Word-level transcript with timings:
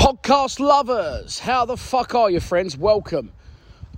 Podcast 0.00 0.60
lovers, 0.60 1.38
how 1.38 1.66
the 1.66 1.76
fuck 1.76 2.14
are 2.14 2.30
you, 2.30 2.40
friends? 2.40 2.74
Welcome 2.74 3.32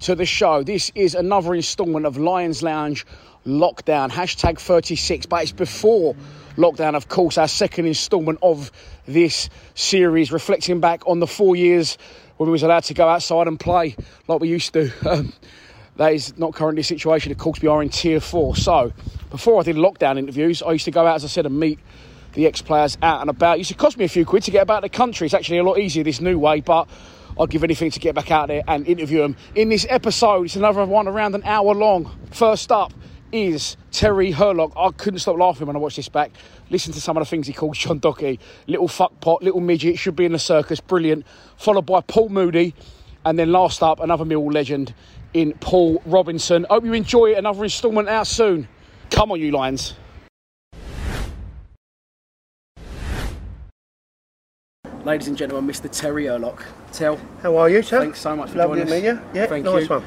to 0.01 0.17
the 0.17 0.27
show. 0.27 0.65
This 0.65 0.91
is 0.97 1.15
another 1.15 1.55
instalment 1.55 2.07
of 2.07 2.17
Lions 2.17 2.61
Lounge 2.61 3.07
Lockdown, 3.47 4.11
hashtag 4.11 4.59
36, 4.59 5.27
but 5.27 5.45
it's 5.45 5.53
before 5.53 6.17
lockdown, 6.57 6.97
of 6.97 7.09
course, 7.09 7.39
our 7.39 7.47
second 7.47 7.87
instalment 7.87 8.41
of 8.43 8.73
this 9.07 9.49
series, 9.77 10.33
reflecting 10.33 10.81
back 10.81 11.07
on 11.07 11.21
the 11.21 11.27
four 11.29 11.55
years 11.55 11.97
when 12.37 12.49
we 12.49 12.53
was 12.53 12.65
allowed 12.65 12.83
to 12.83 12.95
go 12.95 13.07
outside 13.07 13.47
and 13.47 13.61
play 13.61 13.95
like 14.27 14.41
we 14.41 14.49
used 14.49 14.73
to. 14.73 14.91
Um, 15.09 15.33
that 15.97 16.15
is 16.15 16.37
not 16.37 16.53
currently 16.53 16.81
the 16.81 16.87
situation. 16.87 17.31
Of 17.31 17.39
course, 17.39 17.61
we 17.63 17.69
are 17.69 17.81
in 17.81 17.91
tier 17.91 18.19
four. 18.19 18.57
So, 18.57 18.93
before 19.31 19.61
I 19.61 19.63
did 19.63 19.77
lockdown 19.77 20.19
interviews, 20.19 20.63
I 20.63 20.73
used 20.73 20.87
to 20.87 20.91
go 20.91 21.07
out, 21.07 21.17
as 21.17 21.25
I 21.25 21.29
said, 21.29 21.47
and 21.47 21.61
meet 21.61 21.79
the 22.33 22.47
ex-players 22.47 22.99
out 23.03 23.21
and 23.21 23.31
about. 23.31 23.57
It 23.57 23.59
used 23.59 23.71
to 23.71 23.77
cost 23.77 23.97
me 23.99 24.05
a 24.05 24.09
few 24.09 24.25
quid 24.25 24.43
to 24.45 24.51
get 24.51 24.63
about 24.63 24.83
the 24.83 24.89
country. 24.89 25.27
It's 25.27 25.35
actually 25.35 25.59
a 25.59 25.65
lot 25.65 25.79
easier 25.79 26.05
this 26.05 26.21
new 26.21 26.39
way, 26.39 26.61
but 26.61 26.89
I'd 27.39 27.51
give 27.51 27.65
anything 27.65 27.91
to 27.91 28.01
get 28.01 28.15
back 28.15 28.31
out 28.31 28.49
there 28.49 28.63
and 28.69 28.87
interview 28.87 29.23
them. 29.23 29.37
In 29.55 29.69
this 29.69 29.87
episode, 29.89 30.45
it's 30.45 30.57
another 30.57 30.85
one 30.85 31.09
around 31.09 31.35
an 31.35 31.43
hour 31.45 31.75
long. 31.75 32.11
First 32.31 32.71
up 32.73 32.93
is 33.33 33.79
Terry 33.91 34.31
Hurlock. 34.31 34.73
I 34.77 34.91
couldn't 34.91 35.21
stop 35.21 35.39
laughing 35.39 35.67
when 35.67 35.75
I 35.75 35.79
watched 35.79 35.97
this 35.97 36.09
back. 36.09 36.33
Listen 36.69 36.93
to 36.93 37.01
some 37.01 37.17
of 37.17 37.23
the 37.23 37.27
things 37.27 37.47
he 37.47 37.53
calls 37.53 37.79
John 37.79 38.01
Docky. 38.01 38.39
Little 38.67 38.89
fuckpot, 38.89 39.43
little 39.43 39.61
midget, 39.61 39.99
should 39.99 40.17
be 40.17 40.27
in 40.27 40.33
the 40.33 40.39
circus, 40.39 40.81
brilliant. 40.81 41.27
Followed 41.57 41.87
by 41.87 42.03
Paul 42.03 42.29
Moody. 42.29 42.75
And 43.25 43.39
then 43.39 43.53
last 43.53 43.83
up, 43.83 44.01
another 44.01 44.25
Mill 44.25 44.51
legend 44.51 44.95
in 45.33 45.53
Paul 45.55 46.03
Robinson. 46.05 46.67
Hope 46.69 46.85
you 46.85 46.93
enjoy 46.93 47.33
it. 47.33 47.39
Another 47.39 47.65
instalment 47.65 48.09
out 48.09 48.27
soon. 48.27 48.69
Come 49.11 49.33
on, 49.33 49.41
you 49.41 49.51
Lions. 49.53 49.95
Ladies 55.05 55.27
and 55.29 55.37
gentlemen, 55.37 55.69
Mr. 55.73 55.91
Terry 55.91 56.27
Hurlock. 56.27 56.65
Tell, 56.93 57.19
How 57.43 57.57
are 57.57 57.69
you, 57.69 57.83
sir? 57.83 58.01
thanks 58.01 58.21
so 58.21 58.37
much 58.37 58.51
for 58.51 58.59
Lovely 58.59 58.85
joining 58.85 58.87
to 58.87 58.95
us. 58.97 59.03
meet 59.03 59.09
you. 59.35 59.41
Yeah, 59.41 59.47
Thank 59.47 59.65
nice 59.65 59.89
you. 59.89 59.97
one. 59.97 60.07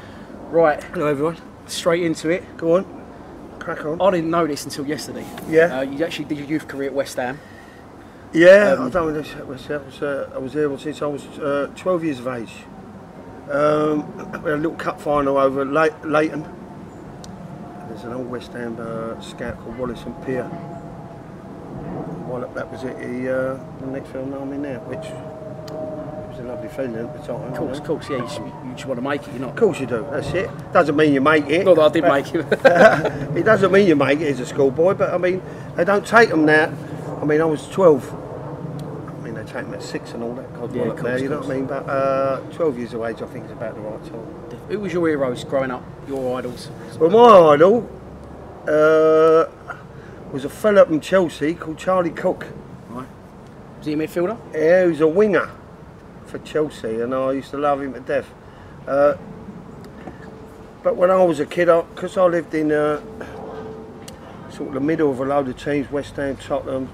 Right, 0.50 0.82
Hello, 0.84 1.06
everyone. 1.06 1.36
straight 1.66 2.02
into 2.02 2.30
it. 2.30 2.56
Go 2.56 2.76
on. 2.76 2.86
Crack 3.58 3.84
on. 3.84 4.00
I 4.00 4.10
didn't 4.12 4.30
know 4.30 4.46
this 4.46 4.64
until 4.64 4.86
yesterday. 4.86 5.26
Yeah. 5.48 5.78
Uh, 5.78 5.82
you 5.82 6.02
actually 6.04 6.26
did 6.26 6.38
your 6.38 6.46
youth 6.46 6.66
career 6.68 6.88
at 6.88 6.94
West 6.94 7.16
Ham. 7.16 7.38
yeah, 8.32 8.74
um, 8.78 8.86
I've 8.86 8.92
done 8.92 9.12
this 9.12 9.34
myself. 9.46 9.82
I 9.82 9.86
was, 9.86 10.02
uh, 10.02 10.30
I 10.34 10.38
was 10.38 10.52
there 10.54 10.78
since 10.78 11.02
I 11.02 11.06
was 11.06 11.24
uh, 11.40 11.70
12 11.76 12.04
years 12.04 12.20
of 12.20 12.28
age. 12.28 12.52
Um, 13.50 14.16
we 14.42 14.50
had 14.50 14.58
a 14.58 14.62
little 14.62 14.76
cup 14.76 14.98
final 15.00 15.36
over 15.36 15.64
Ley- 15.64 15.90
Leyton. 16.04 16.42
There's 17.88 18.04
an 18.04 18.14
old 18.14 18.30
West 18.30 18.52
Ham 18.54 18.76
uh, 18.80 19.20
scout 19.20 19.58
called 19.60 19.76
Wallace 19.78 20.02
and 20.04 20.24
Peer. 20.24 20.44
Well, 22.36 22.50
that 22.52 22.70
was 22.70 22.84
it. 22.84 22.98
He, 22.98 23.28
uh, 23.30 23.56
the 23.80 23.86
next 23.86 24.10
film 24.10 24.34
I'm 24.34 24.52
in 24.52 24.60
now, 24.60 24.78
which 24.80 25.08
was 26.28 26.38
a 26.38 26.42
lovely 26.42 26.68
feeling 26.68 26.96
at 26.96 27.10
the 27.16 27.26
time. 27.26 27.50
Of 27.50 27.56
course, 27.56 27.78
of 27.78 27.84
course, 27.86 28.10
yeah. 28.10 28.16
You 28.16 28.22
just, 28.24 28.38
you 28.40 28.72
just 28.74 28.84
want 28.84 28.98
to 28.98 29.08
make 29.08 29.26
it. 29.26 29.32
you 29.32 29.38
know. 29.38 29.48
Of 29.48 29.56
course 29.56 29.80
you 29.80 29.86
do. 29.86 30.06
That's 30.10 30.28
it. 30.34 30.50
Doesn't 30.74 30.96
mean 30.96 31.14
you 31.14 31.22
make 31.22 31.46
it. 31.46 31.64
Not 31.64 31.76
that 31.76 31.82
I 31.84 31.88
did 31.88 32.04
make 32.04 32.34
it. 32.34 32.46
it 33.38 33.42
doesn't 33.44 33.72
mean 33.72 33.88
you 33.88 33.96
make 33.96 34.20
it 34.20 34.28
as 34.28 34.40
a 34.40 34.44
schoolboy, 34.44 34.92
but 34.92 35.14
I 35.14 35.16
mean, 35.16 35.40
they 35.76 35.84
don't 35.84 36.06
take 36.06 36.28
them 36.28 36.44
now. 36.44 36.74
I 37.22 37.24
mean, 37.24 37.40
I 37.40 37.46
was 37.46 37.66
12. 37.68 38.04
I 38.12 39.24
mean, 39.24 39.32
they 39.32 39.40
take 39.44 39.64
them 39.64 39.72
at 39.72 39.82
six 39.82 40.12
and 40.12 40.22
all 40.22 40.34
that. 40.34 40.52
God 40.52 40.74
Yeah, 40.74 40.84
yeah, 40.84 40.90
of 40.90 40.96
now, 40.96 41.02
course, 41.04 41.22
you 41.22 41.28
know 41.30 41.38
what 41.40 41.50
I 41.50 41.54
mean? 41.54 41.64
But 41.64 41.88
uh, 41.88 42.40
12 42.52 42.76
years 42.78 42.92
of 42.92 43.02
age, 43.02 43.22
I 43.22 43.26
think, 43.28 43.46
is 43.46 43.52
about 43.52 43.74
the 43.76 43.80
right 43.80 44.04
time. 44.04 44.58
Who 44.68 44.80
was 44.80 44.92
your 44.92 45.08
heroes 45.08 45.42
growing 45.42 45.70
up? 45.70 45.82
Your 46.06 46.38
idols? 46.38 46.68
Well, 47.00 47.08
my 47.08 47.54
idol 47.54 47.88
uh, 48.68 49.46
was 50.32 50.44
a 50.44 50.48
fella 50.48 50.84
from 50.86 51.00
Chelsea 51.00 51.54
called 51.54 51.78
Charlie 51.78 52.10
Cooke. 52.10 52.46
Right. 52.88 53.06
Was 53.78 53.86
he 53.86 53.92
a 53.92 53.96
midfielder? 53.96 54.38
Yeah, 54.52 54.84
he 54.84 54.90
was 54.90 55.00
a 55.00 55.06
winger 55.06 55.50
for 56.26 56.38
Chelsea, 56.40 57.00
and 57.00 57.14
I 57.14 57.32
used 57.32 57.50
to 57.50 57.58
love 57.58 57.80
him 57.80 57.94
to 57.94 58.00
death. 58.00 58.28
Uh, 58.86 59.14
but 60.82 60.96
when 60.96 61.10
I 61.10 61.22
was 61.24 61.40
a 61.40 61.46
kid, 61.46 61.66
because 61.66 62.16
I, 62.16 62.24
lived 62.26 62.54
in 62.54 62.72
uh, 62.72 63.00
sort 64.50 64.68
of 64.68 64.74
the 64.74 64.80
middle 64.80 65.10
of 65.10 65.20
a 65.20 65.24
load 65.24 65.48
of 65.48 65.62
teams, 65.62 65.90
West 65.90 66.16
Ham, 66.16 66.36
Tottenham, 66.36 66.88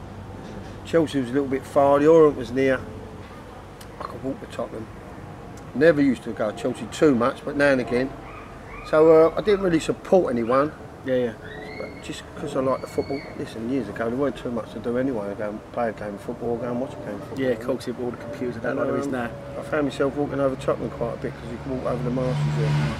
Chelsea 0.84 1.20
was 1.20 1.30
a 1.30 1.32
little 1.32 1.48
bit 1.48 1.64
far, 1.64 1.98
the 1.98 2.06
Orient 2.06 2.36
was 2.36 2.50
near. 2.50 2.80
I 4.00 4.02
could 4.04 4.22
walk 4.22 4.40
to 4.40 4.46
Tottenham. 4.46 4.86
Never 5.74 6.02
used 6.02 6.22
to 6.24 6.32
go 6.32 6.50
to 6.50 6.56
Chelsea 6.56 6.86
too 6.92 7.14
much, 7.14 7.44
but 7.44 7.56
now 7.56 7.72
and 7.72 7.80
again. 7.80 8.12
So 8.88 9.28
uh, 9.28 9.34
I 9.36 9.40
didn't 9.40 9.64
really 9.64 9.80
support 9.80 10.32
anyone. 10.32 10.72
Yeah, 11.06 11.14
yeah. 11.14 11.34
Just 12.02 12.22
because 12.34 12.56
I 12.56 12.60
like 12.60 12.80
the 12.80 12.88
football, 12.88 13.20
listen, 13.38 13.70
years 13.70 13.88
ago 13.88 14.08
there 14.08 14.16
weren't 14.18 14.36
too 14.36 14.50
much 14.50 14.72
to 14.72 14.80
do 14.80 14.98
anyway. 14.98 15.30
I 15.30 15.34
go 15.34 15.50
and 15.50 15.72
play 15.72 15.88
a 15.90 15.92
game 15.92 16.14
of 16.14 16.20
football, 16.20 16.50
or 16.50 16.58
go 16.58 16.68
and 16.68 16.80
watch 16.80 16.94
a 16.94 16.96
game 16.96 17.14
of 17.14 17.20
football. 17.20 17.38
Yeah, 17.38 17.50
of 17.50 17.60
course, 17.60 17.86
all 17.88 18.10
the 18.10 18.16
computers 18.16 18.56
and 18.56 18.64
that 18.64 18.76
like 18.76 18.86
there 18.86 18.96
is 18.96 19.06
um, 19.06 19.12
now. 19.12 19.30
I 19.56 19.62
found 19.62 19.84
myself 19.86 20.16
walking 20.16 20.40
over 20.40 20.56
Tottenham 20.56 20.90
quite 20.90 21.14
a 21.14 21.16
bit 21.18 21.32
because 21.32 21.50
you 21.52 21.58
can 21.62 21.76
walk 21.76 21.92
over 21.92 22.02
the 22.02 22.10
marshes 22.10 22.44
there. 22.58 22.96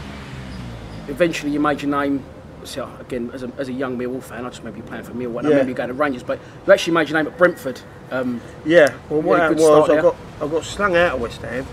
Eventually, 1.09 1.51
you 1.51 1.59
made 1.59 1.83
your 1.83 1.91
name. 1.91 2.25
So 2.63 2.89
again, 3.01 3.33
as 3.35 3.43
a, 3.43 3.51
as 3.59 3.69
a 3.69 3.73
young 3.73 3.99
Millwall 3.99 4.23
fan, 4.23 4.47
I 4.47 4.49
just 4.51 4.61
remember 4.61 4.79
you 4.79 4.85
playing 4.85 5.03
for 5.03 5.13
Millwall. 5.15 5.39
And 5.39 5.49
I 5.49 5.51
Yeah. 5.51 5.57
remember 5.57 5.71
you 5.71 5.75
going 5.77 5.89
to 5.89 5.95
Rangers, 5.95 6.23
but 6.23 6.39
you 6.65 6.73
actually 6.73 6.93
made 6.95 7.09
your 7.09 7.19
name 7.19 7.27
at 7.27 7.37
Brentford. 7.37 7.81
Um, 8.13 8.41
Yeah, 8.65 8.95
well, 9.11 9.21
what 9.21 9.41
happened 9.41 9.59
was 9.61 9.91
I 9.91 10.01
got 10.01 10.15
I 10.41 10.47
got 10.47 10.63
slung 10.63 10.97
out 10.97 11.15
of 11.17 11.21
West 11.21 11.43
Ham 11.43 11.67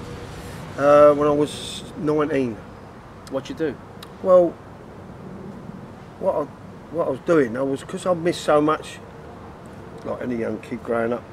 uh, 0.80 1.14
when 1.14 1.28
I 1.28 1.32
was 1.32 1.84
19. 2.00 2.58
What'd 3.30 3.50
you 3.50 3.56
do? 3.56 3.76
Well, 4.24 4.50
what 6.20 6.36
I, 6.36 6.48
what 6.92 7.08
I 7.08 7.12
was 7.12 7.20
doing, 7.22 7.56
I 7.58 7.62
was 7.62 7.82
because 7.82 8.06
I 8.06 8.14
missed 8.14 8.42
so 8.42 8.62
much, 8.62 8.98
like 10.06 10.22
any 10.22 10.38
young 10.38 10.60
kid 10.60 10.84
growing 10.84 11.14
up, 11.14 11.24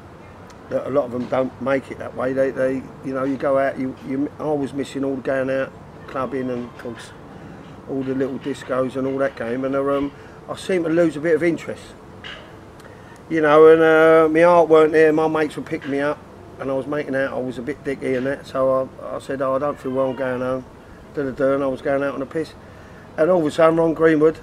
that 0.71 0.87
a 0.87 0.91
lot 0.91 1.05
of 1.05 1.13
them 1.13 1.27
don't 1.29 1.63
make 1.63 1.91
it 1.91 1.99
that 1.99 2.17
way. 2.17 2.33
They, 2.33 2.51
they 2.51 2.83
you 3.05 3.15
know, 3.15 3.25
you 3.25 3.37
go 3.37 3.59
out, 3.59 3.79
you, 3.79 3.97
you 4.07 4.31
I 4.39 4.45
was 4.45 4.73
missing 4.73 5.05
all 5.05 5.17
the 5.17 5.23
going 5.23 5.51
out, 5.51 5.73
clubbing 6.07 6.51
and 6.51 6.65
Of 6.65 6.79
course. 6.79 7.11
all 7.89 8.03
the 8.03 8.15
little 8.15 8.39
discos 8.39 8.97
and 8.97 9.07
all 9.07 9.19
that 9.19 9.37
game, 9.37 9.65
and 9.65 9.75
um, 9.77 10.13
I 10.49 10.57
seemed 10.57 10.85
to 10.85 10.91
lose 10.91 11.17
a 11.17 11.21
bit 11.21 11.37
of 11.37 11.43
interest. 11.43 11.83
You 13.29 13.41
know, 13.41 13.67
and 13.69 13.83
uh, 13.83 14.29
my 14.29 14.43
heart 14.43 14.69
weren't 14.69 14.93
there. 14.93 15.13
My 15.13 15.27
mates 15.27 15.57
were 15.57 15.63
picking 15.63 15.91
me 15.91 16.01
up, 16.01 16.19
and 16.61 16.71
I 16.71 16.75
was 16.75 16.87
making 16.87 17.17
out 17.17 17.33
I 17.33 17.39
was 17.39 17.59
a 17.59 17.63
bit 17.63 17.83
dicky 17.83 18.15
and 18.15 18.27
that. 18.27 18.47
So 18.47 18.89
I, 19.03 19.17
I 19.17 19.19
said, 19.19 19.43
"Oh, 19.43 19.57
I 19.57 19.59
don't 19.59 19.79
feel 19.79 19.93
well 19.93 20.13
going 20.13 20.41
home." 20.41 20.65
Da 21.15 21.23
da 21.25 21.31
da, 21.31 21.55
and 21.55 21.65
I 21.65 21.67
was 21.67 21.83
going 21.83 22.03
out 22.05 22.15
on 22.15 22.23
a 22.23 22.27
piss, 22.27 22.53
and 23.17 23.31
all 23.31 23.41
of 23.41 23.47
a 23.47 23.51
sudden, 23.51 23.79
Ron 23.79 23.95
Greenwood, 23.95 24.39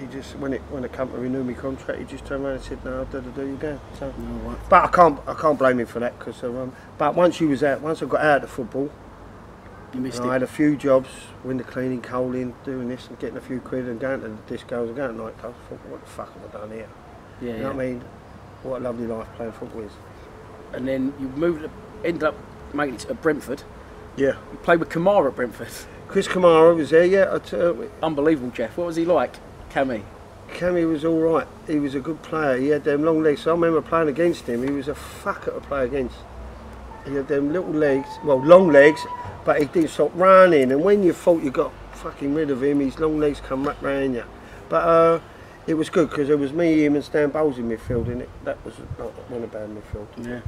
he 0.00 0.06
just 0.06 0.36
when 0.36 0.52
it 0.52 0.60
when 0.70 0.84
it 0.84 0.92
come 0.92 1.10
to 1.10 1.18
renew 1.18 1.44
my 1.44 1.52
contract, 1.52 1.98
he 2.00 2.04
just 2.06 2.24
turned 2.26 2.44
around 2.44 2.56
and 2.56 2.64
said, 2.64 2.84
"No, 2.84 3.04
da 3.04 3.20
da 3.20 3.30
da, 3.30 3.42
you 3.42 3.56
go." 3.56 3.78
So, 3.98 4.12
but 4.68 4.84
I 4.84 4.88
can't 4.88 5.20
I 5.26 5.34
can't 5.34 5.58
blame 5.58 5.80
him 5.80 5.86
for 5.86 6.00
that 6.00 6.18
because 6.18 6.42
um, 6.42 6.72
but 6.98 7.14
once 7.14 7.38
he 7.38 7.44
was 7.46 7.62
out, 7.62 7.80
once 7.80 8.02
I 8.02 8.06
got 8.06 8.20
out 8.22 8.44
of 8.44 8.50
football. 8.50 8.90
You 9.92 10.00
missed 10.00 10.18
And 10.20 10.26
I 10.26 10.30
it. 10.30 10.32
had 10.34 10.42
a 10.44 10.46
few 10.46 10.76
jobs, 10.76 11.08
window 11.42 11.64
cleaning, 11.64 12.00
coaling, 12.00 12.54
doing 12.64 12.88
this 12.88 13.08
and 13.08 13.18
getting 13.18 13.36
a 13.36 13.40
few 13.40 13.58
quid 13.58 13.86
and 13.88 13.98
going 13.98 14.20
to 14.20 14.28
the 14.28 14.56
discos 14.56 14.86
and 14.86 14.94
going 14.94 15.16
to 15.16 15.20
nightclubs. 15.20 15.34
I 15.66 15.68
thought, 15.68 15.86
what 15.88 16.00
the 16.04 16.10
fuck 16.10 16.32
have 16.32 16.54
I 16.54 16.58
done 16.60 16.70
here? 16.70 16.88
Yeah, 17.40 17.46
You 17.46 17.52
know 17.54 17.58
yeah. 17.58 17.66
what 17.66 17.72
I 17.72 17.86
mean? 17.86 18.04
what 18.62 18.80
a 18.80 18.84
lovely 18.84 19.06
life 19.08 19.26
playing 19.34 19.50
football 19.50 19.82
is. 19.82 19.90
And 20.74 20.86
then 20.86 21.12
you 21.18 21.26
moved, 21.30 21.68
ended 22.04 22.22
up 22.22 22.36
making 22.72 22.94
it 22.94 23.00
to 23.00 23.14
Brentford. 23.14 23.64
Yeah. 24.16 24.36
You 24.52 24.58
played 24.62 24.78
with 24.78 24.90
Kamara 24.90 25.26
at 25.26 25.34
Brentford. 25.34 25.66
Chris 26.06 26.28
Kamara 26.28 26.76
was 26.76 26.90
there, 26.90 27.04
yeah. 27.04 27.24
I 27.24 27.56
uh, 27.56 27.74
Unbelievable, 28.00 28.50
Jeff. 28.52 28.76
What 28.76 28.86
was 28.86 28.94
he 28.94 29.04
like, 29.04 29.34
Cammy? 29.70 30.02
Cammy 30.48 30.90
was 30.90 31.04
all 31.04 31.20
right. 31.20 31.46
He 31.66 31.78
was 31.78 31.94
a 31.94 32.00
good 32.00 32.22
player. 32.22 32.56
He 32.58 32.68
had 32.68 32.84
them 32.84 33.04
long 33.04 33.22
legs. 33.22 33.42
So 33.42 33.50
I 33.50 33.54
remember 33.54 33.80
playing 33.80 34.08
against 34.08 34.46
him. 34.46 34.62
He 34.62 34.70
was 34.70 34.88
a 34.88 34.94
fucker 34.94 35.54
to 35.54 35.60
play 35.60 35.84
against. 35.84 36.16
He 37.06 37.14
had 37.14 37.28
them 37.28 37.52
little 37.52 37.70
legs, 37.70 38.08
well, 38.24 38.44
long 38.44 38.68
legs, 38.68 39.00
but 39.44 39.58
he 39.58 39.66
didn't 39.66 39.90
stop 39.90 40.10
running. 40.14 40.70
And 40.70 40.82
when 40.82 41.02
you 41.02 41.12
thought 41.12 41.42
you 41.42 41.50
got 41.50 41.72
fucking 41.94 42.34
rid 42.34 42.50
of 42.50 42.62
him, 42.62 42.80
his 42.80 42.98
long 42.98 43.18
legs 43.18 43.40
come 43.40 43.64
right 43.64 43.80
round 43.80 44.14
you. 44.14 44.24
But 44.68 44.84
uh, 44.84 45.20
it 45.66 45.74
was 45.74 45.88
good 45.88 46.10
because 46.10 46.28
it 46.28 46.38
was 46.38 46.52
me, 46.52 46.84
him, 46.84 46.94
and 46.94 47.04
Stan 47.04 47.30
Bowles 47.30 47.58
in 47.58 47.68
midfield, 47.68 48.08
and 48.08 48.22
it 48.22 48.28
that 48.44 48.62
was 48.64 48.74
not 48.98 49.12
one 49.30 49.42
a 49.42 49.46
bad 49.46 49.70
midfield. 49.70 50.06
Yeah. 50.18 50.40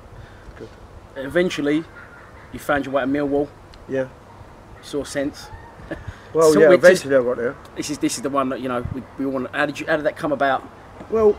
Good. 0.57 0.69
Eventually, 1.17 1.85
you 2.53 2.59
found 2.59 2.85
your 2.85 2.95
way 2.95 3.03
to 3.03 3.09
Millwall. 3.09 3.49
Yeah. 3.89 4.09
Saw 4.83 5.05
sense. 5.05 5.47
Well, 6.35 6.53
So 6.53 6.61
yeah. 6.61 6.69
we 6.69 6.79
just- 6.79 7.07
I 7.07 7.09
got 7.11 7.37
there. 7.37 7.55
This 7.77 7.91
is 7.91 7.99
this 7.99 8.17
is 8.17 8.23
the 8.23 8.31
one 8.31 8.49
that 8.51 8.61
you 8.61 8.69
know 8.69 8.85
we, 8.95 9.03
we 9.19 9.27
want. 9.27 9.55
How 9.55 9.67
did 9.67 9.79
you? 9.79 9.87
How 9.87 9.97
did 9.97 10.07
that 10.07 10.17
come 10.17 10.33
about? 10.33 10.63
Well, 11.11 11.33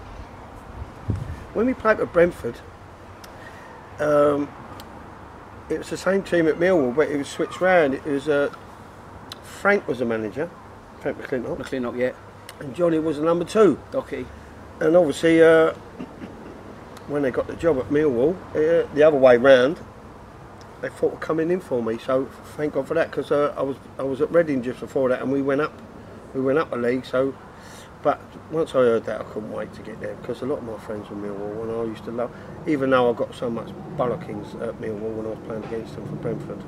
when 1.53 1.65
we 1.65 1.73
played 1.73 1.99
at 1.99 2.13
Brentford, 2.13 2.55
um, 3.99 4.47
it 5.69 5.79
was 5.79 5.89
the 5.89 5.97
same 5.97 6.21
team 6.23 6.47
at 6.47 6.55
Millwall, 6.55 6.95
but 6.95 7.09
it 7.09 7.17
was 7.17 7.27
switched 7.27 7.59
round. 7.59 7.95
It 7.95 8.05
was 8.05 8.29
uh, 8.29 8.53
Frank 9.43 9.87
was 9.87 9.99
the 9.99 10.05
manager, 10.05 10.49
Frank 10.99 11.17
McLintock, 11.21 11.57
McLean, 11.57 11.97
yeah. 11.97 12.11
and 12.59 12.75
Johnny 12.75 12.99
was 12.99 13.17
the 13.17 13.23
number 13.23 13.45
two. 13.45 13.79
Docky. 13.91 14.25
And 14.79 14.95
obviously, 14.95 15.41
uh, 15.41 15.71
when 17.07 17.21
they 17.21 17.31
got 17.31 17.47
the 17.47 17.55
job 17.55 17.77
at 17.77 17.85
Millwall, 17.89 18.35
uh, 18.51 18.87
the 18.93 19.03
other 19.03 19.17
way 19.17 19.37
round, 19.37 19.79
they 20.83 20.89
thought 20.89 21.13
were 21.13 21.17
coming 21.17 21.49
in 21.49 21.61
for 21.61 21.81
me. 21.81 21.97
So 21.97 22.25
thank 22.57 22.73
God 22.73 22.87
for 22.87 22.93
that, 22.93 23.09
because 23.09 23.31
uh, 23.31 23.53
I 23.57 23.61
was 23.63 23.77
I 23.97 24.03
was 24.03 24.19
at 24.19 24.29
Reading 24.31 24.61
just 24.61 24.81
before 24.81 25.07
that, 25.09 25.21
and 25.21 25.31
we 25.31 25.41
went 25.41 25.61
up, 25.61 25.73
we 26.35 26.41
went 26.41 26.59
up 26.59 26.73
a 26.73 26.75
league. 26.75 27.05
So, 27.05 27.33
but 28.03 28.19
once 28.51 28.71
I 28.71 28.79
heard 28.79 29.05
that, 29.05 29.21
I 29.21 29.23
couldn't 29.23 29.53
wait 29.53 29.73
to 29.75 29.81
get 29.81 30.01
there 30.01 30.15
because 30.15 30.41
a 30.41 30.45
lot 30.45 30.57
of 30.57 30.65
my 30.65 30.77
friends 30.79 31.09
were 31.09 31.15
Millwall, 31.15 31.63
and 31.63 31.71
I 31.71 31.83
used 31.85 32.03
to 32.03 32.11
love. 32.11 32.31
Even 32.67 32.89
though 32.89 33.09
I 33.09 33.13
got 33.13 33.33
so 33.33 33.49
much 33.49 33.69
bollockings 33.95 34.53
at 34.61 34.79
Millwall 34.81 35.15
when 35.15 35.25
I 35.25 35.29
was 35.29 35.39
playing 35.47 35.63
against 35.63 35.95
them 35.95 36.05
for 36.05 36.15
Brentford, 36.15 36.61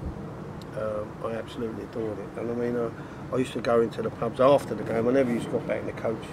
um, 0.80 1.12
I 1.26 1.34
absolutely 1.34 1.84
adored 1.84 2.18
it. 2.18 2.40
And 2.40 2.52
I 2.52 2.54
mean, 2.54 2.78
uh, 2.78 2.90
I 3.34 3.38
used 3.38 3.52
to 3.54 3.62
go 3.62 3.82
into 3.82 4.02
the 4.02 4.12
pubs 4.12 4.40
after 4.40 4.76
the 4.76 4.84
game. 4.84 5.10
I 5.10 5.12
never 5.12 5.32
used 5.32 5.48
to 5.48 5.52
go 5.52 5.60
back 5.60 5.82
in 5.82 5.88
the 5.88 5.92
coach. 5.92 6.24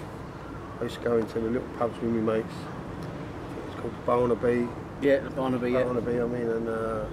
I 0.79 0.83
used 0.83 0.95
to 0.95 1.01
go 1.01 1.17
into 1.17 1.37
the 1.37 1.49
little 1.49 1.67
pubs 1.77 1.99
with 2.01 2.11
my 2.11 2.35
mates. 2.35 2.55
It's 3.67 3.75
called 3.81 4.05
Barnaby. 4.05 4.69
Yeah, 5.01 5.19
the 5.19 5.31
Barnaby. 5.31 5.71
Yeah. 5.71 5.83
Barnaby, 5.83 6.21
I 6.21 6.25
mean, 6.25 6.49
and 6.49 6.69
uh, 6.69 7.05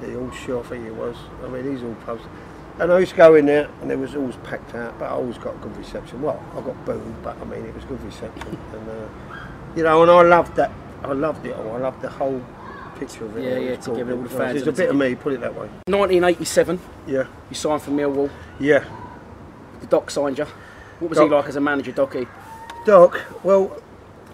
the 0.00 0.32
Shore, 0.34 0.64
I 0.64 0.68
think 0.68 0.86
it 0.86 0.94
was. 0.94 1.16
I 1.44 1.48
mean, 1.48 1.72
these 1.72 1.82
all 1.82 1.94
pubs. 2.06 2.22
And 2.78 2.92
I 2.92 2.98
used 2.98 3.12
to 3.12 3.16
go 3.16 3.34
in 3.34 3.46
there, 3.46 3.68
and 3.80 3.90
it 3.90 3.98
was 3.98 4.14
always 4.14 4.36
packed 4.36 4.74
out, 4.74 4.98
but 4.98 5.06
I 5.06 5.10
always 5.10 5.38
got 5.38 5.54
a 5.54 5.58
good 5.58 5.76
reception. 5.76 6.20
Well, 6.20 6.42
I 6.54 6.60
got 6.60 6.84
booed, 6.84 7.22
but 7.22 7.40
I 7.40 7.44
mean, 7.44 7.64
it 7.64 7.74
was 7.74 7.84
good 7.84 8.02
reception. 8.02 8.58
And, 8.72 8.88
uh, 8.88 9.08
you 9.74 9.82
know, 9.82 10.02
and 10.02 10.10
I 10.10 10.22
loved 10.22 10.56
that. 10.56 10.70
I 11.02 11.12
loved 11.12 11.46
it 11.46 11.56
all. 11.56 11.72
I 11.74 11.78
loved 11.78 12.02
the 12.02 12.10
whole 12.10 12.42
picture 12.98 13.24
of 13.24 13.36
it. 13.36 13.44
Yeah, 13.44 13.70
yeah, 13.70 13.76
to 13.76 13.96
give 13.96 14.08
it 14.08 14.12
all 14.14 14.22
the 14.22 14.28
fans 14.28 14.58
It's 14.58 14.66
a 14.66 14.72
bit 14.72 14.90
of 14.90 14.96
me, 14.96 15.14
put 15.14 15.32
it 15.32 15.40
that 15.40 15.54
way. 15.54 15.68
1987, 15.86 16.78
Yeah, 17.06 17.24
you 17.48 17.54
signed 17.56 17.82
for 17.82 17.90
Millwall. 17.90 18.30
yeah. 18.60 18.84
The 19.80 19.86
Doc 19.86 20.10
signed 20.10 20.38
you. 20.38 20.46
What 21.00 21.10
was 21.10 21.18
Doc. 21.18 21.28
he 21.28 21.34
like 21.34 21.46
as 21.46 21.56
a 21.56 21.60
manager, 21.60 21.92
Docky? 21.92 22.26
Doc, 22.86 23.20
well, 23.42 23.76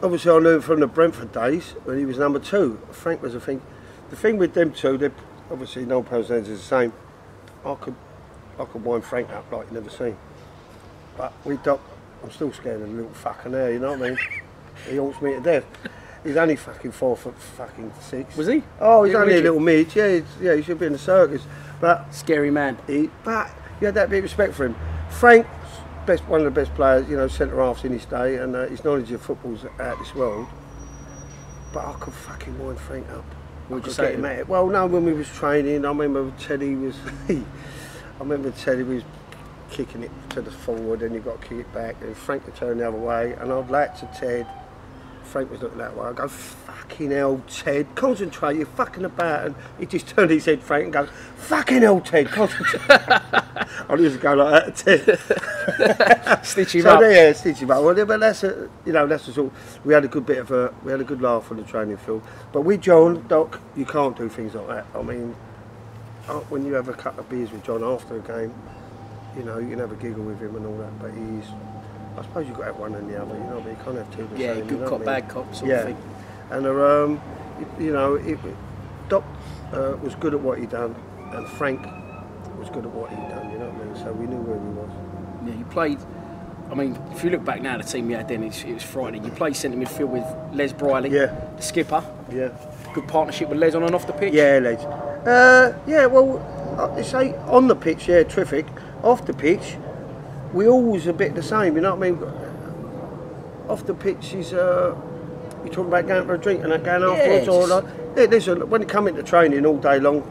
obviously 0.02 0.30
I 0.30 0.38
knew 0.38 0.50
him 0.56 0.60
from 0.60 0.80
the 0.80 0.86
Brentford 0.86 1.32
days 1.32 1.74
when 1.84 1.98
he 1.98 2.04
was 2.04 2.18
number 2.18 2.38
two. 2.38 2.80
Frank 2.92 3.22
was 3.22 3.34
a 3.34 3.40
thing. 3.40 3.60
The 4.10 4.16
thing 4.16 4.36
with 4.36 4.54
them 4.54 4.72
two, 4.72 4.96
they 4.98 5.10
obviously 5.52 5.84
no 5.84 6.02
presidents 6.02 6.48
is 6.48 6.60
the 6.60 6.64
same. 6.64 6.92
I 7.64 7.74
could, 7.74 7.94
I 8.58 8.64
could 8.64 8.84
wind 8.84 9.04
Frank 9.04 9.30
up 9.30 9.52
like 9.52 9.68
you 9.68 9.74
never 9.74 9.90
seen. 9.90 10.16
But 11.16 11.32
we 11.44 11.58
Doc, 11.58 11.80
I'm 12.24 12.30
still 12.30 12.52
scared 12.52 12.80
of 12.80 12.88
the 12.88 12.94
little 12.94 13.10
fucker 13.10 13.50
there. 13.50 13.72
You 13.72 13.78
know 13.78 13.92
what 13.92 14.02
I 14.02 14.08
mean? 14.10 14.18
he 14.88 14.96
haunts 14.96 15.20
me 15.20 15.34
to 15.34 15.40
death. 15.40 15.64
He's 16.24 16.36
only 16.36 16.56
fucking 16.56 16.92
four 16.92 17.16
foot 17.16 17.38
fucking 17.38 17.92
six. 18.00 18.36
Was 18.36 18.46
he? 18.46 18.62
Oh, 18.80 19.04
he's 19.04 19.12
Yeah, 19.12 19.20
only 19.20 19.38
a 19.38 19.42
little 19.42 19.60
mid. 19.60 19.94
Yeah, 19.94 20.14
he's, 20.14 20.24
yeah, 20.40 20.54
he 20.54 20.62
should 20.62 20.78
be 20.78 20.86
in 20.86 20.92
the 20.92 20.98
circus. 20.98 21.42
But 21.80 22.12
Scary 22.14 22.50
man. 22.50 22.78
he, 22.86 23.10
but 23.24 23.50
you 23.80 23.86
had 23.86 23.94
that 23.96 24.08
bit 24.08 24.18
of 24.18 24.24
respect 24.24 24.54
for 24.54 24.64
him. 24.66 24.76
Frank's 25.10 25.48
best, 26.06 26.24
one 26.28 26.40
of 26.40 26.44
the 26.44 26.60
best 26.60 26.74
players, 26.74 27.08
you 27.08 27.16
know, 27.16 27.26
centre 27.28 27.56
halves 27.56 27.84
in 27.84 27.92
his 27.92 28.04
day, 28.06 28.36
and 28.36 28.54
uh, 28.54 28.66
his 28.68 28.84
knowledge 28.84 29.10
of 29.10 29.20
football's 29.20 29.64
out 29.80 29.98
this 29.98 30.14
world. 30.14 30.46
But 31.72 31.84
I 31.86 31.92
could 31.94 32.14
fucking 32.14 32.64
wind 32.64 32.78
Frank 32.78 33.10
up. 33.10 33.24
Would 33.68 33.86
you 33.86 33.92
say 33.92 34.02
get 34.02 34.08
to 34.08 34.14
him 34.14 34.20
him? 34.20 34.24
at 34.26 34.38
it. 34.40 34.48
Well, 34.48 34.66
no, 34.66 34.86
when 34.86 35.04
we 35.04 35.12
was 35.12 35.28
training, 35.28 35.84
I 35.84 35.88
remember 35.88 36.32
Teddy 36.38 36.74
was. 36.74 36.96
I 37.28 37.44
remember 38.18 38.50
Teddy 38.52 38.82
was 38.82 39.02
kicking 39.70 40.02
it 40.02 40.10
to 40.30 40.42
the 40.42 40.50
forward, 40.50 41.02
and 41.02 41.14
you 41.14 41.20
got 41.20 41.40
to 41.40 41.48
kick 41.48 41.58
it 41.58 41.72
back, 41.72 41.96
and 42.02 42.16
Frank 42.16 42.46
would 42.46 42.54
turn 42.54 42.78
the 42.78 42.88
other 42.88 42.98
way, 42.98 43.32
and 43.32 43.52
I'd 43.52 43.70
like 43.70 43.98
to 44.00 44.06
Ted. 44.14 44.46
Frank 45.32 45.50
was 45.50 45.62
looking 45.62 45.78
that 45.78 45.96
way. 45.96 46.06
I 46.06 46.12
go, 46.12 46.28
fucking 46.28 47.10
hell, 47.10 47.42
Ted, 47.48 47.86
concentrate, 47.94 48.58
you're 48.58 48.66
fucking 48.66 49.06
about. 49.06 49.46
And 49.46 49.54
he 49.78 49.86
just 49.86 50.08
turned 50.08 50.30
his 50.30 50.44
head, 50.44 50.60
Frank, 50.60 50.84
and 50.84 50.92
goes, 50.92 51.08
fucking 51.36 51.80
hell, 51.80 52.02
Ted, 52.02 52.28
concentrate. 52.28 52.82
I 52.90 53.94
used 53.98 54.16
to 54.16 54.22
go 54.22 54.34
like 54.34 54.76
that 54.76 55.18
Ted. 56.36 56.44
Stitch 56.44 56.74
him 56.74 56.82
so 56.82 56.90
up. 56.90 57.00
yeah, 57.00 57.32
stitch 57.32 57.58
him 57.58 57.70
up. 57.70 57.82
Well, 57.82 57.96
yeah, 57.96 58.04
but 58.04 58.20
that's 58.20 58.44
a, 58.44 58.68
you 58.84 58.92
know, 58.92 59.06
that's 59.06 59.24
the 59.24 59.32
sort. 59.32 59.52
We 59.84 59.94
had 59.94 60.04
a 60.04 60.08
good 60.08 60.26
bit 60.26 60.38
of 60.38 60.50
a, 60.50 60.74
we 60.84 60.92
had 60.92 61.00
a 61.00 61.04
good 61.04 61.22
laugh 61.22 61.50
on 61.50 61.56
the 61.56 61.62
training 61.62 61.96
field. 61.96 62.22
But 62.52 62.62
with 62.62 62.82
John, 62.82 63.26
Doc, 63.26 63.58
you 63.74 63.86
can't 63.86 64.14
do 64.16 64.28
things 64.28 64.54
like 64.54 64.66
that. 64.68 64.86
I 64.94 65.02
mean, 65.02 65.34
uh, 66.28 66.40
when 66.50 66.66
you 66.66 66.74
have 66.74 66.88
a 66.88 66.92
couple 66.92 67.20
of 67.20 67.30
beers 67.30 67.50
with 67.50 67.64
John 67.64 67.82
after 67.82 68.16
a 68.16 68.20
game, 68.20 68.54
you 69.36 69.44
know, 69.44 69.58
you 69.58 69.70
can 69.70 69.78
have 69.78 69.92
a 69.92 69.96
giggle 69.96 70.24
with 70.24 70.40
him 70.40 70.56
and 70.56 70.66
all 70.66 70.76
that. 70.76 70.98
But 71.00 71.12
he's, 71.12 71.48
I 72.16 72.22
suppose 72.22 72.46
you've 72.46 72.56
got 72.56 72.64
to 72.66 72.72
have 72.72 72.78
one 72.78 72.94
and 72.94 73.08
the 73.08 73.20
other. 73.20 73.34
You 73.34 73.40
know, 73.44 73.60
but 73.62 73.70
you 73.70 73.76
can't 73.84 73.96
have 73.96 74.16
two 74.16 74.26
the 74.34 74.38
Yeah, 74.38 74.54
same. 74.54 74.62
good 74.66 74.70
you 74.72 74.78
know 74.78 74.88
cop, 74.88 75.00
what 75.00 75.08
I 75.08 75.12
mean? 75.12 75.20
bad 75.22 75.28
cop 75.30 75.54
sort 75.54 75.70
yeah. 75.70 75.76
of 75.78 75.84
thing. 75.86 75.96
And 76.50 76.66
uh, 76.66 77.04
um, 77.04 77.20
you, 77.78 77.86
you 77.86 77.92
know, 77.92 78.14
it, 78.16 78.38
Doc 79.08 79.24
uh, 79.72 79.96
was 80.02 80.14
good 80.16 80.34
at 80.34 80.40
what 80.40 80.58
he 80.58 80.66
done, 80.66 80.94
and 81.32 81.48
Frank 81.48 81.80
was 82.58 82.68
good 82.70 82.84
at 82.84 82.90
what 82.92 83.10
he 83.10 83.16
done. 83.16 83.50
You 83.50 83.58
know 83.58 83.70
what 83.70 83.80
I 83.82 83.84
mean? 83.86 83.96
So 83.96 84.12
we 84.12 84.26
knew 84.26 84.36
where 84.42 84.58
he 84.58 84.66
was. 84.66 84.90
Yeah, 85.48 85.58
you 85.58 85.64
played. 85.66 85.98
I 86.70 86.74
mean, 86.74 86.98
if 87.12 87.22
you 87.22 87.30
look 87.30 87.44
back 87.44 87.60
now, 87.60 87.76
the 87.76 87.84
team 87.84 88.08
you 88.08 88.16
had 88.16 88.28
then, 88.28 88.42
it's, 88.44 88.62
it 88.64 88.72
was 88.72 88.82
frightening. 88.82 89.24
You 89.24 89.30
played 89.30 89.54
centre 89.56 89.76
midfield 89.76 90.08
with 90.08 90.24
Les 90.54 90.72
Briley, 90.72 91.10
Yeah. 91.10 91.34
the 91.56 91.62
skipper. 91.62 92.02
Yeah. 92.30 92.48
Good 92.94 93.08
partnership 93.08 93.48
with 93.50 93.58
Les 93.58 93.74
on 93.74 93.82
and 93.82 93.94
off 93.94 94.06
the 94.06 94.12
pitch. 94.14 94.32
Yeah, 94.32 94.58
Les. 94.62 94.82
Uh, 95.26 95.78
yeah, 95.86 96.06
well, 96.06 96.38
uh, 96.78 96.94
they 96.94 97.02
say 97.02 97.34
on 97.48 97.68
the 97.68 97.76
pitch, 97.76 98.08
yeah, 98.08 98.22
terrific. 98.22 98.66
Off 99.02 99.26
the 99.26 99.34
pitch, 99.34 99.76
we 100.52 100.68
always 100.68 101.06
a 101.06 101.12
bit 101.12 101.34
the 101.34 101.42
same. 101.42 101.76
You 101.76 101.82
know 101.82 101.94
what 101.94 102.06
I 102.06 102.10
mean? 102.10 102.22
Off 103.68 103.86
the 103.86 103.94
pitch 103.94 104.34
is 104.34 104.52
uh, 104.52 104.94
you 105.64 105.70
talking 105.70 105.88
about 105.88 106.06
going 106.06 106.26
for 106.26 106.34
a 106.34 106.38
drink 106.38 106.62
and 106.62 106.72
that 106.72 106.84
going 106.84 107.02
afterwards, 107.02 107.48
or 107.48 107.66
like, 107.66 107.84
yeah, 108.16 108.24
listen. 108.24 108.68
When 108.68 108.82
you 108.82 108.86
come 108.86 109.08
into 109.08 109.22
training 109.22 109.64
all 109.64 109.78
day 109.78 109.98
long, 109.98 110.22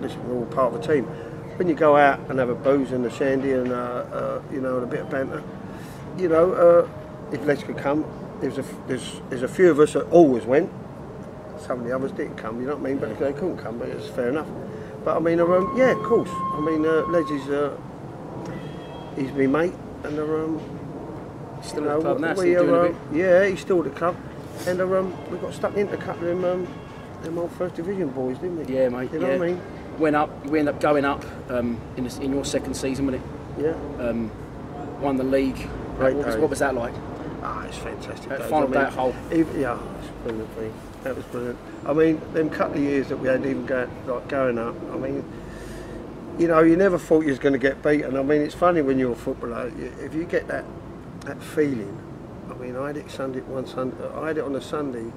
listen, 0.00 0.26
we're 0.28 0.36
all 0.36 0.46
part 0.46 0.74
of 0.74 0.80
the 0.80 0.94
team. 0.94 1.04
When 1.56 1.68
you 1.68 1.74
go 1.74 1.96
out 1.96 2.18
and 2.30 2.38
have 2.38 2.48
a 2.48 2.54
booze 2.54 2.92
and 2.92 3.04
a 3.04 3.10
shandy 3.10 3.52
and 3.52 3.70
uh, 3.70 3.74
uh, 3.74 4.42
you 4.52 4.60
know 4.60 4.76
and 4.78 4.84
a 4.84 4.86
bit 4.86 5.00
of 5.00 5.10
banter, 5.10 5.42
you 6.18 6.28
know, 6.28 6.52
uh, 6.52 6.88
if 7.32 7.44
Les 7.44 7.62
could 7.62 7.78
come, 7.78 8.04
there's 8.40 8.58
a 8.58 8.64
there's 8.88 9.20
there's 9.28 9.42
a 9.42 9.48
few 9.48 9.70
of 9.70 9.78
us 9.78 9.92
that 9.92 10.08
always 10.10 10.44
went 10.44 10.70
some 11.62 11.80
of 11.80 11.86
the 11.86 11.94
others 11.94 12.12
didn't 12.12 12.36
come, 12.36 12.60
you 12.60 12.66
know 12.66 12.76
what 12.76 12.86
I 12.86 12.90
mean? 12.90 12.98
But 12.98 13.18
they 13.18 13.32
couldn't 13.32 13.58
come, 13.58 13.78
but 13.78 13.88
it's 13.88 14.08
fair 14.08 14.28
enough. 14.28 14.48
But 15.04 15.16
I 15.16 15.20
mean, 15.20 15.40
um, 15.40 15.74
yeah, 15.76 15.92
of 15.92 16.02
course. 16.02 16.30
I 16.30 16.60
mean, 16.60 16.84
uh, 16.84 17.06
Les 17.08 17.30
is, 17.30 17.48
uh, 17.48 17.76
he's 19.16 19.32
my 19.32 19.46
mate, 19.46 19.74
and 20.04 20.18
uh, 20.18 20.22
um, 20.22 20.60
Still 21.62 21.84
you 21.84 21.90
at 21.90 21.96
the 21.96 22.02
club 22.02 22.20
now, 22.20 22.28
we 22.30 22.34
still 22.34 22.66
doing 22.66 22.74
are, 22.74 22.86
a 22.86 22.90
um, 22.90 22.98
yeah, 23.12 23.46
he's 23.46 23.60
still 23.60 23.78
at 23.78 23.84
the 23.84 23.98
club, 23.98 24.16
and 24.66 24.80
uh, 24.80 24.98
um, 24.98 25.30
we 25.30 25.38
got 25.38 25.54
stuck 25.54 25.76
into 25.76 25.94
a 25.94 25.98
couple 25.98 26.28
of 26.28 26.40
them, 26.40 26.44
um, 26.44 26.74
them 27.22 27.38
old 27.38 27.52
first 27.52 27.76
division 27.76 28.08
boys, 28.08 28.36
didn't 28.38 28.66
we? 28.66 28.74
Yeah, 28.74 28.88
mate. 28.88 29.12
You 29.12 29.20
know 29.20 29.28
yeah. 29.28 29.38
what 29.38 29.48
I 29.48 29.52
mean? 29.52 29.62
Went 29.98 30.16
up. 30.16 30.30
You 30.44 30.56
end 30.56 30.68
up 30.68 30.80
going 30.80 31.04
up 31.04 31.24
um, 31.50 31.80
in, 31.96 32.04
the, 32.04 32.22
in 32.22 32.32
your 32.32 32.44
second 32.44 32.74
season, 32.74 33.06
wasn't 33.06 33.22
it? 33.22 33.64
Yeah. 33.64 34.04
Um, 34.04 34.30
won 35.00 35.16
the 35.16 35.24
league. 35.24 35.68
Great 35.98 36.16
what, 36.16 36.26
was, 36.26 36.36
what 36.36 36.50
was 36.50 36.58
that 36.58 36.74
like? 36.74 36.94
Ah, 37.42 37.64
it's 37.64 37.76
fantastic. 37.76 38.28
That 38.28 38.42
final 38.48 38.74
I 38.74 38.84
mean, 38.84 38.94
day 38.94 39.00
at 39.00 39.32
Even, 39.32 39.60
yeah, 39.60 39.78
it's 39.98 40.08
brilliant 40.22 40.50
thing. 40.54 40.74
That 41.02 41.16
was 41.16 41.24
brilliant. 41.26 41.58
I 41.84 41.92
mean, 41.92 42.20
them 42.32 42.50
couple 42.50 42.76
of 42.76 42.82
years 42.82 43.08
that 43.08 43.18
we 43.18 43.28
had 43.28 43.44
even 43.44 43.66
go, 43.66 43.88
like 44.06 44.28
going 44.28 44.58
up. 44.58 44.74
I 44.92 44.96
mean, 44.96 45.24
you 46.42 46.48
know, 46.48 46.60
you 46.60 46.76
never 46.76 46.98
thought 46.98 47.20
you 47.20 47.28
was 47.30 47.38
going 47.38 47.52
to 47.52 47.58
get 47.58 47.82
beaten. 47.84 48.16
I 48.16 48.22
mean, 48.22 48.42
it's 48.42 48.54
funny 48.54 48.82
when 48.82 48.98
you're 48.98 49.12
a 49.12 49.16
footballer. 49.16 49.72
If 50.00 50.12
you 50.12 50.24
get 50.24 50.48
that 50.48 50.64
that 51.20 51.40
feeling, 51.40 51.96
I 52.50 52.54
mean, 52.54 52.76
I 52.76 52.88
had 52.88 52.96
it 52.96 53.08
Sunday 53.12 53.40
one 53.42 53.64
Sunday. 53.64 53.96
Uh, 54.02 54.20
I 54.20 54.28
had 54.28 54.38
it 54.38 54.44
on 54.44 54.56
a 54.56 54.60
Sunday 54.60 55.12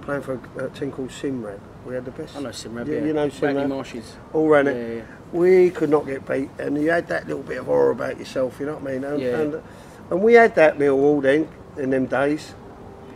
playing 0.00 0.22
for 0.22 0.40
a, 0.56 0.64
a 0.64 0.70
team 0.70 0.90
called 0.90 1.10
Simrad. 1.10 1.60
We 1.84 1.94
had 1.94 2.06
the 2.06 2.10
best. 2.10 2.36
I 2.36 2.40
know 2.40 2.48
Simrad. 2.48 2.86
You, 2.86 2.94
yeah. 2.94 3.04
you 3.04 3.12
know 3.12 3.28
Bagley 3.28 3.48
Simrad. 3.48 3.68
Marshes. 3.68 4.16
All 4.32 4.48
ran 4.48 4.66
it. 4.66 4.96
yeah. 4.96 5.04
We 5.38 5.68
could 5.70 5.90
not 5.90 6.06
get 6.06 6.26
beat, 6.26 6.48
and 6.58 6.82
you 6.82 6.90
had 6.90 7.06
that 7.08 7.26
little 7.26 7.42
bit 7.42 7.58
of 7.58 7.66
horror 7.66 7.90
about 7.90 8.18
yourself. 8.18 8.58
You 8.58 8.66
know 8.66 8.76
what 8.76 8.90
I 8.90 8.94
mean? 8.94 9.04
And, 9.04 9.20
Yeah. 9.20 9.38
and, 9.38 9.62
and 10.10 10.22
we 10.22 10.32
had 10.34 10.54
that 10.54 10.78
Millwall 10.78 11.20
then 11.20 11.48
in 11.76 11.90
them 11.90 12.06
days, 12.06 12.54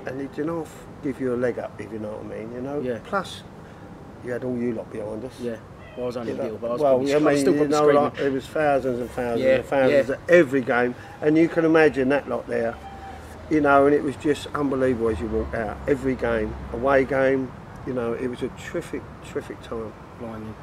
and 0.05 0.29
you 0.37 0.45
know, 0.45 0.67
give 1.03 1.19
you 1.19 1.35
a 1.35 1.39
leg 1.39 1.59
up, 1.59 1.81
if 1.81 1.91
you 1.91 2.01
know 2.01 2.11
what 2.19 2.37
I 2.37 2.39
mean. 2.39 2.53
You 2.53 2.61
know. 2.61 2.81
Yeah. 2.81 2.99
Plus, 3.05 3.45
you 4.27 4.33
had 4.33 4.45
all 4.45 4.59
you 4.59 4.75
lot 4.75 4.93
behind 4.93 5.25
us. 5.25 5.41
Yeah. 5.41 5.57
Well, 5.97 6.05
I 6.05 6.07
was 6.07 6.17
only 6.17 6.33
a 6.33 6.35
little, 6.37 6.59
but 6.59 6.69
I 6.69 6.73
was 6.73 6.81
well, 6.81 6.95
probably, 6.97 7.13
I 7.15 7.17
I 7.17 7.21
mean, 7.21 7.39
still 7.39 7.55
you 7.57 7.69
know, 7.69 7.77
screaming. 7.79 8.03
like, 8.03 8.19
it 8.19 8.33
was 8.33 8.47
thousands 8.47 9.01
and 9.01 9.11
thousands 9.11 9.43
Yeah, 9.43 9.55
and 9.57 9.65
thousands 9.65 10.09
yeah. 10.09 10.15
at 10.15 10.31
every 10.31 10.61
game, 10.63 10.95
and 11.21 11.37
you 11.37 11.49
can 11.49 11.65
imagine 11.65 12.09
that 12.11 12.29
lot 12.29 12.47
there, 12.47 12.75
you 13.51 13.61
know, 13.61 13.87
and 13.87 13.95
it 13.95 14.03
was 14.03 14.17
just 14.17 14.47
unbelievable 14.55 15.09
as 15.11 15.21
you 15.21 15.27
walked 15.27 15.55
out. 15.55 15.77
Every 15.89 16.15
game, 16.15 16.55
away 16.73 17.05
game, 17.05 17.51
you 17.87 17.93
know, 17.93 18.13
it 18.15 18.29
was 18.29 18.43
a 18.43 18.49
terrific, 18.51 19.03
terrific 19.27 19.61
time. 19.63 19.93
Blimey. 20.21 20.55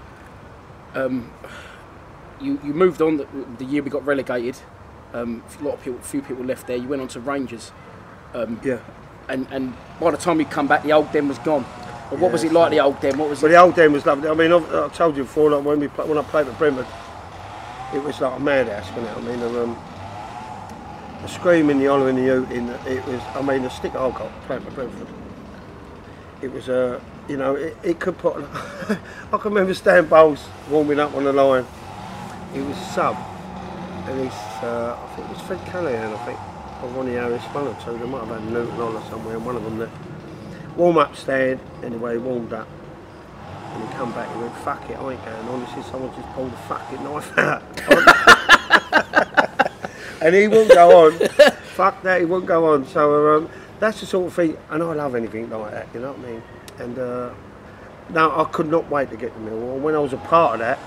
Um, 0.95 1.31
you 2.39 2.59
you 2.63 2.73
moved 2.73 3.01
on 3.01 3.17
the, 3.17 3.27
the 3.57 3.65
year 3.65 3.83
we 3.83 3.89
got 3.89 4.05
relegated. 4.05 4.57
Um, 5.13 5.43
a 5.59 5.63
lot 5.63 5.75
of 5.75 5.83
people, 5.83 5.99
few 5.99 6.21
people 6.21 6.43
left 6.45 6.67
there. 6.67 6.77
You 6.77 6.87
went 6.87 7.01
on 7.01 7.07
to 7.09 7.19
Rangers, 7.19 7.71
um, 8.33 8.59
Yeah. 8.63 8.79
and 9.29 9.47
and 9.51 9.73
by 9.99 10.11
the 10.11 10.17
time 10.17 10.39
you 10.39 10.45
come 10.45 10.67
back, 10.67 10.83
the 10.83 10.93
old 10.93 11.11
den 11.11 11.27
was 11.27 11.39
gone. 11.39 11.65
But 12.09 12.19
what 12.19 12.27
Yeah, 12.27 12.31
was 12.31 12.43
it 12.43 12.51
like, 12.53 12.71
the 12.71 12.79
old 12.79 12.99
den? 13.01 13.17
What 13.17 13.29
was 13.29 13.41
But 13.41 13.47
it? 13.47 13.51
the 13.51 13.61
old 13.61 13.75
den 13.75 13.91
was 13.93 14.05
lovely. 14.05 14.29
I 14.29 14.33
mean, 14.33 14.51
I've, 14.53 14.73
I 14.73 14.87
told 14.89 15.17
you 15.17 15.23
before, 15.23 15.51
like 15.51 15.65
when 15.65 15.79
we 15.79 15.87
play, 15.89 16.05
when 16.07 16.17
I 16.17 16.23
played 16.23 16.47
at 16.47 16.57
Brentford, 16.57 16.87
it 17.93 18.03
was 18.03 18.19
like 18.21 18.35
a 18.37 18.39
madhouse, 18.39 18.89
wasn't 18.91 19.07
it? 19.07 19.17
I 19.17 19.21
mean, 19.21 19.39
the, 19.39 19.63
um, 19.63 19.77
the 21.21 21.27
screaming, 21.27 21.79
the 21.79 21.85
hollering, 21.87 22.15
the 22.15 22.27
hooting, 22.27 22.69
it 22.87 23.05
was. 23.05 23.21
I 23.35 23.41
mean, 23.41 23.63
the 23.63 23.69
stick 23.69 23.91
I 23.95 24.09
got 24.11 24.41
playing 24.47 24.63
for 24.63 24.71
Brentford. 24.71 25.07
It 26.41 26.51
was 26.53 26.69
a, 26.69 26.95
uh, 26.95 26.99
you 27.27 27.37
know, 27.37 27.55
it, 27.55 27.75
it 27.83 27.99
could 27.99 28.17
put. 28.17 28.35
I 29.33 29.37
can 29.37 29.51
remember 29.51 29.73
Stan 29.73 30.05
Bowles 30.05 30.45
warming 30.69 30.99
up 30.99 31.13
on 31.15 31.23
the 31.25 31.33
line. 31.33 31.65
He 32.53 32.61
was 32.61 32.77
sub, 32.93 33.17
and 34.07 34.21
he's. 34.23 34.33
Uh, 34.63 34.97
I 35.01 35.15
think 35.15 35.29
it 35.29 35.33
was 35.33 35.41
Fred 35.41 35.59
Callaghan. 35.65 36.13
I 36.13 36.25
think, 36.25 36.39
or 36.83 36.89
Ronnie 36.89 37.13
Harris, 37.13 37.43
one 37.45 37.67
or 37.67 37.77
two. 37.83 37.97
They 37.97 38.05
might 38.05 38.25
have 38.25 38.39
had 38.41 38.51
Newton 38.51 38.79
on 38.79 38.95
or 38.95 39.01
somewhere, 39.09 39.39
one 39.39 39.55
of 39.55 39.63
them 39.63 39.77
there. 39.79 39.89
Warm 40.77 40.97
up 40.97 41.15
stand. 41.15 41.59
Anyway, 41.83 42.13
he 42.13 42.17
warmed 42.19 42.53
up. 42.53 42.67
And 43.73 43.83
he 43.83 43.93
come 43.95 44.11
back 44.13 44.29
and 44.29 44.41
went, 44.41 44.55
fuck 44.57 44.89
it, 44.89 44.97
I 44.97 45.11
ain't 45.11 45.25
going 45.25 45.47
on. 45.47 45.65
He 45.65 45.73
said, 45.73 45.85
someone 45.91 46.15
just 46.15 46.29
pulled 46.33 46.53
a 46.53 46.57
fucking 46.67 47.03
knife 47.03 47.37
out. 47.37 47.63
and 50.21 50.35
he 50.35 50.47
wouldn't 50.47 50.73
go 50.73 51.05
on. 51.05 51.19
fuck 51.75 52.01
that, 52.03 52.19
he 52.19 52.25
wouldn't 52.25 52.47
go 52.47 52.73
on. 52.73 52.85
So 52.85 53.37
um, 53.37 53.49
that's 53.79 53.99
the 53.99 54.05
sort 54.05 54.27
of 54.27 54.33
thing, 54.33 54.57
and 54.69 54.83
I 54.83 54.93
love 54.93 55.15
anything 55.15 55.49
like 55.49 55.71
that, 55.71 55.87
you 55.93 55.99
know 55.99 56.11
what 56.11 56.19
I 56.19 56.31
mean? 56.31 56.43
And 56.79 56.99
uh, 56.99 57.33
now 58.09 58.39
I 58.39 58.45
could 58.45 58.69
not 58.69 58.89
wait 58.89 59.09
to 59.09 59.17
get 59.17 59.33
to 59.33 59.39
Millwall. 59.39 59.79
When 59.79 59.95
I 59.95 59.99
was 59.99 60.13
a 60.13 60.17
part 60.17 60.53
of 60.53 60.59
that, 60.59 60.79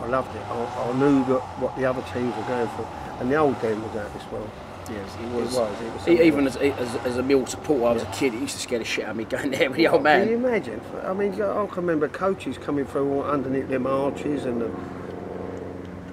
I 0.00 0.06
loved 0.06 0.34
it. 0.34 0.42
I, 0.42 0.90
I 0.90 0.92
knew 0.98 1.24
that 1.26 1.40
what 1.60 1.76
the 1.76 1.84
other 1.84 2.02
teams 2.12 2.34
were 2.36 2.42
going 2.42 2.68
for. 2.68 2.88
And 3.20 3.30
the 3.30 3.36
old 3.36 3.60
game 3.62 3.82
was 3.82 3.96
out 3.96 4.10
as 4.14 4.32
well. 4.32 4.50
Yes, 4.90 5.16
It 5.20 5.28
was. 5.30 5.56
It 5.56 5.92
was. 5.92 6.08
Even 6.08 6.46
as, 6.46 6.56
as, 6.56 6.96
as 7.06 7.16
a 7.16 7.22
Mill 7.22 7.46
supporter, 7.46 7.86
I 7.86 7.92
was 7.92 8.02
a 8.02 8.06
kid. 8.06 8.34
It 8.34 8.40
used 8.40 8.54
to 8.56 8.60
scare 8.62 8.78
the 8.78 8.84
shit 8.84 9.04
out 9.04 9.12
of 9.12 9.16
me 9.16 9.24
going 9.36 9.50
there 9.50 9.68
with 9.70 9.78
the 9.78 9.88
old 9.88 10.02
man. 10.02 10.20
Can 10.22 10.30
you 10.30 10.46
imagine? 10.46 10.80
I 11.04 11.12
mean, 11.14 11.32
I 11.32 11.66
can 11.66 11.68
remember 11.76 12.08
coaches 12.08 12.58
coming 12.58 12.84
through 12.84 13.10
all 13.12 13.22
underneath 13.24 13.68
them 13.68 13.86
arches 13.86 14.44
and 14.44 14.60
the, 14.60 14.70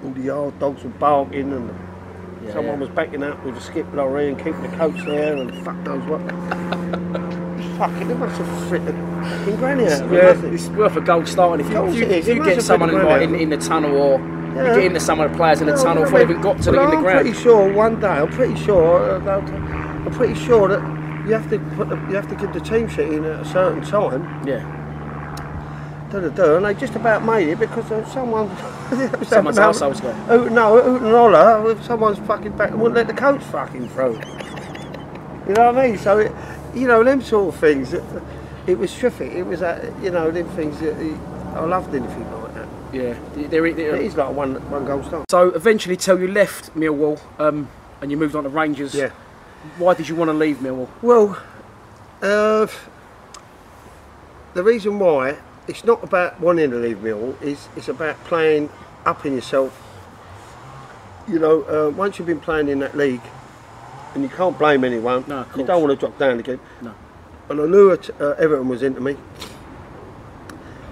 all 0.04 0.10
the 0.12 0.22
yard 0.22 0.58
dogs 0.58 0.82
were 0.84 0.90
barking 0.90 1.52
and 1.52 1.68
Yeah, 2.46 2.52
someone 2.54 2.74
yeah. 2.80 2.86
was 2.86 2.88
backing 2.90 3.22
up 3.22 3.44
with 3.44 3.56
a 3.56 3.60
skip 3.60 3.86
lorry 3.92 4.28
and 4.28 4.38
keeping 4.38 4.62
the 4.62 4.68
coach 4.76 4.96
there 5.04 5.36
and 5.36 5.52
fuck 5.64 5.76
knows 5.78 6.02
what. 6.08 6.20
Fucking, 7.78 8.10
it 8.10 8.18
must 8.18 8.36
have 8.38 8.70
fit 8.70 8.84
the 8.84 8.92
fucking 8.92 9.56
granny 9.56 9.86
out. 9.86 10.02
of 10.02 10.12
it, 10.12 10.16
Yeah, 10.16 10.52
it's 10.52 10.68
worth 10.68 10.96
a 10.96 11.00
gold 11.00 11.26
starting. 11.28 11.66
If 11.66 11.72
you, 11.72 11.86
if 11.86 11.94
you, 11.96 12.06
if 12.06 12.26
you 12.28 12.44
get 12.44 12.62
someone 12.62 12.92
like, 12.92 13.22
in, 13.22 13.34
in 13.34 13.50
the 13.50 13.56
tunnel 13.56 13.96
or 13.96 14.18
Yeah. 14.54 14.68
you 14.68 14.74
get 14.74 14.84
into 14.84 15.00
some 15.00 15.20
of 15.20 15.30
the 15.30 15.36
players 15.36 15.60
in 15.60 15.66
the 15.66 15.74
No, 15.74 15.82
tunnel 15.82 16.04
before 16.04 16.18
they 16.18 16.24
even 16.24 16.42
got 16.42 16.58
to 16.62 16.70
the, 16.70 16.82
in 16.82 16.90
the 16.90 16.96
ground. 16.96 17.18
I'm 17.18 17.24
pretty 17.24 17.40
sure 17.40 17.72
one 17.72 18.00
day. 18.00 18.06
I'm 18.08 18.28
pretty 18.28 18.56
sure. 18.56 19.20
Uh, 19.28 19.40
I'm 19.40 20.12
pretty 20.12 20.34
sure 20.34 20.68
that 20.68 20.80
you 21.26 21.32
have 21.32 21.48
to 21.50 21.58
put 21.76 21.88
the, 21.88 21.96
you 22.08 22.14
have 22.14 22.28
to 22.28 22.34
give 22.34 22.52
the 22.52 22.60
team 22.60 22.88
sheet 22.88 23.08
in 23.08 23.24
at 23.24 23.40
a 23.40 23.44
certain 23.44 23.82
time. 23.82 24.46
Yeah. 24.46 24.80
Da, 26.10 26.20
da, 26.20 26.28
da, 26.28 26.56
and 26.56 26.66
they 26.66 26.74
just 26.74 26.94
about 26.94 27.24
made 27.24 27.48
it 27.48 27.58
because 27.58 27.86
someone. 28.12 28.54
Someone's 29.24 29.56
household's 29.56 30.02
gone. 30.02 30.26
Oh 30.28 30.46
no, 30.48 30.78
Hoot 30.78 31.00
and 31.02 31.66
if 31.78 31.82
someone's 31.86 32.18
fucking 32.26 32.54
back, 32.58 32.72
and 32.72 32.78
wouldn't 32.78 32.96
let 32.96 33.06
the 33.06 33.14
coach 33.14 33.42
fucking 33.44 33.88
through. 33.88 34.20
You 35.48 35.54
know 35.54 35.72
what 35.72 35.78
I 35.78 35.88
mean? 35.88 35.96
So, 35.96 36.18
it, 36.18 36.32
you 36.74 36.86
know, 36.86 37.02
them 37.02 37.22
sort 37.22 37.54
of 37.54 37.58
things. 37.58 37.94
It, 37.94 38.04
it 38.66 38.78
was 38.78 38.94
terrific. 38.94 39.32
It 39.32 39.44
was, 39.44 39.62
uh, 39.62 39.90
you 40.02 40.10
know, 40.10 40.30
them 40.30 40.46
things. 40.50 40.78
That, 40.80 40.94
I 41.54 41.64
loved 41.64 41.94
like 41.94 42.02
that. 42.08 42.41
Yeah. 42.92 43.18
They're, 43.34 43.72
they're, 43.72 43.96
It 43.96 44.02
is 44.02 44.16
like 44.16 44.34
one 44.34 44.54
one 44.70 44.84
goal 44.84 45.02
start. 45.02 45.30
So 45.30 45.48
eventually, 45.50 45.96
till 45.96 46.20
you 46.20 46.28
left 46.28 46.74
Millwall 46.74 47.20
um, 47.38 47.68
and 48.00 48.10
you 48.10 48.16
moved 48.16 48.34
on 48.34 48.44
to 48.44 48.48
Rangers. 48.48 48.94
Yeah. 48.94 49.10
Why 49.78 49.94
did 49.94 50.08
you 50.08 50.16
want 50.16 50.28
to 50.28 50.34
leave 50.34 50.58
Millwall? 50.58 50.88
Well, 51.02 51.40
uh, 52.20 52.66
the 54.54 54.62
reason 54.62 54.98
why 54.98 55.38
it's 55.68 55.84
not 55.84 56.02
about 56.02 56.40
wanting 56.40 56.70
to 56.70 56.76
leave 56.76 57.02
Mill. 57.02 57.36
It's 57.40 57.68
it's 57.76 57.88
about 57.88 58.22
playing 58.24 58.70
up 59.04 59.24
in 59.24 59.34
yourself. 59.34 59.80
You 61.28 61.38
know, 61.38 61.62
uh, 61.62 61.90
once 61.90 62.18
you've 62.18 62.26
been 62.26 62.40
playing 62.40 62.68
in 62.68 62.80
that 62.80 62.96
league, 62.96 63.22
and 64.14 64.22
you 64.22 64.28
can't 64.28 64.58
blame 64.58 64.84
anyone. 64.84 65.24
No, 65.26 65.46
you 65.56 65.64
don't 65.64 65.82
want 65.82 65.98
to 65.98 66.06
drop 66.06 66.18
down 66.18 66.40
again. 66.40 66.60
No. 66.80 66.94
And 67.48 67.60
I 67.60 67.66
knew 67.66 67.90
it, 67.90 68.10
uh, 68.20 68.30
Everton 68.38 68.68
was 68.68 68.82
into 68.82 69.00
me. 69.00 69.16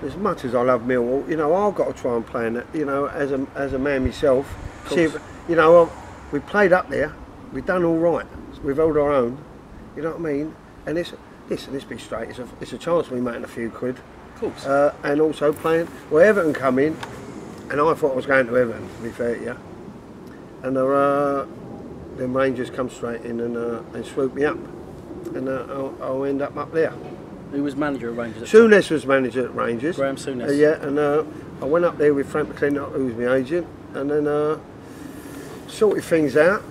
As 0.02 0.16
much 0.16 0.44
as 0.44 0.54
I 0.54 0.62
love 0.62 0.82
Millwall, 0.82 1.28
you 1.28 1.36
know, 1.36 1.54
I've 1.54 1.74
got 1.74 1.94
to 1.94 2.00
try 2.02 2.16
and 2.16 2.26
play 2.26 2.46
in 2.46 2.56
it. 2.56 2.66
You 2.72 2.86
know, 2.86 3.06
as 3.06 3.32
a 3.32 3.46
as 3.54 3.72
a 3.74 3.78
man 3.78 4.04
myself. 4.04 4.46
See, 4.88 5.02
if- 5.02 5.20
you 5.48 5.56
know, 5.56 5.82
uh, 5.82 5.88
we 6.32 6.40
played 6.40 6.72
up 6.72 6.88
there. 6.88 7.12
We've 7.52 7.66
done 7.66 7.84
all 7.84 7.98
right. 7.98 8.26
We've 8.62 8.76
held 8.76 8.96
our 8.96 9.10
own. 9.12 9.38
You 9.96 10.02
know 10.02 10.10
what 10.10 10.20
I 10.20 10.32
mean? 10.32 10.54
And 10.86 10.96
it's 10.96 11.12
listen, 11.48 11.72
let's 11.72 11.84
be 11.84 11.98
straight. 11.98 12.30
It's 12.30 12.38
a 12.38 12.46
it's 12.60 12.72
a 12.72 12.78
chance 12.78 13.10
we 13.10 13.20
making 13.20 13.44
a 13.44 13.48
few 13.48 13.70
quid. 13.70 13.96
Of 14.34 14.40
course. 14.40 14.66
Uh, 14.66 14.94
and 15.02 15.20
also 15.20 15.52
playing. 15.52 15.88
Well, 16.10 16.22
Everton 16.24 16.54
come 16.54 16.78
in, 16.78 16.96
and 17.70 17.80
I 17.80 17.94
thought 17.94 18.12
I 18.12 18.14
was 18.14 18.26
going 18.26 18.46
to 18.46 18.56
Everton. 18.56 18.88
To 18.96 19.02
be 19.02 19.10
fair, 19.10 19.34
to 19.34 19.42
you. 19.42 19.56
And 20.62 20.76
uh, 20.76 21.46
then 22.16 22.32
Rangers 22.32 22.70
come 22.70 22.88
straight 22.90 23.22
in 23.22 23.40
and 23.40 23.56
uh, 23.56 23.82
and 23.94 24.04
swoop 24.06 24.34
me 24.34 24.44
up, 24.44 24.58
and 25.34 25.48
uh, 25.48 25.66
I'll, 25.68 25.94
I'll 26.00 26.24
end 26.24 26.42
up 26.42 26.56
up 26.56 26.72
there. 26.72 26.92
Who 27.52 27.62
was 27.64 27.74
manager 27.76 28.10
of 28.10 28.16
Rangers? 28.16 28.42
at? 28.42 28.48
Souness 28.48 28.90
was 28.90 29.06
manager 29.06 29.44
at 29.46 29.54
Rangers. 29.54 29.96
Graham 29.96 30.16
Souness. 30.16 30.48
Uh, 30.48 30.52
yeah, 30.52 30.82
and 30.86 30.98
uh, 30.98 31.24
I 31.60 31.64
went 31.64 31.84
up 31.84 31.98
there 31.98 32.14
with 32.14 32.28
Frank 32.28 32.48
McLintock, 32.50 32.92
who 32.92 33.06
was 33.06 33.14
my 33.16 33.34
agent, 33.34 33.66
and 33.94 34.10
then 34.10 34.26
uh, 34.28 34.58
sorted 35.66 36.04
things 36.04 36.36
out. 36.36 36.62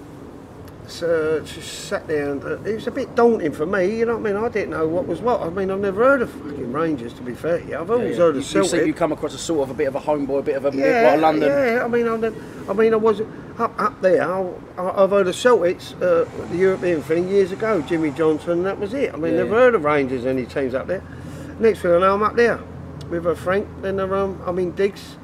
So 0.89 1.39
just 1.41 1.88
sat 1.88 2.08
there, 2.08 2.31
and 2.31 2.43
uh, 2.43 2.60
it 2.63 2.74
was 2.74 2.88
a 2.88 2.91
bit 2.91 3.13
daunting 3.15 3.51
for 3.51 3.65
me. 3.67 3.98
You 4.00 4.05
know 4.08 4.17
what 4.17 4.27
I 4.27 4.34
mean? 4.34 4.43
I 4.43 4.50
didn't 4.50 4.72
know 4.72 4.88
what 4.88 5.05
was 5.05 5.22
what. 5.22 5.39
I 5.41 5.50
mean, 5.50 5.69
I've 5.69 5.79
never 5.79 6.03
heard 6.03 6.22
of 6.24 6.31
fucking 6.31 6.74
Rangers. 6.74 7.13
To 7.13 7.22
be 7.22 7.34
fair, 7.36 7.62
yeah, 7.62 7.79
I've 7.81 7.91
always 7.91 8.17
Yeah, 8.17 8.24
heard 8.24 8.36
you, 8.36 8.41
of 8.41 8.46
Celtic. 8.48 8.72
said 8.72 8.88
you 8.88 8.93
come 8.96 9.12
across 9.12 9.34
a 9.36 9.38
sort 9.38 9.62
of 9.62 9.69
a 9.69 9.74
bit 9.75 9.88
of 9.88 9.96
a 9.96 10.00
homeboy, 10.00 10.39
a 10.39 10.41
bit 10.41 10.55
of 10.55 10.65
a 10.65 10.75
Yeah, 10.75 11.12
like 11.12 11.19
London. 11.22 11.50
Yeah, 11.50 11.86
I 11.86 11.88
mean, 11.88 12.08
I, 12.08 12.31
I 12.69 12.74
mean, 12.74 12.93
I 12.93 12.98
was 12.98 13.22
up 13.60 13.79
up 13.79 14.01
there. 14.01 14.24
I, 14.24 14.50
I've 14.77 15.12
heard 15.12 15.27
of 15.27 15.36
Celtics, 15.36 15.93
uh, 16.01 16.25
the 16.50 16.58
European 16.58 17.03
thing, 17.03 17.29
years 17.29 17.51
ago. 17.51 17.81
Jimmy 17.84 18.10
Johnstone, 18.12 18.63
that 18.63 18.79
was 18.79 18.93
it. 18.96 19.13
I 19.13 19.17
mean, 19.17 19.34
Yeah. 19.34 19.43
never 19.43 19.55
heard 19.55 19.75
of 19.75 19.84
Rangers 19.84 20.25
any 20.25 20.46
teams 20.46 20.74
up 20.74 20.88
there. 20.88 21.03
Next 21.60 21.81
thing 21.81 21.91
I 21.91 22.00
know, 22.00 22.15
I'm 22.15 22.24
up 22.24 22.36
there 22.36 22.60
with 23.10 23.27
a 23.27 23.36
Frank. 23.36 23.67
Then 23.81 24.00
um, 24.00 24.41
I'm 24.46 24.58
in 24.58 24.72
Diggs. 24.72 25.17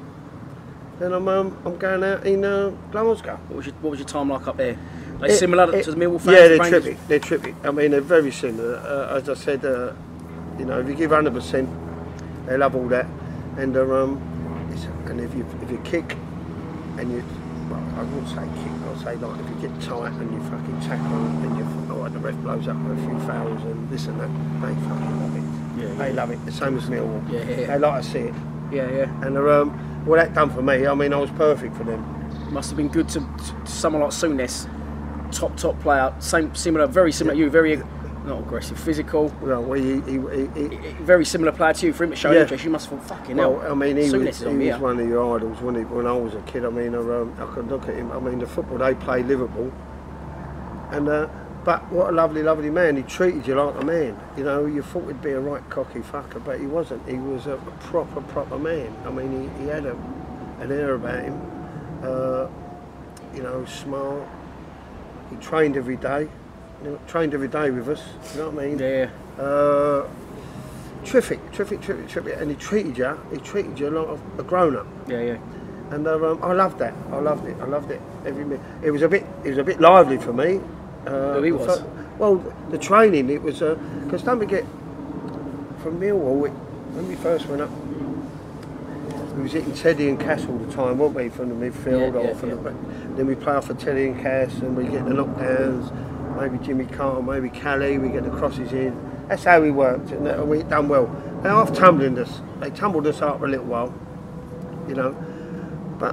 Then 1.00 1.12
I'm 1.12 1.26
um, 1.28 1.58
I'm 1.66 1.76
going 1.76 2.04
out 2.04 2.24
in 2.24 2.44
uh, 2.44 2.70
Glasgow. 2.92 3.38
What 3.48 3.56
was 3.56 3.66
your 3.66 3.74
What 3.82 3.90
was 3.90 3.98
your 3.98 4.08
time 4.08 4.30
like 4.30 4.46
up 4.46 4.56
there? 4.56 4.78
Like 5.20 5.30
It- 5.30 5.38
similar 5.38 5.74
it- 5.74 5.84
to 5.84 5.90
the 5.92 5.96
Millwall 5.96 6.20
fans? 6.20 6.36
Yeah, 6.36 6.48
they're 6.48 6.58
Rangers? 6.58 6.84
trippy. 6.84 6.96
They're 7.08 7.20
trippy. 7.20 7.54
I 7.64 7.70
mean, 7.70 7.90
they're 7.92 8.00
very 8.00 8.30
similar. 8.30 8.76
Uh, 8.76 9.16
as 9.16 9.28
I 9.28 9.34
said, 9.34 9.64
uh, 9.64 9.92
you 10.58 10.64
know, 10.64 10.80
if 10.80 10.88
you 10.88 10.94
give 10.94 11.10
100 11.10 11.32
percent, 11.34 11.68
they 12.46 12.56
love 12.56 12.74
all 12.76 12.86
that. 12.88 13.06
And 13.56 13.76
uh, 13.76 13.82
um, 14.04 14.20
it's, 14.72 14.84
and 15.10 15.20
if 15.20 15.34
you 15.34 15.46
if 15.62 15.70
you 15.70 15.78
kick, 15.84 16.16
and 16.98 17.10
you, 17.10 17.22
well, 17.70 17.82
I 17.98 18.02
wouldn't 18.02 18.28
say 18.28 18.44
kick. 18.62 18.72
I'll 18.86 18.96
say 19.02 19.16
like 19.16 19.40
if 19.40 19.48
you 19.62 19.68
get 19.68 19.80
tight 19.80 20.12
and 20.12 20.32
you 20.32 20.40
fucking 20.50 20.80
tackle 20.82 21.16
and 21.16 21.56
you, 21.56 21.66
oh, 21.90 22.02
and 22.04 22.14
the 22.14 22.18
ref 22.18 22.34
blows 22.36 22.68
up 22.68 22.76
with 22.84 22.98
a 22.98 23.02
few 23.06 23.18
fouls 23.26 23.62
and 23.64 23.88
this 23.90 24.06
and 24.06 24.20
that, 24.20 24.28
they 24.60 24.74
fucking 24.88 25.20
love 25.22 25.36
it. 25.36 25.82
Yeah, 25.82 25.94
They 26.04 26.12
love 26.12 26.30
it. 26.30 26.44
The 26.44 26.52
same 26.52 26.76
as 26.76 26.84
Millwall. 26.90 27.22
Yeah, 27.32 27.40
yeah, 27.40 27.60
yeah. 27.60 27.66
They 27.68 27.78
like 27.78 28.02
to 28.02 28.08
see 28.08 28.18
it. 28.18 28.34
Yeah, 28.70 28.90
yeah. 28.90 29.26
And 29.26 29.36
uh, 29.38 29.62
um, 29.62 30.04
well, 30.06 30.20
that 30.22 30.34
done 30.34 30.50
for 30.50 30.62
me, 30.62 30.86
I 30.86 30.94
mean, 30.94 31.12
I 31.14 31.16
was 31.18 31.30
perfect 31.30 31.74
for 31.76 31.84
them. 31.84 32.04
Must 32.50 32.70
have 32.70 32.76
been 32.76 32.88
good 32.88 33.08
to, 33.10 33.20
to 33.20 33.66
someone 33.70 34.02
like 34.02 34.12
Souness, 34.12 34.68
top 35.36 35.56
top 35.56 35.78
player, 35.80 36.14
same 36.18 36.54
similar, 36.54 36.86
very 36.86 37.12
similar 37.12 37.34
to 37.34 37.40
you, 37.40 37.50
very 37.50 37.82
not 38.26 38.40
aggressive, 38.40 38.78
physical, 38.78 39.32
Well, 39.40 39.62
well 39.62 39.80
he, 39.80 40.00
he, 40.00 40.18
he, 40.18 40.76
he, 40.76 40.92
very 41.00 41.24
similar 41.24 41.52
player 41.52 41.72
to 41.74 41.86
you. 41.86 41.92
For 41.92 42.04
him 42.04 42.10
to 42.10 42.16
show 42.16 42.32
Yeah. 42.32 42.42
interest, 42.42 42.64
you 42.64 42.70
must 42.70 42.90
have 42.90 43.00
thought 43.02 43.18
fucking 43.18 43.36
Well, 43.36 43.60
hell. 43.60 43.72
I 43.72 43.74
mean, 43.74 43.96
he 43.96 44.10
was, 44.10 44.40
he 44.40 44.46
was 44.46 44.80
one 44.80 44.98
of 44.98 45.08
your 45.08 45.36
idols 45.36 45.60
when, 45.60 45.76
he, 45.76 45.82
when 45.82 46.06
I 46.06 46.12
was 46.12 46.34
a 46.34 46.42
kid. 46.42 46.64
I 46.64 46.70
mean, 46.70 46.94
I, 46.94 46.98
um, 46.98 47.34
I 47.38 47.46
could 47.54 47.68
look 47.68 47.88
at 47.88 47.94
him. 47.94 48.10
I 48.10 48.18
mean, 48.18 48.40
the 48.40 48.46
football 48.46 48.78
they 48.78 48.94
played 48.94 49.26
Liverpool, 49.26 49.72
and 50.90 51.08
uh, 51.08 51.28
but 51.64 51.90
what 51.92 52.10
a 52.10 52.12
lovely, 52.12 52.42
lovely 52.42 52.70
man. 52.70 52.96
He 52.96 53.02
treated 53.02 53.46
you 53.46 53.54
like 53.54 53.80
a 53.80 53.84
man. 53.84 54.20
You 54.36 54.44
know, 54.44 54.66
you 54.66 54.82
thought 54.82 55.06
he'd 55.06 55.22
be 55.22 55.32
a 55.32 55.40
right 55.40 55.68
cocky 55.70 56.00
fucker, 56.00 56.44
but 56.44 56.60
he 56.60 56.66
wasn't. 56.66 57.06
He 57.08 57.16
was 57.16 57.46
a, 57.46 57.56
proper, 57.80 58.20
proper 58.22 58.58
man. 58.58 58.94
I 59.04 59.10
mean, 59.10 59.50
he, 59.56 59.64
he 59.64 59.68
had 59.68 59.86
a, 59.86 59.96
an 60.60 60.72
air 60.72 60.94
about 60.94 61.24
him. 61.24 61.40
Uh, 62.02 62.48
you 63.34 63.42
know, 63.42 63.64
smart. 63.64 64.28
He 65.30 65.36
trained 65.36 65.76
every 65.76 65.96
day. 65.96 66.28
you 66.82 66.90
know, 66.90 66.98
trained 67.06 67.34
every 67.34 67.48
day 67.48 67.70
with 67.70 67.88
us. 67.88 68.02
You 68.34 68.40
know 68.40 68.50
what 68.50 68.64
I 68.64 68.66
mean? 68.68 68.78
Yeah. 68.78 69.10
Uh, 69.42 70.06
terrific, 71.04 71.40
terrific, 71.52 71.80
terrific, 71.80 72.08
terrific, 72.08 72.40
and 72.40 72.50
he 72.50 72.56
treated 72.56 72.98
you. 72.98 73.18
He 73.30 73.38
treated 73.38 73.78
you 73.78 73.90
like 73.90 74.18
a 74.38 74.42
grown 74.42 74.76
up. 74.76 74.86
Yeah, 75.08 75.20
yeah. 75.20 75.38
and 75.90 76.06
uh, 76.06 76.32
um, 76.32 76.42
I 76.42 76.52
loved 76.52 76.78
that. 76.78 76.94
I 77.10 77.18
loved 77.18 77.46
it. 77.46 77.56
I 77.60 77.64
loved 77.64 77.90
it. 77.90 78.00
Every 78.24 78.44
minute. 78.44 78.60
It 78.82 78.90
was 78.90 79.02
a 79.02 79.08
bit. 79.08 79.24
It 79.44 79.50
was 79.50 79.58
a 79.58 79.64
bit 79.64 79.80
lively 79.80 80.18
for 80.18 80.32
me. 80.32 80.60
Uh, 81.06 81.40
he 81.40 81.52
was? 81.52 81.82
well, 82.18 82.36
the 82.70 82.78
training. 82.78 83.30
It 83.30 83.42
was 83.42 83.60
because 83.60 84.22
don't 84.22 84.38
forget 84.38 84.64
from 85.82 86.00
Millwall 86.00 86.46
it, 86.46 86.50
when 86.50 87.08
we 87.08 87.14
first 87.14 87.46
went 87.46 87.62
up. 87.62 87.70
We 89.36 89.42
was 89.42 89.52
hitting 89.52 89.74
Teddy 89.74 90.08
and 90.08 90.18
Cass 90.18 90.46
all 90.46 90.56
the 90.56 90.72
time, 90.72 90.96
weren't 90.96 91.14
we, 91.14 91.28
from 91.28 91.50
the 91.50 91.70
midfield 91.70 92.14
Yeah, 92.14 92.20
or 92.20 92.24
yeah, 92.24 92.34
from 92.34 92.48
yeah. 92.48 92.54
the 92.56 92.70
Then 93.16 93.26
we 93.26 93.34
play 93.34 93.52
off 93.52 93.66
for 93.66 93.74
Teddy 93.74 94.06
and 94.06 94.18
Cass, 94.18 94.54
and 94.56 94.74
we 94.74 94.84
get 94.84 95.04
the 95.04 95.10
knockdowns. 95.10 95.92
Maybe 96.40 96.64
Jimmy 96.64 96.86
Carter, 96.86 97.22
maybe 97.22 97.50
Callie. 97.50 97.98
We 97.98 98.08
get 98.08 98.24
the 98.24 98.30
crosses 98.30 98.72
in. 98.72 98.98
That's 99.28 99.44
how 99.44 99.60
we 99.60 99.70
worked, 99.70 100.10
and 100.10 100.48
we 100.48 100.62
done 100.62 100.88
well. 100.88 101.06
They 101.42 101.50
half 101.50 101.74
tumbling 101.74 102.18
us. 102.18 102.40
They 102.60 102.70
tumbled 102.70 103.06
us 103.06 103.20
up 103.20 103.40
for 103.40 103.46
a 103.46 103.48
little 103.48 103.66
while, 103.66 103.92
you 104.88 104.94
know. 104.94 105.12
But 105.98 106.12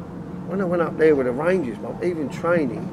when 0.49 0.59
I 0.59 0.65
went 0.65 0.81
up 0.81 0.97
there 0.97 1.15
with 1.15 1.27
the 1.27 1.31
Rangers, 1.31 1.77
even 2.03 2.29
training, 2.29 2.83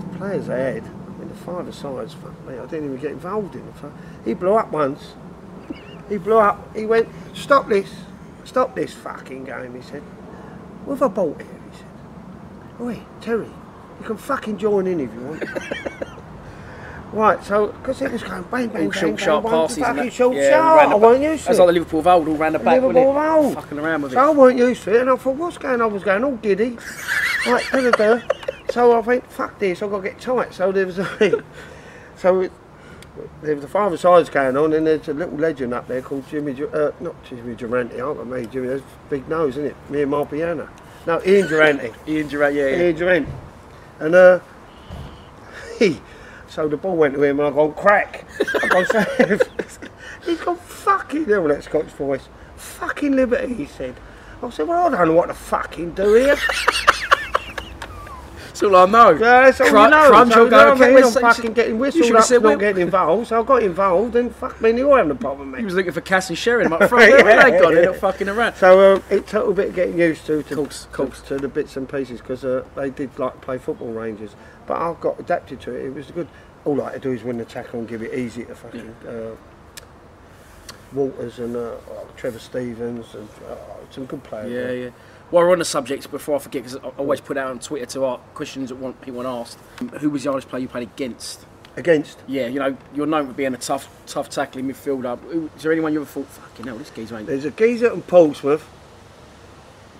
the 0.00 0.18
players 0.18 0.46
they 0.46 0.74
had, 0.74 0.84
I 0.84 1.18
mean, 1.18 1.28
the 1.28 1.34
five 1.34 1.74
sides, 1.74 2.14
fuck 2.14 2.32
me, 2.46 2.58
I 2.58 2.64
didn't 2.66 2.86
even 2.86 2.96
get 2.96 3.10
involved 3.10 3.54
in 3.54 3.60
it. 3.60 3.92
He 4.24 4.32
blew 4.32 4.54
up 4.54 4.72
once. 4.72 5.14
He 6.08 6.16
blew 6.16 6.38
up. 6.38 6.74
He 6.74 6.86
went, 6.86 7.08
stop 7.34 7.68
this, 7.68 7.92
stop 8.48 8.74
this 8.74 8.94
fucking 8.94 9.44
game. 9.44 9.74
He 9.74 9.82
said, 9.82 10.02
what 10.84 10.98
have 10.98 11.10
I 11.10 11.14
bought 11.14 11.40
here? 11.42 11.50
He 11.70 11.76
said, 11.78 12.80
oi, 12.80 13.00
Terry, 13.20 13.46
you 14.00 14.06
can 14.06 14.16
fucking 14.16 14.58
join 14.58 14.86
in 14.86 15.00
if 15.00 15.12
you 15.14 15.20
want. 15.20 15.44
Right, 17.10 17.42
so 17.42 17.68
because 17.68 18.02
it 18.02 18.12
was 18.12 18.22
going 18.22 18.42
bang, 18.42 18.68
bang, 18.68 18.84
All 18.84 18.90
bang, 18.90 18.92
short, 18.92 19.16
bang, 19.16 19.24
sharp 19.24 19.44
one 19.44 19.52
passes. 19.54 19.78
fucking 19.78 19.96
that. 19.96 20.12
short, 20.12 20.36
yeah, 20.36 20.50
sharp. 20.50 20.90
I 20.90 20.94
weren't 20.94 21.22
used 21.22 21.42
to 21.44 21.46
That's 21.48 21.58
like 21.58 21.68
the 21.68 21.72
Liverpool 21.72 22.00
of 22.00 22.06
old, 22.06 22.28
all 22.28 22.36
round 22.36 22.54
the 22.54 22.58
back, 22.58 22.82
Liverpool 22.82 23.14
wasn't 23.14 23.24
it? 23.24 23.44
old. 23.46 23.54
Fucking 23.54 23.78
around 23.78 24.02
with 24.02 24.12
it. 24.12 24.14
So 24.16 24.20
I 24.20 24.30
it. 24.30 24.36
weren't 24.36 24.58
used 24.58 24.82
to 24.82 24.94
it, 24.94 25.00
and 25.00 25.10
I 25.10 25.16
thought, 25.16 25.36
what's 25.36 25.56
going 25.56 25.80
on? 25.80 25.80
I 25.80 25.86
was 25.86 26.02
going 26.04 26.22
all 26.22 26.36
giddy. 26.36 26.76
right, 27.46 27.64
da, 27.72 27.80
da, 27.80 27.90
da. 27.92 28.20
So 28.68 28.92
I 28.92 28.98
went, 28.98 29.26
fuck 29.32 29.58
this, 29.58 29.82
I've 29.82 29.90
got 29.90 30.02
to 30.02 30.10
get 30.10 30.20
tight. 30.20 30.52
So 30.52 30.70
there 30.70 30.84
was 30.84 30.98
a, 30.98 31.42
so 32.16 32.40
it, 32.42 32.52
there 33.42 33.54
was 33.54 33.62
the 33.62 33.68
five 33.68 33.98
sides 33.98 34.28
going 34.28 34.56
on, 34.56 34.72
and 34.72 34.86
there's 34.86 35.08
a 35.08 35.14
little 35.14 35.36
legend 35.38 35.74
up 35.74 35.86
there 35.88 36.02
called 36.02 36.28
Jimmy, 36.28 36.56
uh, 36.72 36.90
not 37.00 37.22
Jimmy 37.24 37.54
Durante, 37.54 38.00
aren't 38.00 38.20
I? 38.20 38.24
Me, 38.24 38.46
Jimmy, 38.46 38.68
that's 38.68 38.82
big 39.08 39.28
nose, 39.28 39.56
isn't 39.56 39.66
it? 39.66 39.76
Me 39.90 40.02
and 40.02 40.12
Marpiana. 40.12 40.68
No, 41.06 41.22
Ian 41.24 41.48
Durante. 41.48 41.92
Ian 42.08 42.28
Durrant, 42.28 42.54
yeah, 42.54 42.68
yeah. 42.68 42.82
Ian 42.82 42.96
Durrant. 42.96 43.28
And 44.00 44.14
uh, 44.14 44.40
he, 45.78 46.00
so 46.48 46.68
the 46.68 46.76
ball 46.76 46.96
went 46.96 47.14
to 47.14 47.22
him, 47.22 47.40
and 47.40 47.48
I 47.48 47.50
gone 47.50 47.74
crack. 47.74 48.26
I 48.62 48.68
gone 48.68 48.86
save. 49.18 49.42
He's 50.24 50.40
gone 50.40 50.56
fucking 50.56 51.24
hell, 51.24 51.48
that 51.48 51.64
Scotch 51.64 51.86
voice. 51.86 52.28
Fucking 52.56 53.12
liberty, 53.12 53.54
he 53.54 53.66
said. 53.66 53.94
I 54.42 54.50
said, 54.50 54.68
well, 54.68 54.86
I 54.86 54.96
don't 54.96 55.08
know 55.08 55.14
what 55.14 55.26
to 55.26 55.34
fucking 55.34 55.92
do 55.92 56.14
here. 56.14 56.36
That's 58.58 58.62
all 58.74 58.76
I 58.76 58.86
know. 58.86 59.10
Yeah, 59.10 59.44
that's 59.44 59.60
all 59.60 59.68
Crunch- 59.68 59.84
you 59.94 60.00
know. 60.00 60.08
crunch 60.10 60.32
so, 60.32 60.44
you 60.44 60.50
go, 60.50 60.56
know 60.56 60.64
what 60.64 60.68
I 60.68 60.72
okay, 60.84 60.94
mean? 60.94 61.04
let's- 61.04 61.16
I'm 61.16 61.22
fucking 61.22 61.52
getting 61.52 61.74
you 61.74 61.80
whistled 61.80 62.16
up, 62.16 62.24
said, 62.24 62.42
not 62.42 62.58
getting 62.58 62.82
involved. 62.82 63.28
So 63.28 63.40
I 63.40 63.44
got 63.44 63.62
involved, 63.62 64.16
and 64.16 64.34
fuck 64.34 64.60
me, 64.60 64.76
you're 64.76 64.96
having 64.96 65.12
a 65.12 65.14
problem 65.14 65.52
with 65.52 65.60
He 65.60 65.64
was 65.64 65.74
looking 65.74 65.92
for 65.92 66.00
Cass 66.00 66.28
and 66.28 66.38
front. 66.88 66.90
Where 66.90 67.18
Yeah, 67.28 67.44
they 67.44 67.50
got 67.60 67.74
it? 67.74 67.84
Not 67.84 67.96
fucking 67.96 68.28
around. 68.28 68.54
So 68.56 68.94
um, 68.96 69.02
it 69.10 69.28
took 69.28 69.46
a 69.48 69.52
bit 69.52 69.68
of 69.68 69.74
getting 69.76 69.98
used 69.98 70.26
to, 70.26 70.42
to, 70.42 70.54
Course, 70.56 70.84
to- 70.84 70.88
course. 70.88 71.20
to 71.22 71.36
the 71.36 71.46
bits 71.48 71.76
and 71.76 71.88
pieces 71.88 72.20
because 72.20 72.44
uh, 72.44 72.64
they 72.74 72.90
did 72.90 73.16
like 73.18 73.40
play 73.40 73.58
football 73.58 73.92
Rangers, 73.92 74.34
but 74.66 74.76
I 74.76 74.92
got 75.00 75.20
adapted 75.20 75.60
to 75.60 75.74
it. 75.76 75.84
It 75.86 75.94
was 75.94 76.10
good. 76.10 76.26
All 76.64 76.82
I 76.82 76.92
had 76.92 77.02
to 77.02 77.08
do 77.10 77.14
is 77.14 77.22
win 77.22 77.38
the 77.38 77.44
tackle 77.44 77.78
and 77.78 77.88
give 77.88 78.02
it 78.02 78.12
easy 78.12 78.44
to 78.44 78.54
fucking 78.56 78.94
uh, 79.06 79.36
Walters 80.92 81.38
and 81.38 81.54
uh, 81.54 81.76
Trevor 82.16 82.38
Stevens 82.40 83.14
and 83.14 83.28
uh, 83.48 83.54
some 83.90 84.06
good 84.06 84.22
players. 84.24 84.50
Yeah, 84.50 84.62
there. 84.62 84.76
yeah. 84.76 84.90
While 85.30 85.44
we're 85.44 85.52
on 85.52 85.58
the 85.58 85.64
subject, 85.64 86.10
before 86.10 86.36
I 86.36 86.38
forget, 86.38 86.62
because 86.62 86.76
I 86.78 86.88
always 86.96 87.20
put 87.20 87.36
out 87.36 87.50
on 87.50 87.58
Twitter 87.58 87.84
to 87.86 88.04
our 88.04 88.18
questions 88.34 88.70
that 88.70 88.76
want 88.76 89.00
people 89.02 89.22
want 89.22 89.48
asked, 89.48 89.58
who 90.00 90.08
was 90.10 90.24
the 90.24 90.30
hardest 90.30 90.48
player 90.48 90.62
you 90.62 90.68
played 90.68 90.88
against? 90.88 91.44
Against 91.76 92.18
Yeah, 92.26 92.46
you 92.48 92.58
know, 92.58 92.76
you're 92.94 93.06
known 93.06 93.26
for 93.28 93.34
being 93.34 93.54
a 93.54 93.58
tough, 93.58 93.88
tough 94.06 94.30
tackling 94.30 94.66
midfielder. 94.66 95.52
Is 95.54 95.62
there 95.62 95.70
anyone 95.70 95.92
you 95.92 96.00
ever 96.00 96.08
thought, 96.10 96.26
fucking 96.26 96.66
hell, 96.66 96.76
this 96.78 96.90
geezer 96.90 97.18
ain't... 97.18 97.26
there's 97.26 97.44
a 97.44 97.50
geezer 97.50 97.92
in 97.92 98.02
Portsmouth. 98.02 98.68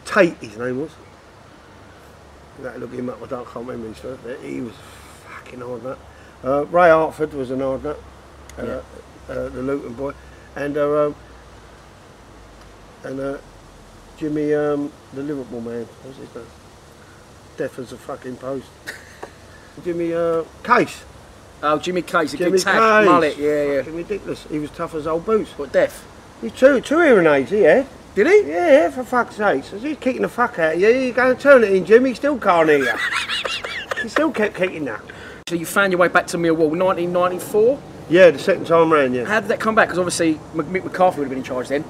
Tate, 0.05 0.39
his 0.39 0.57
name 0.57 0.81
was. 0.81 0.91
That 2.63 2.81
look 2.81 2.93
him 2.93 3.11
up. 3.11 3.23
I 3.23 3.27
don't 3.27 3.47
can't 3.47 3.67
remember 3.67 3.89
his 3.89 3.99
first. 3.99 4.23
He 4.43 4.61
was 4.63 4.73
fucking 5.29 5.61
hard 5.61 5.85
nut. 5.85 5.99
Uh, 6.43 6.65
Ray 6.67 6.89
Harford 6.89 7.35
was 7.35 7.51
an 7.51 7.61
hard 7.61 7.85
nut. 7.85 8.01
Uh, 8.59 8.65
Yeah. 8.65 8.81
uh, 9.29 9.49
the 9.51 9.63
Luton 9.63 9.93
boy, 9.93 10.13
and 10.57 10.77
uh, 10.77 11.07
um, 11.07 11.15
and 13.05 13.21
uh, 13.21 13.39
Jimmy, 14.19 14.53
um, 14.53 14.93
the 15.15 15.23
Liverpool 15.23 15.61
man. 15.61 15.85
What's 16.03 16.19
his 16.19 16.35
name? 16.35 16.45
Deaf 17.57 17.79
as 17.79 17.93
a 17.93 17.97
fucking 17.97 18.37
post. 18.37 18.67
Jimmy 19.85 20.13
uh, 20.13 20.43
Case. 20.65 21.05
Oh, 21.63 21.79
Jimmy 21.79 22.03
Case, 22.03 22.35
a 22.35 22.37
Jimmy 22.37 22.51
good 22.53 22.61
tack, 22.61 22.75
Case. 22.75 23.09
mullet, 23.09 23.39
yeah, 23.39 23.65
yeah. 23.65 23.79
Fucking 23.79 23.97
ridiculous. 23.97 24.45
He 24.51 24.59
was 24.59 24.71
tough 24.71 24.95
as 24.95 25.07
old 25.07 25.25
boots. 25.25 25.53
What, 25.53 25.73
deaf? 25.73 26.05
He's 26.41 26.53
two 26.53 26.81
two 26.81 27.01
hearing 27.01 27.27
aids. 27.27 27.51
He 27.51 27.61
had. 27.63 27.87
Did 28.15 28.27
he? 28.27 28.51
Yeah, 28.51 28.91
for 28.91 29.05
fuck's 29.05 29.37
sake. 29.37 29.63
So 29.65 29.79
he's 29.79 29.97
kicking 29.99 30.23
the 30.23 30.29
fuck 30.29 30.59
out 30.59 30.75
of 30.75 30.81
you. 30.81 30.89
You 30.89 31.13
go 31.13 31.31
and 31.31 31.41
turn 31.41 31.63
it 31.63 31.73
in, 31.73 31.85
Jimmy. 31.85 32.11
He 32.11 32.15
still 32.17 32.39
can't 32.39 32.69
hear 32.69 32.79
you. 32.79 32.93
he 34.03 34.09
still 34.09 34.33
kept 34.33 34.57
kicking 34.57 34.85
that. 34.87 35.01
So 35.49 35.55
you 35.55 35.67
found 35.67 35.93
your 35.93 36.01
way 36.01 36.09
back 36.09 36.27
to 36.29 36.37
Millwall, 36.37 36.71
1994. 36.71 37.81
Yeah, 38.11 38.31
the 38.31 38.39
second 38.39 38.67
time 38.67 38.93
round, 38.93 39.15
yeah. 39.15 39.25
How 39.25 39.41
did 39.41 39.49
that 39.51 39.61
come 39.61 39.75
back? 39.75 39.89
Because 39.89 39.99
obviously 39.99 40.35
Mick 40.55 40.85
McCarthy 40.85 41.19
would 41.19 41.25
have 41.25 41.31
been 41.31 41.39
in 41.39 41.45
charge 41.45 41.69
then. 41.69 41.85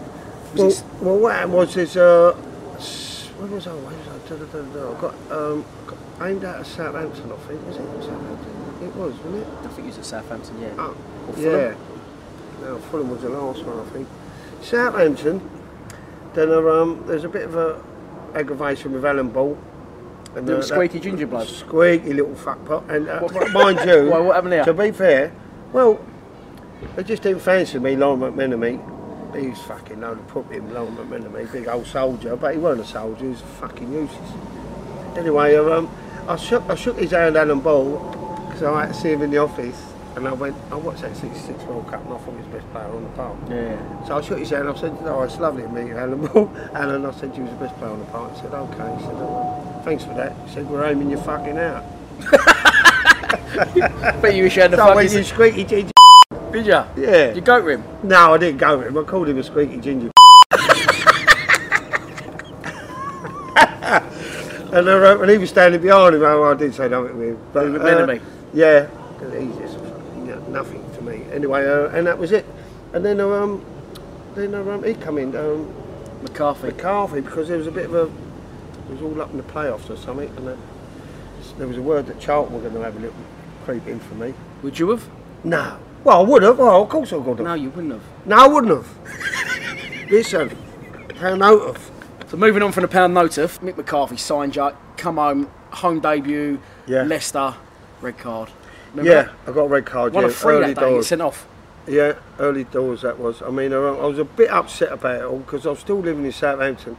Well, 0.55 0.73
well, 1.01 1.19
what 1.19 1.35
happened 1.35 1.55
was 1.55 1.77
is 1.77 1.97
uh, 1.97 2.33
where 2.33 3.47
was 3.49 3.67
I? 3.67 3.73
Where 3.75 3.97
was 3.97 4.09
I? 4.09 4.29
Da, 4.29 4.37
da, 4.37 4.45
da, 4.47 4.63
da. 4.63 4.97
I 4.97 5.01
got 5.01 5.15
um, 5.31 5.65
got 5.87 6.29
aimed 6.29 6.45
out 6.45 6.61
of 6.61 6.67
Southampton. 6.67 7.33
I 7.33 7.37
think 7.37 7.67
was 7.67 7.77
it 7.77 8.03
Southampton? 8.03 8.59
It 8.83 8.95
was, 8.95 9.15
wasn't 9.15 9.37
it? 9.43 9.49
I 9.65 9.69
think 9.69 9.79
he 9.79 9.87
was 9.87 9.99
at 9.99 10.05
Southampton, 10.05 10.61
yeah. 10.61 10.69
Oh, 10.79 10.97
yeah. 11.37 11.75
No, 12.61 12.79
Fulham 12.79 13.11
was 13.11 13.23
the 13.23 13.29
last 13.29 13.65
one, 13.65 13.85
I 13.85 13.91
think. 13.91 14.09
Southampton. 14.63 15.51
Then 16.35 16.51
uh, 16.51 16.61
um, 16.61 17.03
there's 17.07 17.25
a 17.25 17.29
bit 17.29 17.45
of 17.45 17.57
a 17.57 17.83
aggravation 18.35 18.93
with 18.93 19.05
Alan 19.05 19.31
Ball. 19.31 19.59
And, 20.37 20.47
Little 20.47 20.63
uh, 20.63 20.67
squeaky 20.67 21.01
ginger 21.01 21.27
blood. 21.27 21.49
Squeaky 21.49 22.13
little 22.13 22.35
fuckpot. 22.35 22.89
And 22.89 23.09
uh, 23.09 23.21
mind 23.53 23.81
you, 23.89 24.11
Why, 24.11 24.21
what 24.21 24.35
happened 24.37 24.53
there? 24.53 24.65
to 24.65 24.75
be 24.75 24.93
fair, 24.93 25.33
well, 25.73 25.99
they 26.95 27.03
just 27.03 27.23
didn't 27.23 27.41
fancy 27.41 27.79
me, 27.79 27.97
Lawrie 27.97 28.31
McMenemy. 28.31 28.98
He 29.35 29.49
was 29.49 29.59
fucking 29.63 30.01
no, 30.01 30.15
put 30.29 30.47
him, 30.47 30.73
long, 30.73 30.97
Lawrie 30.97 31.21
McMenemy, 31.21 31.53
big 31.53 31.69
old 31.69 31.87
soldier, 31.87 32.35
but 32.37 32.55
he 32.55 32.59
wasn't 32.61 32.89
a 32.89 32.91
soldier, 32.91 33.25
he 33.25 33.31
was 33.31 33.41
fucking 33.41 33.93
useless. 33.93 34.31
Anyway, 35.17 35.55
um, 35.57 35.91
I 36.27 36.37
shook, 36.37 36.63
I 36.69 36.75
shook 36.75 36.99
his 36.99 37.11
hand, 37.11 37.37
Alan 37.37 37.61
Ball, 37.61 37.99
because 38.47 38.63
I 38.63 38.87
had 38.87 38.95
to 38.95 39.01
see 39.01 39.13
him 39.13 39.23
in 39.23 39.31
the 39.31 39.39
office, 39.39 39.93
and 40.17 40.27
I 40.27 40.33
went, 40.33 40.57
I 40.71 40.77
watched 40.77 41.03
that 41.03 41.17
66 41.17 41.63
World 41.65 41.89
Cup, 41.89 42.05
and 42.05 42.15
I 42.15 42.19
thought 42.19 42.31
he 42.31 42.37
was 42.37 42.47
the 42.47 42.53
best 42.53 42.71
player 42.73 42.87
on 42.87 43.03
the 43.03 43.11
park. 43.11 43.37
Yeah. 43.49 44.07
So 44.07 44.17
I 44.17 44.21
shook 44.23 44.39
his 44.39 44.51
hand, 44.51 44.69
I 44.69 44.75
said, 44.75 44.97
oh, 45.03 45.23
it's 45.23 45.39
lovely 45.39 45.63
to 45.63 45.69
meet 45.69 45.89
you, 45.89 45.97
Alan 45.97 46.27
Ball. 46.27 46.51
Alan, 46.75 47.05
I 47.05 47.11
said, 47.13 47.37
you 47.37 47.43
was 47.43 47.53
the 47.53 47.59
best 47.59 47.77
player 47.77 47.91
on 47.91 47.99
the 48.01 48.07
park. 48.07 48.35
He 48.35 48.41
said, 48.41 48.55
okay. 48.55 48.97
He 48.97 49.03
said, 49.05 49.15
oh, 49.17 49.83
thanks 49.85 50.05
for 50.05 50.15
that. 50.15 50.35
He 50.47 50.55
said, 50.55 50.69
we're 50.69 50.85
aiming 50.87 51.11
you 51.11 51.19
fucking 51.19 51.59
out. 51.59 51.85
But 54.21 54.35
you 54.35 54.45
wish 54.45 54.57
you 54.57 54.63
had 54.63 54.71
the 54.71 54.77
So 54.77 54.95
when 54.95 55.07
fucking... 55.07 55.19
you 55.19 55.25
squeaky 55.25 55.65
ginger, 55.65 55.93
Did 56.53 56.67
ya? 56.67 56.87
yeah. 56.97 57.35
You 57.35 57.43
goat 57.43 57.65
rim? 57.65 57.85
No, 58.03 58.33
I 58.35 58.39
didn't 58.39 58.59
go 58.59 58.79
with 58.79 58.89
him. 58.89 58.97
I 58.97 59.03
called 59.03 59.29
him 59.29 59.39
a 59.39 59.43
squeaky 59.43 59.77
ginger. 59.79 60.11
and, 64.73 64.89
uh, 64.89 65.21
and 65.21 65.31
he 65.31 65.37
was 65.37 65.51
standing 65.51 65.83
behind 65.83 66.15
him. 66.15 66.23
Oh, 66.23 66.45
I 66.45 66.55
did 66.55 66.75
say 66.75 66.89
nothing 66.89 67.19
with 67.19 67.29
him. 67.29 67.39
But, 67.53 67.65
He 67.67 67.71
was 67.71 67.83
an 67.83 67.89
enemy? 67.89 68.21
Yeah, 68.55 68.89
he's 69.21 69.57
just 69.57 69.75
you 69.75 70.43
nothing 70.49 70.83
to 70.95 71.03
me. 71.03 71.25
Anyway, 71.33 71.67
uh, 71.67 71.89
and 71.89 72.07
that 72.07 72.19
was 72.19 72.33
it. 72.33 72.47
And 72.95 73.05
then, 73.05 73.21
uh, 73.21 73.29
um, 73.29 73.65
then 74.35 74.55
uh, 74.55 74.63
um, 74.63 74.83
he 74.85 74.95
come 74.95 75.19
in, 75.19 75.37
um, 75.37 75.71
McCarthy. 76.23 76.69
McCarthy, 76.69 77.21
because 77.21 77.49
there 77.49 77.59
was 77.59 77.67
a 77.67 77.73
bit 77.73 77.87
of 77.87 77.95
a, 77.95 78.03
it 78.05 78.91
was 78.91 79.03
all 79.03 79.21
up 79.21 79.31
in 79.31 79.37
the 79.37 79.43
playoffs 79.43 79.91
or 79.91 79.97
something, 79.97 80.29
and 80.37 80.49
uh, 80.49 80.57
there 81.59 81.69
was 81.69 81.77
a 81.77 81.83
word 81.83 82.07
that 82.07 82.19
Charlton 82.19 82.55
were 82.55 82.61
going 82.61 82.75
to 82.75 82.81
have 82.81 82.97
a 82.97 83.01
little 83.01 83.17
creep 83.65 83.87
in 83.87 84.01
for 84.01 84.15
me. 84.15 84.33
Would 84.63 84.79
you 84.79 84.89
have? 84.91 85.07
No. 85.45 85.79
Well, 86.09 86.21
I 86.21 86.27
would 86.27 86.43
have. 86.43 86.59
Well, 86.59 86.83
of 86.85 86.89
course 86.89 87.13
I 87.13 87.17
would 87.17 87.39
have. 87.39 87.47
No, 87.47 87.53
you 87.53 87.69
wouldn't 87.69 87.93
have. 87.93 88.03
No, 88.25 88.37
I 88.37 88.49
wouldn't 88.49 88.73
have. 88.73 90.11
Listen, 90.11 90.49
how 91.17 91.35
note 91.35 91.61
of. 91.69 91.91
So 92.29 92.39
moving 92.39 92.63
on 92.63 92.73
from 92.73 92.81
the 92.81 92.89
pound 92.89 93.13
notice, 93.13 93.59
Mick 93.59 93.77
McCarthy 93.77 94.17
signed 94.17 94.57
you, 94.57 94.71
come 94.97 95.17
home, 95.17 95.51
home 95.71 96.01
debut, 96.01 96.63
Yeah. 96.87 97.03
Leicester, 97.03 97.55
red 98.01 98.17
card. 98.17 98.49
Remember 98.93 99.11
Yeah, 99.11 99.23
that? 99.25 99.35
I 99.49 99.53
got 99.53 99.65
a 99.65 99.69
red 99.69 99.85
card. 99.85 100.15
One 100.15 100.23
yeah, 100.25 100.29
of 100.31 100.35
three 100.35 100.55
early 100.55 100.73
that 100.73 100.81
day, 100.81 100.89
doors. 100.93 101.09
sent 101.09 101.21
off. 101.21 101.47
Yeah, 101.87 102.15
early 102.39 102.65
doors 102.65 103.03
that 103.03 103.19
was. 103.19 103.43
I 103.43 103.51
mean, 103.51 103.75
I, 103.75 103.77
I 103.77 104.07
was 104.07 104.19
a 104.19 104.25
bit 104.25 104.49
upset 104.49 104.91
about 104.91 105.17
it 105.21 105.25
all 105.25 105.41
because 105.41 105.67
I 105.67 105.71
was 105.71 105.81
still 105.81 105.99
living 106.01 106.25
in 106.25 106.33
Southampton, 106.33 106.97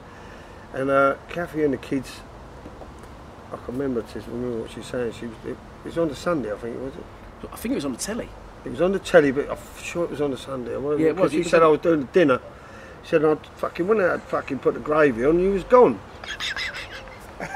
and 0.72 0.92
uh, 0.92 1.16
Kathy 1.30 1.64
and 1.64 1.74
the 1.74 1.78
kids. 1.78 2.20
I 3.52 3.56
can 3.66 3.76
remember 3.76 4.06
remember 4.28 4.60
what 4.62 4.70
she 4.70 4.78
was 4.82 4.86
saying. 4.86 5.14
She 5.14 5.26
was. 5.26 5.36
It, 5.46 5.50
it 5.50 5.86
was 5.86 5.98
on 5.98 6.10
the 6.10 6.16
Sunday, 6.16 6.54
I 6.54 6.58
think, 6.58 6.76
it 6.76 6.80
was 6.80 6.94
it? 6.94 7.50
I 7.52 7.56
think 7.56 7.72
it 7.72 7.76
was 7.76 7.86
on 7.86 7.94
the 7.94 7.98
telly. 7.98 8.30
It 8.66 8.72
was 8.72 8.82
on 8.82 8.92
the 8.92 9.00
telly, 9.00 9.32
but 9.32 9.50
I'm 9.50 9.58
sure 9.82 10.04
it 10.04 10.10
was 10.10 10.22
on 10.22 10.32
the 10.32 10.38
Sunday. 10.38 10.72
Yeah, 10.72 10.78
it 10.78 10.82
was. 10.82 10.98
Because 11.00 11.32
he 11.32 11.44
said 11.44 11.64
I 11.64 11.68
was 11.68 11.80
doing 11.80 12.02
the 12.02 12.08
dinner. 12.08 12.40
He 13.02 13.08
said 13.08 13.24
I'd 13.24 13.46
fucking 13.58 13.88
when 13.88 14.02
I 14.02 14.18
fucking 14.18 14.60
put 14.60 14.74
the 14.74 14.80
gravy 14.82 15.26
on, 15.26 15.40
you 15.40 15.52
was 15.52 15.64
gone. 15.64 16.00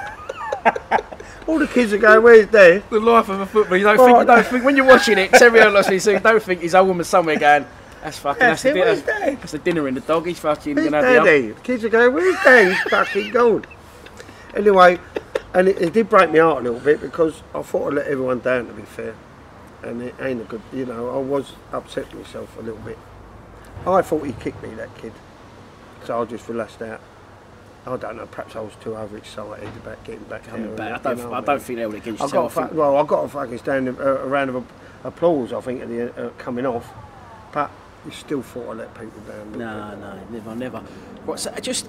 All 1.45 1.59
the 1.59 1.67
kids 1.67 1.91
are 1.91 1.97
going, 1.97 2.23
"Where's 2.23 2.47
Dad?" 2.47 2.83
The 2.89 2.99
life 3.01 3.27
of 3.27 3.41
a 3.41 3.45
footballer. 3.45 3.77
You 3.77 3.83
don't 3.83 3.99
Oh, 3.99 4.05
think, 4.05 4.19
you 4.19 4.25
don't 4.25 4.45
think 4.45 4.63
when 4.63 4.77
you're 4.77 4.85
watching 4.85 5.17
it, 5.17 5.31
Terry 5.31 5.59
O'Loughlin, 5.59 5.99
you 5.99 6.19
don't 6.19 6.41
think 6.41 6.61
his 6.61 6.73
old 6.73 6.87
woman 6.87 7.03
somewhere 7.03 7.37
going, 7.37 7.65
that's 8.01 8.17
fucking, 8.19 8.39
that's, 8.39 8.63
That's 8.63 8.73
the, 9.01 9.05
dinner, 9.11 9.35
that's 9.35 9.51
the 9.51 9.57
dinner 9.59 9.87
in 9.89 9.93
the 9.95 9.99
dog. 10.01 10.25
He's 10.25 10.39
fucking 10.39 10.75
Where's 10.75 10.89
gonna 10.89 11.05
have 11.05 11.25
the 11.25 11.51
The 11.51 11.61
kids 11.61 11.83
are 11.83 11.89
going, 11.89 12.13
"Where's 12.13 12.35
Dad?" 12.43 12.71
He's 12.71 12.81
fucking 12.91 13.31
gone. 13.31 13.65
Anyway, 14.55 14.99
and 15.53 15.67
it, 15.67 15.81
it 15.81 15.93
did 15.93 16.09
break 16.09 16.31
my 16.31 16.39
heart 16.39 16.61
a 16.61 16.63
little 16.63 16.79
bit 16.79 17.01
because 17.01 17.43
I 17.53 17.61
thought 17.61 17.87
I'd 17.89 17.93
let 17.95 18.07
everyone 18.07 18.39
down. 18.39 18.67
To 18.67 18.73
be 18.73 18.83
fair, 18.83 19.13
and 19.83 20.01
it 20.01 20.15
ain't 20.21 20.41
a 20.41 20.45
good. 20.45 20.61
You 20.71 20.85
know, 20.85 21.09
I 21.15 21.17
was 21.17 21.53
upset 21.71 22.13
myself 22.13 22.57
a 22.57 22.61
little 22.61 22.79
bit. 22.81 22.97
I 23.85 24.01
thought 24.01 24.25
he 24.25 24.33
kicked 24.33 24.61
me, 24.63 24.69
that 24.75 24.95
kid. 24.97 25.13
So 26.05 26.21
I 26.21 26.25
just 26.25 26.47
relaxed 26.47 26.81
out. 26.81 27.01
I 27.85 27.97
don't 27.97 28.15
know. 28.15 28.25
Perhaps 28.27 28.55
I 28.55 28.61
was 28.61 28.73
too 28.81 28.95
overexcited 28.95 29.67
about 29.77 30.01
getting 30.05 30.23
back 30.23 30.45
Coming 30.45 30.73
back. 30.75 31.05
I 31.05 31.13
don't, 31.13 31.17
know 31.17 31.33
I 31.33 31.41
don't 31.41 31.47
mean? 31.49 31.59
think 31.59 31.79
they 31.79 31.85
would 31.85 31.95
I 31.95 31.99
got 31.99 32.07
a 32.07 32.11
yourself. 32.11 32.57
I 32.57 32.61
fa- 32.61 32.67
think- 32.69 32.79
well, 32.79 32.97
I 32.97 33.03
got 33.05 33.25
a 33.25 33.27
fucking 33.27 33.57
standing 33.57 33.97
uh, 33.99 34.03
a 34.03 34.27
round 34.27 34.49
of 34.51 34.65
applause. 35.03 35.51
I 35.51 35.59
think 35.59 35.81
at 35.81 35.89
the 35.89 36.27
uh, 36.27 36.29
coming 36.37 36.65
off, 36.65 36.89
but 37.51 37.69
you 38.05 38.11
still 38.11 38.41
thought 38.41 38.69
I 38.69 38.73
let 38.73 38.93
people 38.93 39.21
down. 39.21 39.51
No, 39.53 39.89
bit. 39.91 39.99
no, 39.99 40.37
never, 40.37 40.55
never. 40.55 40.83
Right, 41.25 41.39
so 41.39 41.53
just 41.61 41.87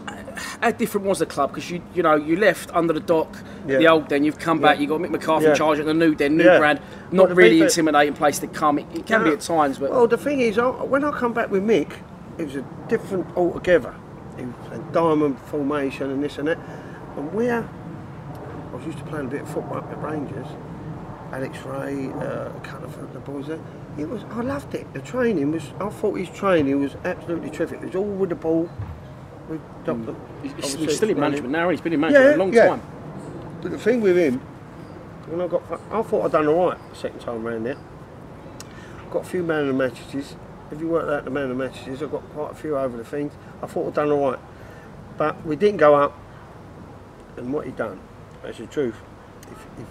how 0.61 0.70
different 0.70 1.07
was 1.07 1.18
the 1.18 1.27
club? 1.27 1.50
Because 1.50 1.68
you, 1.70 1.83
you 1.92 2.03
know, 2.05 2.14
you 2.14 2.37
left 2.37 2.70
under 2.72 2.92
the 2.92 3.00
dock, 3.00 3.37
the 3.66 3.88
old 3.88 4.09
den. 4.09 4.22
You've 4.22 4.38
come 4.38 4.61
back. 4.61 4.77
Yeah. 4.77 4.83
You 4.83 4.88
got 4.88 5.00
Mick 5.00 5.11
McCarthy 5.11 5.46
Yeah. 5.46 5.50
in 5.50 5.57
charge 5.57 5.81
at 5.81 5.87
the 5.87 5.94
new 5.94 6.14
den, 6.14 6.37
new 6.37 6.44
Yeah. 6.44 6.59
brand. 6.59 6.81
Not 7.11 7.31
the 7.31 7.35
really 7.35 7.61
intimidating 7.61 8.14
place 8.14 8.38
to 8.40 8.46
come. 8.46 8.79
It, 8.79 8.87
it 8.94 9.07
can 9.07 9.24
be 9.24 9.31
at 9.31 9.40
times, 9.40 9.79
but 9.79 9.90
Well, 9.90 10.07
the 10.07 10.16
thing 10.16 10.40
is, 10.40 10.57
I, 10.59 10.66
when 10.68 11.05
I 11.05 11.11
come 11.11 11.33
back 11.33 11.50
with 11.50 11.64
Mick, 11.64 11.92
it 12.38 12.44
was 12.44 12.57
a 12.57 12.64
different 12.88 13.27
altogether. 13.37 13.94
It 14.38 14.46
was 14.46 14.79
a 14.79 14.92
diamond 14.92 15.38
formation 15.38 16.11
and 16.11 16.22
this 16.22 16.38
and 16.38 16.46
that. 16.48 16.59
And 17.16 17.33
where 17.33 17.68
I 18.72 18.77
was 18.77 18.85
used 18.87 18.98
to 18.98 19.05
playing 19.05 19.27
a 19.27 19.31
bit 19.31 19.42
of 19.42 19.48
football 19.50 19.79
up 19.79 19.90
at 19.90 20.00
Rangers, 20.03 20.46
Alex 21.33 21.59
Rae, 21.64 22.09
uh, 22.11 22.50
a 22.57 22.61
couple 22.62 22.85
of 22.87 23.12
the 23.12 23.18
boys 23.20 23.46
there. 23.48 23.59
It 23.98 24.09
was, 24.09 24.24
I 24.30 24.40
loved 24.40 24.74
it. 24.74 24.92
The 24.92 25.00
training 25.00 25.52
was, 25.52 25.62
I 25.80 25.88
thought 25.88 26.14
his 26.14 26.28
training 26.30 26.80
was 26.80 26.96
absolutely 27.04 27.50
terrific. 27.50 27.80
It 27.80 27.87
was 27.87 27.94
all 27.94 28.04
with 28.04 28.30
the 28.30 28.35
ball, 28.35 28.68
with 29.48 29.61
Doctor. 29.85 30.12
Mm. 30.12 30.57
he's, 30.57 30.74
he's 30.74 30.96
still 30.96 31.11
in 31.11 31.20
management 31.20 31.52
now. 31.52 31.68
He's 31.68 31.80
been 31.80 31.92
in 31.92 32.00
management 32.00 32.26
Yeah, 32.30 32.37
a 32.37 32.38
long 32.38 32.52
yeah. 32.52 32.66
time. 32.68 32.83
But 33.62 33.70
the 33.70 33.78
thing 33.78 34.00
with 34.00 34.16
him, 34.16 34.40
when 35.28 35.40
I 35.40 35.46
got, 35.46 35.62
I 35.92 36.02
thought 36.02 36.24
I'd 36.24 36.33
done 36.33 36.48
all 36.48 36.70
right 36.70 36.90
the 36.90 36.96
second 36.96 37.20
time 37.20 37.44
round 37.44 37.66
there. 37.66 37.76
I've 39.00 39.11
got 39.11 39.22
a 39.22 39.28
few 39.28 39.42
man 39.42 39.61
of 39.61 39.66
the 39.68 39.72
matches. 39.74 40.35
If 40.72 40.80
you 40.80 40.88
worked 40.88 41.09
out 41.11 41.24
the 41.24 41.30
man 41.30 41.44
of 41.44 41.50
the 41.50 41.54
matches, 41.54 42.02
I 42.02 42.07
got 42.07 42.22
quite 42.30 42.50
a 42.50 42.54
few 42.54 42.76
over 42.76 42.96
the 42.96 43.04
things. 43.04 43.33
I 43.62 43.66
thought 43.66 43.87
I'd 43.87 43.94
done 43.94 44.11
all 44.11 44.33
right, 44.33 44.40
but 45.16 45.46
we 45.46 45.57
didn't 45.57 45.78
go 45.78 45.94
up. 45.94 46.18
And 47.37 47.52
what 47.52 47.66
he 47.66 47.72
done, 47.72 48.00
that's 48.42 48.59
the 48.59 48.66
truth. 48.66 48.96
If, 49.42 49.66
if, 49.78 49.87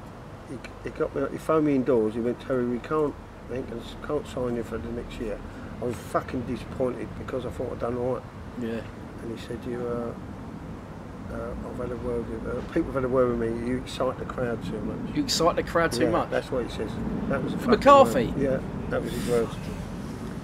he, 0.50 0.90
he 0.90 0.90
got 0.98 1.16
me, 1.16 1.24
he 1.32 1.38
phoned 1.38 1.66
me 1.66 1.76
indoors. 1.76 2.14
He 2.16 2.20
went, 2.20 2.40
Terry, 2.42 2.66
we 2.66 2.80
can't, 2.80 3.14
we 3.50 3.58
ain't 3.58 3.70
gonna, 3.70 3.82
can't 4.08 4.28
sign 4.28 4.56
you 4.56 4.64
for 4.64 4.78
the 4.78 4.90
next 4.92 5.20
year. 5.20 5.40
I 5.82 5.86
was 5.86 5.96
fucking 5.96 6.42
disappointed 6.42 7.08
because 7.20 7.46
I 7.46 7.50
thought 7.50 7.72
I'd 7.74 7.80
done 7.80 7.98
all 7.98 8.16
right. 8.16 8.24
Yeah. 8.62 8.82
And 9.22 9.38
he 9.38 9.46
said, 9.46 9.60
"You, 9.68 9.80
uh, 9.86 11.34
uh, 11.34 11.54
I've 11.70 11.78
had 11.78 11.92
a 11.92 11.96
word 11.98 12.30
with 12.30 12.48
uh, 12.48 12.62
people. 12.74 12.92
Have 12.92 12.96
had 12.96 13.04
a 13.06 13.10
word 13.10 13.38
with 13.38 13.40
me. 13.62 13.68
You 13.68 13.78
excite 13.78 14.18
the 14.20 14.26
crowd 14.26 14.64
too 14.66 14.80
much." 14.82 15.16
You 15.16 15.24
excite 15.24 15.56
the 15.56 15.64
crowd 15.64 15.92
too 15.92 16.04
Yeah, 16.04 16.10
much. 16.12 16.30
That's 16.30 16.52
what 16.52 16.64
he 16.66 16.70
says. 16.72 16.92
That 17.30 17.44
was 17.44 17.56
McCarthy? 17.66 18.28
word. 18.28 18.38
Yeah, 18.42 18.60
that 18.90 19.02
was 19.02 19.12
his 19.12 19.28
words. 19.28 19.56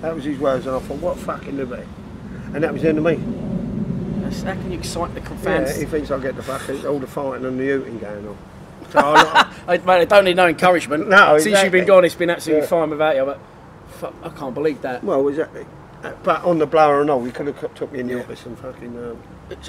That 0.02 0.16
was 0.16 0.24
his 0.24 0.40
words, 0.40 0.66
and 0.66 0.76
I 0.76 0.80
thought, 0.80 0.98
what 1.00 1.18
fucking 1.20 1.58
liberty. 1.58 1.88
And 2.54 2.64
that 2.64 2.72
was 2.74 2.82
the 2.82 2.90
end 2.90 2.98
of 3.00 3.04
me. 3.04 3.16
That's- 4.22 4.42
How 4.44 4.54
can 4.54 4.72
you 4.72 4.80
excite 4.80 5.14
the 5.14 5.20
Yeah, 5.22 5.36
fans? 5.38 5.76
he 5.78 5.86
thinks 5.86 6.10
I'll 6.10 6.20
get 6.22 6.36
the 6.38 6.44
fucking 6.44 6.86
all 6.88 7.00
the 7.00 7.08
fighting 7.08 7.46
and 7.46 7.60
the 7.60 7.66
hooting 7.68 8.00
going 8.00 8.28
on. 8.28 8.38
So 8.92 8.98
I, 9.00 9.54
I, 9.70 9.78
mate, 9.78 10.00
they 10.00 10.06
don't 10.06 10.26
need 10.26 10.36
no 10.36 10.48
encouragement. 10.48 11.08
No, 11.10 11.38
Since 11.38 11.62
you've 11.64 11.72
been 11.72 11.86
gone, 11.86 12.04
it's 12.06 12.16
been 12.16 12.30
absolutely 12.30 12.64
Yeah. 12.64 12.70
fine 12.70 12.90
without 12.90 13.16
you. 13.16 13.26
But 13.26 13.40
fuck, 13.90 14.14
I 14.24 14.30
can't 14.30 14.54
believe 14.54 14.82
that. 14.82 15.04
well, 15.04 15.28
exactly. 15.28 15.66
But 16.24 16.44
on 16.46 16.60
the 16.60 16.66
blower 16.66 17.02
and 17.02 17.10
all, 17.10 17.24
he 17.24 17.32
could 17.32 17.48
have 17.48 17.74
took 17.76 17.92
me 17.92 18.00
in 18.00 18.08
the 18.08 18.16
Yeah. 18.16 18.20
office 18.22 18.46
and 18.46 18.58
fucking. 18.58 18.98
Um, 18.98 19.18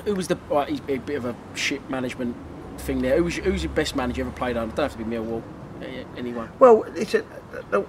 Who 0.05 0.15
was 0.15 0.29
the? 0.29 0.37
Right, 0.49 0.69
he's 0.69 0.81
a 0.89 0.99
bit 0.99 1.17
of 1.17 1.25
a 1.25 1.35
shit 1.55 1.89
management 1.91 2.37
thing 2.79 3.03
there. 3.03 3.17
Who 3.17 3.25
was, 3.25 3.37
who's 3.37 3.63
your 3.65 3.73
best 3.73 3.97
manager 3.97 4.23
you 4.23 4.27
ever 4.29 4.37
played 4.37 4.57
under? 4.57 4.75
Don't 4.75 4.85
have 4.91 4.93
to 4.93 4.99
be 4.99 5.05
Millwall. 5.05 5.43
Anyone. 6.17 6.51
Well, 6.59 6.85
it's 6.95 7.15
a, 7.15 7.25
the, 7.71 7.85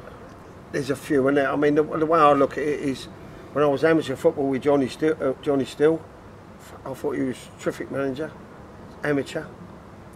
there's 0.72 0.90
a 0.90 0.96
few 0.96 1.28
in 1.28 1.36
there. 1.36 1.52
I 1.52 1.56
mean, 1.56 1.76
the, 1.76 1.84
the 1.84 2.06
way 2.06 2.20
I 2.20 2.32
look 2.34 2.54
at 2.54 2.64
it 2.64 2.80
is, 2.80 3.06
when 3.54 3.64
I 3.64 3.68
was 3.68 3.84
amateur 3.84 4.16
football 4.16 4.48
with 4.48 4.62
Johnny 4.64 4.88
Still, 4.88 5.18
uh, 5.22 5.34
Johnny 5.42 5.66
Still, 5.66 6.02
I 6.86 6.94
thought 6.94 7.18
he 7.18 7.24
was 7.24 7.38
a 7.58 7.62
terrific 7.62 7.92
manager, 7.92 8.32
amateur. 9.04 9.44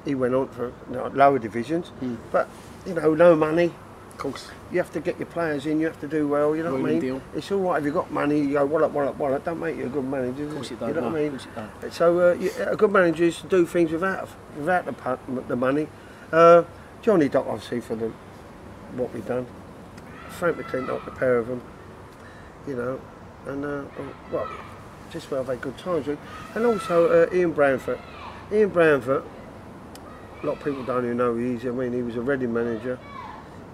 He 0.05 0.15
went 0.15 0.33
on 0.35 0.47
for 0.49 0.67
you 0.89 0.95
know, 0.95 1.07
lower 1.07 1.39
divisions, 1.39 1.91
but 2.31 2.47
you 2.85 2.93
know, 2.93 3.13
no 3.15 3.35
money. 3.35 3.71
Of 4.11 4.17
course. 4.19 4.47
You 4.71 4.77
have 4.77 4.93
to 4.93 5.01
get 5.01 5.17
your 5.19 5.25
players 5.25 5.65
in. 5.65 5.79
You 5.81 5.87
have 5.87 5.99
to 5.99 6.07
do 6.07 6.25
well. 6.27 6.55
You 6.55 6.63
know 6.63 6.71
what 6.71 6.81
I 6.89 6.93
mean? 6.93 6.99
deal. 7.01 7.21
It's 7.35 7.51
all 7.51 7.59
right 7.59 7.79
if 7.79 7.85
you've 7.85 7.93
got 7.93 8.11
money. 8.11 8.39
You 8.39 8.53
go 8.53 8.65
wallop, 8.65 8.93
wallop, 8.93 9.17
wallop. 9.17 9.43
Don't 9.43 9.59
make 9.59 9.75
you 9.75 9.87
a 9.87 9.89
good 9.89 10.05
manager. 10.05 10.45
Of 10.47 10.53
course 10.53 10.71
it 10.71 10.75
You 10.75 10.79
don't, 10.79 10.87
You 10.89 10.95
know 10.95 11.01
no, 11.01 11.07
what 11.09 11.19
I 11.19 11.23
mean? 11.23 11.35
of 11.35 11.41
course 11.41 11.47
it 11.57 11.81
don't. 11.81 11.93
So 11.93 12.19
uh, 12.29 12.33
you, 12.35 12.51
a 12.65 12.75
good 12.77 12.91
manager 12.91 13.25
is 13.25 13.41
to 13.41 13.47
do 13.47 13.65
things 13.65 13.91
without 13.91 14.29
without 14.57 14.85
the 14.85 15.41
the 15.47 15.55
money. 15.57 15.87
Uh, 16.31 16.63
Johnny 17.01 17.27
Dock, 17.27 17.45
obviously, 17.47 17.81
for 17.81 17.95
the 17.95 18.11
what 18.95 19.13
we've 19.13 19.25
done. 19.27 19.45
Frank 20.29 20.57
McLintock, 20.57 21.03
the 21.05 21.11
pair 21.11 21.37
of 21.37 21.47
them, 21.47 21.61
you 22.67 22.75
know, 22.75 22.99
and 23.47 23.65
uh, 23.65 23.83
well, 24.31 24.49
just 25.11 25.29
where 25.31 25.39
I've 25.41 25.47
had 25.47 25.61
good 25.61 25.77
times 25.77 26.07
with. 26.07 26.19
And 26.55 26.65
also 26.65 27.27
uh, 27.27 27.33
Ian 27.35 27.53
Branfoot. 27.53 27.99
Ian 28.51 28.69
Branfoot, 28.71 29.23
a 30.45 30.47
lot 30.49 30.57
of 30.59 30.63
people 30.63 30.83
don't 30.83 31.05
even 31.05 31.17
know 31.17 31.33
who 31.33 31.39
he 31.39 31.55
is. 31.55 31.65
I 31.65 31.69
mean, 31.71 31.91
he 31.91 32.01
was 32.03 32.15
a 32.15 32.21
Reading 32.21 32.53
manager. 32.53 32.99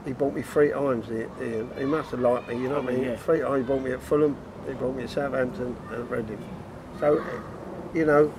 He 0.05 0.13
bought 0.13 0.33
me 0.33 0.41
three 0.41 0.69
times, 0.71 1.05
Ian. 1.11 1.69
He 1.77 1.83
must 1.85 2.11
have 2.11 2.21
liked 2.21 2.47
me, 2.47 2.55
you 2.55 2.69
know 2.69 2.81
what 2.81 2.93
I 2.93 2.95
mean? 2.95 3.03
Yeah. 3.03 3.15
Three 3.17 3.39
times 3.41 3.57
he 3.57 3.63
bought 3.63 3.81
me 3.83 3.91
at 3.91 4.01
Fulham, 4.01 4.35
he 4.67 4.73
bought 4.73 4.95
me 4.95 5.03
at 5.03 5.09
Southampton 5.09 5.75
and 5.91 6.09
Reading. 6.09 6.43
So, 6.99 7.23
you 7.93 8.05
know, 8.05 8.33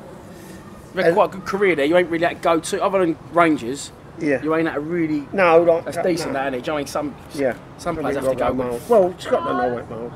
You've 0.94 1.04
had 1.04 1.14
quite 1.14 1.30
a 1.30 1.32
good 1.38 1.44
career 1.46 1.74
there. 1.76 1.84
You 1.86 1.96
ain't 1.96 2.10
really 2.10 2.26
had 2.26 2.42
go 2.42 2.58
to 2.60 2.82
other 2.82 2.98
than 3.00 3.16
Rangers. 3.32 3.92
yeah. 4.18 4.42
You 4.42 4.54
ain't 4.54 4.66
had 4.68 4.76
a 4.76 4.80
really. 4.80 5.26
No, 5.32 5.62
like, 5.62 5.84
That's 5.86 5.96
decent, 5.98 6.32
no. 6.32 6.38
that, 6.40 6.48
isn't 6.48 6.54
it? 6.54 6.64
Do 6.64 6.66
you 6.66 6.66
know 6.66 6.72
what 6.74 6.78
I 6.78 6.80
mean? 6.80 6.86
Some, 6.86 7.14
Yeah. 7.34 7.54
some 7.78 7.96
players 7.96 8.16
have 8.16 8.28
to 8.28 8.34
go 8.34 8.52
miles. 8.52 8.88
Well, 8.88 9.14
Scotland, 9.18 9.58
I 9.60 9.72
went 9.72 9.90
miles. 9.90 10.12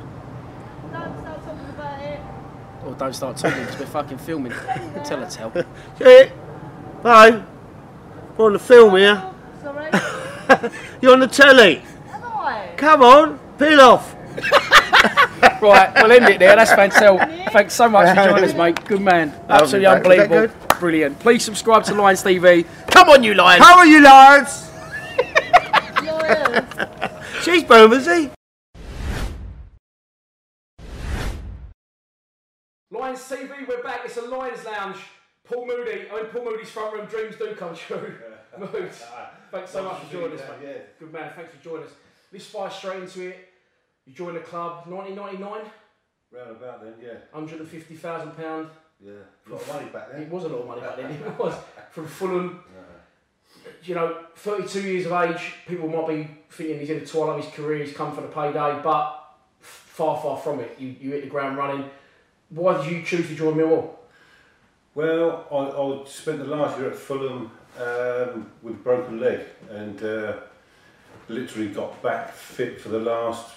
Don't 0.92 1.18
start 1.20 1.44
talking 1.44 1.70
about 1.70 2.00
it. 2.02 2.20
Or 2.87 2.94
don't 2.94 3.14
start 3.14 3.37
talking 3.37 3.61
because 3.64 3.79
we're 3.79 3.87
fucking 3.87 4.18
filming. 4.18 4.52
Tell 5.05 5.20
her 5.20 5.29
tell. 5.31 5.52
See? 5.98 6.31
Hello? 7.02 7.44
We're 8.37 8.46
on 8.46 8.53
the 8.53 8.59
film 8.59 8.96
here. 8.96 9.22
Sorry. 9.62 9.90
You're 11.01 11.12
on 11.12 11.20
the 11.20 11.27
telly. 11.27 11.83
Am 12.11 12.22
I? 12.25 12.70
Come 12.77 13.03
on, 13.03 13.38
peel 13.59 13.81
off. 13.81 14.14
Right, 15.61 15.90
we'll 15.94 16.12
end 16.12 16.29
it 16.29 16.38
there. 16.38 16.55
That's 16.55 16.72
fantastic. 16.72 17.53
Thanks 17.53 17.75
so 17.75 17.88
much 17.88 18.09
for 18.09 18.14
joining 18.14 18.44
us, 18.44 18.55
mate. 18.55 18.85
Good 18.85 19.01
man. 19.01 19.35
Absolutely 19.49 19.88
mate. 19.88 19.96
Unbelievable. 19.96 20.55
Brilliant. 20.79 21.18
Please 21.18 21.44
subscribe 21.44 21.85
to 21.85 21.94
Lions 21.94 22.22
TV. 22.22 22.66
Come 22.90 23.09
on, 23.09 23.22
you 23.22 23.35
Lions. 23.35 23.64
How 23.64 23.79
are 23.79 23.87
you, 23.87 24.03
lions? 24.03 24.70
Lawyers. 26.05 26.64
She's 27.42 27.64
Bermondsey. 27.64 28.31
Lions 32.90 33.20
TV, 33.20 33.66
we're 33.66 33.83
back. 33.83 34.01
It's 34.05 34.16
a 34.16 34.22
Lions 34.22 34.64
Lounge. 34.64 34.99
Paul 35.48 35.66
Moody, 35.66 36.06
I 36.11 36.22
mean 36.22 36.26
Paul 36.26 36.44
Moody's 36.44 36.70
front 36.70 36.94
room 36.94 37.06
dreams 37.06 37.37
do 37.37 37.54
come 37.54 37.74
true. 37.76 38.14
Moods, 38.59 39.02
thanks 39.50 39.70
so 39.70 39.85
much 39.85 40.02
for 40.02 40.12
joining 40.12 40.38
us, 40.38 40.44
mate. 40.61 40.98
Good 40.98 41.12
man, 41.12 41.30
thanks 41.35 41.52
for 41.54 41.62
joining 41.62 41.85
us. 41.85 41.92
Let's 42.32 42.46
fire 42.46 42.70
straight 42.70 43.02
into 43.02 43.28
it. 43.28 43.48
You 44.06 44.12
joined 44.12 44.37
the 44.37 44.40
club 44.40 44.87
1999, 44.87 45.70
Round 46.32 46.50
about 46.50 46.82
then, 46.82 46.94
yeah. 47.00 47.18
150,000 47.32 48.37
pound. 48.37 48.68
Yeah. 49.00 49.12
A 49.46 49.50
lot 49.52 49.61
of 49.61 49.68
money 49.68 49.87
back 49.90 50.11
then. 50.12 50.22
It 50.22 50.30
was 50.30 50.44
a 50.44 50.48
lot 50.48 50.61
of 50.61 50.66
money 50.66 50.80
back 50.80 50.96
then. 50.96 51.11
It 51.11 51.38
was 51.38 51.54
from 51.90 52.06
Fulham. 52.06 52.61
You 53.85 53.94
know, 53.94 54.24
32 54.37 54.80
years 54.82 55.06
of 55.06 55.12
age. 55.12 55.54
People 55.66 55.88
might 55.88 56.09
be 56.09 56.28
thinking 56.50 56.80
he's 56.80 56.90
in 56.90 57.00
the 57.00 57.06
twilight 57.06 57.38
of 57.38 57.44
his 57.44 57.54
career. 57.54 57.85
He's 57.85 57.96
come 57.96 58.14
for 58.14 58.20
the 58.20 58.28
payday, 58.28 58.80
but 58.82 59.24
far, 59.61 60.20
far 60.20 60.37
from 60.38 60.61
it. 60.61 60.76
You 60.78 60.94
you 61.00 61.11
hit 61.11 61.24
the 61.24 61.30
ground 61.30 61.56
running. 61.56 61.88
Why 62.50 62.76
did 62.76 62.90
you 62.92 63.02
choose 63.02 63.28
to 63.28 63.35
join 63.35 63.54
Millwall? 63.54 63.95
Well, 64.96 65.46
I, 65.52 65.56
I 65.56 66.09
spent 66.09 66.38
the 66.38 66.46
last 66.46 66.78
year 66.78 66.88
at 66.88 66.96
Fulham 66.96 67.50
um, 67.78 68.50
with 68.62 68.76
a 68.76 68.78
broken 68.82 69.20
leg 69.20 69.40
and 69.70 70.02
uh, 70.02 70.38
literally 71.28 71.68
got 71.68 72.02
back 72.02 72.32
fit 72.32 72.80
for 72.80 72.88
the 72.88 73.00
last 73.00 73.54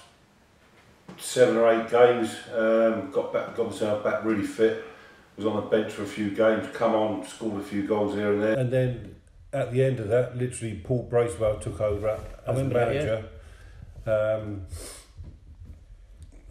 seven 1.17 1.56
or 1.56 1.71
eight 1.71 1.89
games. 1.89 2.36
Um, 2.54 3.10
got 3.12 3.32
back, 3.32 3.56
got 3.56 3.71
myself 3.71 4.04
back 4.04 4.25
really 4.25 4.45
fit. 4.45 4.84
Was 5.38 5.45
on 5.45 5.56
the 5.56 5.62
bench 5.62 5.93
for 5.93 6.04
a 6.04 6.06
few 6.06 6.32
games. 6.32 6.67
Come 6.73 6.93
on, 6.93 7.25
scored 7.25 7.62
a 7.62 7.63
few 7.63 7.88
goals 7.88 8.15
here 8.15 8.34
and 8.34 8.43
there. 8.43 8.58
And 8.60 8.69
then 8.69 9.15
at 9.54 9.71
the 9.71 9.82
end 9.82 10.02
of 10.02 10.10
that, 10.10 10.36
literally 10.36 10.82
Paul 10.84 11.04
Bracewell 11.04 11.58
took 11.62 11.80
over 11.80 12.10
as 12.10 12.19
the 12.47 12.52
remember 12.52 12.73
that, 12.73 12.93
yeah. 12.93 13.21
manager. 14.06 14.65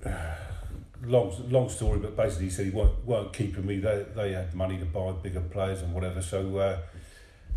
Um, 0.07 0.17
long 1.05 1.33
long 1.51 1.69
story, 1.69 1.99
but 1.99 2.17
basically 2.17 2.47
he 2.47 2.51
said 2.51 2.67
he 2.67 2.71
weren't, 2.73 3.05
weren't 3.05 3.33
keeping 3.33 3.67
me. 3.67 3.79
They 3.79 4.05
they 4.15 4.33
had 4.33 4.55
money 4.55 4.79
to 4.79 4.85
buy 4.85 5.13
bigger 5.13 5.41
players 5.41 5.83
and 5.83 5.95
whatever. 5.95 6.21
So 6.23 6.57
uh, 6.59 6.79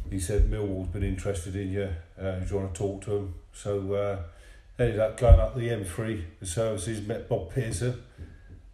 he 0.09 0.19
said 0.19 0.49
Millwall's 0.49 0.89
been 0.89 1.03
interested 1.03 1.55
in 1.55 1.71
you. 1.71 1.89
Uh, 2.19 2.39
do 2.39 2.45
you 2.49 2.61
want 2.61 2.73
to 2.73 2.77
talk 2.79 3.01
to 3.05 3.11
him? 3.17 3.33
So 3.53 3.93
uh, 3.93 4.19
ended 4.81 4.99
up 4.99 5.17
going 5.17 5.39
up 5.39 5.55
the 5.55 5.69
M3, 5.69 6.23
the 6.39 6.45
services, 6.45 7.05
met 7.05 7.27
Bob 7.29 7.53
Pearson, 7.53 8.01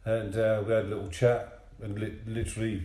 and 0.05 0.35
uh, 0.35 0.63
we 0.65 0.73
had 0.73 0.85
a 0.85 0.87
little 0.87 1.09
chat, 1.09 1.65
and 1.81 1.97
li- 1.99 2.19
literally 2.25 2.83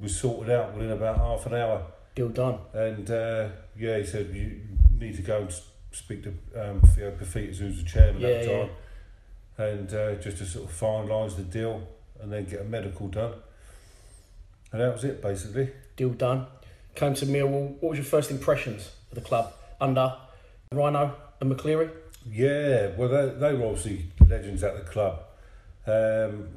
was 0.00 0.18
sorted 0.18 0.50
out 0.52 0.74
within 0.74 0.90
about 0.90 1.18
half 1.18 1.46
an 1.46 1.54
hour. 1.54 1.84
Deal 2.14 2.28
done. 2.28 2.58
And 2.72 3.10
uh, 3.10 3.48
yeah, 3.76 3.98
he 3.98 4.06
said 4.06 4.30
you 4.34 4.60
need 4.98 5.16
to 5.16 5.22
go 5.22 5.40
and 5.40 5.52
speak 5.92 6.22
to 6.24 6.30
um, 6.60 6.80
Theo 6.80 7.10
Paphitis, 7.12 7.58
who's 7.58 7.82
the 7.82 7.88
chairman 7.88 8.20
Yeah, 8.20 8.28
at 8.28 8.44
the 8.44 8.50
yeah. 8.50 8.66
And 9.56 9.92
uh, 9.92 10.14
just 10.16 10.38
to 10.38 10.46
sort 10.46 10.68
of 10.68 10.76
finalise 10.76 11.36
the 11.36 11.42
deal 11.42 11.86
and 12.20 12.32
then 12.32 12.44
get 12.44 12.60
a 12.60 12.64
medical 12.64 13.08
done. 13.08 13.34
And 14.72 14.80
that 14.80 14.92
was 14.92 15.04
it, 15.04 15.22
basically. 15.22 15.70
Deal 15.96 16.10
done. 16.10 16.46
Came 16.96 17.14
to 17.14 17.26
Millwall. 17.26 17.76
What 17.80 17.90
was 17.90 17.98
your 17.98 18.04
first 18.04 18.30
impressions 18.30 18.90
of 19.10 19.14
the 19.16 19.20
club 19.20 19.52
under 19.80 20.16
Rhino 20.72 21.14
and 21.40 21.52
McLeary? 21.52 21.90
Yeah, 22.28 22.88
well, 22.96 23.08
they, 23.08 23.28
they 23.38 23.54
were 23.54 23.66
obviously 23.66 24.06
legends 24.28 24.62
at 24.64 24.74
the 24.76 24.82
club, 24.90 25.20
um, 25.86 26.48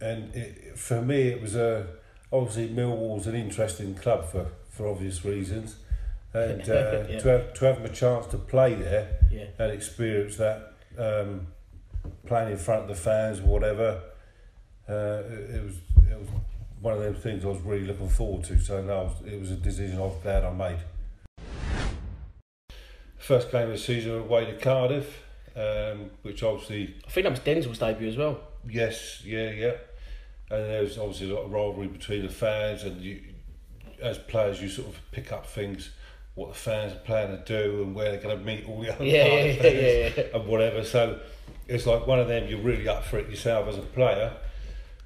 and 0.00 0.32
it, 0.34 0.78
for 0.78 1.02
me, 1.02 1.22
it 1.28 1.42
was 1.42 1.56
a 1.56 1.88
obviously 2.32 2.68
Millwall's 2.68 3.26
an 3.26 3.34
interesting 3.34 3.96
club 3.96 4.26
for, 4.30 4.46
for 4.70 4.86
obvious 4.86 5.24
reasons, 5.24 5.76
and 6.32 6.60
uh, 6.70 7.04
Yeah. 7.08 7.18
to 7.18 7.28
have 7.28 7.54
to 7.54 7.64
have 7.64 7.76
them 7.82 7.86
a 7.86 7.94
chance 7.94 8.26
to 8.28 8.38
play 8.38 8.74
there 8.74 9.18
Yeah. 9.28 9.46
and 9.58 9.72
experience 9.72 10.36
that 10.36 10.72
um, 10.96 11.48
playing 12.26 12.52
in 12.52 12.58
front 12.58 12.82
of 12.82 12.88
the 12.88 12.94
fans, 12.94 13.40
whatever. 13.40 14.00
Uh, 14.88 15.22
it, 15.28 15.56
it 15.56 15.64
was 15.64 15.76
it 16.10 16.18
was 16.18 16.28
one 16.80 16.94
of 16.94 17.00
those 17.00 17.18
things 17.22 17.44
I 17.44 17.48
was 17.48 17.60
really 17.62 17.86
looking 17.86 18.08
forward 18.08 18.44
to. 18.44 18.58
So 18.58 18.82
no, 18.82 19.02
it 19.02 19.04
was, 19.24 19.32
it 19.34 19.40
was 19.40 19.50
a 19.50 19.56
decision 19.56 19.98
I 19.98 20.02
was 20.02 20.16
glad 20.22 20.44
I 20.44 20.52
made. 20.52 20.78
First 23.18 23.50
game 23.50 23.64
of 23.64 23.70
the 23.72 23.78
season 23.78 24.12
away 24.18 24.44
to 24.44 24.56
Cardiff, 24.58 25.22
um, 25.56 26.10
which 26.22 26.42
obviously 26.42 26.94
I 27.06 27.10
think 27.10 27.24
that 27.24 27.30
was 27.30 27.40
Denzel's 27.40 27.78
debut 27.78 28.08
as 28.08 28.16
well. 28.16 28.38
yes, 28.68 29.22
yeah, 29.24 29.50
yeah, 29.50 29.72
and 30.50 30.64
there 30.70 30.82
was 30.82 30.96
obviously 30.98 31.30
a 31.30 31.34
lot 31.34 31.44
of 31.46 31.50
rivalry 31.52 31.88
between 31.88 32.22
the 32.22 32.28
fans 32.32 32.84
and 32.84 33.00
you, 33.00 33.20
as 34.00 34.18
players, 34.18 34.62
you 34.62 34.68
sort 34.68 34.88
of 34.88 35.00
pick 35.10 35.32
up 35.32 35.46
things 35.46 35.90
what 36.36 36.48
the 36.50 36.54
fans 36.54 36.92
are 36.92 36.96
planning 36.98 37.42
to 37.42 37.44
do 37.44 37.82
and 37.82 37.94
where 37.94 38.12
they're 38.12 38.20
going 38.20 38.38
to 38.38 38.44
meet 38.44 38.68
all 38.68 38.82
the 38.82 38.94
other 38.94 39.04
Yeah, 39.04 39.24
yeah, 39.26 39.54
fans 39.54 39.64
yeah, 39.64 40.22
yeah. 40.24 40.36
and 40.38 40.46
whatever. 40.46 40.84
So 40.84 41.18
it's 41.68 41.86
like 41.86 42.06
one 42.06 42.20
of 42.20 42.28
them 42.28 42.48
you're 42.48 42.60
really 42.60 42.88
up 42.88 43.04
for 43.04 43.18
it 43.18 43.28
yourself 43.28 43.68
as 43.68 43.78
a 43.78 43.82
player, 43.82 44.34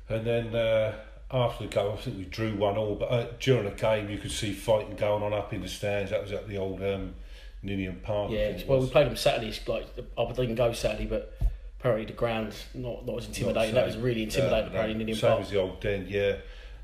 and 0.09 0.27
then. 0.27 0.55
Uh, 0.55 0.94
after 1.33 1.64
the 1.64 1.70
game, 1.70 1.92
I 1.92 1.96
think 1.96 2.18
we 2.18 2.25
drew 2.25 2.57
one 2.57 2.77
all, 2.77 2.96
but 2.96 3.07
uh, 3.07 3.27
during 3.38 3.64
the 3.64 3.70
game, 3.70 4.11
you 4.11 4.18
could 4.18 4.33
see 4.33 4.53
fighting 4.53 4.96
going 4.96 5.23
on 5.23 5.33
up 5.33 5.53
in 5.53 5.62
the 5.62 5.68
stands. 5.68 6.11
That 6.11 6.23
was 6.23 6.33
at 6.33 6.49
the 6.49 6.57
old 6.57 6.83
um, 6.83 7.14
Ninian 7.62 8.01
Park. 8.03 8.33
Yeah, 8.33 8.61
well, 8.66 8.81
we 8.81 8.88
played 8.88 9.07
them 9.07 9.16
Saturday. 9.16 9.57
Like 9.66 9.87
I 10.18 10.33
didn't 10.33 10.57
go 10.57 10.73
Saturday, 10.73 11.07
but 11.07 11.38
apparently 11.79 12.07
the 12.07 12.12
ground 12.12 12.55
not 12.75 13.07
not 13.07 13.18
as 13.18 13.27
intimidating. 13.27 13.75
that 13.75 13.87
was 13.87 13.96
really 13.96 14.25
intimidating. 14.25 14.66
Uh, 14.66 14.68
apparently, 14.68 14.94
in 14.94 15.01
Indian 15.01 15.18
same 15.18 15.31
Park. 15.31 15.42
as 15.42 15.51
the 15.51 15.61
old 15.61 15.81
den, 15.81 16.07
yeah. 16.09 16.37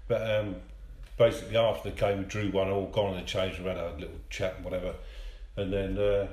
But 0.06 0.30
um, 0.30 0.56
basically, 1.18 1.56
after 1.56 1.90
the 1.90 1.96
game, 1.96 2.18
we 2.18 2.24
drew 2.24 2.50
one 2.50 2.68
all, 2.68 2.86
gone 2.86 3.14
in 3.14 3.20
the 3.20 3.26
change 3.26 3.58
room, 3.58 3.68
had 3.68 3.78
a 3.78 3.94
little 3.98 4.20
chat 4.30 4.56
and 4.56 4.64
whatever. 4.64 4.94
And 5.56 5.72
then, 5.72 5.98
uh, 5.98 6.28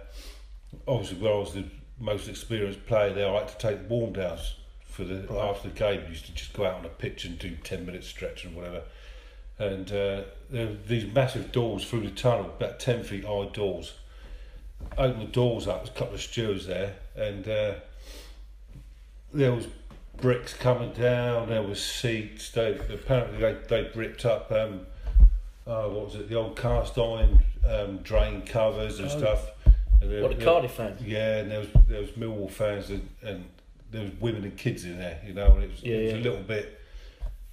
obviously, 0.88 1.18
where 1.18 1.34
I 1.34 1.38
was 1.38 1.54
the 1.54 1.66
most 2.00 2.28
experienced 2.28 2.86
player 2.86 3.14
there, 3.14 3.28
I 3.28 3.32
like 3.32 3.58
to 3.58 3.68
take 3.68 3.90
warm 3.90 4.14
downs 4.14 4.56
for 4.86 5.04
the 5.04 5.28
after 5.40 5.70
the 5.70 5.76
game. 5.76 6.02
Used 6.10 6.26
to 6.26 6.34
just 6.34 6.54
go 6.54 6.66
out 6.66 6.76
on 6.76 6.86
a 6.86 6.90
pitch 6.90 7.26
and 7.26 7.38
do 7.40 7.56
ten 7.64 7.86
minutes 7.86 8.08
stretch 8.08 8.46
and 8.46 8.56
whatever. 8.56 8.82
And 9.60 9.90
uh, 9.92 10.24
there 10.50 10.68
were 10.68 10.78
these 10.88 11.12
massive 11.14 11.52
doors 11.52 11.86
through 11.86 12.02
the 12.02 12.10
tunnel, 12.12 12.46
about 12.58 12.80
ten 12.80 13.04
feet 13.04 13.24
high 13.26 13.50
doors. 13.54 13.94
Open 14.98 15.20
the 15.20 15.26
doors 15.26 15.68
up, 15.68 15.84
there's 15.86 15.96
a 15.96 16.00
couple 16.00 16.16
of 16.16 16.22
stewards 16.22 16.68
there, 16.68 16.96
and. 17.16 17.48
Uh, 17.48 17.74
there 19.34 19.52
was 19.52 19.68
bricks 20.18 20.54
coming 20.54 20.92
down. 20.94 21.50
There 21.50 21.64
was 21.64 21.84
seats. 21.84 22.52
They 22.52 22.78
apparently 22.78 23.40
they 23.40 23.58
they 23.68 23.92
ripped 23.96 24.26
up. 24.26 24.52
Um, 24.52 24.82
oh, 25.66 25.90
what 25.90 26.06
was 26.06 26.16
it? 26.16 26.30
The 26.30 26.36
old 26.36 26.56
cast 26.56 26.98
iron 26.98 27.44
um, 27.68 27.98
drain 28.00 28.44
covers 28.44 29.00
and 29.00 29.10
Oh. 29.10 29.18
stuff. 29.18 29.50
There- 30.08 30.22
What 30.24 30.38
the 30.38 30.44
Cardiff 30.44 30.72
fans? 30.72 31.02
Yeah, 31.02 31.38
and 31.38 31.52
there 31.52 31.60
was 31.60 31.70
there 31.88 32.02
was 32.02 32.12
Millwall 32.12 32.50
fans 32.52 32.90
and, 32.90 33.08
and 33.22 33.46
there 33.92 34.04
was 34.04 34.12
women 34.20 34.44
and 34.44 34.58
kids 34.58 34.86
in 34.86 34.98
there. 34.98 35.20
You 35.26 35.34
know, 35.34 35.54
and 35.54 35.64
it 35.64 35.72
was, 35.72 35.84
Yeah, 35.84 35.96
it 35.96 36.04
was 36.04 36.14
yeah. 36.14 36.20
a 36.20 36.24
little 36.24 36.44
bit, 36.44 36.80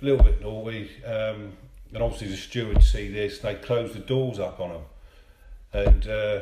a 0.00 0.04
little 0.04 0.24
bit 0.24 0.40
naughty. 0.40 0.90
Um, 1.04 1.52
and 1.92 2.02
obviously 2.02 2.28
the 2.28 2.36
stewards 2.36 2.90
see 2.90 3.08
this. 3.08 3.38
They 3.40 3.56
close 3.56 3.92
the 3.92 3.98
doors 4.00 4.38
up 4.38 4.60
on 4.60 4.70
them, 4.70 4.82
and. 5.72 6.06
Uh, 6.06 6.40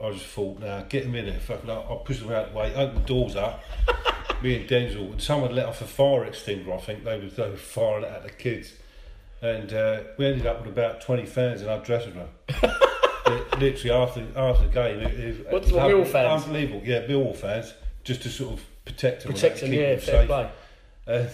I 0.00 0.10
just 0.10 0.26
thought, 0.26 0.58
now 0.58 0.84
get 0.88 1.04
them 1.04 1.14
in 1.14 1.26
there. 1.26 1.38
Fucking, 1.38 1.70
I'll, 1.70 2.02
push 2.04 2.18
them 2.18 2.32
out 2.32 2.52
the 2.52 2.58
way, 2.58 2.74
open 2.74 2.96
the 2.96 3.06
doors 3.06 3.36
up. 3.36 3.62
me 4.42 4.56
and 4.56 4.68
Denzel, 4.68 5.12
and 5.12 5.22
someone 5.22 5.54
let 5.54 5.66
off 5.66 5.80
a 5.80 5.86
fire 5.86 6.24
extinguisher. 6.24 6.74
I 6.74 6.78
think 6.78 7.04
they 7.04 7.18
was 7.18 7.36
they 7.36 7.48
were 7.48 7.56
firing 7.56 8.04
it 8.04 8.10
at 8.10 8.24
the 8.24 8.30
kids, 8.30 8.72
and 9.40 9.72
uh, 9.72 10.00
we 10.18 10.26
ended 10.26 10.46
up 10.46 10.60
with 10.60 10.72
about 10.76 11.00
twenty 11.00 11.24
fans 11.24 11.62
in 11.62 11.68
our 11.68 11.78
dressing 11.78 12.14
room. 12.16 12.28
It- 13.26 13.58
literally 13.58 13.90
after 13.90 14.26
after 14.36 14.66
the 14.66 14.72
game, 14.72 15.00
it, 15.00 15.14
it, 15.18 15.46
What, 15.52 15.62
it 15.62 15.64
was 15.66 15.72
what, 15.72 15.90
Millwall 15.90 16.06
fans? 16.06 16.44
Unbelievable, 16.44 16.82
yeah, 16.84 17.00
Millwall 17.06 17.34
fans, 17.36 17.72
just 18.02 18.22
to 18.22 18.28
sort 18.28 18.54
of 18.54 18.64
protect 18.84 19.22
them, 19.24 19.32
Protect 19.32 19.60
them, 19.60 19.72
yeah, 19.72 19.96
fair 19.96 20.00
safe. 20.00 20.26
play. 20.28 20.50
Uh, 21.06 21.26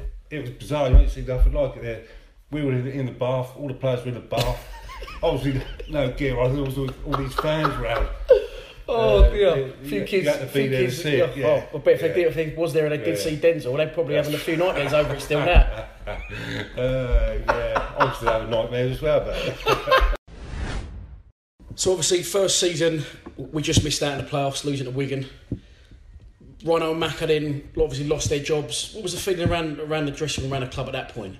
it 0.30 0.40
was 0.42 0.50
bizarre. 0.50 0.90
You 0.90 0.96
ain't 0.98 1.10
seen 1.10 1.26
nothing 1.26 1.52
like 1.52 1.76
it 1.76 1.82
there. 1.82 2.02
We 2.50 2.62
were 2.64 2.72
in, 2.72 2.86
in 2.86 3.06
the 3.06 3.12
bath. 3.12 3.50
All 3.56 3.66
the 3.68 3.74
players 3.74 4.00
were 4.02 4.08
in 4.08 4.14
the 4.14 4.20
bath. 4.20 4.68
Obviously, 5.22 5.62
no 5.88 6.10
gear. 6.12 6.38
I 6.40 6.48
there 6.48 6.62
was 6.62 6.78
all, 6.78 6.90
all 7.06 7.16
these 7.16 7.34
fans 7.34 7.74
round. 7.76 8.08
Oh 8.88 9.22
Uh, 9.24 9.30
dear, 9.30 9.66
a 9.68 9.84
few 9.84 10.00
you 10.00 10.06
kids. 10.06 10.28
had 10.28 10.40
to 10.40 10.46
be 10.46 10.52
few 10.52 10.68
there 10.68 10.80
to 10.80 10.86
kids 10.86 11.02
see 11.02 11.08
it, 11.16 11.36
yeah. 11.36 11.46
yeah. 11.46 11.66
Oh, 11.72 11.76
I 11.78 11.80
bet 11.80 11.94
if 11.94 12.02
Yeah. 12.02 12.08
they 12.08 12.14
did, 12.14 12.26
if 12.28 12.34
they 12.34 12.54
was 12.56 12.72
there 12.72 12.84
and 12.86 12.92
they 12.92 12.98
did 13.04 13.16
Yeah. 13.18 13.24
see 13.24 13.36
Denzel, 13.36 13.76
they're 13.76 13.88
probably 13.88 14.14
having 14.16 14.34
a 14.34 14.38
few 14.38 14.56
nightmares 14.56 14.92
over 14.92 15.14
it 15.14 15.20
still 15.22 15.40
now. 15.44 15.86
Uh, 16.06 17.38
yeah, 17.46 17.92
obviously 17.98 18.28
having 18.28 18.50
nightmares 18.50 18.92
as 18.96 19.02
well 19.02 19.24
it. 19.30 20.18
So 21.74 21.90
obviously, 21.90 22.22
first 22.22 22.58
season 22.60 23.04
we 23.36 23.62
just 23.62 23.82
missed 23.82 24.02
out 24.02 24.18
in 24.18 24.24
the 24.24 24.30
playoffs, 24.30 24.64
losing 24.64 24.86
to 24.86 24.90
Wigan. 24.90 25.26
Rhino 26.64 26.92
and 26.92 27.02
Macca 27.02 27.26
then 27.26 27.68
obviously 27.80 28.06
lost 28.06 28.28
their 28.28 28.38
jobs. 28.38 28.92
What 28.94 29.02
was 29.02 29.14
the 29.14 29.20
feeling 29.20 29.48
around 29.50 29.80
around 29.80 30.06
the 30.06 30.12
dressing 30.12 30.44
room, 30.44 30.52
around 30.52 30.62
the 30.62 30.68
club 30.68 30.86
at 30.86 30.92
that 30.92 31.08
point? 31.10 31.36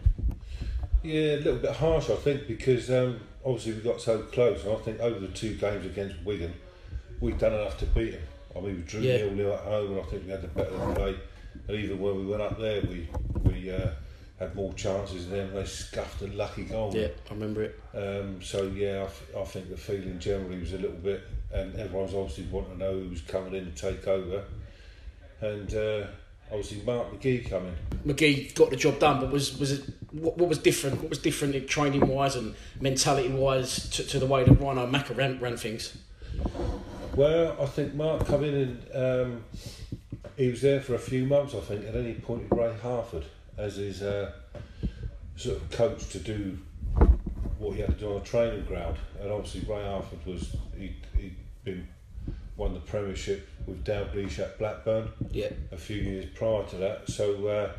Yeah, 1.02 1.34
a 1.34 1.36
little 1.36 1.56
bit 1.56 1.72
harsh, 1.76 2.10
I 2.10 2.16
think, 2.16 2.46
because 2.46 2.90
um, 2.90 3.20
obviously 3.44 3.72
we 3.72 3.80
got 3.80 4.00
so 4.00 4.22
close. 4.22 4.64
And 4.64 4.72
I 4.72 4.76
think 4.76 5.00
over 5.00 5.18
the 5.20 5.28
two 5.28 5.54
games 5.56 5.84
against 5.84 6.16
Wigan, 6.24 6.54
we've 7.20 7.38
done 7.38 7.52
enough 7.52 7.78
to 7.78 7.86
beat 7.86 8.12
them. 8.12 8.22
I 8.56 8.60
mean, 8.60 8.76
we 8.76 8.82
drew 8.82 9.00
Yeah. 9.00 9.18
nil 9.18 9.32
nil 9.32 9.52
at 9.52 9.60
home, 9.60 9.92
and 9.92 10.00
I 10.00 10.04
think 10.04 10.24
we 10.24 10.30
had 10.30 10.42
the 10.42 10.48
better 10.48 10.70
play. 10.94 11.16
And 11.68 11.76
even 11.76 12.00
when 12.00 12.16
we 12.16 12.26
went 12.26 12.42
up 12.42 12.58
there, 12.58 12.80
we 12.82 13.08
we 13.44 13.70
uh, 13.70 13.90
had 14.42 14.54
more 14.56 14.72
chances 14.74 15.28
than 15.28 15.38
them. 15.38 15.54
They 15.54 15.64
scuffed 15.64 16.20
a 16.22 16.26
lucky 16.28 16.64
goal. 16.64 16.92
Yeah, 16.94 17.08
I 17.30 17.34
remember 17.34 17.62
it. 17.62 17.80
Um, 17.94 18.42
so 18.42 18.64
yeah, 18.64 19.04
I, 19.04 19.06
th- 19.06 19.36
I 19.38 19.44
think 19.44 19.70
the 19.70 19.76
feeling 19.76 20.18
generally 20.18 20.58
was 20.58 20.72
a 20.72 20.78
little 20.78 20.96
bit, 20.96 21.22
and 21.52 21.74
everyone's 21.76 22.14
obviously 22.14 22.44
wanting 22.44 22.72
to 22.72 22.78
know 22.78 22.92
who's 22.92 23.22
coming 23.22 23.54
in 23.54 23.72
to 23.72 23.72
take 23.72 24.06
over, 24.06 24.44
and 25.40 25.74
uh, 25.74 26.06
obviously 26.50 26.82
Mark 26.84 27.12
McGee 27.12 27.48
coming. 27.48 27.74
McGee 28.04 28.54
got 28.54 28.70
the 28.70 28.76
job 28.76 28.98
done, 28.98 29.20
but 29.20 29.30
was 29.30 29.58
was 29.58 29.72
it 29.72 29.84
what, 30.10 30.36
what 30.36 30.48
was 30.48 30.58
different? 30.58 31.00
What 31.00 31.10
was 31.10 31.18
different 31.18 31.54
in 31.54 31.66
training 31.66 32.06
wise 32.06 32.34
and 32.36 32.54
mentality 32.80 33.28
wise 33.28 33.88
to, 33.90 34.04
to 34.04 34.18
the 34.18 34.26
way 34.26 34.44
that 34.44 34.60
Rhino 34.60 34.86
Macca 34.86 35.16
ran, 35.16 35.38
ran 35.38 35.56
things? 35.56 35.96
Well, 37.14 37.56
I 37.60 37.66
think 37.66 37.94
Mark 37.94 38.26
come 38.26 38.42
in 38.42 38.54
and 38.54 38.96
um, 38.96 39.44
he 40.36 40.48
was 40.48 40.62
there 40.62 40.80
for 40.80 40.94
a 40.94 40.98
few 40.98 41.26
months. 41.26 41.54
I 41.54 41.60
think, 41.60 41.84
and 41.84 41.94
then 41.94 42.06
he 42.06 42.12
appointed 42.12 42.48
Ray 42.50 42.74
Harford 42.82 43.24
as 43.58 43.76
his 43.76 44.02
uh, 44.02 44.32
sort 45.36 45.56
of 45.56 45.70
coach 45.70 46.08
to 46.10 46.18
do 46.18 46.58
what 47.58 47.74
he 47.74 47.80
had 47.80 47.90
to 47.90 48.04
do 48.04 48.08
on 48.08 48.14
the 48.14 48.24
training 48.24 48.64
ground. 48.64 48.96
And 49.20 49.30
obviously, 49.30 49.60
Ray 49.72 49.84
Harford 49.84 50.24
was 50.26 50.56
he 50.76 50.96
he'd 51.16 51.36
been 51.64 51.88
won 52.56 52.74
the 52.74 52.80
Premiership 52.80 53.48
with 53.66 53.84
Dalglish 53.84 54.38
at 54.38 54.58
Blackburn 54.58 55.08
Yeah, 55.30 55.48
a 55.70 55.76
few 55.76 55.96
years 55.96 56.26
prior 56.34 56.64
to 56.64 56.76
that. 56.76 57.08
So 57.08 57.46
uh, 57.46 57.72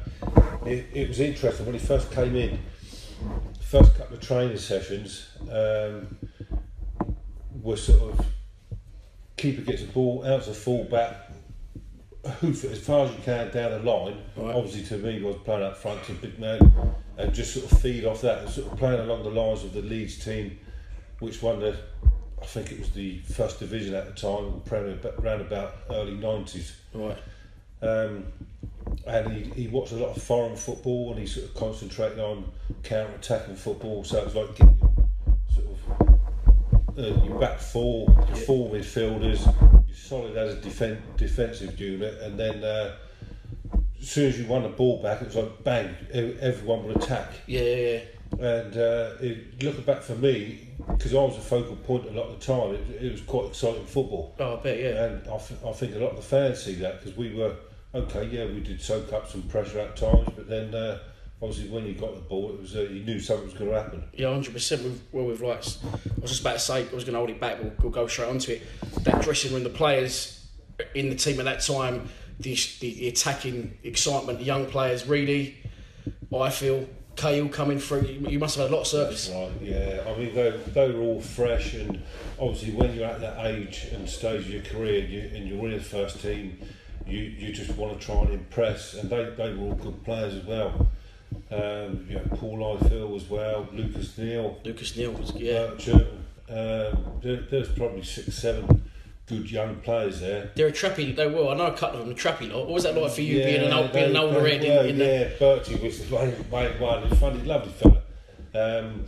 it, 0.65 0.85
it 0.93 1.07
was 1.07 1.19
interesting 1.19 1.65
when 1.65 1.75
he 1.75 1.85
first 1.85 2.11
came 2.11 2.35
in. 2.35 2.59
First 3.61 3.95
couple 3.95 4.15
of 4.15 4.21
training 4.21 4.57
sessions 4.57 5.27
um, 5.51 6.17
were 7.61 7.77
sort 7.77 8.13
of 8.13 8.25
keeper 9.37 9.61
gets 9.61 9.81
the 9.81 9.87
ball 9.87 10.25
out 10.25 10.43
to 10.43 10.53
full 10.53 10.85
back, 10.85 11.22
hoof 12.29 12.63
it 12.63 12.71
as 12.71 12.79
far 12.79 13.05
as 13.05 13.11
you 13.11 13.17
can 13.23 13.51
down 13.51 13.71
the 13.71 13.79
line. 13.79 14.17
Right. 14.35 14.55
Obviously, 14.55 14.83
to 14.83 14.97
me, 14.97 15.21
was 15.21 15.35
playing 15.43 15.63
up 15.63 15.77
front 15.77 16.03
to 16.05 16.13
big 16.13 16.39
man 16.39 16.59
and 17.17 17.33
just 17.33 17.53
sort 17.53 17.71
of 17.71 17.81
feed 17.81 18.05
off 18.05 18.21
that 18.21 18.39
and 18.39 18.49
sort 18.49 18.71
of 18.71 18.77
playing 18.77 19.01
along 19.01 19.23
the 19.23 19.29
lines 19.29 19.63
of 19.63 19.73
the 19.73 19.81
Leeds 19.81 20.23
team, 20.23 20.57
which 21.19 21.41
won 21.41 21.59
the 21.59 21.77
I 22.41 22.45
think 22.45 22.73
it 22.73 22.79
was 22.79 22.91
the 22.91 23.19
first 23.19 23.59
division 23.59 23.93
at 23.95 24.05
the 24.05 24.19
time, 24.19 24.61
around 25.19 25.41
about 25.41 25.75
early 25.89 26.15
nineties. 26.15 26.75
Right. 26.93 27.17
Um, 27.81 28.25
and 29.07 29.31
he, 29.31 29.63
he 29.63 29.67
watched 29.67 29.93
a 29.93 29.95
lot 29.95 30.15
of 30.15 30.21
foreign 30.21 30.55
football 30.55 31.11
and 31.11 31.19
he 31.19 31.25
sort 31.25 31.45
of 31.45 31.55
concentrated 31.55 32.19
on 32.19 32.51
counter 32.83 33.13
attacking 33.15 33.55
football. 33.55 34.03
So 34.03 34.17
it 34.17 34.25
was 34.25 34.35
like 34.35 34.55
getting 34.55 34.77
uh, 36.97 37.01
your 37.23 37.39
back 37.39 37.59
four, 37.59 38.07
your 38.27 38.35
four 38.37 38.69
midfielders, 38.69 39.45
you're 39.87 39.95
solid 39.95 40.37
as 40.37 40.55
a 40.55 40.57
defen- 40.57 41.01
defensive 41.17 41.79
unit, 41.79 42.19
and 42.21 42.39
then 42.39 42.63
uh, 42.63 42.95
as 43.99 44.09
soon 44.09 44.27
as 44.27 44.39
you 44.39 44.45
won 44.47 44.63
the 44.63 44.69
ball 44.69 45.01
back, 45.01 45.21
it 45.21 45.27
was 45.27 45.35
like 45.35 45.63
bang, 45.63 45.95
everyone 46.41 46.85
would 46.85 46.97
attack. 46.97 47.31
Yeah, 47.47 47.61
yeah, 47.61 47.75
yeah. 47.75 47.99
And 48.39 48.77
uh, 48.77 49.11
it, 49.21 49.63
looking 49.63 49.83
back 49.83 50.01
for 50.01 50.15
me, 50.15 50.67
because 50.87 51.13
I 51.13 51.17
was 51.17 51.37
a 51.37 51.41
focal 51.41 51.75
point 51.77 52.05
a 52.07 52.11
lot 52.11 52.27
of 52.29 52.39
the 52.39 52.45
time, 52.45 52.75
it, 52.75 53.03
it 53.03 53.11
was 53.11 53.21
quite 53.21 53.47
exciting 53.47 53.85
football. 53.85 54.35
Oh, 54.39 54.57
I 54.57 54.61
bet, 54.61 54.79
yeah. 54.79 55.05
And 55.05 55.27
I, 55.27 55.37
th- 55.37 55.59
I 55.65 55.71
think 55.71 55.95
a 55.95 55.99
lot 55.99 56.11
of 56.11 56.17
the 56.17 56.23
fans 56.23 56.63
see 56.63 56.75
that 56.75 56.99
because 56.99 57.15
we 57.17 57.33
were 57.33 57.55
okay. 57.93 58.25
Yeah, 58.25 58.45
we 58.45 58.59
did 58.59 58.81
soak 58.81 59.13
up 59.13 59.29
some 59.29 59.43
pressure 59.43 59.79
at 59.79 59.95
times, 59.95 60.27
but 60.35 60.49
then 60.49 60.73
uh, 60.73 60.99
obviously 61.43 61.69
when 61.69 61.85
you 61.85 61.93
got 61.93 62.15
the 62.15 62.21
ball, 62.21 62.51
it 62.53 62.61
was 62.61 62.75
uh, 62.75 62.81
you 62.81 63.03
knew 63.03 63.19
something 63.19 63.45
was 63.45 63.53
going 63.53 63.69
to 63.69 63.81
happen. 63.81 64.03
Yeah, 64.13 64.31
hundred 64.31 64.53
percent. 64.53 64.83
With 64.83 65.01
well, 65.11 65.25
with 65.25 65.41
like, 65.41 65.57
I 65.57 66.21
was 66.21 66.31
just 66.31 66.41
about 66.41 66.53
to 66.53 66.59
say, 66.59 66.87
I 66.89 66.95
was 66.95 67.03
going 67.03 67.13
to 67.13 67.19
hold 67.19 67.29
it 67.29 67.39
back. 67.39 67.61
We'll, 67.61 67.73
we'll 67.81 67.91
go 67.91 68.07
straight 68.07 68.29
onto 68.29 68.53
it. 68.53 68.63
That 69.03 69.21
dressing 69.21 69.53
room, 69.53 69.63
the 69.63 69.69
players 69.69 70.47
in 70.95 71.09
the 71.09 71.15
team 71.15 71.39
at 71.39 71.45
that 71.45 71.61
time, 71.61 72.09
the 72.39 72.57
the, 72.79 72.93
the 72.93 73.07
attacking 73.09 73.77
excitement, 73.83 74.39
the 74.39 74.45
young 74.45 74.65
players, 74.67 75.05
Reedy, 75.05 75.57
Ifill, 76.31 76.87
Cahill 77.15 77.49
coming 77.49 77.79
through. 77.79 78.03
You, 78.03 78.39
must 78.39 78.55
have 78.55 78.69
had 78.69 78.71
a 78.71 78.75
lot 78.75 78.81
of 78.83 78.87
service. 78.87 79.29
Right, 79.29 79.51
yeah. 79.61 80.03
I 80.07 80.17
mean, 80.17 80.33
they, 80.33 80.51
they 80.73 80.91
were 80.91 81.01
all 81.01 81.21
fresh, 81.21 81.73
and 81.73 82.01
obviously, 82.39 82.73
when 82.73 82.95
you're 82.95 83.05
at 83.05 83.19
that 83.19 83.45
age 83.45 83.87
and 83.91 84.09
stage 84.09 84.45
of 84.45 84.49
your 84.49 84.63
career, 84.63 85.05
you, 85.05 85.29
and 85.35 85.47
you're 85.47 85.65
in 85.65 85.73
the 85.73 85.83
first 85.83 86.21
team, 86.21 86.57
you, 87.05 87.19
you 87.19 87.51
just 87.51 87.75
want 87.77 87.99
to 87.99 88.05
try 88.05 88.15
and 88.21 88.31
impress, 88.31 88.93
and 88.93 89.09
they, 89.09 89.25
they 89.37 89.53
were 89.53 89.65
all 89.65 89.75
good 89.75 90.03
players 90.05 90.35
as 90.35 90.45
well. 90.45 90.87
Um, 91.53 92.05
you 92.09 92.15
know, 92.15 92.23
Paul 92.35 92.77
Ifill 92.77 93.15
as 93.15 93.29
well, 93.29 93.67
Lucas 93.73 94.17
Neill, 94.17 94.57
Lucas 94.63 94.95
Neill 94.97 95.11
was 95.11 95.33
yeah. 95.35 95.67
Bircham. 95.67 96.07
Um, 96.49 97.19
there, 97.21 97.41
there's 97.49 97.69
probably 97.69 98.03
six, 98.03 98.35
seven 98.35 98.89
good 99.27 99.49
young 99.51 99.75
players 99.77 100.19
there. 100.19 100.51
They're 100.55 100.67
a 100.67 100.71
trappy. 100.71 101.15
They 101.15 101.27
were. 101.27 101.49
I 101.49 101.55
know 101.55 101.67
a 101.67 101.77
couple 101.77 101.99
of 101.99 102.05
them. 102.07 102.15
A 102.15 102.17
trappy 102.17 102.49
lot. 102.51 102.65
What 102.65 102.69
was 102.69 102.83
that 102.83 102.95
like 102.95 103.11
for 103.11 103.21
you 103.21 103.43
being 103.43 103.61
an 103.61 103.73
old, 103.73 103.93
being 103.93 104.09
an 104.09 104.17
older 104.17 104.47
head 104.47 104.61
were, 104.61 104.83
in, 104.83 104.89
in 104.91 104.97
the 104.97 105.05
yeah, 105.05 105.29
Bertie 105.39 105.75
was 105.75 106.09
the 106.09 106.15
main, 106.15 106.35
main 106.51 106.79
one. 106.79 107.07
He's 107.07 107.19
funny, 107.19 107.41
lovely 107.43 107.71
fella. 107.71 108.01
Um, 108.55 109.05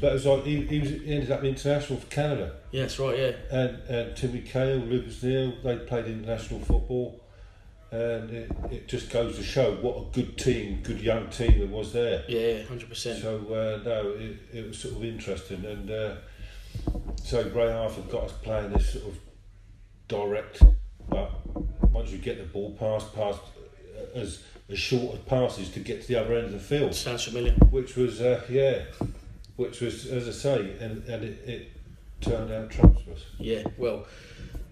but 0.00 0.10
it 0.10 0.14
was 0.14 0.26
like 0.26 0.44
he, 0.44 0.60
he 0.66 0.80
was 0.80 0.90
he 0.90 1.12
ended 1.12 1.30
up 1.30 1.42
international 1.42 1.98
for 1.98 2.06
Canada, 2.06 2.54
Yeah, 2.70 2.82
that's 2.82 2.98
right. 2.98 3.18
Yeah. 3.18 3.32
and 3.50 3.78
and 3.88 4.16
Timmy 4.16 4.40
Cahill, 4.40 4.78
Lucas 4.78 5.22
Neill, 5.22 5.54
they 5.64 5.76
played 5.78 6.06
international 6.06 6.60
football, 6.60 7.20
and 7.90 8.30
it, 8.30 8.50
it 8.70 8.88
just 8.88 9.10
goes 9.10 9.36
to 9.36 9.42
show 9.42 9.72
what 9.76 9.96
a 9.96 10.04
good 10.12 10.36
team, 10.36 10.80
good 10.82 11.00
young 11.00 11.28
team 11.30 11.62
it 11.62 11.68
was 11.70 11.92
there. 11.92 12.24
Yeah, 12.28 12.62
hundred 12.64 12.88
percent. 12.88 13.22
So 13.22 13.36
uh, 13.48 13.82
no, 13.84 14.10
it, 14.10 14.36
it 14.52 14.68
was 14.68 14.78
sort 14.78 14.94
of 14.96 15.04
interesting, 15.04 15.64
and 15.64 15.90
uh, 15.90 16.14
so 17.22 17.42
Ray 17.48 17.72
Harford 17.72 18.10
got 18.10 18.24
us 18.24 18.32
playing 18.42 18.72
this 18.72 18.92
sort 18.92 19.06
of 19.06 19.18
direct, 20.08 20.62
but 21.08 21.30
once 21.90 22.10
you 22.10 22.18
get 22.18 22.38
the 22.38 22.44
ball 22.44 22.72
past, 22.78 23.14
past 23.14 23.40
uh, 23.96 24.18
as 24.18 24.42
as 24.70 24.78
short 24.78 25.14
as 25.14 25.20
passes 25.20 25.70
to 25.70 25.80
get 25.80 26.02
to 26.02 26.08
the 26.08 26.16
other 26.20 26.34
end 26.34 26.46
of 26.46 26.52
the 26.52 26.58
field, 26.58 26.94
Sounds 26.94 27.24
familiar. 27.24 27.52
which 27.70 27.96
was 27.96 28.20
uh, 28.20 28.42
yeah, 28.50 28.82
which 29.56 29.80
was 29.80 30.06
as 30.06 30.28
I 30.28 30.32
say, 30.32 30.76
and 30.80 31.02
and 31.04 31.24
it, 31.24 31.48
it 31.48 31.72
turned 32.20 32.52
out 32.52 32.70
trumps 32.70 33.00
for 33.02 33.12
us. 33.12 33.24
Yeah, 33.38 33.62
well, 33.78 34.06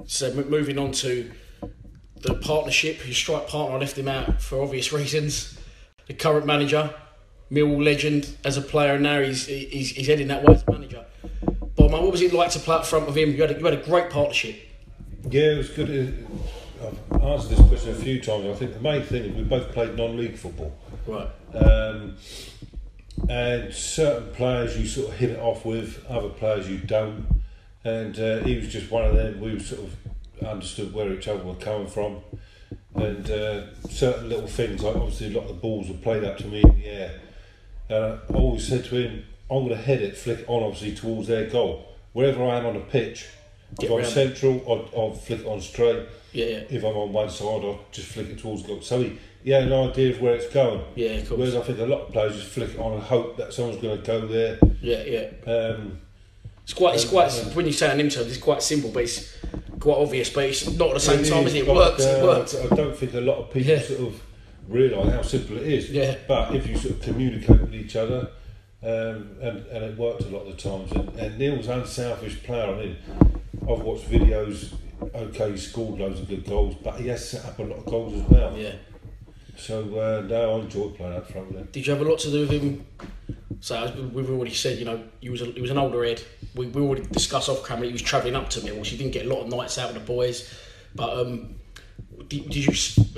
so 0.06 0.32
moving 0.34 0.78
on 0.78 0.92
to 0.92 1.30
the 2.22 2.34
partnership, 2.34 2.96
his 2.98 3.16
strike 3.16 3.48
partner, 3.48 3.76
I 3.76 3.80
left 3.80 3.96
him 3.96 4.08
out 4.08 4.40
for 4.40 4.62
obvious 4.62 4.92
reasons. 4.92 5.58
The 6.06 6.14
current 6.14 6.46
manager, 6.46 6.94
Millwall 7.50 7.84
legend 7.84 8.36
as 8.44 8.56
a 8.56 8.62
player, 8.62 8.94
and 8.94 9.02
now 9.02 9.20
he's, 9.20 9.46
he's, 9.46 9.90
he's 9.90 10.06
heading 10.06 10.28
that 10.28 10.44
way 10.44 10.54
as 10.54 10.64
a 10.66 10.72
manager. 10.72 11.04
But 11.76 11.90
man, 11.90 12.02
what 12.02 12.12
was 12.12 12.22
it 12.22 12.32
like 12.32 12.50
to 12.50 12.58
play 12.58 12.76
up 12.76 12.86
front 12.86 13.06
with 13.06 13.16
him? 13.16 13.30
You 13.30 13.42
had 13.42 13.50
a, 13.52 13.58
you 13.58 13.64
had 13.64 13.74
a 13.74 13.82
great 13.82 14.10
partnership. 14.10 14.56
Yeah, 15.28 15.52
it 15.52 15.56
was 15.58 15.70
good. 15.70 16.26
I've 16.82 17.22
answered 17.22 17.56
this 17.56 17.68
question 17.68 17.90
a 17.90 17.94
few 17.94 18.20
times. 18.20 18.46
I 18.46 18.54
think 18.54 18.74
the 18.74 18.80
main 18.80 19.02
thing 19.02 19.24
is 19.24 19.36
we 19.36 19.42
both 19.42 19.72
played 19.72 19.96
non-league 19.96 20.36
football. 20.36 20.76
Right. 21.06 21.28
Um, 21.54 22.16
and 23.28 23.72
certain 23.72 24.32
players 24.34 24.78
you 24.78 24.86
sort 24.86 25.08
of 25.08 25.16
hit 25.16 25.30
it 25.30 25.38
off 25.38 25.64
with, 25.64 26.04
other 26.08 26.28
players 26.28 26.68
you 26.68 26.78
don't. 26.78 27.26
And 27.84 28.18
uh, 28.18 28.38
he 28.40 28.56
was 28.56 28.68
just 28.68 28.90
one 28.90 29.04
of 29.04 29.14
them. 29.14 29.40
We 29.40 29.58
sort 29.58 29.82
of 29.82 29.96
understood 30.44 30.92
where 30.92 31.12
each 31.12 31.28
other 31.28 31.42
were 31.44 31.54
coming 31.54 31.86
from. 31.86 32.18
And 32.94 33.30
uh, 33.30 33.74
certain 33.88 34.28
little 34.28 34.46
things, 34.46 34.82
like 34.82 34.96
obviously 34.96 35.28
a 35.34 35.38
lot 35.38 35.42
of 35.42 35.56
the 35.56 35.60
balls 35.60 35.88
were 35.88 35.96
played 35.96 36.24
up 36.24 36.38
to 36.38 36.46
me 36.46 36.62
in 36.62 36.74
the 36.78 36.86
air. 36.86 37.20
And 37.88 37.96
I 38.04 38.18
always 38.34 38.66
said 38.66 38.84
to 38.86 38.96
him, 38.96 39.24
I'm 39.50 39.64
going 39.66 39.68
to 39.70 39.76
head 39.76 40.02
it, 40.02 40.16
flick 40.16 40.40
it 40.40 40.44
on 40.48 40.62
obviously 40.62 40.94
towards 40.94 41.28
their 41.28 41.48
goal. 41.48 41.94
Wherever 42.12 42.42
I 42.42 42.56
am 42.56 42.66
on 42.66 42.74
the 42.74 42.80
pitch, 42.80 43.26
Get 43.78 43.86
if 43.86 43.90
I'm 43.90 43.98
round. 43.98 44.08
central, 44.12 44.64
I'll, 44.68 45.00
I'll 45.00 45.12
flick 45.12 45.40
it 45.40 45.46
on 45.46 45.60
straight. 45.60 46.06
Yeah, 46.32 46.46
yeah. 46.46 46.62
If 46.70 46.84
I'm 46.84 46.96
on 46.96 47.12
one 47.12 47.30
side, 47.30 47.44
I'll 47.46 47.80
just 47.92 48.08
flick 48.08 48.28
it 48.28 48.38
towards 48.38 48.62
the 48.62 48.68
goal. 48.68 48.80
So 48.80 49.02
he, 49.02 49.18
he 49.44 49.50
had 49.50 49.64
an 49.64 49.72
idea 49.72 50.10
of 50.10 50.20
where 50.20 50.34
it's 50.34 50.52
going. 50.52 50.82
Yeah, 50.94 51.10
of 51.10 51.28
course. 51.28 51.38
Whereas 51.38 51.54
I 51.56 51.60
think 51.62 51.78
a 51.78 51.86
lot 51.86 52.00
of 52.02 52.12
players 52.12 52.36
just 52.36 52.48
flick 52.48 52.70
it 52.70 52.78
on 52.78 52.94
and 52.94 53.02
hope 53.02 53.36
that 53.36 53.52
someone's 53.52 53.80
going 53.80 54.00
to 54.00 54.06
go 54.06 54.26
there. 54.26 54.58
Yeah, 54.80 55.02
yeah. 55.04 55.52
Um, 55.52 55.98
It's 56.66 56.74
quite, 56.74 56.96
it's 56.96 57.04
quite. 57.04 57.30
when 57.54 57.64
you 57.64 57.72
say 57.72 57.86
it 57.86 57.92
in 57.92 58.08
them 58.08 58.26
it's 58.26 58.38
quite 58.38 58.60
simple, 58.60 58.90
but 58.90 59.04
it's 59.04 59.32
quite 59.78 59.98
obvious. 59.98 60.30
But 60.30 60.46
it's 60.46 60.66
not 60.76 60.88
at 60.88 60.94
the 60.94 61.00
same 61.00 61.20
it 61.20 61.28
time, 61.28 61.46
is, 61.46 61.54
it? 61.54 61.68
It 61.68 61.72
works. 61.72 62.02
It 62.02 62.20
uh, 62.20 62.26
works. 62.26 62.56
I 62.56 62.74
don't 62.74 62.96
think 62.96 63.14
a 63.14 63.20
lot 63.20 63.38
of 63.38 63.52
people 63.52 63.70
Yeah. 63.70 63.82
sort 63.82 64.00
of 64.00 64.22
realise 64.68 65.12
how 65.12 65.22
simple 65.22 65.58
it 65.58 65.68
is. 65.68 65.90
Yeah. 65.92 66.16
But 66.26 66.56
if 66.56 66.66
you 66.66 66.76
sort 66.76 66.94
of 66.96 67.02
communicate 67.02 67.60
with 67.60 67.72
each 67.72 67.94
other, 67.94 68.30
um, 68.82 69.36
and, 69.40 69.64
and 69.66 69.84
it 69.84 69.96
worked 69.96 70.22
a 70.22 70.28
lot 70.28 70.40
of 70.40 70.56
the 70.56 70.60
times. 70.60 70.90
And, 70.90 71.08
and 71.20 71.38
Neil's 71.38 71.68
unselfish 71.68 72.42
player. 72.42 72.74
I 72.74 72.78
mean, 72.80 72.96
I've 73.62 73.80
watched 73.82 74.10
videos. 74.10 74.74
Okay, 75.14 75.52
he 75.52 75.56
scored 75.56 76.00
loads 76.00 76.18
of 76.18 76.28
good 76.28 76.44
goals, 76.44 76.74
but 76.82 76.98
he 76.98 77.06
has 77.06 77.28
set 77.28 77.44
up 77.44 77.60
a 77.60 77.62
lot 77.62 77.78
of 77.78 77.84
goals 77.84 78.12
as 78.14 78.28
well. 78.28 78.58
Yeah. 78.58 78.72
So 79.56 79.82
uh, 80.00 80.26
no, 80.26 80.56
I 80.56 80.60
enjoyed 80.62 80.96
playing 80.96 81.14
up 81.14 81.30
front 81.30 81.46
with 81.48 81.58
him. 81.58 81.68
Did 81.70 81.86
you 81.86 81.92
have 81.92 82.04
a 82.04 82.10
lot 82.10 82.18
to 82.20 82.30
do 82.32 82.40
with 82.40 82.60
him? 82.60 82.84
So 83.60 83.84
as 83.84 83.94
we've 83.96 84.28
already 84.28 84.52
said, 84.52 84.78
you 84.78 84.84
know, 84.84 85.02
he 85.20 85.28
was 85.28 85.42
a, 85.42 85.46
he 85.46 85.60
was 85.60 85.70
an 85.70 85.78
older 85.78 86.04
head. 86.04 86.22
We, 86.56 86.66
we 86.66 86.82
already 86.82 87.06
discussed 87.06 87.48
off 87.48 87.66
camera. 87.66 87.86
He 87.86 87.92
was 87.92 88.02
travelling 88.02 88.34
up 88.34 88.50
to 88.50 88.64
Mill, 88.64 88.76
which 88.78 88.88
he 88.88 88.96
didn't 88.96 89.12
get 89.12 89.26
a 89.26 89.28
lot 89.28 89.42
of 89.42 89.48
nights 89.48 89.78
out 89.78 89.92
with 89.92 90.02
the 90.02 90.06
boys. 90.06 90.52
But 90.94 91.18
um, 91.18 91.56
did, 92.28 92.48
did 92.50 92.56
you? 92.56 92.72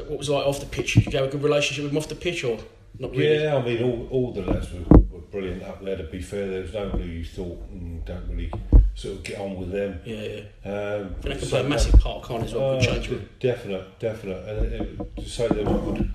What 0.04 0.18
was 0.18 0.28
it 0.28 0.32
like 0.32 0.46
off 0.46 0.60
the 0.60 0.66
pitch? 0.66 0.94
Did 0.94 1.06
you 1.06 1.18
have 1.18 1.28
a 1.28 1.30
good 1.30 1.42
relationship 1.42 1.84
with 1.84 1.92
him 1.92 1.98
off 1.98 2.08
the 2.08 2.14
pitch, 2.14 2.44
or 2.44 2.58
not 2.98 3.12
really? 3.12 3.42
Yeah, 3.42 3.56
I 3.56 3.62
mean, 3.62 3.82
all, 3.82 4.08
all 4.10 4.32
the 4.32 4.42
lads 4.42 4.72
were, 4.72 4.98
were 5.10 5.20
brilliant 5.20 5.62
up 5.62 5.82
there. 5.84 5.96
To 5.96 6.04
be 6.04 6.20
fair, 6.20 6.48
there 6.48 6.62
was 6.62 6.74
nobody 6.74 7.04
you 7.04 7.24
thought 7.24 7.72
mm, 7.72 8.04
don't 8.04 8.28
really 8.28 8.52
sort 8.94 9.14
of 9.16 9.22
get 9.22 9.38
on 9.38 9.56
with 9.56 9.70
them. 9.70 10.00
yeah, 10.04 10.42
yeah. 10.64 10.70
Um, 10.70 11.14
I 11.18 11.22
think 11.22 11.40
that 11.40 11.40
so 11.40 11.48
play 11.50 11.60
a 11.60 11.68
massive 11.68 12.00
part, 12.00 12.24
can't 12.24 12.42
as 12.42 12.54
well? 12.54 12.80
Good 12.80 12.88
change. 12.88 13.08
room. 13.08 13.28
definite, 13.38 13.98
definite. 14.00 14.48
And 14.48 14.72
it, 14.72 15.16
to 15.16 15.28
say 15.28 15.46
there 15.48 15.64
were 15.64 15.92
good 15.92 16.12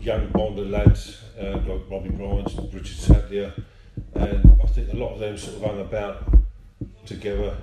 young 0.00 0.28
bonded 0.30 0.70
lads 0.70 1.22
uh, 1.40 1.58
like 1.66 1.82
Robbie 1.90 2.10
Ryan, 2.10 2.44
Richard 2.72 2.96
Sadlier, 2.96 3.52
and 4.14 4.60
I 4.62 4.66
think 4.66 4.92
a 4.92 4.96
lot 4.96 5.14
of 5.14 5.20
them 5.20 5.36
sort 5.36 5.56
of 5.56 5.62
hung 5.62 5.80
about 5.80 6.24
together. 7.08 7.56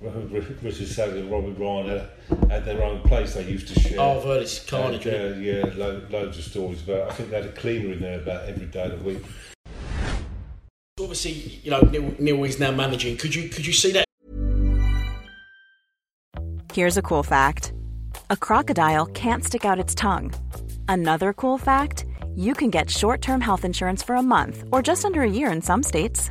Richard 0.00 0.88
Sadlier 0.88 1.22
and 1.22 1.30
Robbie 1.30 1.52
Ryan 1.52 1.88
had, 1.88 2.50
had 2.50 2.64
their 2.64 2.82
own 2.82 3.00
place 3.02 3.34
they 3.34 3.44
used 3.44 3.68
to 3.68 3.78
share. 3.80 4.00
Oh, 4.00 4.18
I've 4.18 4.24
heard 4.24 4.42
it's 4.42 4.64
carnage. 4.64 5.04
And, 5.06 5.34
uh, 5.34 5.38
yeah, 5.38 5.64
lo- 5.74 6.02
loads 6.10 6.38
of 6.38 6.44
stories 6.44 6.82
about. 6.82 7.10
I 7.10 7.14
think 7.14 7.30
they 7.30 7.36
had 7.36 7.46
a 7.46 7.52
cleaner 7.52 7.92
in 7.92 8.00
there 8.00 8.20
about 8.20 8.48
every 8.48 8.66
day 8.66 8.84
of 8.84 9.02
the 9.02 9.10
week. 9.10 9.22
Obviously, 10.98 11.32
you 11.62 11.70
know, 11.70 11.80
Neil, 11.80 12.14
Neil 12.18 12.44
is 12.44 12.58
now 12.58 12.70
managing. 12.70 13.16
Could 13.16 13.34
you 13.34 13.48
could 13.48 13.66
you 13.66 13.72
see 13.72 13.92
that? 13.92 14.04
Here's 16.72 16.96
a 16.96 17.02
cool 17.02 17.22
fact 17.22 17.72
a 18.30 18.36
crocodile 18.36 19.06
can't 19.06 19.44
stick 19.44 19.64
out 19.64 19.78
its 19.78 19.94
tongue. 19.94 20.32
Another 20.88 21.32
cool 21.32 21.58
fact 21.58 22.06
you 22.34 22.54
can 22.54 22.70
get 22.70 22.88
short 22.88 23.20
term 23.20 23.40
health 23.40 23.64
insurance 23.64 24.02
for 24.02 24.14
a 24.14 24.22
month 24.22 24.64
or 24.72 24.82
just 24.82 25.04
under 25.04 25.22
a 25.22 25.28
year 25.28 25.50
in 25.50 25.60
some 25.60 25.82
states. 25.82 26.30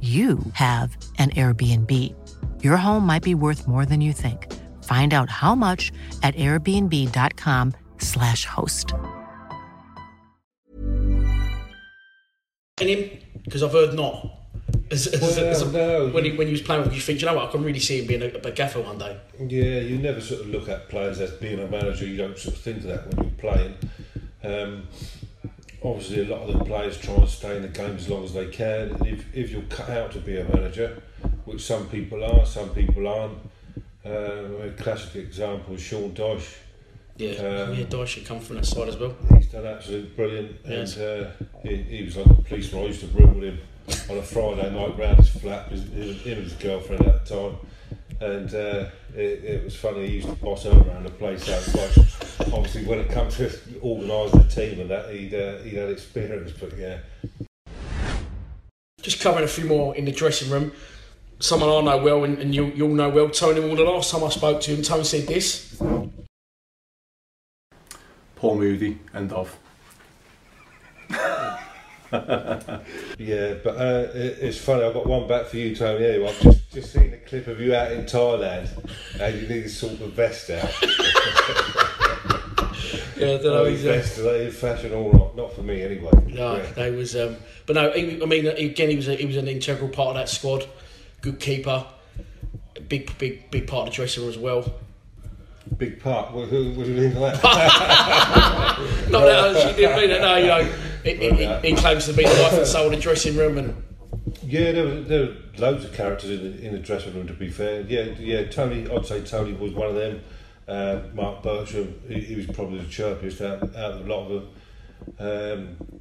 you 0.00 0.38
have 0.52 0.96
an 1.18 1.30
Airbnb. 1.30 2.14
Your 2.62 2.76
home 2.76 3.04
might 3.04 3.24
be 3.24 3.34
worth 3.34 3.66
more 3.66 3.84
than 3.84 4.00
you 4.00 4.12
think. 4.12 4.46
Find 4.84 5.12
out 5.12 5.28
how 5.28 5.56
much 5.56 5.90
at 6.22 6.36
airbnb.com/slash 6.36 8.44
host. 8.44 8.94
because 13.44 13.62
I've 13.62 13.72
heard 13.72 13.94
not. 13.94 14.34
As, 14.90 15.06
as, 15.06 15.20
Well, 15.20 15.50
as 15.50 15.62
a, 15.62 15.72
no. 15.72 16.08
when, 16.08 16.24
he, 16.24 16.32
when 16.32 16.46
he 16.46 16.52
was 16.52 16.62
playing 16.62 16.82
with 16.82 16.94
you, 16.94 17.00
think, 17.00 17.20
you 17.20 17.26
know 17.26 17.34
what, 17.34 17.48
I 17.48 17.52
can 17.52 17.62
really 17.62 17.80
see 17.80 18.00
him 18.00 18.06
being 18.06 18.22
a, 18.22 18.26
a 18.26 18.52
gaffer 18.52 18.80
one 18.80 18.98
day. 18.98 19.18
Yeah, 19.38 19.80
you 19.80 19.98
never 19.98 20.20
sort 20.20 20.40
of 20.40 20.48
look 20.48 20.68
at 20.68 20.88
players 20.88 21.20
as 21.20 21.32
being 21.32 21.58
a 21.58 21.66
manager. 21.66 22.06
You 22.06 22.16
don't 22.16 22.38
sort 22.38 22.56
of 22.56 22.62
think 22.62 22.78
of 22.78 22.84
that 22.84 23.14
when 23.14 23.26
you're 23.26 23.38
playing. 23.38 23.74
Um, 24.42 24.88
obviously, 25.82 26.22
a 26.22 26.36
lot 26.36 26.48
of 26.48 26.58
the 26.58 26.64
players 26.64 26.98
try 26.98 27.14
and 27.14 27.28
stay 27.28 27.56
in 27.56 27.62
the 27.62 27.68
game 27.68 27.96
as 27.96 28.08
long 28.08 28.24
as 28.24 28.34
they 28.34 28.46
can. 28.46 28.90
And 28.92 29.06
if, 29.06 29.24
if 29.34 29.50
you're 29.50 29.62
cut 29.62 29.90
out 29.90 30.12
to 30.12 30.18
be 30.20 30.38
a 30.38 30.44
manager, 30.44 31.02
which 31.44 31.62
some 31.62 31.88
people 31.88 32.24
are, 32.24 32.44
some 32.46 32.70
people 32.70 33.06
aren't. 33.08 33.38
Um, 34.04 34.62
a 34.62 34.70
classic 34.78 35.16
example 35.16 35.74
is 35.74 35.82
Sean 35.82 36.12
Dyche. 36.12 36.56
Yeah, 37.16 37.30
Um, 37.32 37.74
yeah, 37.74 37.84
Dyche 37.84 38.06
should 38.06 38.26
come 38.26 38.40
from 38.40 38.56
that 38.56 38.64
side 38.64 38.88
as 38.88 38.96
well. 38.96 39.14
He's 39.36 39.48
done 39.48 39.66
absolutely 39.66 40.10
brilliant, 40.10 40.56
Yes. 40.66 40.96
and 40.96 41.26
uh, 41.26 41.30
he, 41.62 41.76
he 41.76 42.04
was 42.04 42.16
like 42.16 42.26
a 42.26 42.34
policeman. 42.42 42.84
I 42.84 42.86
used 42.86 43.00
to 43.00 43.06
room 43.08 43.40
with 43.40 43.44
him 43.54 43.58
on 44.08 44.18
a 44.18 44.22
Friday 44.22 44.70
night 44.72 44.98
round 44.98 45.16
his 45.18 45.28
flat. 45.30 45.68
His, 45.70 45.82
his, 45.90 46.22
him 46.22 46.34
and 46.38 46.44
his 46.44 46.52
girlfriend 46.54 47.04
at 47.06 47.26
the 47.26 47.34
time, 47.34 47.58
and 48.20 48.52
uh, 48.54 48.86
it, 49.14 49.44
it 49.44 49.64
was 49.64 49.76
funny. 49.76 50.06
He 50.06 50.14
used 50.16 50.28
to 50.28 50.34
boss 50.34 50.64
her 50.64 50.70
around 50.70 51.04
the 51.04 51.10
place. 51.10 51.44
So 51.44 51.52
it's 51.52 52.38
like, 52.40 52.52
obviously, 52.52 52.84
when 52.84 52.98
it 52.98 53.10
comes 53.10 53.36
to 53.36 53.50
organising 53.80 54.40
a 54.40 54.48
team 54.48 54.80
and 54.80 54.90
that, 54.90 55.10
he'd 55.10 55.34
uh, 55.34 55.58
he'd 55.58 55.74
had 55.74 55.90
experience. 55.90 56.52
But 56.52 56.76
yeah, 56.76 56.98
Just 59.00 59.20
covering 59.20 59.44
a 59.44 59.48
few 59.48 59.64
more 59.64 59.94
in 59.96 60.04
the 60.04 60.12
dressing 60.12 60.50
room. 60.50 60.72
Someone 61.40 61.70
I 61.70 61.80
know 61.96 62.02
well, 62.02 62.24
and, 62.24 62.38
and 62.38 62.52
you, 62.52 62.66
you'll 62.74 62.94
know 62.94 63.08
well, 63.08 63.30
Tony. 63.30 63.60
Well, 63.60 63.76
the 63.76 63.84
last 63.84 64.10
time 64.10 64.24
I 64.24 64.28
spoke 64.28 64.60
to 64.62 64.74
him, 64.74 64.82
Tony 64.82 65.04
said 65.04 65.28
this. 65.28 65.80
Paul 68.34 68.56
Moody, 68.56 68.98
end 69.14 69.32
of. 69.32 69.56
yeah. 73.18 73.54
But 73.62 73.76
uh, 73.76 74.08
it, 74.14 74.38
it's 74.40 74.58
funny. 74.58 74.84
I've 74.84 74.94
got 74.94 75.06
one 75.06 75.26
back 75.28 75.46
for 75.46 75.56
you, 75.56 75.74
Tony. 75.76 76.04
Anyway, 76.04 76.28
I've 76.28 76.40
just, 76.40 76.70
just 76.70 76.92
seen 76.92 77.12
a 77.12 77.18
clip 77.18 77.46
of 77.46 77.60
you 77.60 77.74
out 77.74 77.92
in 77.92 78.04
Thailand, 78.04 78.68
and 79.20 79.34
you 79.34 79.42
need 79.48 79.62
to 79.64 79.68
sort 79.68 79.98
the 79.98 80.06
vest 80.08 80.50
out. 80.50 80.70
Yeah, 83.16 83.26
I 83.26 83.30
don't 83.38 83.44
know. 83.46 83.62
Oh, 83.62 83.64
he's, 83.64 83.82
vest, 83.82 84.20
are 84.20 84.36
in 84.36 84.52
fashion 84.52 84.92
or 84.92 85.12
not? 85.12 85.36
Not 85.36 85.52
for 85.52 85.62
me, 85.62 85.82
anyway. 85.82 86.12
No, 86.28 86.56
Yeah. 86.56 86.72
they 86.76 86.90
was. 86.92 87.16
Um, 87.16 87.34
but 87.66 87.74
no, 87.74 87.90
he, 87.90 88.22
I 88.22 88.26
mean, 88.26 88.46
again, 88.46 88.90
he 88.90 88.96
was 88.96 89.08
a, 89.08 89.16
he 89.16 89.26
was 89.26 89.36
an 89.36 89.48
integral 89.48 89.88
part 89.88 90.10
of 90.10 90.14
that 90.14 90.28
squad. 90.28 90.66
Good 91.20 91.40
keeper, 91.40 91.84
big, 92.88 93.18
big, 93.18 93.50
big 93.50 93.66
part 93.66 93.88
of 93.88 93.92
the 93.92 93.96
dressing 93.96 94.22
room 94.22 94.30
as 94.30 94.38
well. 94.38 94.72
Big 95.78 96.00
part. 96.00 96.32
What, 96.32 96.48
who, 96.48 96.70
what 96.74 96.86
do 96.86 96.92
you 96.92 97.00
mean 97.00 97.14
by 97.14 97.30
that? 97.32 97.42
Not 99.10 99.20
that 99.24 99.56
actually 99.56 99.82
didn't 99.82 99.96
mean 99.96 100.10
it. 100.10 100.20
No, 100.20 100.36
you 100.36 100.46
know, 100.46 100.72
he, 101.04 101.14
he, 101.14 101.46
he 101.70 101.74
claims 101.76 102.06
to 102.06 102.12
be 102.12 102.24
the 102.24 102.42
life 102.42 102.52
and 102.54 102.66
soul 102.66 102.86
of 102.86 102.92
the 102.92 102.96
dressing 102.98 103.36
room, 103.36 103.58
and 103.58 103.82
Yeah, 104.42 104.72
there 104.72 104.84
were, 104.84 105.00
there 105.02 105.26
were 105.26 105.36
loads 105.58 105.84
of 105.84 105.92
characters 105.92 106.30
in 106.30 106.42
the, 106.42 106.66
in 106.66 106.72
the 106.72 106.78
dressing 106.78 107.14
room. 107.14 107.26
To 107.26 107.32
be 107.34 107.50
fair, 107.50 107.82
yeah, 107.82 108.04
yeah. 108.18 108.46
Tony, 108.48 108.88
I'd 108.90 109.06
say 109.06 109.22
Tony 109.22 109.52
was 109.52 109.72
one 109.72 109.88
of 109.88 109.94
them. 109.94 110.22
Uh, 110.66 111.00
Mark 111.14 111.42
Bertram, 111.42 111.98
he, 112.08 112.20
he 112.20 112.34
was 112.36 112.46
probably 112.46 112.78
the 112.78 112.84
chirpiest 112.86 113.40
out, 113.40 113.62
out 113.74 113.92
of 113.92 114.06
a 114.06 114.12
lot 114.14 114.30
of 114.30 114.42
them. 115.18 115.76
Um, 115.78 116.00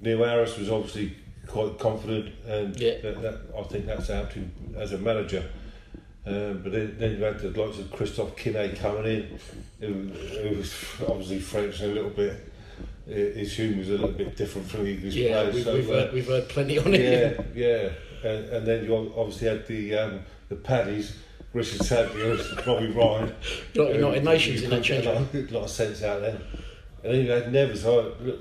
Neil 0.00 0.24
Harris 0.24 0.56
was 0.58 0.70
obviously 0.70 1.16
quite 1.46 1.78
confident, 1.78 2.34
and 2.46 2.74
Yeah. 2.80 2.98
that, 3.02 3.20
that, 3.22 3.40
I 3.56 3.62
think 3.64 3.86
that's 3.86 4.08
helped 4.08 4.32
him 4.32 4.50
as 4.76 4.92
a 4.92 4.98
manager. 4.98 5.44
Um, 6.26 6.60
but 6.62 6.72
then, 6.72 6.96
then 6.98 7.18
you 7.18 7.22
had 7.22 7.38
the 7.38 7.50
likes 7.50 7.78
of 7.78 7.92
Christophe 7.92 8.34
Kinet 8.36 8.76
coming 8.80 9.04
in, 9.04 9.38
who, 9.80 9.92
who 10.08 10.56
was 10.56 10.74
obviously 11.08 11.38
French 11.38 11.80
a 11.82 11.86
little 11.86 12.10
bit. 12.10 12.52
His 13.06 13.56
humour 13.56 13.82
is 13.82 13.88
a 13.88 13.92
little 13.92 14.08
bit 14.08 14.36
different 14.36 14.68
from 14.68 14.86
English 14.86 15.14
yeah, 15.14 15.42
players. 15.42 15.54
we've, 15.54 15.64
so, 15.64 15.74
we've, 15.74 15.90
uh, 15.90 15.92
heard, 15.92 16.12
we've 16.12 16.26
heard 16.26 16.48
plenty 16.48 16.78
on 16.78 16.92
it. 16.92 17.52
yeah, 17.54 17.90
yeah, 18.22 18.28
and, 18.28 18.44
and 18.48 18.66
then 18.66 18.84
you 18.84 19.12
obviously 19.16 19.46
had 19.46 19.66
the 19.68 19.94
um, 19.94 20.20
the 20.48 20.56
paddies, 20.56 21.16
Richard 21.52 21.84
Sanchez, 21.84 22.52
Bobby 22.64 22.88
Ryan. 22.88 23.32
United 23.74 24.24
Nations 24.24 24.62
in 24.62 24.70
that 24.70 24.82
change. 24.82 25.06
A 25.06 25.12
lot, 25.12 25.34
a 25.34 25.54
lot 25.54 25.64
of 25.64 25.70
sense 25.70 26.02
out 26.02 26.20
there. 26.20 26.40
And 27.04 27.14
then 27.14 27.24
you 27.24 27.30
had 27.30 27.52
Nevers. 27.52 27.86
I 27.86 27.90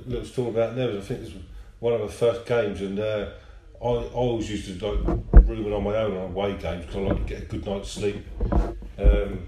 was 0.07 0.31
talking 0.31 0.55
about 0.55 0.75
Nevers. 0.75 1.03
I 1.03 1.07
think 1.07 1.19
it 1.19 1.23
was 1.25 1.43
one 1.79 1.93
of 1.93 2.01
the 2.01 2.07
first 2.07 2.47
games, 2.47 2.81
and 2.81 2.99
uh, 2.99 3.29
I, 3.79 3.85
I 3.85 4.03
always 4.13 4.49
used 4.49 4.79
to 4.79 4.91
like 4.91 5.19
rooming 5.47 5.73
on 5.73 5.83
my 5.83 5.95
own 5.95 6.17
on 6.17 6.31
away 6.31 6.57
games 6.57 6.85
because 6.85 6.95
I 6.95 6.99
like 6.99 7.17
to 7.17 7.33
get 7.33 7.43
a 7.43 7.45
good 7.45 7.65
night's 7.65 7.91
sleep. 7.91 8.25
Um, 8.97 9.47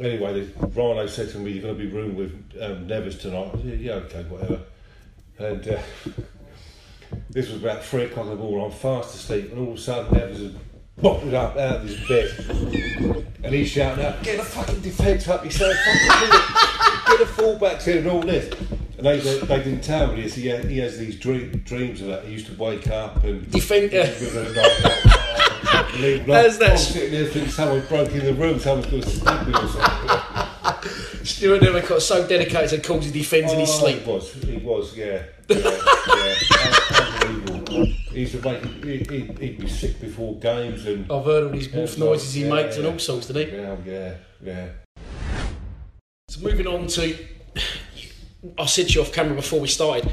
anyway, 0.00 0.48
Rhino 0.58 1.06
said 1.06 1.30
to 1.30 1.38
me, 1.38 1.52
"You're 1.52 1.62
going 1.62 1.78
to 1.78 1.84
be 1.84 1.90
rooming 1.90 2.16
with 2.16 2.62
um, 2.62 2.86
Nevers 2.86 3.18
tonight." 3.18 3.50
I 3.54 3.62
said, 3.62 3.80
"Yeah, 3.80 3.92
okay, 3.94 4.22
whatever." 4.24 4.60
And 5.38 5.68
uh, 5.68 5.80
this 7.30 7.50
was 7.50 7.62
about 7.62 7.84
three 7.84 8.04
o'clock 8.04 8.26
in 8.26 8.36
the 8.36 8.36
morning. 8.36 8.66
I'm 8.66 8.70
fast 8.72 9.14
asleep, 9.14 9.52
and 9.52 9.60
all 9.60 9.72
of 9.72 9.78
a 9.78 9.80
sudden, 9.80 10.14
Nevers 10.14 10.40
had 10.40 10.56
bottled 11.00 11.34
up 11.34 11.56
out 11.56 11.76
of 11.76 11.82
his 11.82 12.08
bed, 12.08 13.24
and 13.42 13.54
he's 13.54 13.68
shouting 13.68 14.04
out, 14.04 14.22
"Get 14.22 14.38
the 14.38 14.44
fucking 14.44 14.80
defence 14.80 15.28
up 15.28 15.44
yourself! 15.44 15.74
Fucking 15.74 16.30
do 16.30 16.36
it. 16.36 17.18
Get 17.18 17.18
the 17.18 17.42
fullbacks 17.42 17.88
in 17.88 17.98
and 17.98 18.08
all 18.08 18.20
this." 18.20 18.52
And 18.98 19.04
they, 19.04 19.20
they, 19.20 19.38
they 19.40 19.58
didn't 19.58 19.82
tell 19.82 20.10
me 20.10 20.22
this. 20.22 20.34
He, 20.34 20.46
had, 20.46 20.64
he 20.64 20.78
has 20.78 20.98
these 20.98 21.18
dream, 21.18 21.50
dreams 21.66 22.00
of 22.00 22.06
that. 22.06 22.24
He 22.24 22.32
used 22.32 22.46
to 22.46 22.54
wake 22.54 22.88
up 22.88 23.24
and 23.24 23.50
Defend. 23.50 23.92
Yeah. 25.66 26.18
How's 26.18 26.26
How's 26.26 26.58
that? 26.58 26.70
I'm 26.72 26.78
sitting 26.78 27.12
there 27.12 27.26
thinking 27.26 27.50
someone 27.50 27.86
broke 27.86 28.10
in 28.12 28.24
the 28.24 28.34
room, 28.34 28.58
someone's 28.58 28.90
going 28.90 29.02
to 29.02 29.10
stab 29.10 29.46
me 29.46 29.54
or 29.54 29.68
something. 29.68 31.24
Stuart 31.24 31.62
never 31.62 31.80
got 31.80 32.02
so 32.02 32.26
dedicated 32.26 32.82
to 32.82 32.88
calls 32.88 33.04
he 33.06 33.10
defends 33.10 33.52
in 33.52 33.58
his 33.58 33.70
Oh, 33.70 33.78
sleep. 33.80 34.02
He 34.02 34.10
was, 34.10 34.32
he 34.32 34.56
was, 34.58 34.96
yeah. 34.96 35.22
yeah, 35.48 35.58
yeah. 36.08 36.34
Unbelievable. 37.22 37.84
He 37.84 38.20
used 38.20 38.32
to 38.32 38.42
make, 38.42 38.64
he, 38.84 38.98
he, 38.98 39.20
he'd 39.40 39.58
be 39.58 39.68
sick 39.68 40.00
before 40.00 40.36
games 40.38 40.86
and. 40.86 41.10
I've 41.10 41.24
heard 41.24 41.44
all 41.44 41.50
these 41.50 41.72
wolf 41.72 41.98
noises 41.98 42.34
he 42.34 42.44
yeah, 42.44 42.54
makes 42.54 42.76
and 42.76 42.86
all 42.86 42.98
sorts, 42.98 43.26
didn't 43.26 43.50
he? 43.50 43.56
Yeah, 43.56 43.76
yeah, 43.84 44.14
yeah. 44.42 44.68
So 46.28 46.40
moving 46.40 46.66
on 46.66 46.86
to, 46.88 47.16
I 48.58 48.66
said 48.66 48.86
to 48.88 48.92
you 48.92 49.00
off 49.00 49.12
camera 49.12 49.34
before 49.34 49.60
we 49.60 49.68
started, 49.68 50.12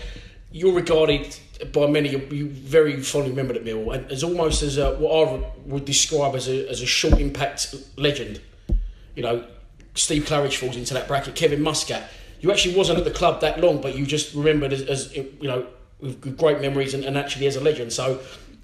you're 0.52 0.74
regarded 0.74 1.38
by 1.72 1.88
many 1.88 2.10
you, 2.10 2.50
very 2.50 3.02
fondly 3.02 3.30
remembered 3.30 3.58
at 3.58 3.64
Mill 3.64 3.92
and 3.92 4.12
as 4.12 4.24
almost 4.24 4.64
as 4.64 4.78
a, 4.78 4.96
what 4.96 5.30
I 5.30 5.52
would 5.66 5.86
describe 5.86 6.36
as 6.36 6.48
a, 6.48 6.68
as 6.70 6.82
a 6.82 6.86
short 6.86 7.20
impact 7.20 7.76
legend. 7.96 8.42
You 9.16 9.24
know, 9.24 9.46
Steve 9.96 10.24
Claridge 10.24 10.58
falls 10.58 10.76
into 10.76 10.94
that 10.96 11.08
bracket. 11.08 11.36
Kevin 11.36 11.62
Muscat. 11.62 12.10
You 12.42 12.52
actually 12.52 12.76
wasn't 12.76 12.98
at 12.98 13.06
the 13.06 13.12
club 13.12 13.42
that 13.42 13.62
long, 13.62 13.82
but 13.82 13.96
you 13.96 14.06
just 14.06 14.34
remembered 14.34 14.74
as, 14.74 14.82
as 14.82 15.16
you 15.16 15.32
know 15.44 15.68
with 16.00 16.38
great 16.38 16.60
memories 16.60 16.94
and, 16.94 17.06
and 17.06 17.18
actually 17.18 17.48
as 17.48 17.56
a 17.56 17.62
legend. 17.62 17.94
So 17.94 18.20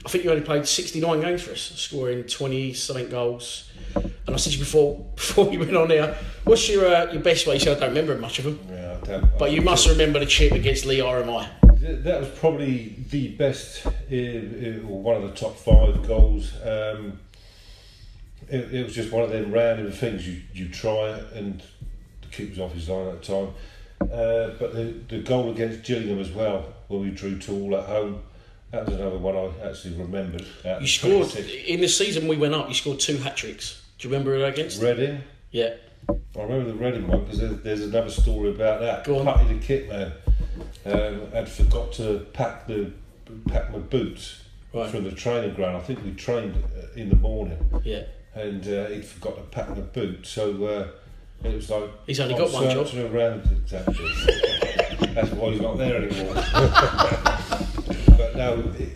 I 0.06 0.10
think 0.10 0.24
you 0.24 0.32
only 0.32 0.44
played 0.44 0.68
69 0.68 1.22
games 1.22 1.42
for 1.42 1.52
us, 1.52 1.62
scoring 1.62 2.24
20 2.24 2.74
something 2.74 3.10
goals. 3.10 3.69
And 3.96 4.36
I 4.36 4.38
said 4.38 4.54
to 4.54 4.60
you 4.60 4.64
before 4.64 4.96
before 5.16 5.52
you 5.52 5.60
went 5.60 5.76
on 5.76 5.88
there, 5.88 6.18
what's 6.44 6.70
your 6.70 6.86
uh, 6.86 7.12
your 7.12 7.22
best 7.22 7.48
way? 7.48 7.56
You 7.56 7.60
said 7.60 7.78
I 7.78 7.80
don't 7.80 7.90
remember 7.90 8.18
much 8.18 8.40
of 8.40 8.46
them. 8.46 8.60
Yeah, 8.70 8.98
I 9.02 9.06
don't, 9.06 9.38
But 9.40 9.52
you 9.52 9.62
must 9.62 9.88
remember 9.88 10.20
the 10.20 10.26
chip 10.26 10.52
against 10.54 10.86
Leigh 10.86 11.00
RMI. 11.00 11.48
That 12.04 12.20
was 12.20 12.30
probably 12.40 12.96
the 13.10 13.30
best, 13.30 13.86
uh, 13.86 13.90
uh, 13.90 14.88
or 14.90 15.02
one 15.02 15.16
of 15.16 15.24
the 15.24 15.34
top 15.34 15.56
five 15.58 16.06
goals. 16.06 16.54
Um, 16.62 17.20
it, 18.50 18.74
it 18.74 18.84
was 18.84 18.94
just 18.94 19.12
one 19.12 19.24
of 19.24 19.30
them 19.30 19.52
random 19.52 19.92
things 19.92 20.28
you, 20.28 20.42
you 20.54 20.70
try 20.70 21.12
it 21.12 21.32
and 21.34 21.64
the 22.22 22.28
keeper 22.28 22.50
was 22.50 22.60
off 22.60 22.74
his 22.74 22.90
line 22.90 23.08
at 23.08 23.22
the 23.22 23.28
time. 23.28 23.54
Uh, 24.02 24.56
but 24.60 24.74
the, 24.74 24.96
the 25.08 25.20
goal 25.20 25.52
against 25.52 25.84
Gillingham 25.84 26.20
as 26.20 26.32
well, 26.32 26.74
when 26.88 27.02
we 27.02 27.12
drew 27.12 27.38
two 27.38 27.54
all 27.54 27.76
at 27.76 27.86
home, 27.86 28.24
that 28.72 28.86
was 28.86 28.96
another 28.96 29.18
one 29.18 29.36
I 29.36 29.52
actually 29.70 29.96
remembered. 29.98 30.46
You 30.82 30.88
scored 30.88 31.30
26. 31.32 31.68
in 31.68 31.82
the 31.82 31.88
season 31.88 32.28
we 32.28 32.38
went 32.38 32.54
up. 32.54 32.68
You 32.68 32.76
scored 32.76 33.00
two 33.00 33.18
hat 33.18 33.36
tricks. 33.38 33.82
Do 33.98 34.08
you 34.08 34.14
remember 34.14 34.36
it 34.36 34.48
against? 34.48 34.82
Reading. 34.82 35.22
Yeah. 35.52 35.76
I 36.10 36.42
remember 36.42 36.66
the 36.72 36.74
Reading 36.76 37.08
one 37.08 37.24
because 37.24 37.40
there's, 37.40 37.62
there's 37.62 37.82
another 37.84 38.10
story 38.10 38.50
about 38.50 38.80
that. 38.82 39.04
Go 39.06 39.20
on. 39.20 39.26
Putty 39.26 39.54
the 39.56 39.60
kit 39.60 39.90
man 39.90 40.12
um, 40.86 41.32
had 41.32 41.50
forgot 41.50 41.92
to 41.94 42.26
pack 42.34 42.68
the 42.68 42.92
pack 43.48 43.72
my 43.72 43.80
boots 43.80 44.44
Right. 44.72 44.90
from 44.90 45.04
the 45.04 45.12
training 45.12 45.56
ground. 45.56 45.78
I 45.78 45.80
think 45.80 46.04
we 46.06 46.12
trained 46.14 46.56
uh, 46.78 46.86
in 46.96 47.10
the 47.10 47.16
morning. 47.16 47.58
Yeah. 47.84 48.04
And 48.36 48.66
uh, 48.68 48.86
he'd 48.88 49.04
forgot 49.06 49.36
to 49.38 49.42
pack 49.44 49.74
the 49.74 49.82
boot, 49.82 50.28
so 50.28 50.64
uh, 50.64 50.88
it 51.44 51.56
was 51.56 51.70
like 51.72 51.90
He's 52.06 52.20
only 52.20 52.36
I'm 52.36 52.42
got 52.42 52.52
one 52.54 52.70
job. 52.70 52.88
around 53.14 53.50
exactly. 53.52 53.96
That's 55.16 55.32
why 55.32 55.52
he's 55.52 55.62
not 55.62 55.78
there 55.80 56.04
anymore. 56.04 56.36
no, 58.40 58.60
it, 58.80 58.90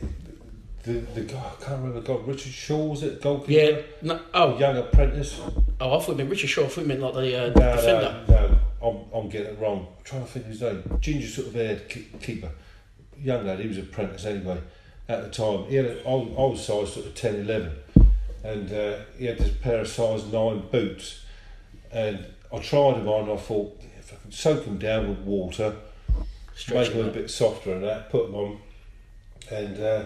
the 0.84 0.94
the 0.94 1.22
guy 1.22 1.38
I 1.38 1.64
can't 1.64 1.82
remember 1.84 2.00
the 2.02 2.08
guy. 2.14 2.20
Richard 2.26 2.52
Shaw 2.54 2.86
was 2.86 3.04
it 3.04 3.22
goalkeeper? 3.22 3.52
Yeah. 3.52 3.82
No, 4.02 4.20
oh, 4.34 4.58
young 4.58 4.78
apprentice. 4.78 5.40
Oh, 5.80 5.98
I 5.98 6.00
thought 6.00 6.10
you 6.10 6.16
meant 6.16 6.30
Richard 6.30 6.50
Shaw. 6.50 6.64
I 6.64 6.68
thought 6.68 6.82
you 6.82 6.88
meant 6.88 7.02
like 7.02 7.14
the 7.14 7.44
uh, 7.44 7.48
No, 7.48 7.76
defender. 7.76 8.24
no, 8.28 8.36
no. 8.48 8.60
I'm, 8.82 8.98
I'm 9.24 9.30
getting 9.30 9.54
it 9.54 9.60
wrong. 9.60 9.88
I'm 9.98 10.04
trying 10.04 10.24
to 10.26 10.28
think 10.32 10.46
of 10.46 10.52
his 10.52 10.62
name. 10.62 10.98
Ginger 11.02 11.28
sort 11.28 11.48
of 11.48 11.54
haired 11.54 11.90
keeper. 12.22 12.50
Young 13.18 13.46
lad, 13.46 13.60
he 13.60 13.68
was 13.68 13.78
apprentice 13.78 14.26
anyway 14.26 14.60
at 15.08 15.24
the 15.24 15.30
time. 15.30 15.66
He 15.70 15.76
had 15.76 15.86
a, 15.86 16.00
I, 16.08 16.12
was- 16.14 16.36
I 16.38 16.42
was 16.42 16.66
size 16.66 16.94
sort 16.94 17.06
of 17.06 17.16
10, 17.16 17.36
11. 17.36 17.72
And 18.44 18.74
uh, 18.74 18.98
he 19.18 19.26
had 19.26 19.38
this 19.38 19.56
pair 19.56 19.80
of 19.80 19.88
size 19.88 20.26
9 20.26 20.68
boots. 20.70 21.22
And 21.92 22.26
I 22.54 22.58
tried 22.60 22.96
them 22.98 23.08
on 23.08 23.30
and 23.30 23.34
I 23.34 23.42
thought, 23.42 23.80
if 24.00 24.12
I 24.14 24.18
can 24.22 24.32
soak 24.32 24.66
them 24.66 24.78
down 24.80 25.08
with 25.10 25.20
water, 25.20 25.76
Stretch 26.56 26.90
make 26.90 26.98
them 26.98 27.08
a 27.08 27.12
bit 27.12 27.30
softer 27.32 27.74
and 27.74 27.84
that, 27.84 28.10
put 28.10 28.26
them 28.26 28.36
on. 28.36 28.60
And 29.54 29.80
uh, 29.80 30.06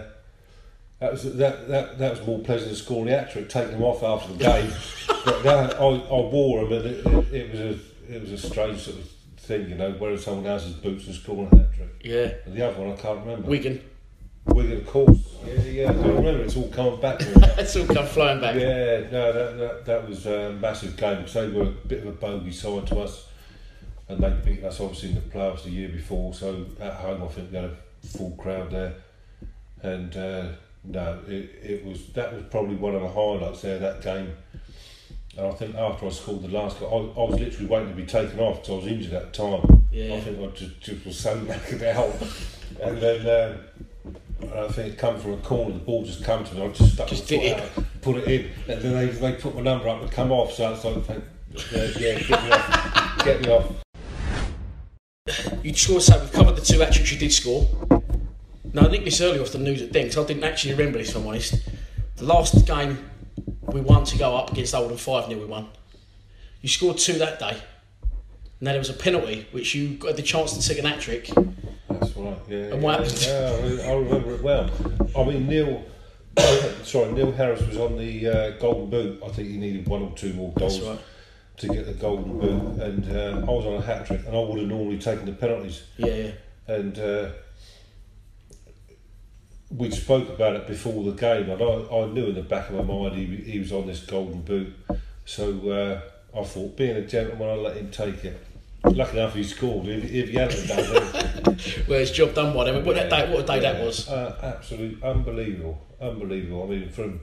that 1.00 1.12
was 1.12 1.36
that, 1.36 1.68
that 1.68 1.98
that 1.98 2.18
was 2.18 2.26
more 2.26 2.40
pleasant 2.40 2.70
than 2.70 2.76
scoring 2.76 3.06
the 3.06 3.18
hat 3.18 3.30
trick, 3.30 3.48
taking 3.48 3.72
them 3.72 3.82
off 3.82 4.02
after 4.02 4.32
the 4.32 4.44
game. 4.44 4.72
but 5.24 5.42
that, 5.42 5.80
I, 5.80 5.84
I 5.84 6.20
wore 6.20 6.64
them, 6.64 6.72
and 6.72 6.86
it, 6.86 7.06
it, 7.06 7.34
it 7.34 7.50
was 7.50 7.60
a 7.60 8.14
it 8.14 8.20
was 8.20 8.32
a 8.32 8.38
strange 8.38 8.80
sort 8.80 8.98
of 8.98 9.08
thing, 9.48 9.68
you 9.70 9.74
know, 9.74 9.94
wearing 9.98 10.18
someone 10.18 10.46
else's 10.46 10.74
boots 10.74 11.06
and 11.06 11.14
scoring 11.14 11.48
a 11.52 11.56
hat 11.56 11.74
trick. 11.74 11.88
Yeah. 12.02 12.32
And 12.44 12.54
the 12.54 12.68
other 12.68 12.80
one 12.80 12.92
I 12.92 12.96
can't 12.96 13.20
remember. 13.20 13.48
Wigan. 13.48 13.80
Wigan, 14.46 14.78
of 14.78 14.86
course. 14.86 15.18
Yeah, 15.46 15.62
yeah. 15.62 15.90
I 15.90 15.94
remember. 15.94 16.42
It's 16.42 16.56
all 16.56 16.68
coming 16.68 17.00
back. 17.00 17.16
it's 17.20 17.76
all 17.76 17.86
come 17.86 18.06
flying 18.06 18.40
back. 18.40 18.54
Yeah, 18.54 19.08
no, 19.10 19.32
that 19.32 19.58
that, 19.58 19.86
that 19.86 20.08
was 20.08 20.26
a 20.26 20.52
massive 20.52 20.96
game 20.96 21.18
because 21.18 21.34
they 21.34 21.48
were 21.48 21.62
a 21.62 21.66
bit 21.66 22.00
of 22.00 22.06
a 22.06 22.12
bogey 22.12 22.52
side 22.52 22.86
to 22.88 23.00
us, 23.00 23.28
and 24.08 24.22
they 24.22 24.30
beat 24.44 24.64
us 24.64 24.80
obviously 24.80 25.10
in 25.10 25.14
the 25.16 25.20
playoffs 25.22 25.64
the 25.64 25.70
year 25.70 25.88
before. 25.88 26.32
So 26.34 26.66
at 26.80 26.94
home, 26.94 27.22
I 27.22 27.26
think 27.26 27.50
we 27.50 27.56
had 27.56 27.66
a 27.66 27.76
full 28.06 28.30
crowd 28.32 28.70
there, 28.70 28.94
and 29.82 30.16
uh, 30.16 30.48
no, 30.84 31.20
it, 31.26 31.50
it 31.62 31.84
was 31.84 32.06
that 32.14 32.32
was 32.32 32.44
probably 32.50 32.76
one 32.76 32.94
of 32.94 33.02
the 33.02 33.08
highlights 33.08 33.62
there 33.62 33.78
that 33.78 34.02
game. 34.02 34.32
And 35.36 35.46
I 35.46 35.52
think 35.52 35.74
after 35.76 36.06
I 36.06 36.10
scored 36.10 36.42
the 36.42 36.48
last 36.48 36.80
goal, 36.80 37.12
I, 37.16 37.20
I 37.20 37.30
was 37.30 37.38
literally 37.40 37.66
waiting 37.66 37.88
to 37.90 37.94
be 37.94 38.06
taken 38.06 38.40
off 38.40 38.56
because 38.62 38.70
I 38.70 38.76
was 38.76 38.86
injured 38.86 39.12
at 39.12 39.32
the 39.32 39.38
time. 39.60 39.86
Yeah. 39.92 40.14
I 40.16 40.20
think 40.20 40.38
I 40.40 40.46
just, 40.56 40.80
just 40.80 41.06
was 41.06 41.18
so 41.18 41.38
knackered 41.40 41.82
out, 41.94 42.14
and 42.82 42.98
then. 42.98 43.52
Um, 43.52 43.60
I 44.54 44.68
think 44.68 44.92
it 44.94 44.98
come 44.98 45.18
from 45.18 45.32
a 45.32 45.36
corner, 45.38 45.72
the 45.72 45.80
ball 45.80 46.04
just 46.04 46.22
come 46.22 46.44
to 46.44 46.54
me, 46.54 46.62
I 46.64 46.68
just 46.68 46.94
stuck 46.94 47.08
Just 47.08 47.28
my 47.28 47.38
foot 47.38 47.44
it. 47.44 47.60
out, 47.60 47.84
put 48.02 48.16
it 48.18 48.28
in, 48.28 48.50
and 48.72 48.80
then 48.80 48.92
they, 48.94 49.06
they 49.06 49.32
put 49.32 49.52
my 49.56 49.62
number 49.62 49.88
up 49.88 50.00
and 50.00 50.08
come 50.12 50.30
off, 50.30 50.52
so 50.52 50.72
it's 50.72 50.84
like, 50.84 51.04
thank- 51.04 51.24
yeah, 51.98 52.20
get 52.20 52.44
me 52.44 52.50
off, 52.52 53.24
get 53.24 53.40
me 53.42 53.48
off. 53.50 53.72
You 55.64 55.74
scored 55.74 56.02
so 56.02 56.20
we've 56.20 56.32
covered 56.32 56.54
the 56.54 56.60
two 56.62 56.78
hat 56.78 56.92
tricks 56.92 57.10
you 57.12 57.18
did 57.18 57.32
score. 57.32 57.68
Now 58.72 58.82
I 58.82 58.90
think 58.90 59.04
this 59.04 59.20
earlier 59.20 59.40
off 59.42 59.52
the 59.52 59.58
news 59.58 59.82
at 59.82 59.92
'cause 59.92 60.18
I 60.18 60.26
didn't 60.26 60.44
actually 60.44 60.72
remember 60.74 60.98
this 60.98 61.10
if 61.10 61.16
I'm 61.16 61.26
honest. 61.26 61.54
The 62.16 62.24
last 62.24 62.66
game 62.66 62.98
we 63.72 63.80
won 63.80 64.04
to 64.04 64.18
go 64.18 64.36
up 64.36 64.52
against 64.52 64.74
Oldham 64.74 64.96
5 64.96 65.28
0 65.28 65.40
we 65.40 65.46
won. 65.46 65.68
You 66.60 66.68
scored 66.68 66.98
two 66.98 67.14
that 67.14 67.38
day. 67.38 67.56
Now 68.60 68.72
there 68.72 68.80
was 68.80 68.90
a 68.90 68.94
penalty 68.94 69.46
which 69.52 69.74
you 69.74 69.94
got 69.96 70.16
the 70.16 70.22
chance 70.22 70.56
to 70.56 70.68
take 70.68 70.78
an 70.78 70.84
hat 70.84 71.00
trick. 71.00 71.30
That's 71.88 72.16
right, 72.16 72.38
yeah. 72.48 72.58
And 72.74 72.82
what 72.82 73.00
happened? 73.00 73.26
Yeah, 73.26 73.88
I 73.88 73.92
remember 73.94 74.34
it 74.34 74.42
well. 74.42 74.70
I 75.16 75.24
mean, 75.24 75.46
Neil, 75.46 75.84
sorry, 76.82 77.12
Neil 77.12 77.32
Harris 77.32 77.64
was 77.66 77.76
on 77.76 77.96
the 77.96 78.26
uh, 78.26 78.50
Golden 78.58 78.90
Boot. 78.90 79.22
I 79.24 79.28
think 79.28 79.48
he 79.48 79.56
needed 79.56 79.86
one 79.86 80.02
or 80.02 80.12
two 80.16 80.32
more 80.34 80.52
goals 80.54 80.80
right. 80.80 80.98
to 81.58 81.68
get 81.68 81.86
the 81.86 81.94
Golden 81.94 82.38
Boot, 82.38 82.82
and 82.82 83.16
uh, 83.16 83.46
I 83.46 83.50
was 83.50 83.64
on 83.64 83.74
a 83.74 83.80
hat 83.80 84.06
trick, 84.06 84.26
and 84.26 84.36
I 84.36 84.40
would 84.40 84.58
have 84.58 84.68
normally 84.68 84.98
taken 84.98 85.26
the 85.26 85.32
penalties. 85.32 85.84
Yeah, 85.96 86.14
yeah. 86.14 86.30
and 86.66 86.98
uh, 86.98 87.30
we 89.70 89.90
spoke 89.90 90.28
about 90.28 90.56
it 90.56 90.66
before 90.66 91.04
the 91.04 91.12
game, 91.12 91.50
and 91.50 91.60
I, 91.62 91.66
I 91.66 92.06
knew 92.06 92.26
in 92.26 92.34
the 92.34 92.42
back 92.42 92.70
of 92.70 92.76
my 92.76 92.82
mind 92.82 93.16
he, 93.16 93.26
he 93.36 93.58
was 93.58 93.72
on 93.72 93.86
this 93.86 94.00
golden 94.00 94.42
boot. 94.42 94.74
So 95.24 95.70
uh, 95.70 96.38
I 96.38 96.44
thought, 96.44 96.76
being 96.76 96.96
a 96.96 97.06
gentleman, 97.06 97.48
I 97.48 97.54
let 97.54 97.76
him 97.76 97.90
take 97.90 98.24
it. 98.24 98.44
Lucky 98.84 99.18
enough, 99.18 99.34
he 99.34 99.44
scored. 99.44 99.86
If, 99.88 100.04
if 100.04 100.28
he 100.30 100.36
hadn't 100.36 100.66
done 100.68 101.58
Well, 101.88 102.00
it's 102.00 102.10
job 102.12 102.34
done 102.34 102.46
them. 102.56 102.84
What, 102.84 102.94
that 102.94 103.10
day, 103.10 103.30
what 103.30 103.40
a 103.40 103.46
day 103.46 103.60
that 103.60 103.84
was. 103.84 104.08
uh, 104.08 104.38
absolutely 104.42 105.02
unbelievable, 105.06 105.78
unbelievable. 106.00 106.62
I 106.62 106.66
mean, 106.66 106.88
from 106.88 107.20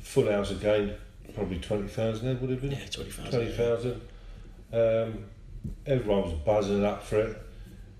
full 0.00 0.30
house 0.30 0.50
again, 0.50 0.94
probably 1.34 1.58
twenty 1.58 1.88
thousand. 1.88 2.26
There 2.26 2.36
would 2.36 2.50
have 2.50 2.60
been. 2.60 2.72
Yeah, 2.72 2.86
20,000, 2.90 3.30
Twenty 3.30 3.52
thousand. 3.52 4.00
Um, 4.72 5.24
everyone 5.86 6.22
was 6.22 6.34
buzzing 6.44 6.84
up 6.84 7.02
for 7.02 7.20
it, 7.20 7.42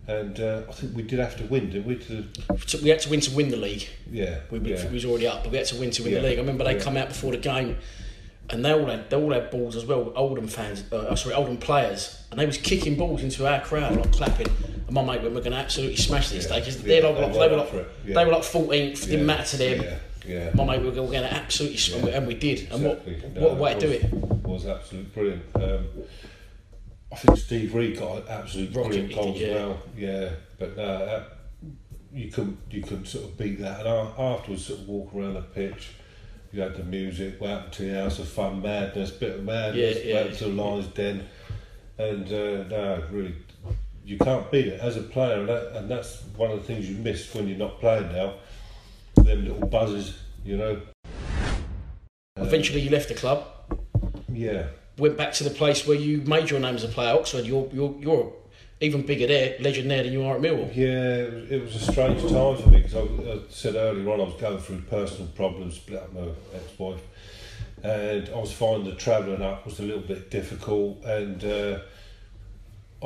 and 0.09 0.39
uh, 0.41 0.63
I 0.69 0.73
think 0.73 0.97
we 0.97 1.03
did 1.03 1.19
have 1.21 1.37
to 1.37 1.45
win, 1.45 1.71
didn't 1.71 1.87
we? 1.87 1.97
To, 1.97 2.27
we 2.83 2.89
had 2.89 3.01
to 3.01 3.11
win 3.11 3.21
to 3.21 3.31
win 3.37 3.49
the 3.51 3.57
league. 3.57 3.89
yeah, 4.11 4.41
We, 4.51 4.59
we, 4.59 4.73
yeah. 4.75 4.87
we 4.89 4.95
was 4.95 5.05
already 5.05 5.27
up, 5.29 5.43
but 5.45 5.53
we 5.53 5.59
had 5.59 5.67
to 5.69 5.77
win 5.77 5.91
to 5.93 6.03
win 6.03 6.13
Yeah, 6.13 6.21
the 6.21 6.29
league. 6.29 6.39
I 6.39 6.41
remember 6.41 6.65
they 6.65 6.77
yeah. 6.77 6.83
come 6.83 6.97
out 6.97 7.09
before 7.09 7.31
the 7.33 7.39
game, 7.39 7.77
and 8.51 8.65
they 8.65 8.73
all 8.73 8.87
had 8.87 9.09
they 9.11 9.17
all 9.17 9.33
had 9.33 9.51
balls 9.51 9.77
as 9.77 9.87
well. 9.87 10.13
Oldham 10.17 10.49
fans, 10.49 10.85
uh, 10.93 11.15
sorry, 11.15 11.35
Oldham 11.35 11.57
players, 11.59 12.23
and 12.31 12.41
they 12.41 12.47
was 12.47 12.59
kicking 12.59 12.97
balls 12.97 13.23
into 13.23 13.47
our 13.47 13.61
crowd, 13.61 13.97
like 13.97 14.13
clapping. 14.13 14.49
And 14.87 14.91
my 14.93 15.03
mate 15.05 15.23
went, 15.23 15.35
"We're 15.35 15.41
going 15.41 15.53
to 15.53 15.59
absolutely 15.59 15.97
smash 15.97 16.31
this 16.31 16.45
Yeah, 16.47 16.55
day 16.55 16.59
because 16.61 16.83
they're 16.83 17.03
like, 17.03 17.17
they 17.17 17.39
were 17.39 17.49
they 17.49 17.57
like 17.57 17.69
for 17.69 17.79
it, 17.81 17.89
yeah. 18.07 18.15
they 18.15 18.25
were 18.25 18.33
like 18.33 18.45
fourteenth. 18.45 19.07
Didn't 19.07 19.27
matter 19.27 19.45
to 19.45 19.57
them. 19.57 19.99
Yeah. 20.27 20.51
My 20.55 20.65
mate, 20.65 20.81
we 20.81 20.87
were 20.87 20.93
going 20.95 21.11
to 21.23 21.33
absolutely, 21.33 22.13
and 22.13 22.27
we 22.29 22.35
did. 22.35 22.71
And 22.73 22.85
Exactly. 22.87 23.15
what 23.15 23.35
No, 23.35 23.41
what 23.43 23.51
a 23.51 23.55
way 23.55 23.75
to 23.75 23.81
do 23.81 23.91
it. 23.91 24.13
Was 24.45 24.67
absolutely 24.67 25.11
brilliant. 25.11 25.43
Um, 25.57 25.87
I 27.13 27.17
think 27.17 27.39
Steve 27.39 27.75
Reid 27.75 27.99
got 27.99 28.19
an 28.19 28.25
absolute 28.29 28.73
brilliant 28.73 29.15
goal 29.15 29.35
as 29.37 29.55
well. 29.55 29.79
Yeah, 29.97 30.31
but 30.59 30.77
no, 30.77 31.07
that, 31.07 31.29
you 32.13 32.31
couldn't 32.31 32.59
you 32.71 32.83
couldn't 32.83 33.07
sort 33.07 33.25
of 33.25 33.37
beat 33.37 33.61
that. 33.61 33.81
And 33.81 33.89
afterwards, 34.19 34.67
sort 34.67 34.81
of 34.81 34.89
walk 34.89 35.15
around 35.15 35.35
the 35.35 35.43
pitch. 35.43 35.91
You 36.53 36.61
had 36.63 36.77
the 36.77 36.85
music, 36.85 37.41
happened 37.41 37.73
to 37.75 37.91
the 37.91 38.03
House 38.03 38.19
of 38.19 38.29
Fun, 38.29 38.61
madness, 38.61 39.11
bit 39.11 39.37
of 39.37 39.45
madness, 39.45 39.99
Yeah, 39.99 40.05
yeah. 40.05 40.19
happened 40.19 40.37
to 40.39 40.45
the 40.45 40.51
Lions 40.51 40.87
Den, 40.89 41.27
and 41.97 42.27
uh, 42.27 42.65
no, 42.69 43.05
really, 43.11 43.35
you 44.05 44.19
can't 44.19 44.51
beat 44.51 44.67
it 44.67 44.81
as 44.81 44.99
a 44.99 45.03
player, 45.03 45.41
and, 45.41 45.49
that, 45.49 45.77
and 45.77 45.91
that's 45.91 46.23
one 46.37 46.51
of 46.51 46.59
the 46.59 46.65
things 46.67 46.91
you 46.91 46.97
miss 46.97 47.35
when 47.35 47.49
you're 47.49 47.57
not 47.57 47.81
playing 47.81 48.13
now. 48.13 48.35
Them 49.17 49.45
little 49.47 49.67
buzzes, 49.67 50.19
you 50.45 50.59
know. 50.59 50.83
Eventually, 52.37 52.81
you 52.81 52.91
left 52.91 53.09
the 53.09 53.15
club. 53.15 53.47
Yeah. 54.31 54.67
Went 54.99 55.17
back 55.17 55.33
to 55.35 55.45
the 55.45 55.51
place 55.51 55.87
where 55.87 55.97
you 55.97 56.19
made 56.23 56.51
your 56.51 56.61
name 56.61 56.75
as 56.75 56.85
a 56.85 56.89
player, 56.89 57.15
Oxford. 57.15 57.47
You're 57.47 57.69
you're 57.73 57.97
you're 57.99 58.33
even 58.83 59.03
bigger 59.03 59.29
there, 59.29 59.57
legend 59.61 59.91
there 59.91 60.03
than 60.03 60.13
you 60.13 60.25
are 60.25 60.35
at 60.35 60.43
Millwall. 60.43 60.75
Yeah, 60.75 61.55
it 61.55 61.63
was, 61.63 61.77
a 61.77 61.93
strange 61.93 62.21
time 62.21 62.57
for 62.57 62.69
me 62.69 62.83
because 62.83 62.97
I, 62.97 63.01
I 63.01 63.39
said 63.49 63.77
earlier 63.77 64.11
on 64.11 64.21
I 64.21 64.25
was 64.25 64.41
going 64.41 64.59
through 64.59 64.81
personal 64.83 65.29
problems, 65.29 65.77
split 65.77 66.03
up 66.03 66.13
my 66.13 66.29
ex-wife, 66.53 67.01
and 67.85 68.29
I 68.29 68.39
was 68.39 68.53
finding 68.53 68.91
the 68.91 68.97
travelling 68.97 69.41
up 69.41 69.65
was 69.65 69.79
a 69.79 69.85
little 69.85 70.03
bit 70.03 70.31
difficult, 70.31 71.05
and 71.05 71.45
uh, 71.45 71.79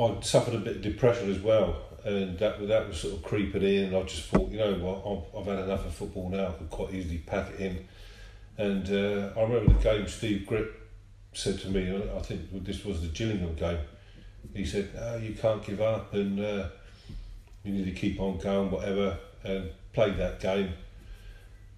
I'd 0.01 0.25
suffered 0.25 0.55
a 0.55 0.59
bit 0.59 0.77
of 0.77 0.81
depression 0.81 1.29
as 1.31 1.39
well, 1.39 1.75
and 2.03 2.39
that 2.39 2.67
that 2.67 2.87
was 2.87 2.99
sort 2.99 3.13
of 3.13 3.23
creeping 3.23 3.61
in. 3.61 3.85
And 3.85 3.97
I 3.97 4.03
just 4.03 4.23
thought, 4.29 4.49
you 4.49 4.57
know 4.57 4.73
what, 4.73 5.05
I've, 5.05 5.41
I've 5.41 5.57
had 5.57 5.63
enough 5.65 5.85
of 5.85 5.93
football 5.93 6.29
now. 6.29 6.47
I 6.47 6.51
could 6.51 6.71
quite 6.71 6.93
easily 6.93 7.19
pack 7.19 7.51
it 7.51 7.59
in. 7.59 7.87
And 8.57 8.89
uh, 8.89 9.39
I 9.39 9.43
remember 9.43 9.73
the 9.73 9.79
game. 9.79 10.07
Steve 10.07 10.47
Gritt 10.49 10.71
said 11.37 11.59
to 11.59 11.69
me, 11.69 11.95
I 12.15 12.19
think 12.19 12.41
this 12.65 12.83
was 12.83 13.01
the 13.01 13.07
Gillingham 13.09 13.53
game. 13.53 13.77
He 14.55 14.65
said, 14.65 14.89
oh, 14.99 15.17
"You 15.17 15.33
can't 15.33 15.63
give 15.63 15.81
up, 15.81 16.13
and 16.13 16.39
uh, 16.39 16.69
you 17.63 17.73
need 17.73 17.85
to 17.85 17.91
keep 17.91 18.19
on 18.19 18.39
going, 18.39 18.71
whatever." 18.71 19.17
And 19.43 19.69
played 19.93 20.17
that 20.17 20.39
game. 20.39 20.73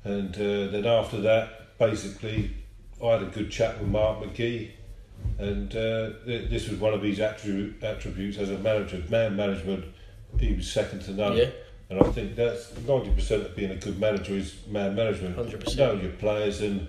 And 0.03 0.33
uh, 0.35 0.71
then 0.71 0.85
after 0.85 1.19
that, 1.21 1.77
basically, 1.77 2.55
I 3.03 3.11
had 3.11 3.23
a 3.23 3.25
good 3.25 3.51
chat 3.51 3.79
with 3.79 3.89
Mark 3.89 4.19
McGee, 4.19 4.71
and 5.37 5.75
uh, 5.75 6.11
th- 6.25 6.49
this 6.49 6.69
was 6.69 6.79
one 6.79 6.93
of 6.93 7.03
his 7.03 7.19
attribute, 7.19 7.83
attributes 7.83 8.37
as 8.37 8.49
a 8.49 8.57
manager, 8.59 9.03
man 9.09 9.35
management. 9.35 9.85
He 10.39 10.53
was 10.53 10.71
second 10.71 11.01
to 11.03 11.11
none. 11.11 11.35
Yeah. 11.35 11.49
And 11.89 11.99
I 11.99 12.03
think 12.11 12.35
that's 12.35 12.77
ninety 12.87 13.09
percent 13.11 13.45
of 13.45 13.55
being 13.57 13.71
a 13.71 13.75
good 13.75 13.99
manager 13.99 14.33
is 14.33 14.55
man 14.67 14.95
management. 14.95 15.35
100%. 15.35 15.77
Knowing 15.77 16.01
your 16.01 16.11
players 16.11 16.61
and 16.61 16.87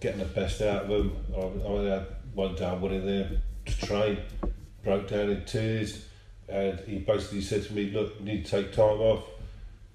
getting 0.00 0.20
the 0.20 0.26
best 0.26 0.60
out 0.62 0.84
of 0.84 0.88
them. 0.88 1.16
I, 1.36 1.68
I 1.68 1.82
had 1.82 2.06
one 2.34 2.54
day 2.54 2.66
I 2.66 2.74
went 2.74 2.94
in 2.94 3.06
there 3.06 3.30
to 3.66 3.86
train, 3.86 4.18
broke 4.84 5.08
down 5.08 5.30
in 5.30 5.44
tears, 5.44 6.04
and 6.48 6.78
he 6.80 6.98
basically 6.98 7.42
said 7.42 7.64
to 7.64 7.72
me, 7.72 7.90
"Look, 7.90 8.14
you 8.18 8.24
need 8.24 8.44
to 8.46 8.50
take 8.50 8.72
time 8.72 9.00
off." 9.00 9.24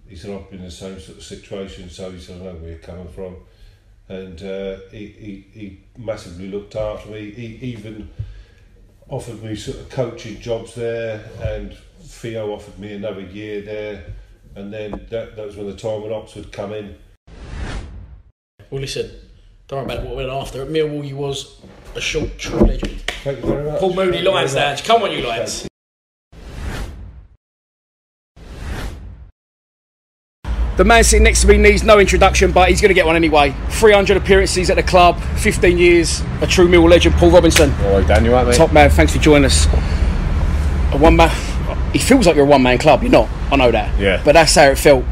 He 0.07 0.15
said, 0.15 0.31
"I've 0.31 0.49
been 0.49 0.59
in 0.59 0.65
the 0.65 0.71
same 0.71 0.99
sort 0.99 1.17
of 1.17 1.23
situation," 1.23 1.89
so 1.89 2.11
he 2.11 2.19
said, 2.19 2.41
"I 2.41 2.45
know 2.45 2.55
where 2.55 2.71
you're 2.71 2.79
coming 2.79 3.07
from." 3.07 3.37
And 4.09 4.41
uh, 4.43 4.77
he, 4.91 5.07
he, 5.07 5.45
he 5.53 5.79
massively 5.97 6.49
looked 6.49 6.75
after 6.75 7.09
me. 7.09 7.31
He 7.31 7.45
even 7.67 8.09
offered 9.07 9.41
me 9.41 9.55
sort 9.55 9.77
of 9.77 9.89
coaching 9.89 10.39
jobs 10.39 10.75
there, 10.75 11.23
and 11.41 11.75
Theo 12.01 12.51
offered 12.53 12.77
me 12.79 12.93
another 12.93 13.21
year 13.21 13.61
there. 13.61 14.03
And 14.55 14.71
then 14.71 14.91
that, 15.09 15.35
that 15.35 15.45
was 15.45 15.55
when 15.55 15.67
the 15.67 15.75
time 15.75 16.03
when 16.03 16.13
Oxford 16.13 16.51
come 16.51 16.73
in. 16.73 16.95
Well, 18.69 18.81
listen, 18.81 19.09
don't 19.67 19.87
worry 19.87 19.95
about 19.97 20.05
what 20.07 20.15
went 20.17 20.29
after. 20.29 20.61
At 20.61 20.67
Millwall, 20.69 21.07
you 21.07 21.15
was 21.17 21.59
a 21.95 22.01
short, 22.01 22.37
true 22.37 22.59
legend. 22.59 23.01
Thank 23.23 23.39
you 23.39 23.45
very 23.45 23.63
much. 23.71 23.79
Paul 23.79 23.93
Moody, 23.93 24.17
Thank 24.17 24.27
Lions 24.29 24.53
much. 24.53 24.63
Lounge. 24.63 24.83
Come 24.83 25.03
on, 25.03 25.11
you 25.11 25.25
Lions. 25.25 25.67
The 30.75 30.83
man 30.83 31.03
sitting 31.03 31.23
next 31.23 31.41
to 31.41 31.47
me 31.47 31.57
needs 31.57 31.83
no 31.83 31.99
introduction, 31.99 32.51
but 32.51 32.67
he's 32.69 32.81
going 32.81 32.89
to 32.89 32.95
get 32.95 33.05
one 33.05 33.15
anyway. 33.15 33.53
300 33.69 34.17
appearances 34.17 34.71
at 34.71 34.75
the 34.75 34.81
club, 34.83 35.19
15 35.37 35.77
years, 35.77 36.21
a 36.41 36.47
true 36.47 36.67
Mill 36.67 36.89
legend, 36.89 37.13
Paul 37.15 37.29
Robinson. 37.29 37.71
All 37.85 37.99
right, 37.99 38.07
Dan, 38.07 38.25
you 38.25 38.31
right, 38.33 38.45
mate? 38.47 38.55
Top 38.55 38.73
man, 38.73 38.89
thanks 38.89 39.13
for 39.15 39.19
joining 39.19 39.45
us. 39.45 39.67
A 39.67 40.97
one 40.97 41.15
man. 41.15 41.29
It 41.93 41.99
feels 42.01 42.25
like 42.25 42.35
you're 42.35 42.45
a 42.45 42.49
one 42.49 42.63
man 42.63 42.79
club. 42.79 43.03
You're 43.03 43.11
not. 43.11 43.29
I 43.51 43.55
know 43.55 43.69
that. 43.71 43.99
Yeah. 43.99 44.19
But 44.25 44.31
that's 44.33 44.55
how 44.55 44.63
it 44.63 44.79
felt 44.79 45.05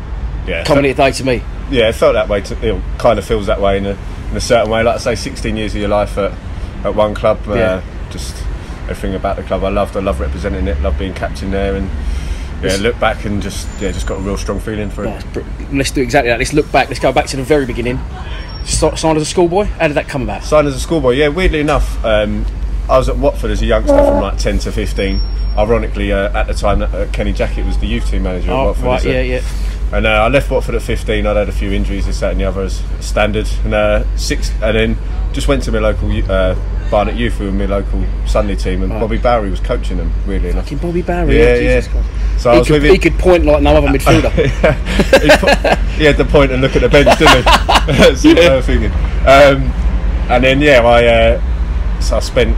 Yeah, 0.48 0.64
coming 0.64 0.82
so- 0.82 0.88
here 0.88 0.94
today 0.96 1.12
to 1.12 1.24
me. 1.24 1.44
yeah, 1.70 1.90
it 1.90 1.94
felt 1.96 2.14
that 2.14 2.28
way. 2.28 2.42
To, 2.42 2.68
it 2.76 2.82
kind 2.98 3.20
of 3.20 3.26
feels 3.26 3.46
that 3.46 3.62
way 3.62 3.78
in 3.78 3.86
a, 3.86 3.98
in 4.32 4.38
a 4.38 4.42
certain 4.42 4.72
way. 4.72 4.82
Like 4.84 4.96
I 4.96 5.00
say, 5.00 5.16
16 5.16 5.56
years 5.56 5.76
of 5.76 5.80
your 5.82 5.90
life 5.90 6.18
at, 6.18 6.32
at 6.86 6.96
one 6.96 7.14
club. 7.14 7.40
Uh, 7.48 7.54
Yeah. 7.56 7.82
Just 8.10 8.36
everything 8.84 9.16
about 9.16 9.38
the 9.38 9.44
club 9.44 9.64
I 9.64 9.70
loved. 9.70 9.96
I 9.96 10.02
love 10.02 10.20
representing 10.20 10.68
it. 10.68 10.82
Love 10.82 10.98
being 11.00 11.14
captain 11.14 11.50
there, 11.52 11.76
and 11.78 11.90
yeah, 12.62 12.76
look 12.82 13.00
back 13.00 13.24
and 13.24 13.42
just 13.42 13.66
yeah, 13.80 13.92
just 13.92 14.06
got 14.06 14.18
a 14.18 14.22
real 14.22 14.36
strong 14.36 14.60
feeling 14.60 14.90
for 14.90 15.06
it. 15.06 15.26
Let's 15.72 15.92
do 15.92 16.02
exactly 16.02 16.30
that. 16.30 16.38
Let's 16.40 16.52
look 16.52 16.70
back. 16.74 16.90
Let's 16.90 17.00
go 17.00 17.14
back 17.14 17.28
to 17.28 17.38
the 17.38 17.44
very 17.44 17.66
beginning. 17.66 18.00
Signed 18.66 19.16
as 19.18 19.22
a 19.22 19.26
schoolboy. 19.26 19.64
How 19.64 19.88
did 19.88 19.94
that 19.96 20.10
come 20.10 20.24
about? 20.24 20.44
Signed 20.44 20.68
as 20.68 20.76
a 20.76 20.80
schoolboy, 20.82 21.12
yeah. 21.12 21.30
Weirdly 21.30 21.62
enough, 21.62 22.04
um, 22.04 22.46
I 22.90 22.98
was 22.98 23.08
at 23.08 23.18
Watford 23.18 23.52
as 23.52 23.62
a 23.62 23.66
youngster 23.66 23.96
from 23.98 24.22
like 24.22 24.38
10 24.38 24.60
to 24.60 24.72
15. 24.74 25.22
Ironically, 25.58 26.12
uh, 26.12 26.38
at 26.38 26.48
the 26.48 26.54
time, 26.54 26.82
uh, 26.82 27.08
Kenny 27.14 27.32
Jackett 27.34 27.66
was 27.66 27.78
the 27.80 27.88
youth 27.88 28.10
team 28.10 28.24
manager 28.24 28.52
Oh, 28.52 28.60
at 28.62 28.66
Watford. 28.68 28.86
right, 28.86 29.04
yeah, 29.06 29.22
yeah. 29.22 29.42
And 29.94 30.06
uh, 30.08 30.10
I 30.10 30.28
left 30.30 30.50
Watford 30.50 30.76
at 30.76 30.82
15. 30.82 31.26
I'd 31.26 31.36
had 31.36 31.50
a 31.50 31.52
few 31.52 31.72
injuries, 31.72 32.06
this, 32.06 32.22
that, 32.22 32.32
and 32.32 32.40
the 32.40 32.46
other 32.46 32.62
as 32.62 32.82
standard. 33.02 33.48
And 33.66 33.74
uh, 33.74 34.16
six, 34.16 34.50
and 34.62 34.76
then 34.78 34.98
just 35.34 35.48
went 35.48 35.64
to 35.64 35.72
my 35.72 35.80
local 35.80 36.10
uh, 36.32 36.56
Barnet 36.90 37.16
Youth 37.16 37.40
with 37.40 37.54
my 37.54 37.66
local 37.66 38.04
Sunday 38.26 38.56
team, 38.56 38.84
and 38.84 38.92
Right. 38.92 39.00
Bobby 39.02 39.18
Bowry 39.18 39.50
was 39.50 39.60
coaching 39.60 39.98
them. 39.98 40.12
Enough, 40.28 40.64
Fucking 40.64 40.78
Bobby 40.78 41.02
Bowry. 41.02 41.38
Yeah, 41.38 41.56
yeah, 41.56 41.82
yeah. 41.86 42.38
So 42.38 42.52
I 42.52 42.54
he, 42.54 42.60
was 42.60 42.68
could, 42.68 42.84
he 42.84 42.98
could 42.98 43.20
point 43.20 43.46
like 43.46 43.62
no 43.62 43.76
other 43.76 43.88
midfielder. 43.98 44.32
he, 44.32 45.30
put, 45.38 45.80
he 45.98 46.06
had 46.06 46.18
the 46.18 46.26
point 46.26 46.52
and 46.52 46.62
look 46.62 46.76
at 46.76 46.82
the 46.82 46.90
bench, 46.90 47.18
didn't 47.20 47.38
he? 47.38 47.42
That's 47.44 48.24
what 48.24 48.40
I 48.40 48.56
was 48.56 48.66
thinking. 48.66 48.92
Um, 48.92 49.72
and 50.32 50.44
then 50.44 50.62
yeah, 50.62 50.82
I 50.86 51.06
uh, 51.06 52.00
so 52.02 52.18
I 52.18 52.20
spent 52.20 52.58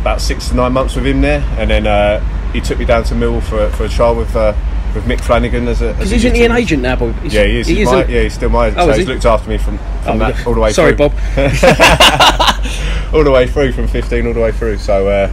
about 0.00 0.20
six 0.20 0.48
to 0.50 0.54
nine 0.54 0.72
months 0.72 0.94
with 0.96 1.06
him 1.06 1.20
there, 1.22 1.40
and 1.58 1.70
then 1.70 1.86
uh, 1.86 2.20
he 2.52 2.60
took 2.60 2.78
me 2.78 2.84
down 2.84 3.04
to 3.04 3.14
Mill 3.14 3.40
for 3.40 3.70
for 3.70 3.84
a 3.84 3.88
trial 3.88 4.14
with 4.16 4.34
uh, 4.36 4.54
with 4.94 5.04
Mick 5.04 5.20
Flanagan 5.20 5.66
as 5.68 5.82
a. 5.82 5.92
Because 5.92 6.12
isn't 6.12 6.34
he 6.34 6.44
an 6.44 6.52
agent 6.52 6.82
now, 6.82 6.96
Bob? 6.96 7.14
Yeah, 7.24 7.44
he 7.44 7.58
is. 7.60 7.66
He 7.66 7.76
he's 7.76 7.86
my, 7.86 8.04
yeah, 8.06 8.22
he's 8.22 8.34
still 8.34 8.48
my. 8.50 8.68
Oh, 8.70 8.86
so 8.86 8.92
he's 8.92 9.06
he? 9.06 9.12
looked 9.12 9.24
after 9.24 9.48
me 9.48 9.58
from, 9.58 9.78
from 9.78 10.16
Oh, 10.16 10.18
that 10.18 10.46
all 10.46 10.54
the 10.54 10.60
way 10.60 10.72
Sorry, 10.72 10.96
through. 10.96 11.08
Bob. 11.08 11.12
all 13.14 13.24
the 13.24 13.30
way 13.30 13.46
through 13.46 13.72
from 13.72 13.86
15 13.88 14.26
all 14.26 14.34
the 14.34 14.40
way 14.40 14.52
through. 14.52 14.78
So 14.78 15.08
uh, 15.08 15.32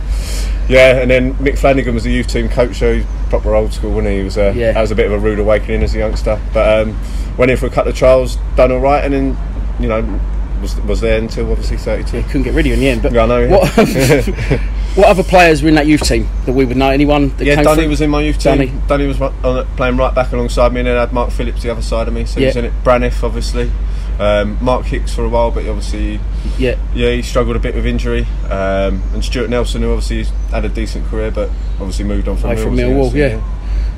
yeah, 0.67 1.01
and 1.01 1.09
then 1.09 1.33
Mick 1.35 1.57
Flanagan 1.57 1.93
was 1.93 2.03
the 2.03 2.11
youth 2.11 2.27
team 2.27 2.49
coach, 2.49 2.77
so 2.77 2.95
he's 2.95 3.05
proper 3.29 3.55
old 3.55 3.73
school, 3.73 3.91
wasn't 3.91 4.09
he? 4.13 4.17
He 4.19 4.23
was 4.23 4.37
uh, 4.37 4.53
Yeah. 4.55 4.71
that 4.73 4.81
was 4.81 4.91
a 4.91 4.95
bit 4.95 5.05
of 5.05 5.11
a 5.11 5.19
rude 5.19 5.39
awakening 5.39 5.83
as 5.83 5.93
a 5.95 5.99
youngster, 5.99 6.39
but 6.53 6.87
um, 6.87 6.97
went 7.37 7.51
in 7.51 7.57
for 7.57 7.65
a 7.65 7.69
couple 7.69 7.91
of 7.91 7.97
trials, 7.97 8.37
done 8.55 8.71
all 8.71 8.79
right, 8.79 9.03
and 9.03 9.13
then 9.13 9.37
you 9.79 9.87
know 9.87 10.19
was 10.61 10.79
was 10.81 11.01
there 11.01 11.17
until 11.17 11.49
obviously 11.51 11.77
32. 11.77 12.23
Couldn't 12.23 12.43
get 12.43 12.53
rid 12.53 12.65
of 12.65 12.67
you 12.67 12.73
in 12.73 12.79
the 12.79 12.87
end. 12.89 13.01
But 13.01 13.13
Yeah, 13.13 13.23
I 13.23 13.25
know, 13.27 13.39
yeah. 13.39 13.51
What, 13.51 13.73
what 14.95 15.07
other 15.07 15.23
players 15.23 15.61
were 15.63 15.69
in 15.69 15.75
that 15.75 15.87
youth 15.87 16.01
team 16.03 16.27
that 16.45 16.53
we 16.53 16.65
would 16.65 16.77
know? 16.77 16.89
Anyone? 16.89 17.29
That 17.37 17.45
Yeah, 17.45 17.55
came 17.55 17.63
Dunny 17.63 17.81
through? 17.83 17.89
was 17.89 18.01
in 18.01 18.09
my 18.09 18.21
youth 18.21 18.39
team. 18.39 18.57
Danny, 18.57 18.73
Dunny, 18.87 19.07
was 19.07 19.21
on, 19.21 19.65
playing 19.77 19.97
right 19.97 20.13
back 20.13 20.31
alongside 20.31 20.73
me, 20.73 20.81
and 20.81 20.87
then 20.87 20.97
I 20.97 21.01
had 21.01 21.13
Mark 21.13 21.31
Phillips 21.31 21.63
the 21.63 21.71
other 21.71 21.81
side 21.81 22.07
of 22.07 22.13
me. 22.13 22.25
So 22.25 22.39
he 22.39 22.45
was 22.47 22.55
in 22.55 22.65
it. 22.65 22.73
Braniff, 22.83 23.23
obviously. 23.23 23.71
Um, 24.19 24.57
Mark 24.61 24.85
Hicks 24.85 25.15
for 25.15 25.23
a 25.23 25.29
while, 25.29 25.49
but 25.49 25.65
obviously, 25.65 26.19
Yeah. 26.59 26.75
yeah, 26.93 27.11
he 27.11 27.21
struggled 27.23 27.55
a 27.55 27.59
bit 27.59 27.73
with 27.73 27.87
injury. 27.87 28.27
Um, 28.49 29.01
and 29.13 29.23
Stuart 29.23 29.49
Nelson, 29.49 29.81
who 29.81 29.91
obviously 29.91 30.25
had 30.51 30.63
a 30.65 30.69
decent 30.69 31.07
career, 31.07 31.31
but 31.31 31.49
obviously 31.79 32.05
moved 32.05 32.27
on 32.27 32.37
from 32.37 32.51
Away 32.51 32.61
from 32.61 32.75
Millwall, 32.75 33.09
Millwall, 33.11 33.13
yeah. 33.15 33.41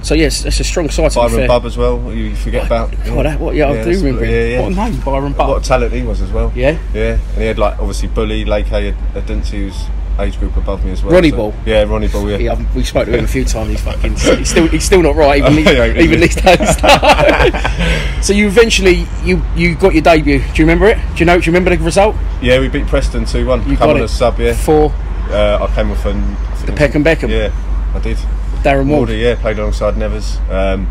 So 0.02 0.16
yes, 0.16 0.46
it's 0.46 0.60
a 0.60 0.64
strong 0.64 0.90
side. 0.90 1.14
Byron 1.14 1.32
fair. 1.32 1.48
Bubb 1.48 1.66
as 1.66 1.78
well. 1.78 2.14
You 2.14 2.36
forget 2.36 2.66
about. 2.66 2.92
God, 3.06 3.26
that, 3.26 3.40
what, 3.40 3.56
yeah, 3.56 3.70
I 3.70 3.84
do 3.84 3.90
remember. 3.98 4.26
Yeah, 4.26 4.46
yeah. 4.46 4.62
What 4.62 4.74
a 4.74 4.76
name, 4.76 5.00
Byron 5.00 5.34
Bubb. 5.34 5.48
What 5.50 5.66
a 5.66 5.68
talent 5.68 5.94
he 5.94 6.04
was 6.04 6.22
as 6.22 6.32
well. 6.32 6.52
Yeah. 6.56 6.78
Yeah, 6.94 7.18
and 7.34 7.38
he 7.38 7.46
had 7.46 7.58
like 7.58 7.80
obviously 7.80 8.10
Bully, 8.10 8.44
Lake 8.46 8.68
Adency, 8.68 9.58
who's 9.70 9.76
age 10.20 10.38
group 10.40 10.56
above 10.58 10.84
me 10.86 10.92
as 10.92 11.04
well. 11.04 11.14
Ronnie 11.14 11.30
so- 11.32 11.36
Bull. 11.38 11.54
Yeah, 11.66 11.84
Ronnie 11.84 12.08
Bull. 12.08 12.30
Yeah. 12.30 12.38
Yeah, 12.38 12.66
we 12.76 12.84
spoke 12.84 13.06
to 13.08 13.18
him 13.18 13.26
a 13.26 13.28
few 13.28 13.46
times. 13.46 13.70
He's 13.72 13.82
fucking. 13.82 14.12
He's 14.16 14.50
still. 14.50 14.68
He's 14.68 14.84
still 14.84 15.02
not 15.02 15.16
right. 15.16 15.42
Even, 15.44 15.54
yeah, 15.76 15.88
these, 15.94 16.04
even 16.06 16.20
these 16.20 16.36
days. 16.36 16.78
so 18.26 18.34
you 18.34 18.48
eventually 18.48 19.06
you 19.24 19.42
you 19.56 19.76
got 19.76 19.94
your 19.94 20.02
debut. 20.04 20.40
Do 20.40 20.46
you 20.56 20.64
remember 20.64 20.88
it? 20.88 20.98
Do 21.14 21.20
you 21.20 21.26
know? 21.26 21.40
Do 21.40 21.46
you 21.46 21.52
remember 21.56 21.76
the 21.76 21.84
result? 21.84 22.16
Yeah, 22.42 22.60
we 22.60 22.68
beat 22.70 22.88
Preston 22.88 23.26
two 23.26 23.46
one. 23.46 23.60
You 23.62 23.78
Come 23.78 23.88
got 23.88 23.90
on 23.92 23.98
it. 23.98 24.04
as 24.04 24.18
sub, 24.18 24.40
yeah. 24.40 24.54
For 24.54 24.94
Uh, 25.30 25.68
I 25.70 25.74
came 25.76 25.90
off 25.92 26.06
an 26.06 26.18
I 26.22 26.56
think 26.56 26.66
the 26.66 26.72
was- 26.74 26.80
Peckham 26.80 27.04
Beckham. 27.04 27.30
Yeah, 27.30 27.92
I 27.96 28.00
did. 28.00 28.18
Darren 28.64 28.88
Ward. 28.88 29.10
Warder, 29.10 29.16
yeah, 29.16 29.36
played 29.36 29.60
alongside 29.60 29.98
Nevers. 29.98 30.38
Um, 30.50 30.88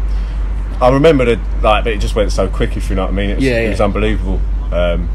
I 0.81 0.91
remember 0.91 1.25
it 1.29 1.39
like, 1.63 1.85
but 1.85 1.93
it 1.93 2.01
just 2.01 2.15
went 2.15 2.33
so 2.33 2.49
quick. 2.49 2.77
If 2.77 2.91
you 2.91 2.97
know 2.97 3.03
what 3.05 3.13
I 3.13 3.15
mean, 3.15 3.31
it 3.31 3.37
was, 3.37 3.45
Yeah, 3.45 3.61
it 3.61 3.69
was 3.71 3.81
unbelievable. 3.81 4.41
Um, 4.73 5.09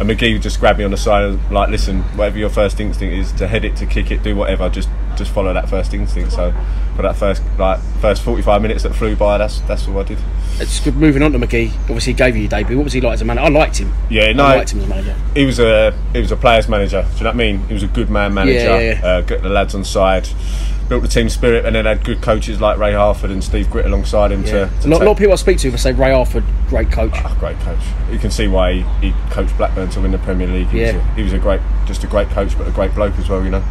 and 0.00 0.08
McGee 0.08 0.40
just 0.40 0.60
grabbed 0.60 0.78
me 0.78 0.84
on 0.84 0.90
the 0.90 0.96
side 0.96 1.24
and 1.24 1.50
like, 1.50 1.70
listen, 1.70 2.02
whatever 2.16 2.38
your 2.38 2.50
first 2.50 2.78
instinct 2.80 3.14
is 3.14 3.32
to 3.32 3.48
head 3.48 3.64
it, 3.64 3.76
to 3.76 3.86
kick 3.86 4.10
it, 4.10 4.22
do 4.22 4.36
whatever, 4.36 4.68
just 4.68 4.88
just 5.18 5.30
follow 5.32 5.52
that 5.52 5.68
first 5.68 5.92
instinct. 5.94 6.32
So 6.32 6.52
for 6.96 7.02
that 7.02 7.16
first 7.16 7.42
like 7.58 7.80
first 8.00 8.22
forty 8.22 8.42
five 8.42 8.62
minutes 8.62 8.82
that 8.84 8.94
flew 8.94 9.14
by, 9.16 9.38
that's 9.38 9.60
that's 9.62 9.86
all 9.88 9.98
I 9.98 10.04
did. 10.04 10.18
It's 10.60 10.80
good. 10.80 10.96
Moving 10.96 11.22
on 11.22 11.32
to 11.32 11.38
McGee. 11.38 11.72
Obviously, 11.82 12.12
he 12.12 12.16
gave 12.16 12.34
you 12.34 12.42
your 12.42 12.50
debut. 12.50 12.76
What 12.76 12.84
was 12.84 12.92
he 12.92 13.00
like 13.00 13.14
as 13.14 13.22
a 13.22 13.24
manager? 13.24 13.46
I 13.46 13.48
liked 13.50 13.76
him. 13.78 13.92
Yeah, 14.10 14.32
no, 14.32 14.44
I 14.44 14.56
liked 14.56 14.72
him 14.72 14.80
as 14.80 14.86
a 14.86 14.88
manager. 14.88 15.16
He 15.34 15.44
was 15.44 15.58
a 15.60 15.92
he 16.12 16.20
was 16.20 16.32
a 16.32 16.36
players 16.36 16.68
manager. 16.68 17.02
Do 17.02 17.18
you 17.18 17.24
know 17.24 17.30
what 17.30 17.34
I 17.34 17.38
mean? 17.38 17.60
He 17.68 17.74
was 17.74 17.82
a 17.82 17.88
good 17.88 18.10
man 18.10 18.34
manager. 18.34 18.58
Yeah, 18.58 18.78
yeah, 18.78 19.00
yeah. 19.00 19.06
Uh, 19.06 19.20
got 19.20 19.42
the 19.42 19.48
lads 19.50 19.74
on 19.76 19.84
side, 19.84 20.28
built 20.88 21.02
the 21.02 21.08
team 21.08 21.28
spirit, 21.28 21.64
and 21.64 21.76
then 21.76 21.84
had 21.84 22.02
good 22.04 22.20
coaches 22.22 22.60
like 22.60 22.78
Ray 22.78 22.94
Harford 22.94 23.30
and 23.30 23.44
Steve 23.44 23.66
Gritt 23.68 23.84
alongside 23.84 24.32
him 24.32 24.42
Yeah. 24.42 24.68
to. 24.80 24.88
a 24.88 24.88
lot, 24.88 25.00
lot 25.02 25.12
of 25.12 25.18
people 25.18 25.32
I 25.32 25.36
speak 25.36 25.58
to 25.58 25.70
for 25.70 25.78
say 25.78 25.92
Ray 25.92 26.12
Harford, 26.12 26.42
great 26.68 26.90
coach. 26.90 27.12
Ah, 27.14 27.36
great 27.38 27.58
coach. 27.60 27.78
You 28.10 28.18
can 28.18 28.32
see 28.32 28.48
why 28.48 28.72
he, 28.72 29.10
he 29.10 29.14
coached 29.30 29.56
Blackburn 29.56 29.90
to 29.90 30.00
win 30.00 30.10
the 30.10 30.18
Premier 30.18 30.48
League. 30.48 30.68
He, 30.68 30.80
Yeah. 30.80 30.96
was 30.96 31.02
a, 31.04 31.14
he 31.14 31.22
was 31.22 31.32
a 31.34 31.38
great, 31.38 31.60
just 31.86 32.02
a 32.02 32.08
great 32.08 32.28
coach, 32.30 32.58
but 32.58 32.66
a 32.66 32.72
great 32.72 32.94
bloke 32.96 33.16
as 33.18 33.28
well. 33.28 33.44
You 33.44 33.50
know. 33.50 33.62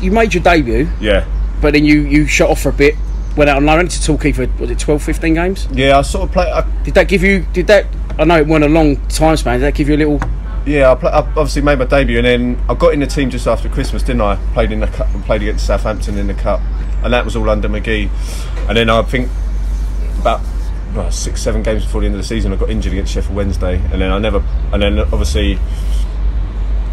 You 0.00 0.10
made 0.10 0.34
your 0.34 0.42
debut, 0.42 0.77
Yeah. 1.00 1.26
but 1.60 1.72
then 1.72 1.84
you 1.84 2.02
you 2.02 2.26
shut 2.26 2.50
off 2.50 2.62
for 2.62 2.68
a 2.68 2.72
bit. 2.72 2.94
Went 3.36 3.48
out 3.50 3.56
on 3.58 3.66
loan 3.66 3.86
to 3.88 4.02
Torquay 4.02 4.32
for 4.32 4.46
was 4.58 4.70
it 4.70 4.78
12, 4.78 5.02
15 5.02 5.34
games? 5.34 5.68
Yeah, 5.72 5.98
I 5.98 6.02
sort 6.02 6.28
of 6.28 6.32
play. 6.32 6.50
I, 6.50 6.62
Did 6.82 6.94
that 6.94 7.08
give 7.08 7.22
you? 7.22 7.46
Did 7.52 7.68
that? 7.68 7.86
I 8.18 8.24
know 8.24 8.36
it 8.38 8.46
weren't 8.46 8.64
a 8.64 8.68
long 8.68 8.96
time 9.08 9.36
span. 9.36 9.60
Did 9.60 9.66
that 9.66 9.74
give 9.74 9.88
you 9.88 9.94
a 9.94 9.98
little? 9.98 10.20
yeah, 10.66 10.90
I, 10.92 10.94
play, 10.96 11.10
I 11.10 11.18
obviously 11.18 11.62
made 11.62 11.78
my 11.78 11.84
debut, 11.86 12.18
and 12.18 12.26
then 12.26 12.64
I 12.68 12.74
got 12.74 12.92
in 12.92 13.00
the 13.00 13.06
team 13.06 13.30
just 13.30 13.46
after 13.46 13.68
Christmas, 13.68 14.02
didn't 14.02 14.20
I? 14.22 14.36
Played 14.54 14.72
in 14.72 14.80
the 14.80 14.86
cup, 14.88 15.08
played 15.24 15.42
against 15.42 15.66
Southampton 15.66 16.18
in 16.18 16.26
the 16.26 16.34
cup, 16.34 16.60
and 17.02 17.12
that 17.12 17.24
was 17.24 17.36
all 17.36 17.48
under 17.48 17.68
McGee. 17.68 18.10
And 18.68 18.76
then 18.76 18.90
I 18.90 19.02
think 19.02 19.30
about 20.20 20.40
well, 20.94 21.10
six, 21.10 21.40
seven 21.40 21.62
games 21.62 21.84
before 21.84 22.00
the 22.00 22.06
end 22.06 22.16
of 22.16 22.20
the 22.20 22.26
season, 22.26 22.52
I 22.52 22.56
got 22.56 22.70
injured 22.70 22.92
against 22.92 23.12
Sheffield 23.12 23.36
Wednesday, 23.36 23.76
and 23.92 24.00
then 24.02 24.10
I 24.10 24.18
never, 24.18 24.42
and 24.72 24.82
then 24.82 24.98
obviously 24.98 25.58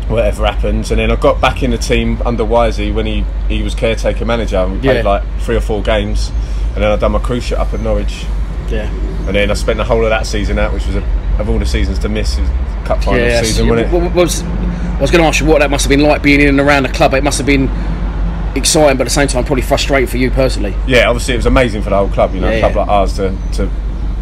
whatever 0.07 0.45
happens, 0.45 0.91
and 0.91 0.99
then 0.99 1.11
I 1.11 1.15
got 1.15 1.41
back 1.41 1.63
in 1.63 1.71
the 1.71 1.77
team 1.77 2.21
under 2.25 2.43
Wisey 2.43 2.93
when 2.93 3.05
he 3.05 3.25
he 3.49 3.63
was 3.63 3.73
caretaker 3.75 4.25
manager, 4.25 4.57
and 4.57 4.73
we 4.73 4.79
played 4.79 4.97
Yeah. 5.03 5.09
like 5.11 5.23
three 5.39 5.55
or 5.55 5.61
four 5.61 5.81
games, 5.81 6.31
and 6.75 6.83
then 6.83 6.91
I 6.91 6.95
done 6.95 7.11
my 7.13 7.19
cruise 7.19 7.43
ship 7.43 7.59
up 7.59 7.73
at 7.73 7.79
Norwich, 7.79 8.25
Yeah. 8.69 8.89
and 9.27 9.35
then 9.35 9.49
I 9.51 9.53
spent 9.55 9.77
the 9.77 9.83
whole 9.83 10.03
of 10.03 10.09
that 10.09 10.25
season 10.27 10.59
out, 10.59 10.73
which 10.73 10.85
was 10.87 10.95
a, 10.97 11.03
of 11.39 11.49
all 11.49 11.57
the 11.59 11.65
seasons 11.65 11.99
to 11.99 12.09
miss, 12.09 12.39
cup 12.85 13.03
final 13.03 13.19
yeah, 13.19 13.41
season, 13.41 13.65
yeah. 13.65 13.71
wasn't 13.71 13.87
it? 13.89 13.93
What- 13.93 14.03
what 14.03 14.15
was- 14.15 14.43
I 14.43 15.01
was 15.01 15.11
going 15.11 15.21
to 15.23 15.27
ask 15.27 15.41
you 15.41 15.45
what 15.47 15.59
that 15.59 15.69
must 15.69 15.83
have 15.83 15.89
been 15.89 16.01
like 16.07 16.21
being 16.21 16.39
in 16.39 16.47
and 16.47 16.59
around 16.61 16.83
the 16.83 16.89
club. 16.89 17.13
It 17.15 17.21
must 17.23 17.37
have 17.37 17.45
been 17.45 17.69
exciting, 18.55 18.95
but 18.97 19.01
at 19.01 19.07
the 19.07 19.09
same 19.09 19.27
time, 19.27 19.43
probably 19.43 19.61
frustrating 19.61 20.07
for 20.07 20.15
you 20.17 20.31
personally. 20.31 20.73
yeah, 20.87 21.09
obviously 21.09 21.33
it 21.33 21.37
was 21.37 21.45
amazing 21.47 21.81
for 21.81 21.89
the 21.89 21.97
whole 21.97 22.07
club. 22.07 22.33
You 22.33 22.39
know, 22.39 22.49
Yeah, 22.49 22.55
a 22.55 22.59
club 22.61 22.75
like 22.77 22.87
ours 22.87 23.13
to, 23.17 23.35
to 23.53 23.69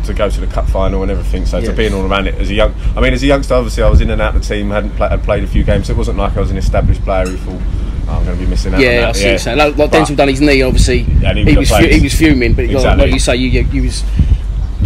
to 0.06 0.14
go 0.14 0.30
to 0.30 0.40
the 0.42 0.48
cup 0.48 0.68
final 0.70 1.02
and 1.04 1.12
everything. 1.12 1.46
So 1.46 1.58
Yeah. 1.60 1.68
to 1.68 1.74
being 1.74 1.94
all 1.94 2.06
around 2.06 2.28
it 2.28 2.36
as 2.36 2.50
a 2.50 2.54
young, 2.54 2.74
I 2.96 3.02
mean, 3.02 3.14
as 3.14 3.24
a 3.24 3.28
youngster, 3.28 3.54
obviously 3.56 3.84
I 3.84 3.90
was 3.90 4.02
in 4.02 4.10
and 4.10 4.22
out 4.22 4.36
of 4.36 4.42
the 4.42 4.48
team, 4.56 4.70
hadn't 4.72 4.96
play, 4.96 5.10
had 5.10 5.24
played 5.24 5.44
a 5.44 5.48
few 5.48 5.64
games. 5.64 5.88
So 5.88 5.94
it 5.94 5.98
wasn't 5.98 6.18
like 6.18 6.36
I 6.38 6.40
was 6.40 6.52
an 6.52 6.58
established 6.58 7.04
player 7.04 7.26
who 7.28 7.38
thought 7.38 7.62
oh, 8.10 8.12
I'm 8.18 8.26
going 8.26 8.38
to 8.38 8.44
be 8.44 8.50
missing 8.50 8.74
out. 8.74 8.82
Yeah. 8.82 9.10
I 9.10 9.12
see. 9.14 9.24
what 9.24 9.30
you're 9.30 9.38
saying. 9.40 9.58
Like, 9.58 9.78
like 9.78 9.92
Denzel 9.92 10.16
done 10.18 10.28
his 10.30 10.42
knee, 10.42 10.62
obviously. 10.62 11.06
And 11.26 11.38
he 11.38 11.44
he, 11.46 11.58
was 11.58 11.70
fu- 11.70 11.86
he 11.88 12.02
was 12.02 12.14
fuming, 12.14 12.54
but 12.54 12.66
like- 12.66 12.76
Exactly. 12.76 13.06
like 13.06 13.14
you 13.14 13.20
say, 13.20 13.36
you, 13.38 13.48
you, 13.50 13.62
you 13.72 13.82
was. 13.84 14.04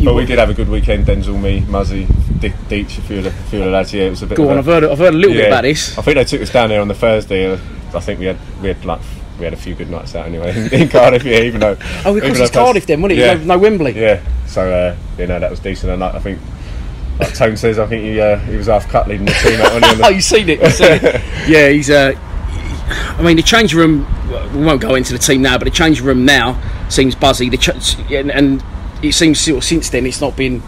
but 0.03 0.13
we 0.13 0.25
did 0.25 0.37
have 0.39 0.49
a 0.49 0.53
good 0.53 0.69
weekend. 0.69 1.05
Denzel, 1.05 1.41
me, 1.41 1.61
Muzzy, 1.61 2.07
Dick, 2.39 2.53
Deech, 2.69 2.97
a 2.99 3.01
few 3.01 3.17
of 3.17 3.23
the, 3.23 3.29
a 3.31 3.33
few 3.49 3.59
of 3.59 3.65
the 3.65 3.71
lads. 3.71 3.93
Yeah, 3.93 4.03
it 4.03 4.09
was 4.11 4.21
a 4.21 4.27
bit. 4.27 4.37
Go 4.37 4.49
on, 4.49 4.57
a- 4.57 4.59
I've 4.59 4.65
heard- 4.65 4.83
I've 4.83 4.97
heard 4.99 5.13
a 5.13 5.17
little 5.17 5.33
bit 5.33 5.47
about 5.47 5.63
this. 5.63 5.97
I 5.97 6.01
think 6.03 6.15
they 6.17 6.23
took 6.25 6.41
us 6.41 6.51
down 6.51 6.69
there 6.69 6.81
on 6.81 6.87
the 6.87 6.93
Thursday. 6.93 7.51
uh, 7.51 7.57
I 7.95 7.99
think 8.01 8.19
we 8.19 8.25
had 8.25 8.37
we 8.61 8.67
had 8.67 8.83
like 8.85 8.99
we 9.37 9.45
had 9.45 9.53
a 9.53 9.57
few 9.57 9.75
good 9.75 9.89
nights 9.89 10.15
out 10.15 10.25
anyway 10.25 10.53
in 10.71 10.89
Cardiff. 10.89 11.23
Yeah, 11.23 11.41
even 11.41 11.59
though. 11.61 11.77
Oh, 12.05 12.13
because 12.13 12.39
it's 12.39 12.51
Cardiff 12.51 12.85
then, 12.85 13.01
wasn't 13.01 13.19
it? 13.19 13.23
Yeah. 13.23 13.43
No, 13.43 13.57
Wembley. 13.57 13.99
Yeah. 13.99 14.21
So 14.47 14.71
uh, 14.71 14.95
you 15.17 15.27
know 15.27 15.39
that 15.39 15.49
was 15.51 15.59
decent, 15.59 15.91
and 15.91 16.03
I 16.03 16.19
think. 16.19 16.39
Like 17.19 17.33
Tone 17.33 17.57
says, 17.57 17.79
I 17.79 17.87
think 17.87 18.03
he 18.03 18.21
uh, 18.21 18.37
he 18.37 18.55
was 18.55 18.67
half 18.67 18.87
cut 18.89 19.07
leading 19.07 19.25
the 19.25 19.31
team 19.31 19.59
out. 19.59 19.71
on 19.83 19.83
oh, 20.03 20.09
you 20.09 20.21
seen 20.21 20.47
it? 20.49 20.61
You 20.61 20.69
seen 20.69 20.99
it? 21.01 21.15
yeah, 21.49 21.67
he's. 21.69 21.89
Uh, 21.89 22.13
I 22.89 23.23
mean, 23.23 23.37
the 23.37 23.41
change 23.41 23.73
room. 23.73 24.05
We 24.55 24.63
won't 24.63 24.81
go 24.81 24.93
into 24.93 25.13
the 25.13 25.19
team 25.19 25.41
now, 25.41 25.57
but 25.57 25.63
the 25.65 25.71
change 25.71 25.99
room 25.99 26.25
now 26.25 26.61
seems 26.89 27.15
buzzy. 27.15 27.49
The 27.49 27.57
ch- 27.57 27.97
and, 28.11 28.31
and 28.31 28.63
it 29.01 29.13
seems 29.13 29.39
sort 29.39 29.57
of 29.57 29.63
since 29.63 29.89
then 29.89 30.05
it's 30.05 30.21
not 30.21 30.37
been. 30.37 30.61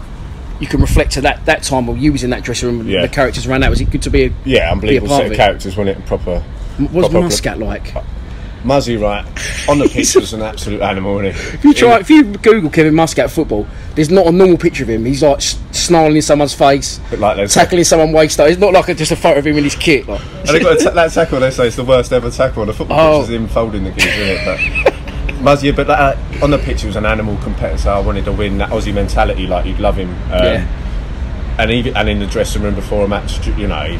You 0.58 0.66
can 0.66 0.80
reflect 0.80 1.12
to 1.12 1.20
that 1.20 1.46
that 1.46 1.62
time 1.62 1.88
of 1.88 1.98
you 1.98 2.10
was 2.10 2.24
in 2.24 2.30
that 2.30 2.42
dressing 2.42 2.68
room 2.68 2.80
and 2.80 2.88
Yeah. 2.90 3.02
the 3.02 3.08
characters 3.08 3.46
around 3.46 3.60
that. 3.60 3.70
Was 3.70 3.80
it 3.80 3.88
good 3.90 4.02
to 4.02 4.10
be 4.10 4.24
a 4.24 4.32
Yeah, 4.44 4.72
unbelievable 4.72 5.06
be 5.06 5.12
a 5.14 5.16
part 5.16 5.20
set 5.20 5.26
of 5.26 5.30
of 5.32 5.36
characters, 5.36 5.76
wasn't 5.76 5.98
it? 5.98 6.06
Proper. 6.06 6.40
What's 6.90 7.08
proper- 7.10 7.20
Muscat 7.26 7.58
like? 7.60 7.94
Muzzy, 8.64 8.96
right? 8.96 9.24
On 9.68 9.78
the 9.78 9.88
pitch 9.88 10.14
was 10.16 10.32
an 10.34 10.42
absolute 10.42 10.82
animal? 10.82 11.18
If 11.20 11.64
you 11.64 11.72
try, 11.72 11.98
if 12.00 12.10
you 12.10 12.24
Google 12.24 12.68
Kevin 12.70 12.94
Muscat 12.94 13.30
football, 13.30 13.66
there's 13.94 14.10
not 14.10 14.26
a 14.26 14.32
normal 14.32 14.58
picture 14.58 14.82
of 14.82 14.90
him. 14.90 15.04
He's 15.04 15.22
like 15.22 15.40
snarling 15.40 16.16
in 16.16 16.22
someone's 16.22 16.52
face, 16.54 17.00
like 17.18 17.48
tackling 17.50 17.84
someone 17.84 18.12
waist 18.12 18.38
up. 18.38 18.48
It's 18.48 18.60
not 18.60 18.72
like 18.72 18.88
a, 18.88 18.94
just 18.94 19.12
a 19.12 19.16
photo 19.16 19.38
of 19.38 19.46
him 19.46 19.56
in 19.56 19.64
his 19.64 19.74
kit. 19.76 20.06
Like. 20.06 20.20
And 20.40 20.48
they 20.48 20.60
got 20.60 20.80
a 20.80 20.84
ta- 20.84 20.90
that 20.90 21.12
tackle. 21.12 21.40
They 21.40 21.50
say 21.50 21.68
it's 21.68 21.76
the 21.76 21.84
worst 21.84 22.12
ever 22.12 22.30
tackle 22.30 22.62
on 22.62 22.68
the 22.68 22.74
football 22.74 22.98
Oh. 23.00 23.20
pitch. 23.20 23.30
Is 23.30 23.34
him 23.36 23.48
folding 23.48 23.84
the 23.84 23.90
geese, 23.92 24.04
isn't 24.06 24.28
it? 24.28 24.84
But 25.24 25.34
Muzzy, 25.42 25.70
but 25.74 25.88
uh, 25.88 26.14
on 26.42 26.50
the 26.50 26.58
pitch, 26.58 26.82
he 26.82 26.86
was 26.86 26.96
an 26.96 27.06
animal 27.06 27.38
competitor. 27.38 27.88
I 27.88 28.00
wanted 28.00 28.26
to 28.26 28.32
win. 28.32 28.58
That 28.58 28.68
Aussie 28.70 28.92
mentality, 28.92 29.46
like 29.46 29.64
you'd 29.64 29.80
love 29.80 29.96
him. 29.96 30.10
Um, 30.30 30.44
Yeah. 30.44 31.56
And 31.58 31.70
even 31.70 31.96
and 31.96 32.08
in 32.08 32.18
the 32.18 32.26
dressing 32.26 32.62
room 32.62 32.74
before 32.74 33.04
a 33.04 33.08
match, 33.08 33.46
you 33.48 33.66
know, 33.66 33.82
he, 33.84 33.98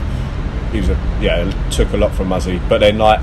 he 0.72 0.80
was 0.80 0.90
a 0.90 1.18
yeah 1.20 1.50
took 1.70 1.92
a 1.92 1.96
lot 1.96 2.12
from 2.14 2.28
Muzzy. 2.28 2.60
But 2.68 2.78
then 2.80 2.98
like 2.98 3.20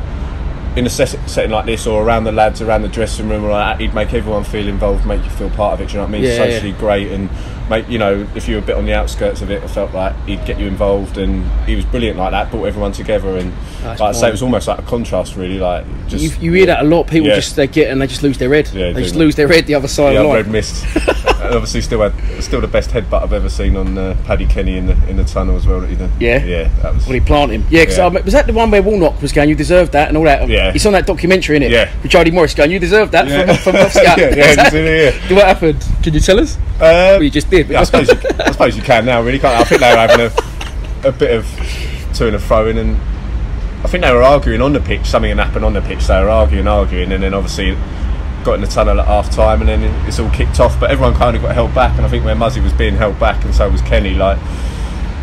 in 0.77 0.85
a 0.85 0.89
setting 0.89 1.49
like 1.51 1.65
this, 1.65 1.87
or 1.87 2.03
around 2.03 2.23
the 2.25 2.31
lads, 2.31 2.61
around 2.61 2.83
the 2.83 2.87
dressing 2.87 3.27
room, 3.27 3.43
or 3.43 3.49
like 3.49 3.77
that, 3.77 3.81
he'd 3.81 3.95
make 3.95 4.13
everyone 4.13 4.43
feel 4.43 4.67
involved, 4.67 5.05
make 5.07 5.23
you 5.23 5.29
feel 5.31 5.49
part 5.49 5.73
of 5.73 5.81
it. 5.81 5.87
Do 5.87 5.93
you 5.93 5.97
know 5.97 6.03
what 6.03 6.09
I 6.09 6.11
mean? 6.11 6.23
Yeah, 6.23 6.29
yeah. 6.29 6.51
Socially 6.51 6.71
great, 6.73 7.11
and 7.11 7.29
make 7.67 7.89
you 7.89 7.97
know 7.97 8.25
if 8.35 8.47
you 8.47 8.55
were 8.55 8.61
a 8.61 8.65
bit 8.65 8.75
on 8.77 8.85
the 8.85 8.93
outskirts 8.93 9.41
of 9.41 9.49
it, 9.49 9.63
I 9.63 9.67
felt 9.67 9.91
like 9.93 10.15
he'd 10.25 10.45
get 10.45 10.59
you 10.59 10.67
involved, 10.67 11.17
and 11.17 11.43
he 11.63 11.75
was 11.75 11.83
brilliant 11.85 12.17
like 12.19 12.31
that. 12.31 12.51
Brought 12.51 12.65
everyone 12.65 12.91
together, 12.91 13.37
and 13.37 13.51
That's 13.81 13.99
like 13.99 14.15
I 14.15 14.19
say, 14.19 14.27
it 14.27 14.31
was 14.31 14.43
almost 14.43 14.67
like 14.67 14.77
a 14.77 14.83
contrast, 14.83 15.35
really. 15.35 15.57
Like 15.57 15.85
just 16.07 16.23
you, 16.23 16.29
you 16.51 16.53
hear 16.53 16.67
that 16.67 16.81
a 16.81 16.87
lot. 16.87 17.07
People 17.07 17.29
Yeah. 17.29 17.35
just 17.35 17.55
they 17.55 17.65
get 17.67 17.89
and 17.91 17.99
they 17.99 18.07
just 18.07 18.21
lose 18.21 18.37
their 18.37 18.53
head. 18.53 18.69
Yeah, 18.71 18.91
they 18.91 19.01
just 19.01 19.15
lose 19.15 19.35
their 19.35 19.47
head 19.47 19.65
the 19.65 19.73
other 19.75 19.87
side 19.87 20.13
yeah, 20.13 20.19
of 20.19 20.23
the 20.25 20.29
line. 20.29 20.37
red 20.43 20.47
mist. 20.51 20.85
and 21.41 21.53
obviously, 21.55 21.81
still 21.81 22.01
had 22.01 22.43
still 22.43 22.61
the 22.61 22.67
best 22.67 22.89
headbutt 22.91 23.23
I've 23.23 23.33
ever 23.33 23.49
seen 23.49 23.75
on 23.75 23.97
uh, 23.97 24.15
Paddy 24.25 24.45
Kenny 24.45 24.77
in 24.77 24.85
the 24.87 24.93
in 25.09 25.17
the 25.17 25.23
tunnel 25.23 25.55
as 25.55 25.65
well. 25.67 25.81
That. 25.81 26.09
Yeah? 26.19 26.43
yeah, 26.43 26.67
that 26.81 26.93
was. 26.95 27.05
When 27.07 27.15
he 27.19 27.25
planted 27.25 27.55
him, 27.55 27.65
yeah. 27.69 27.85
'cause 27.85 27.97
Yeah. 27.97 28.05
I 28.05 28.09
was 28.09 28.33
that 28.33 28.47
the 28.47 28.53
one 28.53 28.69
where 28.71 28.81
Warnock 28.81 29.21
was 29.21 29.31
going? 29.31 29.49
You 29.49 29.55
deserved 29.55 29.91
that 29.93 30.07
and 30.09 30.17
all 30.17 30.23
that. 30.25 30.47
Yeah. 30.47 30.71
It's 30.73 30.85
on 30.85 30.93
that 30.93 31.05
documentary, 31.07 31.59
innit? 31.59 31.69
Yeah. 31.69 31.91
With 32.01 32.11
Jody 32.11 32.31
Morris 32.31 32.53
going, 32.53 32.71
you 32.71 32.79
deserved 32.79 33.11
that 33.13 33.27
Yeah. 33.27 33.45
from 33.55 33.73
from 33.73 33.81
Muscat. 33.81 34.17
Yeah, 34.17 34.35
yeah, 34.35 34.73
you 34.73 34.79
yeah. 35.29 35.35
What 35.35 35.45
happened? 35.45 35.85
Can 36.03 36.13
you 36.13 36.19
tell 36.19 36.39
us? 36.39 36.57
Uh, 36.77 36.79
well, 37.17 37.23
you 37.23 37.29
just 37.29 37.49
did. 37.49 37.69
Yeah, 37.69 37.81
I 37.81 37.83
suppose 37.83 38.07
you, 38.09 38.17
I 38.39 38.51
suppose 38.51 38.75
you 38.77 38.83
can 38.83 39.05
now. 39.05 39.21
Really, 39.21 39.39
can't. 39.39 39.59
I 39.59 39.63
think 39.63 39.81
they 39.81 39.91
were 39.91 39.97
having 40.07 40.25
a, 40.25 41.07
a 41.07 41.11
bit 41.11 41.31
of 41.35 41.45
to 42.15 42.27
and 42.27 42.35
a 42.35 42.39
throw 42.39 42.67
in, 42.67 42.77
and 42.77 42.95
I 43.83 43.87
think 43.87 44.03
they 44.03 44.11
were 44.11 44.23
arguing 44.23 44.61
on 44.61 44.73
the 44.73 44.79
pitch. 44.79 45.05
Something 45.05 45.29
had 45.35 45.45
happened 45.45 45.65
on 45.65 45.73
the 45.73 45.81
pitch. 45.81 46.05
They 46.07 46.21
were 46.21 46.29
arguing, 46.29 46.67
arguing, 46.67 47.11
and 47.11 47.21
then 47.23 47.33
obviously 47.33 47.77
got 48.47 48.55
in 48.55 48.61
the 48.61 48.67
tunnel 48.67 48.99
at 49.01 49.05
half 49.07 49.29
time, 49.29 49.59
and 49.61 49.67
then 49.69 49.83
it's 50.07 50.19
all 50.19 50.29
kicked 50.31 50.59
off. 50.61 50.79
But 50.79 50.89
everyone 50.89 51.13
kind 51.15 51.35
of 51.35 51.41
got 51.43 51.53
held 51.53 51.75
back, 51.75 51.97
and 51.97 52.05
I 52.05 52.09
think 52.09 52.23
where 52.25 52.35
Muzzy 52.35 52.61
was 52.61 52.71
being 52.73 52.95
held 52.95 53.19
back, 53.19 53.43
and 53.43 53.53
so 53.53 53.69
was 53.69 53.81
Kenny. 53.81 54.15
Like 54.15 54.39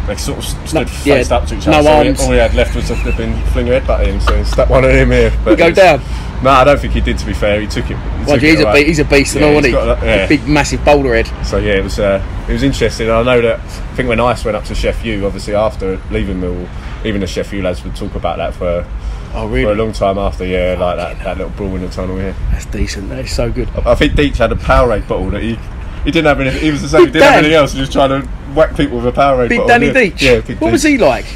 they 0.06 0.14
sort 0.16 0.38
of 0.38 0.44
stood 0.44 0.74
No, 0.74 0.84
faced 0.84 1.30
yeah, 1.30 1.36
up 1.36 1.46
to 1.48 1.56
each 1.56 1.66
no 1.66 1.78
other. 1.78 1.82
so 1.88 2.08
arms. 2.08 2.20
all 2.20 2.30
we 2.30 2.36
had 2.36 2.52
left 2.54 2.76
was 2.76 2.90
a 2.90 2.96
flipping 2.96 3.34
fling 3.46 3.66
your 3.66 3.80
headbutt 3.80 4.00
at 4.00 4.06
him. 4.08 4.20
So 4.20 4.36
he 4.36 4.44
stuck 4.44 4.68
one 4.68 4.84
of 4.84 4.90
him 4.90 5.10
here. 5.10 5.32
But 5.44 5.56
go 5.56 5.72
down? 5.72 6.02
No, 6.42 6.50
I 6.50 6.64
don't 6.64 6.78
think 6.78 6.92
he 6.92 7.00
did. 7.00 7.16
To 7.18 7.24
be 7.24 7.32
fair, 7.32 7.58
he 7.62 7.66
took 7.66 7.86
it. 7.90 7.96
He 7.96 8.24
Well, 8.26 8.34
took 8.34 8.42
he's 8.42 8.60
it 8.60 8.66
a 8.68 8.72
be- 8.74 8.84
he's 8.84 8.98
a 8.98 9.04
beast, 9.06 9.34
and 9.36 9.44
all, 9.46 9.52
isn't 9.52 9.64
he? 9.64 9.70
got 9.72 10.02
a- 10.02 10.06
yeah. 10.06 10.14
A 10.24 10.28
big, 10.28 10.46
massive 10.46 10.84
boulder 10.84 11.14
head. 11.14 11.30
So 11.46 11.56
yeah, 11.56 11.74
it 11.76 11.82
was 11.82 11.98
uh, 11.98 12.22
it 12.46 12.52
was 12.52 12.62
interesting. 12.62 13.10
I 13.10 13.22
know 13.22 13.40
that 13.40 13.60
I 13.60 13.94
think 13.96 14.10
when 14.10 14.20
Ice 14.20 14.44
went 14.44 14.54
up 14.56 14.64
to 14.64 14.74
Chef 14.74 15.02
U, 15.06 15.24
obviously 15.24 15.54
after 15.54 15.98
leaving 16.10 16.40
Mill, 16.42 16.68
even 17.06 17.22
the 17.22 17.26
Chef 17.26 17.50
U 17.54 17.62
lads 17.62 17.82
would 17.84 17.96
talk 17.96 18.14
about 18.14 18.36
that 18.36 18.52
for 18.52 18.86
Oh, 19.34 19.48
really? 19.48 19.64
for 19.64 19.72
a 19.72 19.74
long 19.74 19.92
time 19.92 20.18
after. 20.18 20.44
Yeah, 20.46 20.76
like 20.78 20.96
that, 20.96 21.18
that 21.24 21.36
little 21.38 21.52
brawl 21.52 21.74
in 21.76 21.82
the 21.82 21.88
tunnel. 21.88 22.16
Yeah, 22.18 22.34
That's 22.52 22.66
decent. 22.66 23.08
That 23.08 23.24
is 23.24 23.34
so 23.34 23.50
good. 23.50 23.68
I, 23.70 23.92
I 23.92 23.94
think 23.94 24.12
Deech 24.14 24.36
had 24.36 24.52
a 24.52 24.56
Powerade 24.56 25.06
bottle 25.08 25.30
that 25.30 25.42
he 25.42 25.56
he 26.04 26.10
didn't 26.10 26.26
have 26.26 26.40
any. 26.40 26.50
He 26.50 26.70
was 26.70 26.82
the 26.82 26.88
same. 26.88 27.06
He 27.06 27.12
didn't 27.12 27.22
have 27.22 27.38
anything 27.38 27.54
else. 27.56 27.72
He 27.72 27.80
was 27.80 27.90
trying 27.90 28.10
to 28.22 28.28
whack 28.54 28.76
people 28.76 28.98
with 28.98 29.06
a 29.06 29.12
Powerade 29.12 29.48
Big 29.48 29.58
bottle. 29.58 29.68
Danny 29.68 29.86
yeah. 29.86 29.92
Deech. 29.92 30.20
Yeah, 30.20 30.40
Big 30.40 30.60
what 30.60 30.72
was 30.72 30.82
he 30.82 30.98
like? 30.98 31.26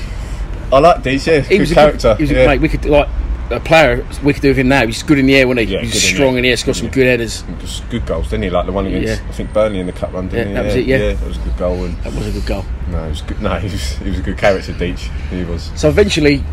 I 0.72 0.78
like 0.78 1.02
Deech. 1.02 1.26
Yeah, 1.26 1.40
He 1.40 1.48
good 1.48 1.60
was 1.60 1.70
a 1.72 1.74
character. 1.74 2.08
Good, 2.10 2.16
he 2.18 2.22
was 2.24 2.30
yeah. 2.30 2.38
a, 2.38 2.46
mate, 2.48 2.60
we 2.60 2.68
could 2.68 2.84
like 2.84 3.08
a 3.50 3.60
player. 3.60 4.06
We 4.22 4.34
could 4.34 4.42
do 4.42 4.48
with 4.48 4.58
him 4.58 4.68
now. 4.68 4.84
He's 4.86 5.02
good 5.02 5.18
in 5.18 5.26
the 5.26 5.34
air, 5.36 5.48
wasn't 5.48 5.68
he? 5.68 5.74
Yeah, 5.74 5.80
He's 5.80 5.92
good 5.94 6.00
strong 6.00 6.36
in 6.36 6.42
the 6.42 6.48
air. 6.48 6.52
He's 6.56 6.64
got 6.64 6.76
some 6.76 6.88
good 6.90 7.06
headers. 7.06 7.42
Just 7.60 7.88
good 7.88 8.04
goals, 8.06 8.28
didn't 8.28 8.44
he? 8.44 8.50
Like 8.50 8.66
the 8.66 8.72
one 8.72 8.86
against 8.86 9.22
Yeah. 9.22 9.28
I 9.28 9.32
think 9.32 9.52
Burnley 9.54 9.80
in 9.80 9.86
the 9.86 9.92
cup 9.92 10.12
run, 10.12 10.28
didn't 10.28 10.48
Yeah, 10.48 10.48
he? 10.48 10.54
that 10.54 10.64
was 10.66 10.74
it, 10.76 10.86
yeah. 10.86 11.12
that 11.14 11.26
was 11.26 11.38
a 11.38 11.40
good 11.40 11.56
goal. 11.56 11.84
And 11.84 11.96
That 11.98 12.12
was 12.14 12.26
a 12.26 12.32
good 12.32 12.46
goal. 12.46 12.64
no, 12.90 13.04
it 13.04 13.08
was 13.08 13.22
good. 13.22 13.40
No, 13.40 13.54
he 13.58 13.68
was, 13.68 13.96
he 13.96 14.10
was 14.10 14.18
a 14.18 14.22
good 14.22 14.36
character. 14.38 14.72
Deech, 14.74 14.98
he 15.30 15.44
was. 15.44 15.70
So 15.74 15.88
eventually, 15.88 16.44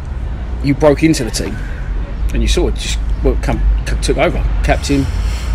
you 0.66 0.74
broke 0.74 1.04
into 1.04 1.24
the 1.24 1.32
team, 1.32 1.56
and 2.34 2.42
you 2.42 2.48
sort 2.48 2.74
of 2.74 2.80
just 2.80 3.00
well, 3.24 3.38
come, 3.42 3.62
took 4.02 4.18
over, 4.18 4.38
captain, 4.64 5.06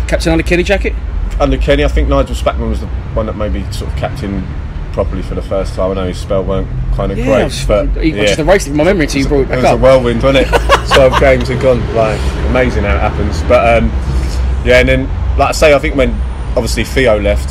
captain 0.07 0.31
under 0.31 0.43
Kenny 0.43 0.63
Jackett. 0.63 0.93
under 1.39 1.57
Kenny, 1.57 1.83
I 1.83 1.87
think 1.87 2.09
Nigel 2.09 2.35
Spackman 2.35 2.69
was 2.69 2.81
the 2.81 2.87
one 3.13 3.25
that 3.27 3.35
maybe 3.35 3.63
sort 3.71 3.91
of 3.91 3.97
captain 3.97 4.45
properly 4.93 5.21
for 5.21 5.35
the 5.35 5.41
first 5.41 5.73
time. 5.73 5.91
I 5.91 5.93
know 5.93 6.07
his 6.07 6.17
spell 6.19 6.43
weren't 6.43 6.67
kind 6.95 7.11
of 7.11 7.17
Yeah, 7.17 7.25
great, 7.25 7.43
was- 7.45 7.65
but 7.65 7.97
I 7.97 8.09
just 8.11 8.39
erased 8.39 8.67
it 8.67 8.71
from 8.71 8.77
my 8.77 8.83
memory 8.83 9.05
until 9.05 9.21
you 9.21 9.27
brought 9.27 9.41
it 9.41 9.47
back 9.49 9.57
it 9.59 9.61
was 9.61 9.65
up. 9.65 9.79
a 9.79 9.81
whirlwind, 9.81 10.21
wasn't 10.23 10.47
it? 10.47 10.61
Twelve 10.93 11.19
games 11.19 11.47
had 11.47 11.61
gone, 11.61 11.79
like 11.95 12.19
amazing 12.49 12.83
how 12.83 12.95
it 12.95 12.99
happens. 12.99 13.41
But 13.43 13.77
um, 13.83 13.89
yeah, 14.65 14.79
and 14.79 14.89
then 14.89 15.37
like 15.37 15.49
I 15.49 15.51
say, 15.53 15.73
I 15.73 15.79
think 15.79 15.95
when 15.95 16.11
obviously 16.57 16.83
Theo 16.83 17.17
left 17.19 17.49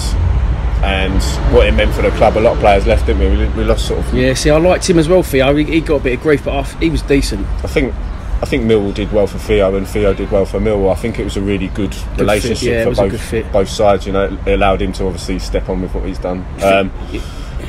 and 0.83 1.23
what 1.55 1.67
it 1.67 1.73
meant 1.73 1.95
for 1.95 2.03
the 2.03 2.11
club, 2.13 2.37
a 2.37 2.41
lot 2.41 2.55
of 2.55 2.59
players 2.59 2.87
left, 2.87 3.07
didn't 3.07 3.21
we? 3.21 3.47
We, 3.47 3.53
we 3.55 3.65
lost 3.65 3.87
sort 3.87 4.01
of. 4.01 4.15
Yeah, 4.15 4.35
see, 4.35 4.51
I 4.51 4.57
liked 4.57 4.89
him 4.89 4.99
as 4.99 5.09
well, 5.09 5.23
Theo. 5.23 5.55
He, 5.55 5.65
he 5.65 5.81
got 5.81 5.97
a 5.97 6.05
bit 6.05 6.15
of 6.15 6.21
grief, 6.21 6.45
but 6.45 6.55
I, 6.55 6.63
he 6.79 6.91
was 6.91 7.03
decent. 7.03 7.47
I 7.65 7.69
think. 7.69 7.95
I 8.43 8.47
think 8.47 8.65
Millwall 8.65 8.95
did 8.95 9.13
well 9.13 9.27
for 9.27 9.37
Theo 9.37 9.77
and 9.77 9.87
Theo 9.87 10.15
did 10.15 10.31
well 10.31 10.47
for 10.47 10.59
Millwall. 10.61 10.91
I 10.91 10.95
think 10.95 11.19
it 11.19 11.25
was 11.25 11.37
a 11.37 11.43
really 11.43 11.69
good, 11.69 11.95
fit, 11.95 12.21
relationship 12.21 12.69
yeah, 12.69 12.85
for 12.85 12.95
both 12.95 13.31
good 13.31 13.53
both 13.53 13.69
sides. 13.69 14.07
You 14.07 14.15
know, 14.15 14.39
it 14.47 14.55
allowed 14.55 14.81
him 14.81 14.95
to 14.95 15.05
obviously 15.05 15.39
step 15.39 15.69
on 15.69 15.83
with 15.83 15.95
what 15.95 16.05
he's 16.05 16.19
done. 16.19 16.47
Um, 16.63 16.91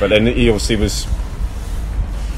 but 0.00 0.08
then 0.08 0.26
he 0.26 0.48
obviously 0.48 0.76
was. 0.76 1.06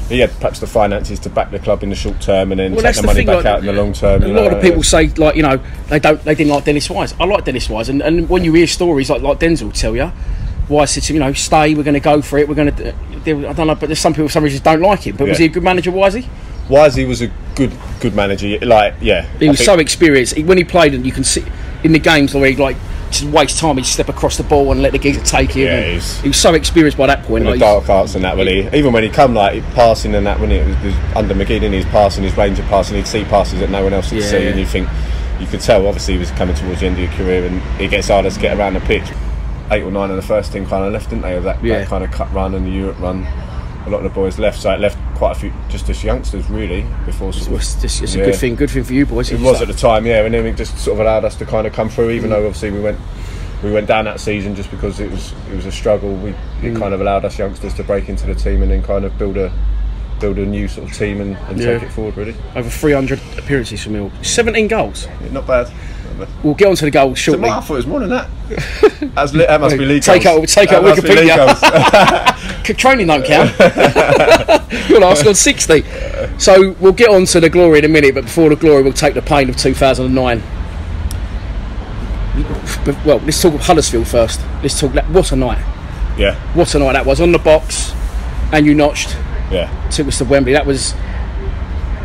He 0.09 0.19
had 0.19 0.31
perhaps 0.33 0.59
the 0.59 0.67
finances 0.67 1.19
to 1.21 1.29
back 1.29 1.49
the 1.49 1.59
club 1.59 1.81
in 1.81 1.89
the 1.89 1.95
short 1.95 2.21
term 2.21 2.51
and 2.51 2.59
then 2.59 2.73
Well, 2.75 2.83
take 2.83 2.95
the 2.97 3.03
money 3.03 3.25
back 3.25 3.37
like, 3.37 3.45
out 3.45 3.59
in 3.59 3.65
the 3.65 3.73
long 3.73 3.93
term. 3.93 4.21
A 4.21 4.27
you 4.27 4.33
lot 4.33 4.51
know, 4.51 4.57
of 4.57 4.61
people 4.61 4.83
say, 4.83 5.07
like 5.07 5.35
you 5.35 5.41
know, 5.41 5.57
they 5.87 5.97
don't, 5.97 6.21
they 6.25 6.35
didn't 6.35 6.51
like 6.51 6.65
Dennis 6.65 6.89
Wise. 6.89 7.15
I 7.19 7.25
like 7.25 7.45
Dennis 7.45 7.69
Wise, 7.69 7.87
and, 7.87 8.01
and 8.01 8.29
when 8.29 8.43
you 8.43 8.53
hear 8.53 8.67
stories 8.67 9.09
like 9.09 9.21
like 9.21 9.39
Denzel 9.39 9.73
tell 9.73 9.95
you, 9.95 10.11
Wise 10.69 10.91
said 10.91 11.03
to 11.03 11.13
him, 11.13 11.15
you 11.15 11.19
know, 11.19 11.33
stay, 11.33 11.75
we're 11.75 11.83
going 11.83 11.93
to 11.93 11.99
go 11.99 12.21
for 12.21 12.37
it, 12.39 12.47
we're 12.49 12.55
going 12.55 12.75
to. 12.75 12.87
I 12.89 13.53
don't 13.53 13.67
know, 13.67 13.75
but 13.75 13.87
there's 13.87 13.99
some 13.99 14.13
people, 14.13 14.27
for 14.27 14.33
some 14.33 14.43
reason, 14.43 14.61
don't 14.63 14.81
like 14.81 15.01
him. 15.01 15.15
But 15.15 15.27
was 15.27 15.37
he 15.37 15.45
a 15.45 15.49
good 15.49 15.63
manager, 15.63 15.91
Wisey? 15.91 16.27
Wisey 16.69 17.07
was 17.07 17.21
a 17.21 17.27
good 17.55 17.71
good 17.99 18.15
manager. 18.15 18.57
Like 18.65 18.95
yeah, 19.01 19.27
He 19.39 19.47
I 19.47 19.51
was 19.51 19.59
think- 19.59 19.65
so 19.65 19.79
experienced. 19.79 20.33
He, 20.35 20.43
when 20.43 20.57
he 20.57 20.63
played, 20.63 20.93
and 20.95 21.05
you 21.05 21.11
can 21.11 21.23
see 21.23 21.43
in 21.83 21.91
the 21.91 21.99
games 21.99 22.33
where 22.33 22.49
he 22.49 22.55
like 22.55 22.75
just 23.11 23.25
waste 23.25 23.59
time, 23.59 23.77
he'd 23.77 23.85
step 23.85 24.09
across 24.09 24.37
the 24.37 24.43
ball 24.43 24.71
and 24.71 24.81
let 24.81 24.91
the 24.91 24.97
geezer 24.97 25.21
take 25.23 25.51
him. 25.51 25.67
Yeah, 25.67 25.81
he's- 25.91 26.19
he 26.21 26.27
was 26.29 26.37
so 26.37 26.55
experienced 26.55 26.97
by 26.97 27.05
that 27.07 27.21
point. 27.23 27.45
like, 27.45 27.59
dark 27.59 27.87
arts 27.89 28.15
and 28.15 28.23
that 28.25 28.35
when 28.35 28.47
he 28.47 28.67
even 28.75 28.91
when 28.93 29.03
he 29.03 29.09
come 29.09 29.35
like 29.35 29.61
passing 29.75 30.15
and 30.15 30.25
that 30.25 30.39
when 30.39 30.51
it 30.51 30.65
was, 30.65 30.75
was 30.83 30.95
under 31.15 31.35
McGee 31.35 31.63
and 31.63 31.73
he's 31.73 31.85
passing 31.85 32.23
his 32.23 32.35
range 32.35 32.57
of 32.57 32.65
passing 32.65 32.97
he'd 32.97 33.05
see 33.07 33.23
passes 33.25 33.59
that 33.59 33.69
no 33.69 33.83
one 33.83 33.93
else 33.93 34.11
would 34.11 34.21
Yeah, 34.21 34.27
see 34.29 34.43
yeah. 34.43 34.49
and 34.49 34.59
you 34.59 34.65
think 34.65 34.87
you 35.39 35.45
could 35.45 35.61
tell 35.61 35.85
obviously 35.85 36.15
he 36.15 36.19
was 36.19 36.31
coming 36.31 36.55
towards 36.55 36.79
the 36.79 36.87
end 36.87 36.95
of 36.97 37.03
your 37.03 37.11
career 37.13 37.45
and 37.45 37.61
it 37.79 37.89
gets 37.89 38.07
harder 38.07 38.29
to 38.31 38.39
get 38.39 38.57
around 38.57 38.73
the 38.73 38.79
pitch 38.81 39.03
eight 39.71 39.83
or 39.83 39.91
nine 39.91 40.09
of 40.09 40.15
the 40.15 40.21
first 40.21 40.51
team 40.53 40.65
kind 40.65 40.83
of 40.85 40.93
left 40.93 41.09
didn't 41.09 41.23
they 41.23 41.35
of 41.35 41.43
that, 41.43 41.63
Yeah. 41.63 41.79
that 41.79 41.87
kind 41.87 42.03
of 42.03 42.11
cut 42.11 42.31
run 42.33 42.53
and 42.55 42.65
the 42.65 42.71
Europe 42.71 42.99
run 42.99 43.25
a 43.85 43.89
lot 43.89 43.97
of 43.97 44.03
the 44.03 44.09
boys 44.09 44.37
left 44.39 44.59
so 44.61 44.71
it 44.71 44.79
left 44.79 44.97
quite 45.15 45.31
a 45.31 45.39
few 45.39 45.53
just 45.69 45.89
as 45.89 46.03
youngsters 46.03 46.49
really 46.49 46.85
before 47.05 47.31
sort 47.33 47.47
of, 47.47 47.53
It's, 47.55 47.81
just, 47.81 48.01
it's 48.03 48.15
yeah. 48.15 48.23
a 48.23 48.25
good 48.27 48.35
thing, 48.35 48.55
good 48.55 48.69
thing 48.71 48.83
for 48.83 48.93
you 48.93 49.05
boys. 49.05 49.31
it 49.31 49.39
was 49.39 49.61
at 49.61 49.67
the 49.67 49.73
time 49.73 50.05
yeah 50.05 50.23
and 50.25 50.33
then 50.33 50.45
it 50.45 50.55
just 50.55 50.77
sort 50.77 50.95
of 50.99 51.05
allowed 51.05 51.25
us 51.25 51.35
to 51.37 51.45
kind 51.45 51.65
of 51.67 51.73
come 51.73 51.89
through 51.89 52.09
even 52.11 52.29
though 52.31 52.45
obviously 52.45 52.71
we 52.71 52.79
went 52.79 52.99
we 53.63 53.71
went 53.71 53.87
down 53.87 54.05
that 54.05 54.19
season 54.19 54.53
just 54.55 54.69
because 54.69 54.99
it 54.99 55.09
was 55.09 55.33
it 55.51 55.55
was 55.55 55.65
a 55.65 55.71
struggle. 55.71 56.13
We 56.17 56.29
it 56.61 56.73
Mm. 56.73 56.79
kind 56.79 56.93
of 56.93 57.01
allowed 57.01 57.25
us 57.25 57.39
youngsters 57.39 57.73
to 57.75 57.83
break 57.83 58.09
into 58.09 58.27
the 58.27 58.35
team 58.35 58.61
and 58.61 58.69
then 58.69 58.83
kind 58.83 59.05
of 59.05 59.17
build 59.17 59.37
a 59.37 59.51
build 60.19 60.37
a 60.37 60.45
new 60.45 60.67
sort 60.67 60.87
of 60.89 60.95
team 60.95 61.19
and, 61.21 61.35
and 61.49 61.57
Yeah. 61.59 61.73
take 61.79 61.83
it 61.83 61.91
forward. 61.91 62.15
Really, 62.17 62.35
Over 62.55 62.69
300 62.69 63.19
appearances 63.37 63.81
for 63.83 63.89
Mill. 63.91 64.11
17 64.21 64.67
goals. 64.67 65.07
not 65.31 65.47
bad. 65.47 65.71
We'll 66.43 66.53
get 66.55 66.67
onto 66.69 66.85
the 66.85 66.91
goals 66.91 67.17
So 67.19 67.31
shortly. 67.33 67.49
I 67.49 67.59
thought 67.59 67.73
it 67.73 67.77
was 67.77 67.87
more 67.87 67.99
than 67.99 68.09
that. 68.09 68.29
That's 69.15 69.33
li- 69.33 69.45
that 69.45 69.59
must 69.59 69.77
be 69.77 69.85
league 69.85 70.03
Take 70.03 70.23
goals. 70.23 70.41
out, 70.55 70.61
take 70.61 70.69
That 70.69 70.77
out 70.77 70.83
must 70.83 71.01
be 71.03 71.09
league 71.09 71.29
Wikipedia. 71.29 72.77
Training 72.77 73.07
don't 73.07 73.25
count. 73.25 73.51
You're 74.89 74.99
last 75.01 75.25
on 75.27 75.35
60. 75.35 75.83
So 76.37 76.71
we'll 76.79 76.93
get 76.93 77.09
on 77.09 77.25
to 77.25 77.39
the 77.39 77.49
glory 77.49 77.79
in 77.79 77.85
a 77.85 77.89
minute, 77.89 78.15
but 78.15 78.23
before 78.25 78.49
the 78.49 78.55
glory, 78.55 78.81
we'll 78.83 78.93
take 78.93 79.13
the 79.13 79.21
pain 79.21 79.49
of 79.49 79.57
2009. 79.57 80.41
Well, 83.05 83.19
let's 83.19 83.41
talk 83.41 83.53
of 83.53 83.61
Huddersfield 83.61 84.07
first. 84.07 84.41
Let's 84.61 84.79
talk. 84.79 84.93
What 85.09 85.31
a 85.31 85.35
night! 85.35 85.59
yeah, 86.17 86.35
What 86.53 86.73
a 86.75 86.79
night 86.79 86.93
that 86.93 87.05
was 87.05 87.19
on 87.21 87.31
the 87.31 87.39
box, 87.39 87.93
and 88.51 88.65
you 88.65 88.73
notched. 88.73 89.15
yeah. 89.51 89.69
took 89.89 90.07
us 90.07 90.17
to 90.19 90.25
Wembley. 90.25 90.53
That 90.53 90.65
was 90.65 90.93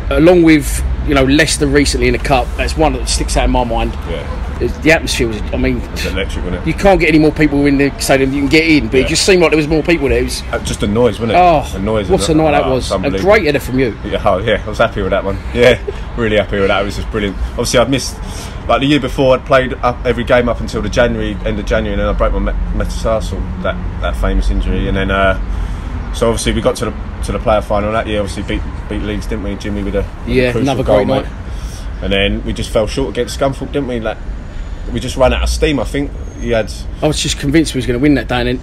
along 0.09 0.43
with 0.43 0.83
you 1.07 1.15
know 1.15 1.23
Leicester 1.25 1.67
recently 1.67 2.07
in 2.07 2.13
the 2.13 2.19
cup. 2.19 2.47
That's 2.57 2.77
one 2.77 2.93
that 2.93 3.07
sticks 3.09 3.37
out 3.37 3.45
in 3.45 3.51
my 3.51 3.63
mind. 3.63 3.93
Yeah. 4.09 4.37
The 4.83 4.91
atmosphere 4.91 5.27
was. 5.27 5.41
I 5.53 5.57
mean, 5.57 5.77
It's 5.93 6.05
electric, 6.05 6.45
wasn't 6.45 6.61
it? 6.61 6.67
you 6.67 6.75
can't 6.75 6.99
get 6.99 7.09
any 7.09 7.17
more 7.17 7.31
people 7.31 7.65
in 7.65 7.79
the 7.79 7.89
stadium 7.99 8.29
than 8.29 8.35
you 8.37 8.41
can 8.43 8.49
get 8.51 8.67
in, 8.67 8.89
but 8.89 8.97
Yeah. 8.99 9.05
it 9.05 9.09
just 9.09 9.25
seemed 9.25 9.41
like 9.41 9.49
there 9.49 9.57
was 9.57 9.67
more 9.67 9.81
people 9.81 10.07
there. 10.09 10.19
It 10.19 10.25
was, 10.25 10.43
Uh, 10.51 10.59
Just 10.59 10.83
a 10.83 10.87
noise, 10.87 11.13
wasn't 11.19 11.31
it? 11.31 11.35
oh, 11.37 11.65
a 11.75 11.79
noise. 11.79 12.07
what 12.09 12.29
a 12.29 12.33
night 12.35 12.51
that 12.51 12.67
was! 12.69 12.91
A 12.91 12.99
great 13.19 13.45
header 13.45 13.59
from 13.59 13.79
you. 13.79 13.97
Yeah, 14.05 14.21
oh, 14.23 14.37
yeah, 14.37 14.61
I 14.63 14.69
was 14.69 14.77
happy 14.77 15.01
with 15.01 15.09
that 15.09 15.23
one. 15.23 15.39
Yeah, 15.55 15.79
really 16.15 16.37
happy 16.37 16.59
with 16.59 16.67
that. 16.67 16.79
It 16.83 16.85
was 16.85 16.95
just 16.97 17.09
brilliant. 17.09 17.35
Obviously, 17.53 17.79
I'd 17.79 17.89
missed 17.89 18.15
like 18.67 18.81
the 18.81 18.85
year 18.85 18.99
before. 18.99 19.33
I'd 19.33 19.45
played 19.47 19.73
up 19.81 19.97
every 20.05 20.23
game 20.23 20.47
up 20.47 20.61
until 20.61 20.83
the 20.83 20.89
January 20.89 21.35
end 21.43 21.57
of 21.59 21.65
January, 21.65 21.93
and 21.93 22.01
then 22.01 22.07
I 22.07 22.13
broke 22.13 22.33
my 22.39 22.51
metatarsal, 22.75 23.41
that 23.63 23.75
that 24.01 24.15
famous 24.17 24.51
injury, 24.51 24.87
and 24.87 24.95
then 24.95 25.09
uh, 25.09 25.39
so 26.13 26.27
obviously 26.29 26.51
we 26.53 26.61
got 26.61 26.75
to 26.77 26.85
the 26.85 26.93
to 27.25 27.31
the 27.31 27.39
player 27.39 27.61
final 27.61 27.91
that 27.91 28.07
year. 28.07 28.19
Obviously 28.21 28.43
beat 28.43 28.61
beat 28.89 29.01
Leeds, 29.01 29.27
didn't 29.27 29.43
we? 29.43 29.55
Jimmy 29.55 29.83
with 29.83 29.95
a 29.95 29.99
with 29.99 30.27
Yeah, 30.27 30.51
crucial 30.51 30.61
another 30.69 30.83
goal, 30.83 30.97
great 30.97 31.07
mate. 31.07 31.23
night. 31.25 31.31
And 32.03 32.11
then 32.11 32.43
we 32.45 32.53
just 32.53 32.71
fell 32.71 32.87
short 32.87 33.09
against 33.11 33.39
Scunthorpe, 33.39 33.71
didn't 33.71 33.87
we? 33.87 33.99
Like 33.99 34.17
we 34.91 34.99
just 34.99 35.15
ran 35.17 35.33
out 35.33 35.43
of 35.43 35.49
steam. 35.49 35.79
I 35.79 35.83
think 35.83 36.11
he 36.39 36.49
had. 36.51 36.71
I 37.01 37.07
was 37.07 37.19
just 37.21 37.39
convinced 37.39 37.73
we 37.75 37.77
was 37.79 37.85
going 37.85 37.99
to 37.99 38.01
win 38.01 38.15
that 38.15 38.27
day, 38.27 38.39
and 38.41 38.47
then 38.47 38.59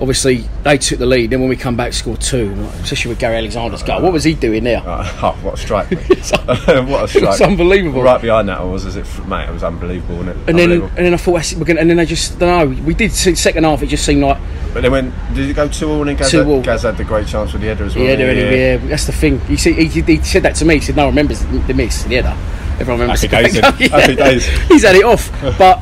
obviously 0.00 0.44
they 0.62 0.78
took 0.78 0.98
the 0.98 1.06
lead. 1.06 1.30
Then 1.30 1.40
when 1.40 1.48
we 1.48 1.56
come 1.56 1.76
back, 1.76 1.92
scored 1.92 2.20
two, 2.20 2.52
especially 2.82 3.10
with 3.10 3.18
Gary 3.18 3.36
Alexander's 3.36 3.82
goal. 3.82 4.02
What 4.02 4.12
was 4.12 4.24
he 4.24 4.34
doing 4.34 4.64
there? 4.64 4.82
Oh, 4.84 5.38
what 5.42 5.54
a 5.54 5.56
strike! 5.56 5.90
what 5.90 6.00
a 6.00 7.08
strike! 7.08 7.32
It's 7.32 7.40
unbelievable. 7.40 8.02
Right 8.02 8.20
behind 8.20 8.48
that 8.48 8.64
was 8.64 8.86
as 8.86 8.96
if, 8.96 9.24
mate, 9.26 9.48
it 9.48 9.52
was 9.52 9.62
unbelievable, 9.62 10.16
wasn't 10.16 10.36
it? 10.36 10.48
And 10.48 10.58
then, 10.58 10.72
and 10.82 10.96
then 10.96 11.14
I 11.14 11.16
thought, 11.16 11.54
we're 11.56 11.64
gonna, 11.64 11.80
and 11.80 11.90
then 11.90 11.96
they 11.96 12.06
just, 12.06 12.38
don't 12.38 12.76
know. 12.76 12.82
We 12.84 12.94
did 12.94 13.12
see 13.12 13.34
second 13.34 13.64
half. 13.64 13.82
It 13.82 13.86
just 13.86 14.04
seemed 14.04 14.22
like 14.22 14.38
But 14.72 14.82
then 14.82 14.92
when 14.92 15.14
did 15.34 15.48
it 15.50 15.54
go 15.54 15.68
two 15.68 15.90
all 15.90 16.06
and 16.08 16.18
Gaz, 16.18 16.30
Two 16.30 16.38
had, 16.38 16.46
all. 16.46 16.62
Gaz 16.62 16.82
had 16.82 16.96
the 16.96 17.04
great 17.04 17.26
chance 17.26 17.52
with 17.52 17.62
the 17.62 17.68
header 17.68 17.84
as 17.84 17.94
well. 17.94 18.04
Yeah, 18.04 18.32
he? 18.32 18.40
yeah, 18.40 18.76
that's 18.78 19.06
the 19.06 19.12
thing. 19.12 19.40
You 19.48 19.56
see, 19.56 19.72
he, 19.72 20.00
he 20.00 20.22
said 20.22 20.42
that 20.42 20.56
to 20.56 20.64
me. 20.64 20.76
He 20.76 20.80
said, 20.80 20.96
"No 20.96 21.06
one 21.06 21.12
remembers 21.12 21.44
the 21.44 21.74
miss, 21.74 22.02
the 22.04 22.16
header. 22.16 22.36
Everyone 22.80 23.00
remembers 23.00 23.22
Happy 23.22 23.48
days, 23.48 23.90
Happy 23.90 24.16
days. 24.16 24.46
He's 24.68 24.82
had 24.82 24.96
it 24.96 25.04
off, 25.04 25.30
but 25.58 25.80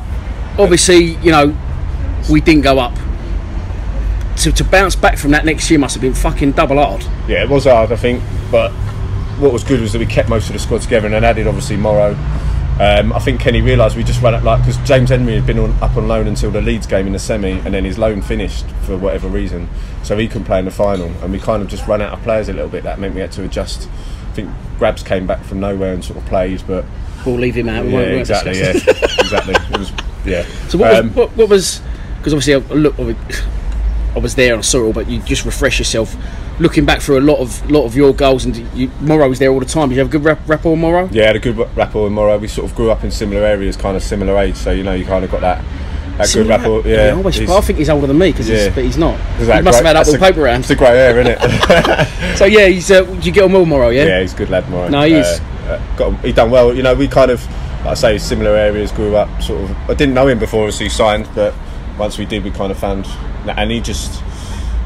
obviously, 0.59 1.15
you 1.23 1.31
know, 1.31 1.55
we 2.29 2.39
didn't 2.39 2.61
go 2.61 2.79
up. 2.79 2.95
To, 4.37 4.51
to 4.51 4.63
bounce 4.63 4.95
back 4.95 5.17
from 5.17 5.31
that 5.31 5.45
next 5.45 5.69
year 5.69 5.79
must 5.79 5.93
have 5.95 6.01
been 6.01 6.13
fucking 6.13 6.53
double 6.53 6.77
hard. 6.83 7.03
Yeah, 7.27 7.43
it 7.43 7.49
was 7.49 7.65
hard, 7.65 7.91
I 7.91 7.95
think. 7.95 8.23
But 8.51 8.71
what 9.39 9.53
was 9.53 9.63
good 9.63 9.79
was 9.79 9.93
that 9.93 9.99
we 9.99 10.05
kept 10.05 10.27
most 10.29 10.47
of 10.47 10.53
the 10.53 10.59
squad 10.59 10.81
together 10.81 11.05
and 11.05 11.13
then 11.13 11.23
added 11.23 11.47
obviously 11.47 11.77
Morrow. 11.77 12.15
Um, 12.79 13.13
I 13.13 13.19
think 13.19 13.39
Kenny 13.39 13.61
realised 13.61 13.95
we 13.95 14.03
just 14.03 14.21
ran 14.23 14.33
it 14.33 14.43
like 14.43 14.59
because 14.61 14.77
James 14.77 15.09
Henry 15.11 15.35
had 15.35 15.45
been 15.45 15.59
on, 15.59 15.71
up 15.83 15.95
on 15.95 16.07
loan 16.07 16.25
until 16.25 16.49
the 16.49 16.61
Leeds 16.61 16.87
game 16.87 17.05
in 17.05 17.13
the 17.13 17.19
semi, 17.19 17.51
and 17.51 17.71
then 17.73 17.85
his 17.85 17.99
loan 17.99 18.23
finished 18.23 18.65
for 18.81 18.97
whatever 18.97 19.27
reason, 19.27 19.69
so 20.01 20.17
he 20.17 20.27
couldn't 20.27 20.45
play 20.45 20.57
in 20.57 20.65
the 20.65 20.71
final, 20.71 21.05
and 21.21 21.31
we 21.31 21.37
kind 21.39 21.61
of 21.61 21.69
just 21.69 21.87
ran 21.87 22.01
out 22.01 22.13
of 22.13 22.23
players 22.23 22.49
a 22.49 22.53
little 22.53 22.69
bit. 22.69 22.81
That 22.83 22.99
meant 22.99 23.13
we 23.13 23.21
had 23.21 23.31
to 23.33 23.43
adjust. 23.43 23.87
I 24.31 24.33
think 24.33 24.49
Grabs 24.79 25.03
came 25.03 25.27
back 25.27 25.43
from 25.43 25.59
nowhere 25.59 25.93
and 25.93 26.03
sort 26.03 26.17
of 26.17 26.25
plays, 26.25 26.63
but 26.63 26.83
We'll 27.27 27.35
leave 27.35 27.55
him 27.55 27.69
out. 27.69 27.85
We 27.85 27.91
yeah, 27.91 27.95
won't- 27.97 28.07
we 28.09 28.15
won't 28.15 28.21
exactly, 28.21 28.59
yeah, 28.59 28.69
exactly. 28.71 29.53
It 29.53 29.77
was 29.77 29.91
yeah. 30.25 30.43
So 30.69 30.79
what, 30.79 30.95
Um, 30.95 31.07
was, 31.09 31.15
what, 31.15 31.29
what 31.37 31.49
was? 31.49 31.79
Because 32.17 32.33
obviously, 32.33 32.55
I 32.55 32.57
look, 32.73 32.97
I 34.15 34.19
was 34.19 34.35
there 34.35 34.53
and 34.53 34.59
I 34.59 34.61
saw 34.61 34.79
it 34.79 34.83
all, 34.83 34.93
but 34.93 35.09
you 35.09 35.19
just 35.21 35.45
refresh 35.45 35.79
yourself. 35.79 36.15
Looking 36.59 36.85
back 36.85 37.01
through 37.01 37.17
a 37.19 37.21
lot 37.21 37.39
of 37.39 37.69
lot 37.71 37.85
of 37.85 37.95
your 37.95 38.13
goals, 38.13 38.45
and 38.45 38.55
you, 38.77 38.91
Morrow 39.01 39.27
was 39.27 39.39
there 39.39 39.49
all 39.49 39.59
the 39.59 39.65
time. 39.65 39.89
Did 39.89 39.95
you 39.95 39.99
have 40.01 40.09
a 40.09 40.11
good 40.11 40.23
rap, 40.23 40.39
rapport 40.45 40.73
with 40.73 40.81
Morrow? 40.81 41.09
Yeah, 41.11 41.25
had 41.27 41.35
a 41.35 41.39
good 41.39 41.57
rapport 41.75 42.03
with 42.03 42.11
Morrow. 42.13 42.37
We 42.37 42.47
sort 42.47 42.69
of 42.69 42.75
grew 42.77 42.91
up 42.91 43.03
in 43.03 43.09
similar 43.09 43.43
areas, 43.43 43.75
kind 43.75 43.97
of 43.97 44.03
similar 44.03 44.37
age, 44.37 44.55
so 44.55 44.71
you 44.71 44.83
know 44.83 44.93
you 44.93 45.03
kind 45.05 45.25
of 45.25 45.31
got 45.31 45.41
that 45.41 45.63
that 46.17 46.17
good 46.17 46.27
Similar- 46.27 46.57
rapport. 46.59 46.81
Yeah, 46.87 46.97
I, 47.05 47.11
always, 47.13 47.35
he's- 47.37 47.49
I 47.49 47.59
think 47.61 47.79
he's 47.79 47.89
older 47.89 48.05
than 48.05 48.19
me, 48.19 48.31
cause 48.33 48.47
Yeah. 48.47 48.65
he's, 48.65 48.75
but 48.75 48.83
he's 48.83 48.97
not. 48.97 49.17
He 49.39 49.45
must 49.47 49.81
great? 49.81 49.95
have 49.95 50.05
had 50.07 50.15
a- 50.15 50.19
paper 50.19 50.41
around. 50.41 50.59
It's 50.59 50.69
a 50.69 50.75
grey 50.75 50.89
hair, 50.89 51.19
isn't 51.19 51.35
it? 51.41 52.37
so 52.37 52.45
yeah, 52.45 52.67
he's. 52.67 52.91
Uh, 52.91 53.11
you 53.23 53.31
get 53.31 53.45
on 53.45 53.51
well, 53.51 53.65
Morrow? 53.65 53.89
Yeah. 53.89 54.05
yeah, 54.05 54.21
he's 54.21 54.33
a 54.35 54.37
good 54.37 54.51
lad, 54.51 54.69
Morrow. 54.69 54.89
No, 54.89 55.01
he 55.01 55.15
is. 55.15 55.25
Uh, 55.25 55.43
uh, 55.69 55.95
got 55.97 56.19
he 56.23 56.31
done 56.31 56.51
well. 56.51 56.71
You 56.71 56.83
know, 56.83 56.93
we 56.93 57.07
kind 57.07 57.31
of, 57.31 57.43
like 57.79 57.87
I 57.87 57.93
say, 57.95 58.17
similar 58.19 58.51
areas. 58.55 58.91
Grew 58.91 59.15
up 59.15 59.41
sort 59.41 59.63
of. 59.63 59.71
I 59.89 59.95
didn't 59.95 60.13
know 60.13 60.27
him 60.27 60.37
before, 60.37 60.67
as 60.67 60.77
he 60.77 60.87
signed, 60.87 61.27
but 61.33 61.51
once 61.97 62.19
we 62.19 62.25
did, 62.25 62.43
we 62.43 62.51
kind 62.51 62.71
of 62.71 62.77
found, 62.77 63.07
and 63.47 63.71
he 63.71 63.81
just. 63.81 64.21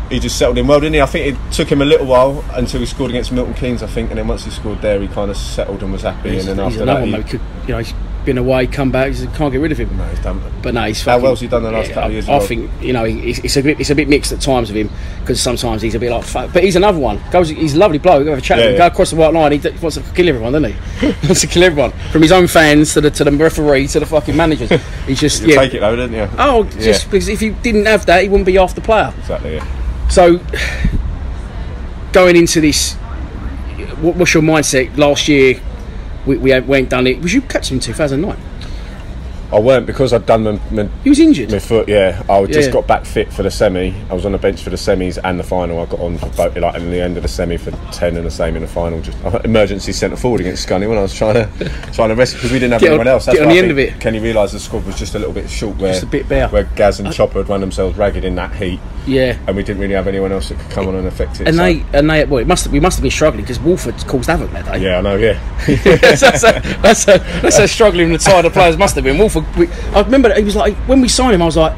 He 0.10 0.22
just 0.22 0.40
settled 0.40 0.58
in 0.58 0.68
well, 0.68 0.80
didn't 0.80 0.94
he? 0.94 1.02
I 1.02 1.06
think 1.06 1.36
it 1.36 1.52
took 1.52 1.70
him 1.70 1.82
a 1.82 1.86
little 1.86 2.08
while 2.08 2.42
until 2.54 2.80
he 2.80 2.86
scored 2.86 3.10
against 3.10 3.34
Milton 3.34 3.54
Keynes, 3.56 3.84
I 3.84 3.88
think, 3.88 4.10
and 4.10 4.18
then 4.18 4.26
once 4.26 4.46
he 4.46 4.52
scored 4.52 4.82
there, 4.82 5.02
he 5.02 5.10
kind 5.10 5.30
of 5.30 5.36
settled 5.36 5.84
and 5.84 5.92
was 5.92 6.04
happy. 6.04 6.30
He's, 6.30 6.48
and 6.48 6.58
then 6.58 6.66
after 6.66 6.86
that, 6.86 7.02
one. 7.02 7.10
he, 7.12 7.24
Could, 7.24 7.42
you 7.64 7.68
know, 7.74 7.80
he's 7.80 7.94
been 8.28 8.38
away, 8.38 8.68
come 8.68 8.92
back. 8.92 9.14
He 9.14 9.26
can't 9.26 9.52
get 9.52 9.58
rid 9.60 9.72
of 9.72 9.80
him. 9.80 9.98
no, 9.98 10.04
he's 10.06 10.20
done. 10.20 10.40
But 10.62 10.74
no, 10.76 10.84
he's 10.84 11.00
How 11.00 11.14
fucking, 11.14 11.24
well's 11.24 11.40
he 11.40 11.48
done 11.48 11.64
the 11.64 11.72
last 11.72 11.88
couple 11.88 12.04
of 12.04 12.10
I, 12.10 12.14
years 12.14 12.28
I 12.30 12.32
well? 12.38 12.42
think 12.42 12.70
you 12.82 12.94
know 12.94 13.06
it's, 13.06 13.40
it's 13.40 13.56
a 13.58 13.64
bit 13.64 13.80
it's 13.80 13.90
a 13.90 13.96
bit 13.96 14.08
mixed 14.10 14.32
at 14.32 14.42
times 14.42 14.70
with 14.72 14.78
him 14.78 14.90
because 15.22 15.42
sometimes 15.42 15.82
he's 15.82 15.96
a 15.96 16.00
bit 16.00 16.12
like 16.12 16.24
fuck. 16.26 16.52
But 16.54 16.64
he's 16.64 16.76
another 16.76 17.00
one. 17.00 17.20
Goes, 17.32 17.50
he's 17.50 17.74
a 17.74 17.78
lovely 17.80 17.98
bloke. 17.98 18.26
Go 18.26 18.32
have 18.32 18.40
a 18.40 18.42
chat 18.42 18.60
Yeah, 18.60 18.66
with 18.66 18.74
him. 18.76 18.80
yeah. 18.82 18.90
Go 18.90 18.94
across 18.94 19.10
the 19.10 19.16
white 19.16 19.34
line. 19.34 19.52
He, 19.54 19.58
d- 19.58 19.72
he 19.72 19.80
wants 19.80 19.96
to 19.98 20.04
kill 20.14 20.28
everyone, 20.30 20.52
doesn't 20.54 20.72
he? 20.74 21.08
he 21.12 21.28
wants 21.28 21.42
to 21.42 21.48
kill 21.48 21.64
everyone 21.64 21.92
from 22.12 22.22
his 22.22 22.32
own 22.32 22.48
fans 22.48 22.94
to 22.94 23.02
the 23.02 23.10
to 23.12 23.24
the 23.24 23.32
referee 23.32 23.88
to 23.88 24.00
the 24.02 24.06
fucking 24.06 24.36
managers. 24.36 24.70
He's 25.08 25.20
just 25.20 25.42
You 25.42 25.54
yeah. 25.54 25.62
take 25.62 25.74
it 25.74 25.80
though, 25.80 25.96
didn't 25.96 26.16
you? 26.16 26.30
Oh, 26.38 26.64
Yeah. 26.66 26.70
just 26.82 27.06
because 27.06 27.30
if 27.30 27.40
he 27.40 27.50
didn't 27.50 27.86
have 27.86 28.06
that, 28.08 28.24
he 28.24 28.30
wouldn't 28.30 28.46
be 28.46 28.56
half 28.56 28.76
the 28.76 28.82
player. 28.82 29.14
Exactly. 29.20 29.56
Yeah. 29.56 30.08
So, 30.10 30.40
going 32.12 32.36
into 32.36 32.62
this, 32.62 32.94
what, 34.02 34.16
what's 34.16 34.34
your 34.34 34.44
mindset? 34.44 34.98
Last 34.98 35.28
year, 35.28 35.60
we, 36.28 36.38
we 36.38 36.60
went 36.60 36.90
done 36.90 37.08
it. 37.08 37.22
Was 37.22 37.34
you 37.34 37.42
captain 37.42 37.76
in 37.76 37.80
2009? 37.80 38.38
I 39.52 39.60
weren't 39.60 39.86
because 39.86 40.12
I'd 40.12 40.26
done 40.26 40.44
my, 40.44 40.60
my, 40.72 40.90
He 41.04 41.10
was 41.10 41.20
injured. 41.20 41.52
my 41.52 41.60
foot. 41.60 41.88
Yeah, 41.88 42.22
I 42.30 42.46
just 42.46 42.68
Yeah. 42.68 42.74
got 42.74 42.88
back 42.88 43.06
fit 43.06 43.32
for 43.32 43.44
the 43.44 43.52
semi. 43.52 43.94
I 44.10 44.14
was 44.14 44.26
on 44.26 44.34
the 44.34 44.38
bench 44.38 44.62
for 44.62 44.70
the 44.70 44.76
semis 44.76 45.18
and 45.24 45.40
the 45.40 45.44
final. 45.44 45.80
I 45.80 45.86
got 45.86 46.00
on 46.02 46.18
for 46.18 46.28
both, 46.30 46.58
like 46.58 46.76
in 46.76 46.92
the 46.92 47.00
end 47.02 47.16
of 47.18 47.24
the 47.24 47.30
semi 47.30 47.56
for 47.58 47.72
ten 47.94 48.18
and 48.18 48.26
the 48.26 48.32
same 48.32 48.56
in 48.56 48.62
the 48.62 48.68
final. 48.68 49.00
Just 49.02 49.18
uh, 49.24 49.40
emergency 49.46 49.94
centre 49.94 50.18
forward 50.18 50.42
against 50.42 50.68
Scunny 50.68 50.88
when 50.90 50.98
I 50.98 51.02
was 51.02 51.14
trying 51.14 51.36
to 51.36 51.70
trying 51.94 52.10
to 52.10 52.16
rescue 52.16 52.38
because 52.40 52.52
we 52.52 52.60
didn't 52.60 52.74
have 52.74 52.82
Get 52.82 52.88
on- 52.90 53.00
anyone 53.00 53.08
else. 53.08 53.26
get 53.26 53.40
on 53.42 53.48
the 53.50 53.56
I 53.56 53.58
end 53.58 53.72
of 53.72 53.80
it. 53.80 54.00
Kenny 54.02 54.20
realised 54.20 54.54
the 54.54 54.60
squad 54.60 54.86
was 54.86 54.98
just 54.98 55.16
a 55.16 55.20
little 55.20 55.34
bit 55.34 55.50
short. 55.50 55.78
Where 55.78 55.94
Just 55.94 56.04
a 56.04 56.08
bit 56.08 56.28
bare. 56.28 56.50
Where 56.50 56.66
Gaz 56.76 57.00
and 57.00 57.14
Chopper 57.14 57.40
had 57.40 57.50
run 57.50 57.62
themselves 57.62 57.98
ragged 57.98 58.26
in 58.26 58.36
that 58.36 58.54
heat, 58.56 58.80
Yeah. 59.06 59.38
and 59.48 59.56
we 59.56 59.64
didn't 59.64 59.82
really 59.82 59.94
have 59.94 60.08
anyone 60.08 60.32
else 60.34 60.50
that 60.50 60.60
could 60.60 60.72
come 60.72 60.88
on 60.90 60.96
and 60.96 61.08
affect 61.08 61.40
it. 61.40 61.48
And 61.48 61.56
so- 61.56 61.64
they, 61.64 61.84
and 61.94 62.10
they, 62.10 62.26
well, 62.26 62.42
it 62.42 62.48
must 62.48 62.66
have, 62.66 62.74
we 62.74 62.80
must 62.82 62.98
have 62.98 63.02
been 63.04 63.12
struggling 63.12 63.44
because 63.44 63.60
Woolford 63.60 63.96
caused 64.08 64.28
havoc 64.30 64.52
that 64.52 64.66
day. 64.66 64.80
yeah, 64.84 64.98
I 64.98 65.02
know. 65.02 65.16
Yeah, 65.16 65.40
that's, 65.68 66.22
that's, 66.22 66.44
a, 66.44 66.62
that's, 66.82 67.08
a, 67.08 67.18
that's 67.42 67.60
a 67.60 67.68
struggling 67.78 68.12
the 68.12 68.20
side 68.20 68.44
the 68.44 68.50
players 68.50 68.78
must 68.78 68.96
have 68.96 69.04
been. 69.04 69.18
Woolford, 69.18 69.37
we, 69.58 69.68
I 69.94 70.02
remember 70.02 70.34
he 70.34 70.44
was 70.44 70.56
like 70.56 70.76
when 70.88 71.02
we 71.02 71.08
signed 71.08 71.34
him, 71.36 71.42
I 71.42 71.46
was 71.46 71.58
like, 71.58 71.78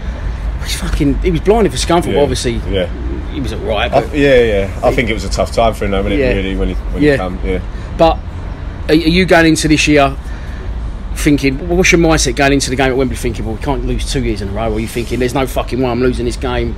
he's 0.63 0.79
fucking, 0.79 1.19
he 1.19 1.31
was 1.31 1.41
blinded 1.41 1.71
for 1.71 1.77
Scunthorpe. 1.77 2.13
Yeah, 2.13 2.21
Obviously, 2.21 2.53
yeah. 2.71 2.87
he 3.31 3.39
was 3.41 3.53
alright. 3.53 3.91
Yeah, 4.13 4.41
yeah. 4.43 4.79
I 4.83 4.93
think 4.93 5.09
it 5.09 5.13
was 5.13 5.23
a 5.25 5.29
tough 5.29 5.51
time 5.51 5.73
for 5.73 5.85
him, 5.85 5.91
though, 5.91 6.03
wasn't 6.03 6.15
it? 6.15 6.19
Yeah. 6.19 6.33
Really, 6.33 6.55
when 6.55 6.69
he 6.69 6.73
when 6.75 7.03
Yeah. 7.03 7.11
he 7.13 7.17
come, 7.17 7.39
yeah. 7.43 7.95
but 7.97 8.17
are, 8.87 8.91
are 8.91 8.93
you 8.93 9.25
going 9.25 9.47
into 9.47 9.67
this 9.67 9.87
year? 9.87 10.15
Thinking, 11.15 11.67
what's 11.67 11.91
your 11.91 11.99
mindset 11.99 12.37
going 12.37 12.53
into 12.53 12.69
the 12.69 12.77
game 12.77 12.91
at 12.91 12.97
Wembley? 12.97 13.17
Thinking, 13.17 13.45
well, 13.45 13.55
we 13.55 13.61
can't 13.61 13.85
lose 13.85 14.09
two 14.09 14.23
years 14.23 14.41
in 14.41 14.47
a 14.49 14.51
row. 14.53 14.71
Or 14.71 14.75
are 14.75 14.79
you 14.79 14.87
thinking, 14.87 15.19
there's 15.19 15.33
no 15.33 15.45
fucking 15.45 15.77
way 15.81 15.85
I'm 15.89 15.99
losing 15.99 16.25
this 16.25 16.37
game? 16.37 16.75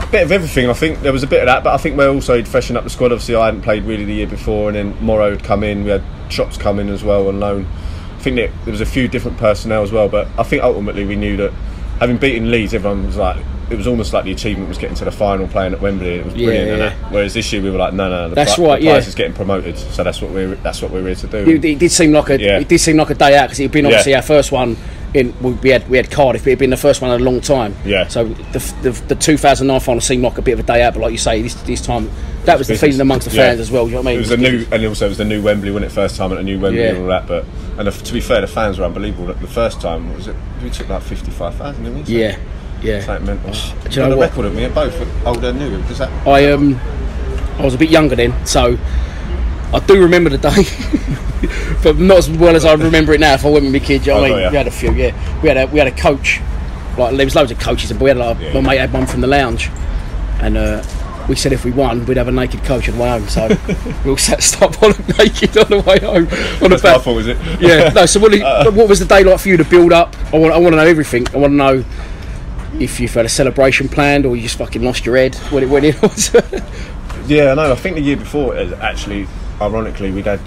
A 0.00 0.06
bit 0.06 0.22
of 0.22 0.30
everything. 0.30 0.70
I 0.70 0.74
think 0.74 1.00
there 1.00 1.12
was 1.12 1.24
a 1.24 1.26
bit 1.26 1.40
of 1.40 1.46
that, 1.46 1.64
but 1.64 1.74
I 1.74 1.76
think 1.76 1.96
we're 1.98 2.08
also 2.08 2.36
he'd 2.36 2.46
freshened 2.46 2.78
up 2.78 2.84
the 2.84 2.90
squad. 2.90 3.06
Obviously, 3.10 3.34
I 3.34 3.46
hadn't 3.46 3.62
played 3.62 3.82
really 3.84 4.04
the 4.04 4.14
year 4.14 4.28
before, 4.28 4.68
and 4.68 4.76
then 4.76 5.04
Morrow 5.04 5.30
had 5.30 5.42
come 5.42 5.64
in. 5.64 5.82
We 5.82 5.90
had 5.90 6.04
Chops 6.28 6.56
come 6.56 6.78
in 6.78 6.88
as 6.88 7.02
well 7.02 7.26
on 7.26 7.40
loan. 7.40 7.66
I 8.20 8.22
think 8.22 8.36
that 8.36 8.50
there 8.66 8.72
was 8.72 8.82
a 8.82 8.86
few 8.86 9.08
different 9.08 9.38
personnel 9.38 9.82
as 9.82 9.90
well, 9.92 10.06
but 10.08 10.28
I 10.38 10.42
think 10.42 10.62
ultimately 10.62 11.06
we 11.06 11.16
knew 11.16 11.38
that 11.38 11.52
having 11.98 12.18
beaten 12.18 12.50
Leeds, 12.50 12.74
everyone 12.74 13.06
was 13.06 13.16
like. 13.16 13.42
It 13.70 13.76
was 13.76 13.86
almost 13.86 14.12
like 14.12 14.24
the 14.24 14.32
achievement 14.32 14.68
was 14.68 14.78
getting 14.78 14.96
to 14.96 15.04
the 15.04 15.12
final, 15.12 15.46
playing 15.46 15.74
at 15.74 15.80
Wembley. 15.80 16.16
It 16.16 16.24
was 16.24 16.34
brilliant. 16.34 16.80
yeah. 16.80 17.10
whereas 17.12 17.34
this 17.34 17.52
year 17.52 17.62
we 17.62 17.70
were 17.70 17.78
like, 17.78 17.94
no, 17.94 18.10
no, 18.10 18.28
the, 18.28 18.34
That's 18.34 18.56
pri- 18.56 18.64
right, 18.66 18.80
the 18.80 18.86
prize 18.88 19.04
yeah. 19.04 19.08
is 19.08 19.14
getting 19.14 19.32
promoted, 19.32 19.78
so 19.78 20.02
that's 20.02 20.20
what 20.20 20.32
we're 20.32 20.56
that's 20.56 20.82
what 20.82 20.90
we're 20.90 21.04
here 21.06 21.14
to 21.14 21.26
do. 21.28 21.36
It, 21.48 21.64
it 21.64 21.78
did 21.78 21.92
seem 21.92 22.10
like 22.10 22.30
a, 22.30 22.40
Yeah. 22.40 22.58
it 22.58 22.66
did 22.66 22.80
seem 22.80 22.96
like 22.96 23.10
a 23.10 23.14
day 23.14 23.38
out 23.38 23.44
because 23.44 23.60
it 23.60 23.62
had 23.62 23.70
been 23.70 23.86
obviously 23.86 24.16
our 24.16 24.22
first 24.22 24.50
one. 24.50 24.76
In 25.14 25.32
we 25.62 25.70
had 25.70 25.88
we 25.88 25.98
had 25.98 26.10
Cardiff, 26.10 26.42
but 26.42 26.48
it 26.48 26.52
had 26.52 26.58
been 26.58 26.70
the 26.70 26.76
first 26.76 27.00
one 27.00 27.12
in 27.12 27.20
a 27.20 27.24
long 27.24 27.40
time. 27.40 27.76
Yeah. 27.84 28.08
So 28.08 28.24
the, 28.24 28.58
the, 28.82 28.90
the 29.06 29.14
2009 29.14 29.78
final 29.80 30.00
seemed 30.00 30.24
like 30.24 30.38
a 30.38 30.42
bit 30.42 30.52
of 30.54 30.60
a 30.60 30.62
day 30.64 30.82
out, 30.82 30.94
but 30.94 31.00
like 31.02 31.12
you 31.12 31.18
say, 31.18 31.40
this 31.40 31.54
this 31.62 31.80
time 31.80 32.10
that 32.52 32.58
was 32.58 32.66
the 32.68 32.74
business. 32.74 32.88
feeling 32.92 33.00
amongst 33.00 33.28
the 33.30 33.34
Yeah. 33.36 33.48
fans 33.48 33.60
as 33.60 33.70
well. 33.70 33.86
You 33.86 33.92
know 33.94 34.02
what 34.02 34.06
I 34.08 34.10
mean? 34.10 34.16
It 34.16 34.20
was 34.20 34.30
a 34.32 34.36
new, 34.36 34.66
and 34.72 34.84
also 34.86 35.06
it 35.06 35.08
was 35.10 35.18
the 35.18 35.24
new 35.24 35.42
Wembley, 35.42 35.70
wasn't 35.70 35.90
it? 35.90 35.94
First 35.94 36.16
time 36.16 36.32
at 36.32 36.38
a 36.38 36.42
new 36.42 36.58
Wembley 36.60 36.80
Yeah. 36.82 36.88
and 36.90 36.98
all 37.02 37.06
that. 37.08 37.26
But 37.26 37.44
and 37.78 37.86
the, 37.86 37.90
to 37.92 38.12
be 38.12 38.20
fair, 38.20 38.40
the 38.40 38.46
fans 38.46 38.78
were 38.78 38.84
unbelievable. 38.84 39.32
The 39.32 39.46
first 39.46 39.80
time 39.80 40.14
was 40.14 40.26
it? 40.28 40.36
We 40.62 40.70
took 40.70 40.88
like 40.88 41.02
fifty-five 41.02 41.54
thousand, 41.54 41.84
didn't 41.84 41.98
we? 42.00 42.04
So- 42.04 42.12
Yeah. 42.12 42.36
Yeah. 42.82 43.00
Something 43.04 43.26
mental. 43.26 43.52
Do 43.52 43.90
you 43.90 44.02
know 44.02 44.10
the 44.10 44.16
what? 44.16 44.30
record 44.30 44.46
of 44.46 44.54
me, 44.54 44.66
both 44.68 45.26
old 45.26 45.44
and 45.44 45.58
new. 45.58 45.78
Was 45.88 45.98
that? 45.98 46.10
I 46.26 46.50
um, 46.52 46.80
I 47.58 47.64
was 47.64 47.74
a 47.74 47.78
bit 47.78 47.90
younger 47.90 48.16
then, 48.16 48.32
so 48.46 48.78
I 49.74 49.78
do 49.80 50.00
remember 50.00 50.30
the 50.30 50.38
day, 50.38 50.64
but 51.82 51.98
not 51.98 52.18
as 52.18 52.30
well 52.30 52.56
as 52.56 52.64
I 52.64 52.72
remember 52.74 53.12
it 53.12 53.20
now. 53.20 53.34
If 53.34 53.44
I 53.44 53.50
went 53.50 53.64
with 53.64 53.72
my 53.74 53.78
kids, 53.80 54.06
you 54.06 54.12
know 54.14 54.20
what 54.22 54.30
I 54.30 54.32
Oh, 54.32 54.34
mean, 54.36 54.42
yeah. 54.44 54.50
we 54.50 54.56
had 54.56 54.66
a 54.66 54.70
few. 54.70 54.92
Yeah, 54.92 55.40
we 55.42 55.48
had 55.48 55.58
a 55.58 55.66
we 55.66 55.78
had 55.78 55.88
a 55.88 55.92
coach. 55.92 56.40
Like 56.98 57.16
there 57.16 57.26
was 57.26 57.34
loads 57.36 57.50
of 57.52 57.58
coaches, 57.58 57.90
and 57.90 58.00
we 58.00 58.08
had 58.08 58.16
like 58.16 58.38
my 58.54 58.60
mate 58.60 58.78
had 58.78 58.92
one 58.92 59.06
from 59.06 59.20
the 59.20 59.26
lounge, 59.26 59.70
and 60.40 60.56
uh, 60.56 60.82
we 61.30 61.36
said 61.36 61.52
if 61.52 61.64
we 61.64 61.70
won, 61.70 62.04
we'd 62.04 62.16
have 62.18 62.28
a 62.28 62.32
naked 62.32 62.62
coach 62.64 62.88
on 62.88 62.96
the 62.96 63.02
way 63.02 63.08
home. 63.08 63.28
So 63.28 63.48
we 64.04 64.10
all 64.10 64.16
sat 64.18 64.42
stop 64.42 64.82
on 64.82 64.90
naked 65.18 65.56
on 65.56 65.68
the 65.68 65.82
way 65.86 65.98
home. 66.00 66.26
On 66.62 66.70
That's 66.70 66.82
the 66.82 66.88
back. 66.98 67.06
was 67.06 67.26
it? 67.28 67.38
Yeah. 67.60 67.88
No. 67.94 68.04
So 68.04 68.20
what, 68.20 68.34
Uh. 68.42 68.70
what 68.72 68.88
was 68.88 68.98
the 68.98 69.06
day 69.06 69.24
like 69.24 69.40
for 69.40 69.48
you 69.48 69.56
to 69.56 69.64
build 69.64 69.92
up? 69.92 70.14
I 70.34 70.38
want 70.38 70.52
I 70.52 70.58
want 70.58 70.72
to 70.72 70.76
know 70.76 70.86
everything. 70.86 71.26
I 71.32 71.38
want 71.38 71.52
to 71.52 71.56
know. 71.56 71.84
If 72.78 73.00
you've 73.00 73.12
had 73.12 73.26
a 73.26 73.28
celebration 73.28 73.88
planned, 73.88 74.24
or 74.24 74.36
you 74.36 74.42
just 74.42 74.56
fucking 74.56 74.82
lost 74.82 75.04
your 75.04 75.16
head 75.16 75.34
when 75.50 75.64
it 75.64 75.84
it 75.84 76.02
was. 76.02 76.34
Yeah, 77.26 77.54
no, 77.54 77.70
I 77.70 77.74
think 77.76 77.94
the 77.96 78.02
year 78.02 78.16
before, 78.16 78.56
uh, 78.56 78.76
actually, 78.80 79.28
ironically, 79.60 80.10
we'd 80.10 80.24
had 80.26 80.40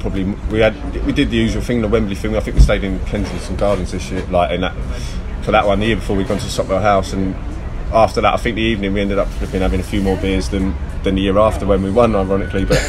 probably 0.00 0.24
we 0.50 0.60
had 0.60 0.74
we 1.04 1.12
did 1.12 1.30
the 1.30 1.36
usual 1.36 1.60
thing, 1.62 1.82
the 1.82 1.88
Wembley 1.88 2.14
thing. 2.14 2.36
I 2.36 2.40
think 2.40 2.56
we 2.56 2.62
stayed 2.62 2.84
in 2.84 2.98
Kensington 3.06 3.56
Gardens 3.56 3.92
this 3.92 4.10
year, 4.10 4.24
like 4.26 4.52
in 4.52 4.60
that 4.62 4.74
for 5.42 5.50
that 5.52 5.66
one. 5.66 5.80
The 5.80 5.86
year 5.86 5.96
before, 5.96 6.16
we'd 6.16 6.28
gone 6.28 6.38
to 6.38 6.44
Sopwell 6.48 6.80
House, 6.80 7.12
and 7.12 7.34
after 7.92 8.20
that, 8.20 8.34
I 8.34 8.36
think 8.36 8.56
the 8.56 8.62
evening 8.62 8.92
we 8.92 9.00
ended 9.00 9.18
up 9.18 9.28
flipping 9.28 9.60
having 9.60 9.80
a 9.80 9.84
few 9.84 10.02
more 10.02 10.16
beers 10.16 10.48
than 10.48 10.74
than 11.02 11.14
the 11.14 11.22
year 11.22 11.38
after 11.38 11.64
when 11.66 11.82
we 11.82 11.90
won, 11.90 12.14
ironically. 12.16 12.64
But 12.64 12.80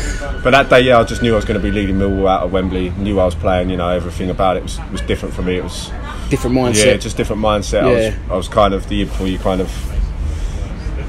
but 0.44 0.52
that 0.52 0.70
day, 0.70 0.82
yeah, 0.82 1.00
I 1.00 1.04
just 1.04 1.22
knew 1.22 1.34
I 1.34 1.36
was 1.36 1.46
going 1.46 1.60
to 1.60 1.64
be 1.64 1.72
leading 1.72 1.98
Millwall 1.98 2.30
out 2.30 2.44
of 2.44 2.52
Wembley. 2.52 2.90
Knew 2.92 3.20
I 3.20 3.26
was 3.26 3.36
playing. 3.36 3.70
You 3.70 3.78
know, 3.78 3.90
everything 3.90 4.30
about 4.30 4.58
it 4.58 4.64
was 4.64 4.80
was 4.92 5.02
different 5.02 5.34
for 5.36 5.42
me. 5.44 5.58
It 5.58 5.64
was 5.64 5.92
different 6.30 6.56
mindset. 6.56 6.86
Yeah, 6.86 6.98
just 6.98 7.16
different 7.18 7.42
mindset. 7.42 7.84
I 7.84 7.92
Yeah. 7.92 8.10
was 8.10 8.32
I 8.32 8.36
was 8.36 8.48
kind 8.48 8.74
of 8.74 8.88
the 8.90 8.96
year 8.96 9.06
before 9.06 9.28
you 9.28 9.38
kind 9.40 9.62
of 9.62 9.72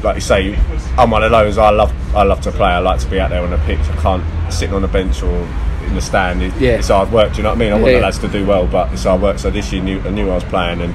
like 0.05 0.15
you 0.17 0.21
say, 0.21 0.57
I'm 0.97 1.11
one 1.11 1.25
of 1.25 1.31
those. 1.33 1.59
I 1.59 1.71
love, 1.71 1.93
I 2.15 2.23
love 2.23 2.41
to 2.43 2.53
play. 2.53 2.69
I 2.69 2.79
like 2.79 3.01
to 3.01 3.09
be 3.11 3.19
out 3.19 3.31
there 3.31 3.43
on 3.43 3.51
the 3.51 3.59
pitch. 3.59 3.81
I 3.81 3.97
can't 3.97 4.53
sitting 4.53 4.73
on 4.75 4.83
the 4.83 4.87
bench 4.89 5.23
or 5.25 5.49
in 5.87 5.95
the 5.97 6.01
stand. 6.01 6.41
It, 6.43 6.55
Yeah. 6.61 6.73
It's 6.79 6.87
hard 6.89 7.11
work. 7.11 7.33
Do 7.33 7.39
you 7.39 7.43
know 7.43 7.49
what 7.49 7.57
I 7.57 7.59
mean? 7.59 7.73
I 7.73 7.75
want 7.75 7.87
Yeah, 7.87 7.95
the 7.99 8.03
lads 8.05 8.19
to 8.21 8.29
do 8.29 8.47
well, 8.47 8.67
but 8.69 8.93
it's 8.93 9.03
hard 9.03 9.21
work. 9.21 9.41
So 9.41 9.51
this 9.51 9.73
year, 9.73 9.83
knew, 9.83 10.01
I 10.03 10.11
knew 10.11 10.31
I 10.31 10.35
was 10.37 10.45
playing 10.45 10.83
and 10.83 10.95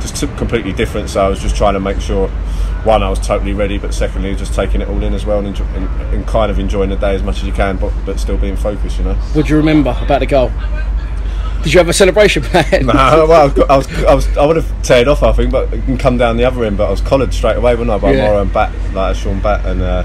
just 0.00 0.20
completely 0.36 0.72
different. 0.72 1.10
So 1.10 1.24
I 1.24 1.28
was 1.28 1.40
just 1.40 1.56
trying 1.56 1.74
to 1.74 1.80
make 1.80 2.00
sure, 2.00 2.28
one, 2.84 3.02
I 3.02 3.10
was 3.10 3.18
totally 3.18 3.52
ready, 3.52 3.78
but 3.78 3.92
secondly, 3.94 4.34
just 4.34 4.54
taking 4.54 4.80
it 4.80 4.88
all 4.88 5.02
in 5.02 5.14
as 5.14 5.26
well 5.26 5.38
and, 5.38 5.48
enjoy, 5.48 5.64
and, 5.66 5.88
and 6.14 6.26
kind 6.26 6.50
of 6.50 6.58
enjoying 6.58 6.90
the 6.90 6.96
day 6.96 7.14
as 7.14 7.22
much 7.22 7.38
as 7.38 7.44
you 7.44 7.52
can, 7.52 7.76
but 7.76 7.92
but 8.06 8.18
still 8.20 8.36
being 8.36 8.56
focused. 8.56 8.98
You 8.98 9.04
know. 9.04 9.14
What 9.14 9.46
do 9.46 9.52
you 9.52 9.58
remember 9.58 9.96
about 10.00 10.20
the 10.20 10.26
goal? 10.26 10.50
Did 11.62 11.74
you 11.74 11.78
have 11.78 11.88
a 11.88 11.92
celebration 11.92 12.42
plan? 12.44 12.86
No, 12.86 13.26
well, 13.28 13.32
I 13.32 13.44
was, 13.44 13.58
I 13.58 13.76
was, 13.76 14.04
I 14.04 14.14
was, 14.14 14.36
I 14.38 14.46
would 14.46 14.56
have 14.56 14.66
teared 14.82 15.08
off, 15.08 15.22
I 15.24 15.32
think, 15.32 15.50
but 15.50 15.68
come 15.98 16.16
down 16.16 16.36
the 16.36 16.44
other 16.44 16.64
end. 16.64 16.78
But 16.78 16.86
I 16.86 16.90
was 16.90 17.00
collared 17.00 17.34
straight 17.34 17.56
away, 17.56 17.74
wasn't 17.74 17.90
I, 17.90 17.98
by 17.98 18.12
Yeah. 18.12 18.28
Morrow 18.28 18.42
and 18.42 18.52
Batt, 18.52 18.72
like 18.94 19.16
Shaun 19.16 19.40
Batt, 19.40 19.66
and 19.66 19.82
uh, 19.82 20.04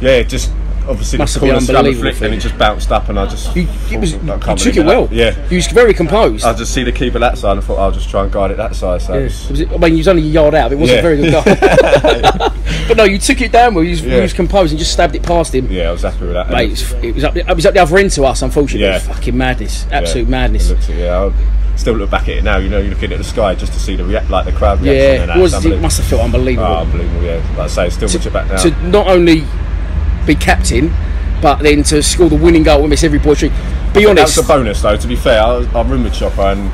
yeah, 0.00 0.22
just 0.24 0.50
obviously 0.88 1.18
Must 1.18 1.34
the 1.34 1.40
have 1.40 1.46
been 1.46 1.50
corner 1.50 1.66
scammer 1.66 1.78
unbelievable 1.78 2.02
flicked 2.02 2.22
and 2.22 2.34
it 2.34 2.38
just 2.40 2.58
bounced 2.58 2.92
up, 2.92 3.08
and 3.08 3.18
I 3.18 3.26
just, 3.26 3.54
You, 3.56 3.66
it 3.90 3.98
was, 4.00 4.14
I 4.14 4.16
you 4.16 4.38
can't 4.40 4.58
took 4.58 4.76
it 4.76 4.84
well. 4.86 5.08
Yeah, 5.10 5.48
You 5.48 5.56
was 5.56 5.66
very 5.68 5.92
composed. 5.94 6.44
I 6.44 6.52
just 6.54 6.72
see 6.74 6.82
the 6.84 6.92
keeper 6.92 7.18
that 7.18 7.38
side, 7.38 7.52
and 7.52 7.60
I 7.60 7.62
thought 7.64 7.78
I'll 7.78 7.92
just 7.92 8.08
try 8.08 8.22
and 8.24 8.32
guide 8.32 8.50
it 8.50 8.56
that 8.58 8.74
side. 8.74 9.02
So 9.02 9.14
Yeah. 9.14 9.22
was- 9.24 9.50
Was 9.50 9.60
it, 9.60 9.72
I 9.72 9.76
mean, 9.76 9.92
you 9.92 9.98
was 9.98 10.08
only 10.08 10.22
a 10.22 10.26
yard 10.26 10.54
out. 10.54 10.72
It 10.72 10.76
wasn't 10.78 10.96
Yeah. 10.96 11.00
a 11.00 11.02
very 11.02 11.16
good 11.16 11.32
goal. 11.32 11.42
but 12.88 12.96
no, 12.96 13.04
you 13.04 13.18
took 13.18 13.40
it 13.40 13.52
down 13.52 13.74
well. 13.74 13.84
You 13.84 13.90
was, 13.90 14.02
you 14.02 14.10
Yeah. 14.10 14.20
was 14.22 14.32
composed 14.32 14.72
and 14.72 14.78
just 14.78 14.92
stabbed 14.92 15.14
it 15.14 15.22
past 15.22 15.54
him. 15.54 15.70
yeah, 15.70 15.88
I 15.88 15.92
was 15.92 16.02
happy 16.02 16.20
with 16.24 16.34
that. 16.34 16.50
Mate, 16.50 16.66
it 16.66 16.70
was, 16.70 16.92
it 17.04 17.14
was 17.14 17.24
up. 17.24 17.36
It 17.36 17.54
was 17.54 17.66
up 17.66 17.74
the 17.74 17.80
other 17.80 17.98
end 17.98 18.10
to 18.12 18.24
us. 18.24 18.42
Unfortunately, 18.42 18.86
Yeah. 18.86 18.98
fucking 18.98 19.36
madness. 19.36 19.86
Absolute 19.90 20.24
Yeah, 20.24 20.30
madness. 20.30 20.70
Looked 20.70 20.88
yeah, 20.90 21.30
I 21.74 21.76
still 21.78 21.94
look 21.94 22.10
back 22.10 22.22
at 22.22 22.36
it 22.36 22.44
now. 22.44 22.56
You 22.58 22.68
know, 22.68 22.78
you're 22.78 22.90
looking 22.90 23.12
at 23.12 23.18
the 23.18 23.24
sky 23.24 23.54
just 23.54 23.72
to 23.72 23.78
see 23.78 23.96
the 23.96 24.04
react, 24.04 24.30
like 24.30 24.44
the 24.46 24.52
crowd 24.52 24.80
reaction. 24.80 25.28
Yeah, 25.28 25.36
it, 25.36 25.40
was, 25.40 25.64
it 25.64 25.80
must 25.80 25.98
have 25.98 26.06
felt 26.06 26.22
unbelievable. 26.22 26.68
Oh, 26.68 26.76
unbelievable. 26.78 27.22
Yeah, 27.22 27.36
like 27.50 27.58
I 27.58 27.66
say, 27.66 27.90
still 27.90 28.08
watch 28.08 28.26
it 28.26 28.32
back 28.32 28.48
now. 28.48 28.56
to 28.56 28.70
not 28.88 29.08
only 29.08 29.44
be 30.26 30.34
captain, 30.34 30.92
but 31.40 31.56
then 31.60 31.82
to 31.84 32.02
score 32.02 32.28
the 32.28 32.36
winning 32.36 32.62
goal 32.62 32.80
and 32.80 32.90
miss 32.90 33.04
every 33.04 33.18
boy 33.18 33.34
treat. 33.34 33.52
Be 33.94 34.02
That 34.04 34.10
honest. 34.10 34.36
was 34.36 34.44
a 34.44 34.48
bonus, 34.48 34.82
though. 34.82 34.96
To 34.96 35.06
be 35.08 35.16
fair, 35.16 35.42
I, 35.42 35.56
was- 35.58 35.66
I 35.74 35.82
roomed 35.82 36.04
with 36.04 36.14
Chopper 36.14 36.42
and 36.42 36.70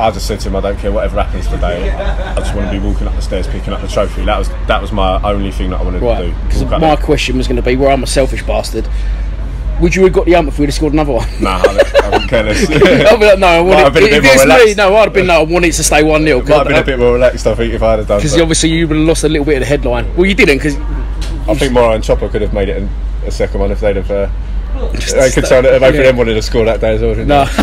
I 0.00 0.10
just 0.10 0.26
said 0.26 0.40
to 0.40 0.48
him, 0.48 0.56
I 0.56 0.60
don't 0.60 0.78
care 0.78 0.90
whatever 0.90 1.22
happens 1.22 1.46
today. 1.48 1.90
I 1.90 2.34
just 2.36 2.54
want 2.54 2.70
to 2.70 2.72
be 2.72 2.84
walking 2.84 3.06
up 3.06 3.14
the 3.14 3.22
stairs, 3.22 3.46
picking 3.46 3.72
up 3.72 3.80
the 3.82 3.88
trophy. 3.88 4.24
That 4.24 4.38
was 4.38 4.48
that 4.66 4.80
was 4.80 4.90
my 4.90 5.20
only 5.22 5.52
thing 5.52 5.70
that 5.70 5.80
I 5.80 5.84
wanted 5.84 6.02
Right, 6.02 6.22
to 6.22 6.28
do. 6.30 6.34
because 6.46 6.64
my 6.64 6.78
there. 6.78 6.96
question 6.96 7.36
was 7.36 7.46
going 7.46 7.56
to 7.56 7.62
be, 7.62 7.76
where 7.76 7.90
I'm 7.90 8.02
a 8.02 8.06
selfish 8.06 8.42
bastard. 8.42 8.88
Would 9.80 9.94
you 9.96 10.04
have 10.04 10.12
got 10.12 10.26
the 10.26 10.34
ump 10.36 10.48
if 10.48 10.58
we'd 10.58 10.66
have 10.66 10.74
scored 10.74 10.92
another 10.92 11.12
one? 11.12 11.26
Nah, 11.42 11.60
I 11.64 12.08
wouldn't 12.10 12.30
care 12.30 12.42
less. 12.44 12.70
I'd 12.70 13.18
be 13.20 13.26
like, 13.26 13.38
no, 13.38 13.46
I 13.48 13.60
want 13.60 13.80
it. 13.80 13.84
have 13.84 13.94
been 13.94 14.02
a 14.04 14.06
if 14.06 14.24
it's 14.24 14.46
me, 14.46 14.74
no, 14.74 14.94
I'd 14.96 15.04
have 15.04 15.12
been 15.12 15.26
no, 15.26 15.40
I 15.40 15.42
want 15.42 15.64
it 15.64 15.72
to 15.72 15.82
stay 15.84 16.02
one 16.02 16.22
0 16.24 16.40
Might 16.42 16.48
have 16.48 16.66
been 16.68 16.76
a 16.76 16.80
uh, 16.80 16.82
bit 16.84 16.98
more 16.98 17.14
relaxed, 17.14 17.46
I 17.46 17.54
think, 17.54 17.74
if 17.74 17.82
I 17.82 17.96
had 17.96 18.06
done. 18.06 18.18
Because 18.18 18.34
so. 18.34 18.42
obviously 18.42 18.70
you 18.70 18.86
would 18.86 18.96
have 18.96 19.06
lost 19.06 19.24
a 19.24 19.28
little 19.28 19.44
bit 19.44 19.54
of 19.54 19.60
the 19.60 19.66
headline. 19.66 20.14
Well, 20.16 20.26
you 20.26 20.34
didn't 20.34 20.58
because 20.58 20.76
I 21.48 21.54
think 21.54 21.72
Morrow 21.72 21.92
and 21.92 22.04
Chopper 22.04 22.28
could 22.28 22.42
have 22.42 22.52
made 22.52 22.68
it 22.68 22.76
in 22.76 22.88
a 23.26 23.30
second 23.30 23.60
one 23.60 23.70
if 23.70 23.80
they'd 23.80 23.96
have. 23.96 24.10
Uh, 24.10 24.30
they 24.90 25.30
could 25.30 25.44
tell 25.44 25.62
that 25.62 25.80
both 25.80 25.94
yeah. 25.94 26.00
of 26.00 26.06
them 26.06 26.16
wanted 26.16 26.34
to 26.34 26.42
score 26.42 26.64
that 26.64 26.80
day 26.80 26.94
as 26.94 27.00
well. 27.00 27.14
No. 27.14 27.44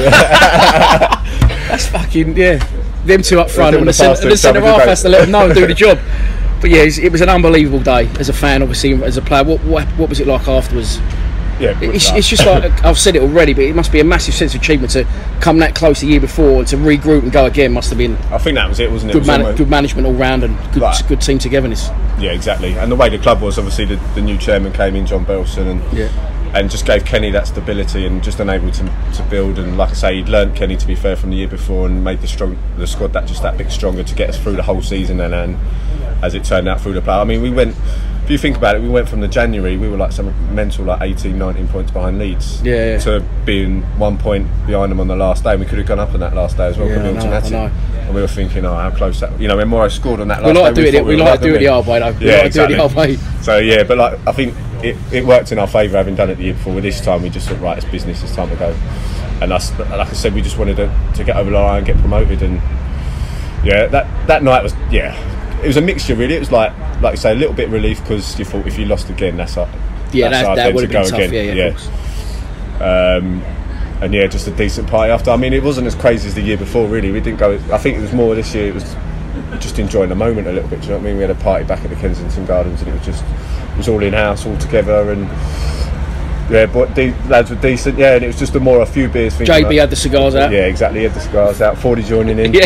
that's 1.69 1.87
fucking 1.87 2.35
yeah. 2.37 2.63
Them 3.05 3.21
two 3.21 3.39
up 3.39 3.49
front 3.49 3.75
and 3.75 3.75
the, 3.75 3.77
doing 3.77 3.85
the 3.85 3.93
centre, 3.93 4.21
to 4.21 4.29
the 4.29 4.37
centre 4.37 4.61
half 4.61 4.81
has 4.83 5.01
to 5.03 5.09
let 5.09 5.21
them 5.21 5.31
know 5.31 5.45
and 5.45 5.55
do 5.55 5.65
the 5.65 5.73
job. 5.85 5.99
But 6.61 6.69
yeah, 6.71 6.83
it 6.83 7.11
was 7.11 7.21
an 7.21 7.29
unbelievable 7.29 7.79
day 7.79 8.07
as 8.19 8.29
a 8.29 8.33
fan, 8.33 8.61
obviously 8.61 8.93
as 9.03 9.17
a 9.17 9.21
player. 9.21 9.43
What 9.43 9.63
what, 9.63 9.87
what 9.97 10.09
was 10.09 10.19
it 10.19 10.27
like 10.27 10.47
afterwards? 10.47 10.99
Yeah, 11.59 11.77
It's, 11.81 12.09
it's 12.11 12.27
just 12.27 12.45
like 12.45 12.63
I've 12.85 12.97
said 12.97 13.15
it 13.17 13.21
already, 13.21 13.53
but 13.53 13.63
it 13.65 13.75
must 13.75 13.91
be 13.91 13.99
a 13.99 14.03
massive 14.03 14.33
sense 14.33 14.55
of 14.55 14.61
achievement 14.61 14.93
to 14.93 15.03
come 15.41 15.59
that 15.59 15.75
close 15.75 15.99
the 15.99 16.07
year 16.07 16.21
before 16.21 16.59
and 16.59 16.67
to 16.69 16.77
regroup 16.77 17.23
and 17.23 17.31
go 17.31 17.45
again. 17.45 17.73
Must 17.73 17.89
have 17.89 17.97
been 17.97 18.15
I 18.31 18.37
think 18.37 18.55
that 18.55 18.69
was 18.69 18.79
it, 18.79 18.89
wasn't 18.89 19.09
it? 19.09 19.11
It 19.11 19.13
good, 19.15 19.19
was 19.19 19.27
man- 19.27 19.41
almost- 19.41 19.57
good 19.57 19.69
management 19.69 20.07
all 20.07 20.13
round 20.13 20.43
and 20.43 20.57
good, 20.73 20.81
Right. 20.83 21.01
good 21.07 21.19
team 21.21 21.37
togetherness. 21.37 21.89
Yeah, 22.19 22.31
exactly. 22.31 22.77
And 22.77 22.91
the 22.91 22.95
way 22.95 23.09
the 23.09 23.17
club 23.17 23.41
was, 23.41 23.57
obviously, 23.57 23.85
the, 23.85 23.95
the 24.15 24.21
new 24.21 24.37
chairman 24.37 24.71
came 24.73 24.95
in, 24.95 25.05
John 25.05 25.25
Berylson, 25.25 25.69
and 25.69 25.97
Yeah. 25.97 26.09
and 26.53 26.71
just 26.71 26.85
gave 26.85 27.03
Kenny 27.05 27.29
that 27.31 27.47
stability 27.47 28.05
and 28.05 28.23
just 28.23 28.39
enabled 28.39 28.75
him 28.77 28.89
to 29.15 29.23
build. 29.23 29.59
And 29.59 29.77
like 29.77 29.89
I 29.89 29.93
say, 29.93 30.15
he'd 30.15 30.29
learnt 30.29 30.55
Kenny 30.55 30.77
to 30.77 30.87
be 30.87 30.95
fair 30.95 31.15
from 31.17 31.29
the 31.31 31.35
year 31.37 31.47
before 31.49 31.87
and 31.87 32.03
made 32.03 32.21
the 32.21 32.27
strong 32.27 32.57
the 32.77 32.87
squad 32.87 33.11
that 33.13 33.25
just 33.27 33.41
that 33.43 33.57
bit 33.57 33.69
stronger 33.71 34.03
to 34.03 34.15
get 34.15 34.29
us 34.29 34.37
through 34.37 34.55
the 34.55 34.63
whole 34.63 34.81
season. 34.81 35.19
And, 35.19 35.33
and 35.33 35.57
as 36.23 36.35
it 36.35 36.43
turned 36.45 36.67
out 36.69 36.79
through 36.81 36.93
the 36.93 37.01
play, 37.01 37.13
I 37.15 37.23
mean, 37.25 37.41
we 37.41 37.49
went. 37.49 37.75
If 38.29 38.33
you 38.33 38.37
think 38.37 38.57
about 38.57 38.75
it, 38.75 38.83
we 38.83 38.89
went 38.89 39.09
from 39.09 39.21
the 39.21 39.27
January, 39.27 39.75
we 39.75 39.89
were 39.89 39.97
like 39.97 40.11
some 40.11 40.31
mental, 40.53 40.85
like 40.85 41.01
18, 41.01 41.35
19 41.35 41.67
points 41.69 41.89
behind 41.91 42.19
Leeds, 42.19 42.61
Yeah, 42.61 42.91
yeah. 42.91 42.97
to 42.99 43.25
being 43.43 43.81
one 43.97 44.19
point 44.19 44.47
behind 44.67 44.91
them 44.91 44.99
on 44.99 45.07
the 45.07 45.15
last 45.15 45.43
day. 45.43 45.53
And 45.53 45.59
we 45.59 45.65
could 45.65 45.79
have 45.79 45.87
gone 45.87 45.99
up 45.99 46.13
on 46.13 46.19
that 46.19 46.35
last 46.35 46.55
day 46.55 46.67
as 46.67 46.77
well. 46.77 46.87
Yeah, 46.87 46.97
I 46.99 47.11
know, 47.11 47.19
I 47.33 47.49
know. 47.49 47.71
And 48.05 48.13
we 48.13 48.21
were 48.21 48.27
thinking, 48.27 48.65
oh, 48.65 48.75
how 48.75 48.91
close 48.91 49.19
that. 49.21 49.39
You 49.41 49.47
know, 49.47 49.57
when 49.57 49.67
Morrow 49.67 49.87
scored 49.87 50.19
on 50.19 50.27
that 50.27 50.43
We 50.43 50.51
last 50.53 50.61
like 50.61 50.75
day, 50.75 50.83
to 50.85 50.91
do 50.91 50.97
it- 50.99 51.05
we 51.05 51.15
were 51.15 51.23
like 51.23 51.39
to 51.39 51.47
do 51.47 51.55
it 51.55 51.57
the 51.57 51.65
hard 51.65 51.87
way, 51.87 51.97
though. 51.99 52.11
We 52.11 52.27
Yeah, 52.27 52.41
like 52.43 52.51
to 52.51 52.57
do 52.59 52.63
it 52.65 52.67
the 52.67 52.73
exactly. 52.75 52.75
hard 52.75 52.93
way. 52.93 53.15
So 53.41 53.57
yeah, 53.57 53.81
but 53.83 53.97
like 53.97 54.19
I 54.27 54.31
think 54.31 54.53
it, 54.83 54.95
it 55.11 55.25
worked 55.25 55.51
in 55.51 55.57
our 55.57 55.65
favour 55.67 55.97
having 55.97 56.13
done 56.13 56.29
it 56.29 56.35
the 56.35 56.43
year 56.43 56.53
before. 56.53 56.75
With 56.75 56.83
this 56.83 57.01
time, 57.01 57.23
we 57.23 57.31
just 57.31 57.49
thought, 57.49 57.59
right, 57.61 57.77
it's 57.79 57.87
business. 57.87 58.21
It's 58.21 58.35
time 58.35 58.49
to 58.51 58.55
go. 58.57 58.75
And 59.41 59.51
us, 59.51 59.71
like 59.79 59.89
I 59.89 60.11
said, 60.13 60.35
we 60.35 60.43
just 60.43 60.59
wanted 60.59 60.75
to, 60.77 60.95
to 61.15 61.23
get 61.23 61.35
over 61.35 61.49
the 61.49 61.57
line 61.59 61.77
and 61.77 61.85
get 61.87 61.97
promoted. 61.97 62.43
And 62.43 62.61
yeah, 63.65 63.87
that 63.87 64.05
that 64.27 64.43
night 64.43 64.61
was 64.61 64.75
yeah, 64.91 65.17
it 65.63 65.67
was 65.67 65.77
a 65.77 65.81
mixture 65.81 66.15
really. 66.15 66.35
It 66.35 66.39
was 66.39 66.51
like 66.51 66.73
like 67.01 67.13
you 67.13 67.17
say, 67.17 67.31
a 67.31 67.35
little 67.35 67.53
bit 67.53 67.67
of 67.67 67.73
relief 67.73 68.01
because 68.01 68.37
you 68.39 68.45
thought 68.45 68.65
if 68.67 68.77
you 68.77 68.85
lost 68.85 69.09
again, 69.09 69.37
that's 69.37 69.57
our, 69.57 69.67
Yeah, 70.11 70.29
that's 70.29 70.47
that- 70.47 70.55
that 70.55 70.73
would 70.73 70.89
to 70.89 70.97
have 70.97 71.03
been 71.09 71.11
go 71.11 71.17
tough, 71.23 71.29
again. 71.31 71.57
yeah, 71.57 71.63
yeah, 71.65 71.69
course. 71.71 71.87
Um, 72.81 73.43
and 74.01 74.13
yeah, 74.13 74.27
just 74.27 74.47
a 74.47 74.51
decent 74.51 74.87
party 74.87 75.11
after. 75.11 75.31
I 75.31 75.35
mean, 75.37 75.51
it 75.53 75.61
wasn't 75.63 75.87
as 75.87 75.95
crazy 75.95 76.27
as 76.29 76.35
the 76.35 76.41
year 76.41 76.57
before, 76.57 76.87
really. 76.87 77.11
We 77.11 77.19
didn't 77.19 77.39
go. 77.39 77.55
I 77.73 77.77
think 77.77 77.97
it 77.97 78.01
was 78.01 78.13
more 78.13 78.33
this 78.35 78.55
year. 78.55 78.67
It 78.67 78.73
was 78.73 78.95
just 79.59 79.77
enjoying 79.79 80.09
the 80.09 80.15
moment 80.15 80.47
a 80.47 80.51
little 80.53 80.69
bit. 80.69 80.79
Do 80.81 80.87
you 80.87 80.91
know 80.93 80.97
what 80.99 81.03
I 81.03 81.07
mean? 81.07 81.15
We 81.17 81.21
had 81.23 81.31
a 81.31 81.35
party 81.35 81.65
back 81.65 81.83
at 81.83 81.89
the 81.89 81.95
Kensington 81.97 82.45
Gardens, 82.45 82.79
and 82.81 82.89
it 82.89 82.93
was 82.93 83.05
just 83.05 83.23
it 83.23 83.77
was 83.77 83.89
all 83.89 84.01
in 84.01 84.13
house, 84.13 84.45
all 84.45 84.57
together, 84.57 85.11
and 85.11 85.27
yeah, 86.49 86.65
but 86.65 86.93
de- 86.95 87.13
lads 87.27 87.49
were 87.49 87.55
decent. 87.57 87.97
Yeah, 87.97 88.15
and 88.15 88.23
it 88.23 88.27
was 88.27 88.39
just 88.39 88.55
a 88.55 88.59
more 88.59 88.81
a 88.81 88.85
few 88.85 89.07
beers. 89.07 89.35
thing, 89.35 89.47
JB 89.47 89.63
like- 89.65 89.77
had 89.77 89.89
the 89.89 89.95
cigars 89.95 90.35
out. 90.35 90.51
Yeah, 90.51 90.65
exactly. 90.65 90.99
He 90.99 91.05
had 91.05 91.13
the 91.13 91.19
cigars 91.21 91.61
out. 91.61 91.77
Forty 91.77 92.03
joining 92.03 92.39
in. 92.39 92.53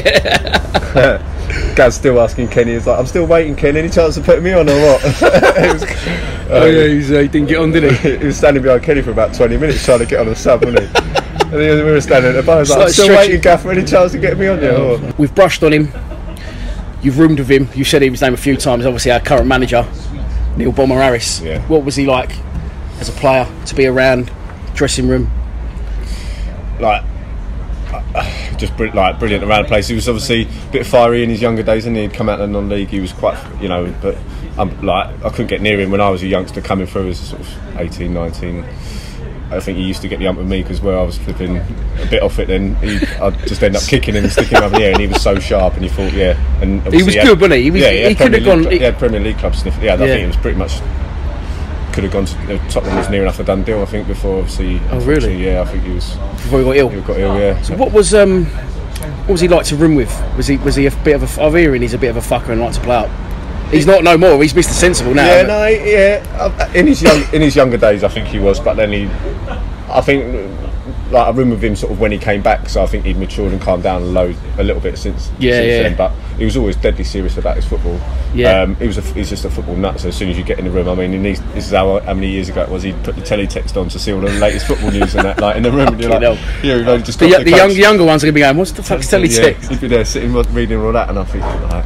Yeah. 0.94 1.22
Gaz 1.76 1.96
still 1.96 2.20
asking 2.22 2.50
Kenny. 2.50 2.74
He's 2.74 2.86
like, 2.88 3.00
I'm 3.00 3.08
still 3.08 3.26
waiting, 3.26 3.56
Ken. 3.56 3.76
Any 3.76 3.90
chance 3.90 4.16
of 4.18 4.24
putting 4.26 4.44
me 4.44 4.54
on 4.54 4.70
or 4.70 4.76
what? 4.76 5.04
was, 5.24 5.84
Oh, 6.50 6.66
yeah, 6.68 6.88
he's, 6.88 7.12
uh, 7.12 7.20
he 7.20 7.28
didn't 7.28 7.48
get 7.50 7.58
on, 7.58 7.72
did 7.72 7.92
he? 7.92 8.18
he 8.18 8.26
was 8.26 8.38
standing 8.38 8.62
behind 8.62 8.84
Kenny 8.84 9.02
for 9.02 9.10
about 9.12 9.34
20 9.34 9.58
minutes 9.58 9.84
trying 9.84 10.00
to 10.00 10.06
get 10.06 10.20
on 10.20 10.28
the 10.28 10.36
sub, 10.36 10.64
wasn't 10.64 10.82
he? 10.82 10.86
and 10.86 11.52
then 11.54 11.84
we 11.86 11.92
were 11.92 12.00
standing 12.02 12.30
at 12.32 12.36
the 12.36 12.44
bar. 12.44 12.58
I 12.58 12.60
was 12.60 12.70
like, 12.70 12.78
I'm 12.78 12.84
like 12.86 12.94
still 12.94 13.06
stretching- 13.06 13.28
waiting, 13.32 13.42
Gaffer. 13.42 13.72
Any 13.72 13.84
chance 13.86 14.14
of 14.14 14.22
getting 14.22 14.40
me 14.40 14.48
on 14.48 14.60
there? 14.60 14.78
or- 14.78 15.00
We've 15.18 15.34
brushed 15.34 15.64
on 15.64 15.74
him. 15.74 15.92
You've 17.02 17.18
roomed 17.18 17.40
with 17.40 17.50
him. 17.50 17.68
You 17.74 17.84
said 17.84 18.02
his 18.04 18.22
name 18.22 18.34
a 18.36 18.38
few 18.38 18.56
times. 18.56 18.86
Obviously, 18.86 19.12
our 19.12 19.20
current 19.20 19.48
manager, 19.48 19.86
Neil 20.58 20.72
Bomber 20.72 20.96
Harris. 20.96 21.42
Yeah. 21.42 21.60
What 21.68 21.84
was 21.84 21.96
he 21.96 22.06
like 22.06 22.32
as 23.00 23.10
a 23.10 23.12
player 23.14 23.48
to 23.66 23.76
be 23.76 23.86
around, 23.86 24.32
dressing 24.74 25.08
room? 25.08 25.30
like 26.80 27.04
just 28.58 28.78
like 28.80 29.20
brilliant 29.20 29.44
around 29.44 29.64
the 29.64 29.68
place. 29.68 29.88
He 29.88 29.96
was 29.96 30.10
obviously 30.10 30.44
a 30.44 30.72
bit 30.72 30.86
fiery 30.86 31.24
in 31.24 31.30
his 31.30 31.42
younger 31.42 31.64
days, 31.64 31.86
and 31.86 31.96
he'd 31.96 32.14
come 32.14 32.30
out 32.30 32.40
of 32.42 32.48
the 32.50 32.54
non-league. 32.54 32.90
He 32.90 33.00
was 33.00 33.14
quite, 33.14 33.38
you 33.62 33.70
know, 33.70 33.94
but 34.02 34.18
um, 34.58 34.80
like 34.82 35.08
I 35.24 35.30
couldn't 35.30 35.48
get 35.48 35.62
near 35.62 35.80
him 35.80 35.92
when 35.92 36.02
I 36.02 36.10
was 36.10 36.24
a 36.24 36.28
youngster 36.28 36.62
coming 36.62 36.88
through 36.88 37.10
as 37.10 37.22
a 37.22 37.26
sort 37.26 37.42
of 37.42 37.80
18, 37.80 38.14
19. 38.14 38.66
I 39.52 39.60
think 39.60 39.78
he 39.78 39.84
used 39.84 40.02
to 40.02 40.08
get 40.08 40.18
the 40.18 40.26
ump 40.28 40.40
with 40.40 40.48
me 40.48 40.64
because 40.64 40.82
where 40.82 40.98
I 40.98 41.04
was 41.04 41.18
flipping 41.18 41.58
a 41.58 42.08
bit 42.10 42.24
off 42.24 42.40
it, 42.40 42.48
then 42.48 42.74
he, 42.78 42.98
I'd 43.22 43.38
just 43.48 43.62
end 43.62 43.76
up 43.76 43.84
kicking 43.84 44.16
him 44.16 44.24
and 44.24 44.34
sticking 44.34 44.58
him 44.58 44.64
in 44.64 44.72
the 44.72 44.84
air, 44.84 44.92
and 44.94 45.00
he 45.02 45.08
was 45.08 45.22
so 45.22 45.38
sharp, 45.38 45.76
and 45.76 45.84
he 45.84 45.90
thought, 45.90 46.12
yeah, 46.14 46.36
and 46.62 46.80
obviously 46.82 47.04
was 47.06 47.16
had- 47.16 47.28
good, 47.28 47.40
wasn't 47.42 47.54
he? 47.58 47.64
He 47.64 47.72
was- 47.72 47.82
yeah, 47.84 47.92
he 47.92 48.02
had 48.02 48.18
could 48.18 48.34
have 48.34 48.44
gone- 48.46 48.64
League, 48.64 48.72
he- 48.72 48.78
he 48.80 48.84
had 48.84 48.98
Premier 48.98 49.20
League 49.20 49.38
club 49.38 49.56
sniff. 49.56 49.78
Yeah, 49.80 49.94
I 49.94 49.98
think 49.98 50.24
it 50.24 50.28
was 50.28 50.38
pretty 50.38 50.58
much 50.58 50.80
could 51.94 52.04
have 52.04 52.14
gone 52.14 52.26
to 52.26 52.56
uh, 52.56 52.70
Tottenham 52.70 52.98
was 52.98 53.10
near 53.10 53.22
enough 53.22 53.40
a 53.40 53.44
done 53.44 53.64
deal. 53.64 53.82
I 53.82 53.86
think 53.86 54.08
before 54.08 54.40
obviously. 54.40 54.82
Oh, 54.90 55.00
really? 55.02 55.46
Yeah, 55.46 55.62
I 55.62 55.66
think 55.66 55.84
he 55.84 55.92
was. 55.94 56.16
Before 56.16 56.60
he 56.60 56.66
got 56.66 56.76
ill. 56.78 56.90
He 56.90 57.02
got 57.02 57.18
ill. 57.20 57.40
Yeah. 57.40 57.62
So 57.62 57.76
what 57.78 57.92
was 57.92 58.14
um, 58.14 58.46
what 58.46 59.30
was 59.34 59.42
he 59.42 59.48
like 59.48 59.66
to 59.68 59.76
room 59.76 59.96
with? 59.96 60.12
Was 60.36 60.48
he 60.48 60.58
was 60.58 60.76
he 60.76 60.88
a 60.88 60.92
bit 61.04 61.16
of 61.22 61.38
a? 61.38 61.42
I'm 61.42 61.56
hearing 61.56 61.82
he's 61.82 61.94
a 61.94 61.98
bit 61.98 62.10
of 62.10 62.18
a 62.18 62.22
fucker 62.22 62.50
and 62.50 62.62
likes 62.62 62.78
to 62.78 62.84
play 62.84 62.96
up. 62.96 63.10
He's 63.72 63.86
not 63.88 64.04
no 64.04 64.18
more. 64.18 64.40
He's 64.42 64.54
Mr. 64.54 64.72
Sensible 64.72 65.16
now. 65.16 65.26
Yeah, 65.26 65.42
no, 65.44 65.66
yeah. 65.66 66.24
uh, 66.40 66.72
In 66.76 66.86
his 66.86 67.02
young 67.02 67.24
in 67.34 67.42
his 67.42 67.56
younger 67.56 67.78
days, 67.78 68.04
I 68.04 68.08
think 68.08 68.28
he 68.28 68.40
was, 68.40 68.60
but 68.60 68.76
then 68.76 68.92
he, 68.92 69.06
I 69.94 70.02
think, 70.02 70.50
like 71.12 71.28
I 71.28 71.30
room 71.32 71.52
with 71.52 71.64
him 71.64 71.76
sort 71.76 71.92
of 71.92 72.00
when 72.00 72.12
he 72.12 72.18
came 72.18 72.42
back, 72.42 72.68
so 72.70 72.82
I 72.84 72.88
think 72.88 73.06
he'd 73.06 73.18
matured 73.18 73.52
and 73.54 73.62
calmed 73.62 73.84
down 73.84 74.02
a 74.02 74.06
load 74.06 74.36
a 74.58 74.64
little 74.64 74.82
bit 74.82 74.98
since. 74.98 75.30
Yeah, 75.40 75.52
since 75.54 75.68
yeah. 75.68 75.84
Then, 75.84 75.96
but 75.96 76.12
he 76.38 76.46
was 76.46 76.58
always 76.58 76.76
deadly 76.76 77.04
serious 77.04 77.38
about 77.38 77.56
his 77.56 77.66
football. 77.66 78.00
Yeah. 78.34 78.62
um, 78.62 78.76
he 78.78 78.88
was 78.88 78.98
a, 78.98 79.02
he's 79.02 79.30
just 79.30 79.46
a 79.46 79.50
football 79.50 79.76
nut. 79.76 80.00
So 80.00 80.08
as 80.08 80.16
soon 80.18 80.30
as 80.30 80.38
you 80.38 80.44
get 80.44 80.58
in 80.60 80.66
the 80.66 80.72
room, 80.72 80.90
I 80.90 80.96
mean, 80.96 81.14
in 81.14 81.22
these, 81.24 81.42
this 81.54 81.68
is 81.68 81.72
how, 81.72 82.00
how 82.00 82.14
many 82.16 82.30
years 82.30 82.50
ago 82.50 82.64
it 82.64 82.70
was. 82.70 82.84
He'd 82.84 83.02
put 83.04 83.16
the 83.16 83.22
teletext 83.22 83.80
on 83.80 83.90
to 83.90 84.00
see 84.00 84.12
all 84.12 84.22
the 84.22 84.32
latest 84.40 84.66
football 84.68 84.92
news 84.92 85.14
and 85.16 85.26
that, 85.26 85.40
like 85.40 85.56
in 85.58 85.64
the 85.64 85.72
room. 85.72 85.88
And 85.90 86.02
you're 86.02 86.10
like, 86.10 86.40
yeah, 86.64 86.76
we've 86.78 86.88
only 86.88 87.04
just 87.04 87.20
The, 87.20 87.30
got 87.30 87.38
y- 87.40 87.44
the 87.44 87.52
the 87.52 87.58
young, 87.58 87.72
younger 87.72 88.06
ones 88.06 88.24
are 88.24 88.28
going 88.28 88.34
to 88.34 88.38
be 88.38 88.42
going, 88.42 88.58
what's 88.58 88.72
the 88.72 88.82
fuck's 88.84 89.12
Yeah, 89.12 89.20
teletext? 89.20 89.70
he'd 89.70 89.82
be 89.82 89.88
there 89.88 90.06
sitting 90.06 90.34
reading 90.34 90.80
all 90.80 90.92
that, 90.94 91.10
and 91.10 91.20
I 91.20 91.24
think, 91.26 91.44
like, 91.72 91.86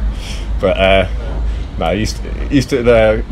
but 0.60 0.76
uh, 0.78 1.08
no, 1.78 1.92
he 1.92 2.00
used 2.00 2.16
to, 2.16 2.30
he 2.48 2.54
used 2.56 2.70
to 2.70 2.80
uh, 2.80 3.22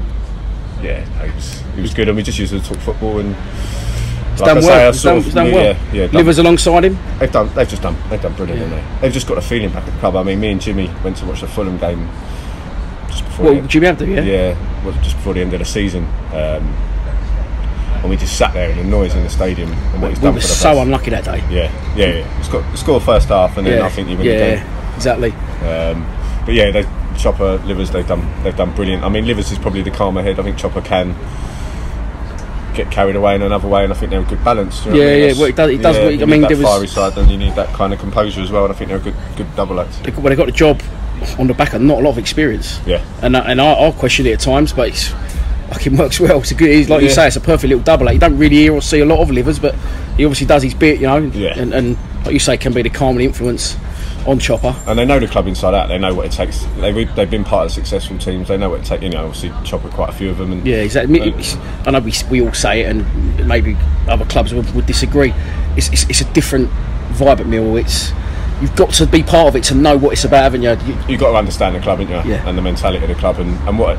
yeah, 0.83 1.05
no, 1.17 1.25
he 1.25 1.35
was 1.35 1.61
he 1.75 1.81
was 1.81 1.95
good, 1.95 2.09
and 2.09 2.17
we 2.17 2.23
just 2.23 2.39
used 2.39 2.53
to 2.53 2.61
talk 2.61 2.79
football 2.79 3.19
and. 3.21 3.35
He's 4.37 4.41
like 4.43 4.49
done 4.49 4.57
I 4.59 4.61
say, 4.61 4.67
well. 4.69 4.81
I 4.89 4.93
He's 4.93 5.01
sort 5.01 5.15
done, 5.23 5.27
of 5.29 5.35
done 5.35 5.53
well. 5.53 5.65
Yeah, 5.65 5.93
yeah, 5.93 6.07
done- 6.07 6.15
Livers 6.17 6.39
alongside 6.39 6.85
him. 6.85 6.99
They've 7.19 7.33
done. 7.33 7.51
They've 7.55 7.69
just 7.69 7.83
done. 7.83 7.97
They've 8.11 8.21
done 8.23 8.35
brilliant, 8.35 8.61
haven't 8.61 8.77
they? 8.77 9.01
They've 9.01 9.13
just 9.13 9.27
got 9.27 9.39
a 9.39 9.43
feeling 9.43 9.71
back 9.71 9.87
at 9.87 9.93
the 9.95 9.99
club. 10.01 10.17
I 10.17 10.23
mean, 10.23 10.41
me 10.41 10.51
and 10.53 10.61
Jimmy 10.61 10.91
went 11.03 11.17
to 11.19 11.27
watch 11.27 11.41
the 11.41 11.49
Fulham 11.49 11.79
game 11.79 12.09
just 13.09 13.25
before. 13.25 13.47
Well, 13.47 13.63
the- 13.63 13.69
Jimmy 13.69 13.87
Abdou, 13.89 14.07
yeah? 14.15 14.21
Yeah, 14.23 14.85
was 14.85 14.95
just 14.97 15.17
before 15.17 15.35
the 15.35 15.41
end 15.41 15.53
of 15.55 15.59
the 15.61 15.65
season, 15.65 16.05
um, 16.33 16.75
and 18.03 18.11
we 18.11 18.17
just 18.17 18.37
sat 18.37 18.53
there 18.53 18.71
in 18.71 18.77
the 18.77 18.85
noise 18.85 19.15
in 19.15 19.23
the 19.23 19.31
stadium 19.31 19.73
and 19.73 20.03
what 20.03 20.11
he's 20.11 20.19
We 20.19 20.25
done 20.25 20.35
were 20.35 20.41
for 20.41 20.47
the 20.47 20.53
so 20.53 20.73
place. 20.73 20.83
unlucky 20.85 21.11
that 21.11 21.25
day. 21.25 21.43
Yeah, 21.51 21.73
yeah, 21.97 22.19
yeah. 22.19 22.43
Score, 22.43 22.65
score 22.77 23.01
first 23.01 23.29
half, 23.29 23.57
and 23.57 23.67
then 23.67 23.79
Yeah, 23.79 23.87
I 23.87 23.89
think 23.89 24.09
you 24.11 24.17
win 24.19 24.27
yeah, 24.27 24.33
the 24.33 24.57
game. 24.57 24.67
exactly. 24.97 25.31
Um, 25.67 26.07
but 26.45 26.55
yeah, 26.55 26.71
they 26.71 26.87
Chopper 27.17 27.57
Livers 27.65 27.91
they've 27.91 28.07
done 28.07 28.23
they've 28.43 28.55
done 28.57 28.75
brilliant. 28.75 29.03
I 29.03 29.09
mean, 29.09 29.25
Livers 29.27 29.51
is 29.51 29.59
probably 29.59 29.81
the 29.83 29.91
calmer 29.91 30.23
head. 30.23 30.39
I 30.39 30.43
think 30.43 30.59
Chopper 30.59 30.83
can 30.83 31.15
get 32.77 32.91
carried 32.91 33.17
away 33.17 33.35
in 33.35 33.43
another 33.43 33.67
way, 33.69 33.83
and 33.85 33.93
I 33.93 33.97
think 33.97 34.11
they're 34.11 34.21
a 34.21 34.25
good 34.25 34.45
balance. 34.45 34.85
you 34.85 34.93
know 34.93 34.97
Yeah, 34.99 35.05
I 35.05 35.07
mean? 35.07 35.21
yeah, 35.29 35.33
well, 35.35 35.45
it 35.45 35.57
does- 35.57 35.71
it 35.71 35.83
does- 35.83 35.97
yeah, 35.97 36.03
I 36.03 36.09
you 36.11 36.27
mean, 36.27 36.41
that 36.43 36.49
there 36.49 36.57
was- 36.59 36.67
fiery 36.67 36.87
side, 36.87 37.17
and 37.19 37.31
you 37.31 37.39
need 37.39 37.55
that 37.57 37.73
kind 37.73 37.93
of 37.93 37.99
composure 37.99 38.41
as 38.43 38.51
well. 38.51 38.65
And 38.65 38.73
I 38.73 38.77
think 38.77 38.89
they're 38.89 38.99
a 38.99 39.01
good 39.01 39.15
good 39.37 39.57
double 39.57 39.81
act. 39.81 40.03
They, 40.05 40.11
well, 40.13 40.29
they 40.31 40.37
got 40.37 40.47
the 40.47 40.53
job 40.53 40.81
on 41.39 41.47
the 41.47 41.55
back 41.55 41.73
of 41.73 41.81
not 41.81 41.99
a 41.99 42.03
lot 42.03 42.11
of 42.11 42.19
experience. 42.19 42.79
Yeah. 42.87 43.01
And, 43.23 43.37
I- 43.37 43.51
and 43.51 43.61
I, 43.61 43.73
I'll 43.73 43.93
question 43.93 44.27
it 44.27 44.33
at 44.35 44.41
times, 44.41 44.73
but 44.73 44.89
it's 44.89 45.13
fucking 45.71 45.97
works 45.97 46.21
well. 46.21 46.39
It's 46.41 46.51
a 46.51 46.55
good, 46.55 46.71
he's, 46.71 46.89
like 46.91 47.03
you 47.03 47.11
say, 47.11 47.27
it's 47.27 47.37
a 47.37 47.41
perfect 47.41 47.69
little 47.71 47.83
double. 47.83 48.07
act. 48.09 48.15
You 48.15 48.21
don't 48.21 48.39
really 48.39 48.57
hear 48.57 48.73
or 48.75 48.83
see 48.83 49.01
a 49.01 49.07
lot 49.07 49.19
of 49.21 49.31
livers, 49.31 49.59
but 49.59 49.75
he 50.17 50.25
obviously 50.25 50.47
does 50.47 50.63
his 50.63 50.75
bit, 50.75 51.01
you 51.01 51.07
know. 51.07 51.19
Yeah. 51.35 51.59
And, 51.59 51.73
and 51.75 51.97
like 52.25 52.33
you 52.35 52.39
say, 52.39 52.57
can 52.57 52.73
be 52.73 52.83
the 52.83 52.91
calming 52.91 53.25
influence 53.25 53.77
on 54.27 54.39
Chopper. 54.39 54.75
And 54.87 54.99
they 54.99 55.05
know 55.05 55.19
the 55.21 55.27
club 55.29 55.47
inside 55.47 55.75
out. 55.75 55.89
They 55.89 55.99
know 55.99 56.15
what 56.15 56.27
it 56.27 56.33
takes. 56.33 56.65
They, 56.79 57.05
they've 57.05 57.31
been 57.31 57.45
part 57.45 57.67
of 57.67 57.73
successful 57.73 58.19
teams. 58.19 58.49
They 58.49 58.57
know 58.57 58.71
what 58.71 58.81
it 58.81 58.87
takes. 58.87 59.03
You 59.03 59.11
know, 59.11 59.27
obviously 59.27 59.53
Chopper 59.65 59.89
quite 59.89 60.11
a 60.11 60.13
few 60.13 60.31
of 60.31 60.39
them. 60.39 60.53
And, 60.53 60.67
Yeah, 60.67 60.77
exactly. 60.77 61.21
and- 61.21 61.45
I 61.87 61.91
know 61.93 62.01
we, 62.01 62.13
we 62.31 62.41
all 62.43 62.53
say 62.53 62.83
it, 62.83 62.91
and 62.91 63.47
maybe 63.47 63.77
other 64.09 64.25
clubs 64.25 64.53
would, 64.53 64.69
would 64.75 64.87
disagree. 64.87 65.33
It's, 65.77 65.89
it's, 65.91 66.09
it's 66.11 66.21
a 66.21 66.33
different 66.33 66.71
vibe 67.13 67.41
at 67.41 67.47
Mill. 67.47 67.77
It's 67.77 68.11
you've 68.61 68.75
got 68.77 68.91
to 68.95 69.07
be 69.07 69.23
part 69.23 69.49
of 69.49 69.57
it 69.57 69.65
to 69.65 69.75
know 69.75 69.97
what 69.97 70.13
it's 70.13 70.25
about, 70.25 70.43
haven't 70.43 70.63
you? 70.63 70.71
you 70.71 70.99
you've 71.09 71.21
got 71.21 71.33
to 71.33 71.37
understand 71.37 71.77
the 71.77 71.81
club, 71.81 71.99
haven't 71.99 72.27
you? 72.27 72.33
Yeah. 72.33 72.49
And 72.49 72.57
the 72.57 72.63
mentality 72.63 73.03
of 73.05 73.09
the 73.09 73.15
club, 73.17 73.39
and, 73.39 73.51
and 73.69 73.79
what 73.79 73.97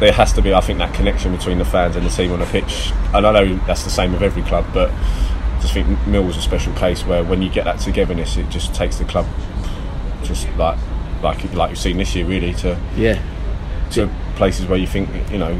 there 0.00 0.12
has 0.12 0.32
to 0.34 0.42
be. 0.42 0.52
I 0.54 0.60
think 0.60 0.78
that 0.78 0.94
connection 0.94 1.34
between 1.36 1.58
the 1.58 1.64
fans 1.64 1.96
and 1.96 2.04
the 2.06 2.10
team 2.10 2.32
on 2.32 2.40
the 2.40 2.46
pitch. 2.46 2.92
And 3.14 3.26
I 3.26 3.32
know 3.32 3.56
that's 3.66 3.84
the 3.84 3.90
same 3.90 4.12
with 4.12 4.22
every 4.22 4.42
club, 4.42 4.66
but 4.72 4.90
just 5.60 5.74
think 5.74 5.86
Mill 6.06 6.24
was 6.24 6.36
a 6.36 6.42
special 6.42 6.72
case 6.74 7.04
where 7.04 7.24
when 7.24 7.42
you 7.42 7.50
get 7.50 7.64
that 7.64 7.80
togetherness, 7.80 8.36
it 8.36 8.48
just 8.48 8.74
takes 8.74 8.96
the 8.96 9.04
club 9.04 9.26
just 10.22 10.48
like 10.56 10.78
like 11.22 11.52
like 11.54 11.70
you've 11.70 11.78
seen 11.78 11.96
this 11.96 12.14
year, 12.14 12.24
really 12.26 12.52
to 12.54 12.78
yeah. 12.96 13.20
to 13.92 14.08
places 14.36 14.66
where 14.66 14.78
you 14.78 14.86
think 14.86 15.08
you 15.32 15.38
know 15.38 15.52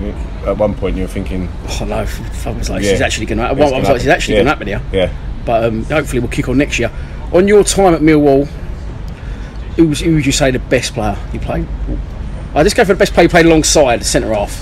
at 0.47 0.57
one 0.57 0.75
point 0.75 0.97
you 0.97 1.03
were 1.03 1.09
thinking 1.09 1.49
Oh 1.81 1.85
no, 1.85 1.97
I 1.97 2.51
was 2.53 2.71
like, 2.71 2.83
Yeah. 2.85 2.93
is 2.93 3.01
actually 3.01 3.27
going 3.27 3.39
to 3.39 3.55
Well, 3.55 3.75
I 3.75 3.79
was 3.81 3.89
like, 3.89 3.97
is 4.01 4.07
actually 4.07 4.37
happen. 4.37 4.47
going 4.47 4.69
to 4.69 4.75
happen 4.77 4.93
here. 4.93 5.09
yeah 5.09 5.43
But 5.45 5.65
um, 5.65 5.85
hopefully 5.85 6.21
we'll 6.21 6.29
kick 6.31 6.49
on 6.49 6.59
next 6.59 6.79
year. 6.79 6.91
On 7.33 7.49
your 7.49 7.65
time 7.65 7.93
at 7.95 8.01
Millwall, 8.01 8.47
who, 9.77 9.89
was, 9.89 10.01
who 10.01 10.15
would 10.15 10.25
you 10.27 10.33
say 10.33 10.51
the 10.51 10.59
best 10.61 10.95
player 10.95 11.17
you 11.33 11.41
played? 11.41 11.67
I 12.55 12.63
just 12.63 12.77
go 12.77 12.85
for 12.85 12.93
the 12.95 12.99
best 12.99 13.13
player 13.15 13.25
you 13.25 13.29
played 13.29 13.47
alongside, 13.47 14.01
the 14.01 14.05
centre 14.05 14.33
half. 14.33 14.53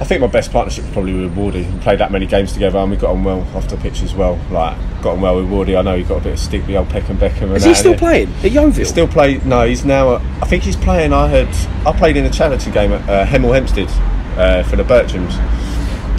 I 0.00 0.04
think 0.04 0.20
my 0.20 0.26
best 0.26 0.50
partnership 0.50 0.84
was 0.84 0.92
probably 0.92 1.14
with 1.14 1.36
Wardy. 1.36 1.72
We 1.72 1.80
played 1.80 2.00
that 2.00 2.10
many 2.10 2.26
games 2.26 2.52
together 2.52 2.78
and 2.78 2.90
we 2.90 2.96
got 2.96 3.10
on 3.10 3.22
well 3.22 3.40
off 3.54 3.68
the 3.68 3.76
pitch 3.76 4.02
as 4.02 4.14
well. 4.14 4.38
Like 4.50 4.76
got 5.02 5.14
on 5.14 5.20
well 5.20 5.36
with 5.36 5.46
Wardy. 5.48 5.78
I 5.78 5.82
know 5.82 5.96
he 5.96 6.02
got 6.02 6.18
a 6.18 6.24
bit 6.24 6.32
of 6.34 6.38
stick 6.38 6.66
with 6.66 6.76
old 6.76 6.88
Peckham 6.90 7.16
Beckham. 7.16 7.54
Is 7.54 7.64
he 7.64 7.74
still 7.74 7.94
playing 7.96 8.32
at 8.42 8.50
Yeovil? 8.50 8.72
He 8.72 8.84
still 8.84 9.08
play. 9.08 9.38
No, 9.38 9.66
he's 9.66 9.84
now. 9.84 10.16
I 10.16 10.46
think 10.46 10.64
he's 10.64 10.76
playing. 10.76 11.12
I 11.12 11.28
heard. 11.28 11.48
I 11.86 11.96
played 11.96 12.16
in 12.16 12.24
a 12.24 12.30
charity 12.30 12.70
game 12.70 12.92
at 12.92 13.08
uh, 13.08 13.24
Hemel 13.24 13.54
Hempstead 13.54 13.88
uh, 14.36 14.62
for 14.64 14.76
the 14.76 14.84
Bertrams 14.84 15.38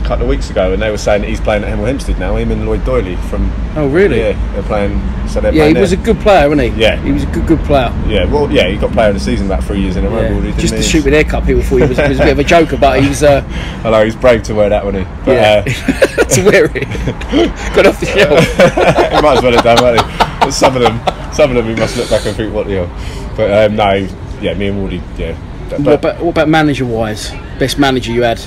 couple 0.05 0.23
of 0.23 0.29
weeks 0.29 0.49
ago, 0.49 0.71
and 0.71 0.81
they 0.81 0.91
were 0.91 0.97
saying 0.97 1.21
that 1.21 1.29
he's 1.29 1.39
playing 1.41 1.63
at 1.63 1.69
Hemel 1.75 1.87
Hempstead 1.87 2.19
now. 2.19 2.35
Him 2.35 2.51
and 2.51 2.65
Lloyd 2.65 2.81
Doyley 2.81 3.17
from. 3.29 3.51
Oh 3.75 3.87
really? 3.87 4.19
Yeah, 4.19 4.53
they're 4.53 4.63
playing. 4.63 5.01
So 5.27 5.41
they're 5.41 5.53
Yeah, 5.53 5.67
he 5.67 5.73
was 5.73 5.91
a 5.91 5.97
good 5.97 6.19
player, 6.19 6.47
wasn't 6.47 6.73
he? 6.73 6.81
Yeah. 6.81 6.97
he 6.97 7.11
was 7.11 7.23
a 7.23 7.27
good, 7.27 7.47
good 7.47 7.59
player. 7.61 7.91
Yeah, 8.07 8.25
well, 8.25 8.49
yeah, 8.51 8.67
he 8.67 8.77
got 8.77 8.91
player 8.91 9.09
of 9.09 9.15
the 9.15 9.19
season 9.19 9.47
about 9.47 9.63
three 9.63 9.81
years 9.81 9.95
in 9.95 10.05
a 10.05 10.09
row. 10.09 10.21
Yeah. 10.21 10.57
Just 10.57 10.75
to 10.75 10.81
shoot 10.83 11.03
with 11.03 11.13
haircut, 11.13 11.45
people 11.45 11.63
thought 11.63 11.77
he 11.77 11.87
was, 11.87 11.97
he 11.97 12.09
was 12.09 12.19
a 12.19 12.23
bit 12.23 12.31
of 12.31 12.39
a 12.39 12.43
joker, 12.43 12.77
but 12.77 13.01
he 13.01 13.09
was. 13.09 13.23
Uh, 13.23 13.43
I 13.83 13.89
know 13.89 14.05
he's 14.05 14.15
brave 14.15 14.43
to 14.43 14.53
wear 14.53 14.69
that, 14.69 14.85
wasn't 14.85 15.07
he? 15.07 15.13
But, 15.25 15.31
yeah, 15.31 15.63
uh, 16.17 16.23
to 16.35 16.45
wear 16.45 16.65
it. 16.65 16.87
Got 17.75 17.87
off 17.87 17.99
the 17.99 18.05
shelf. 18.05 19.11
he 19.11 19.21
might 19.21 19.37
as 19.37 19.43
well 19.43 19.53
have 19.53 19.63
done, 19.63 19.81
won't 19.81 19.99
he? 20.01 20.17
But 20.39 20.51
some 20.51 20.75
of 20.75 20.81
them, 20.81 21.33
some 21.33 21.49
of 21.49 21.55
them, 21.55 21.65
he 21.65 21.79
must 21.79 21.97
look 21.97 22.09
back 22.09 22.25
and 22.25 22.35
think, 22.35 22.53
what 22.53 22.67
the 22.67 22.85
hell? 22.85 23.33
But 23.35 23.71
um, 23.71 23.75
no, 23.75 23.93
yeah, 24.41 24.53
me 24.53 24.67
and 24.67 24.77
Wardy, 24.87 25.01
yeah. 25.17 25.37
But- 25.69 25.79
What 25.79 25.93
about, 25.95 26.19
what 26.21 26.29
about 26.29 26.49
manager 26.49 26.85
wise? 26.85 27.31
Best 27.57 27.79
manager 27.79 28.11
you 28.11 28.21
had 28.21 28.39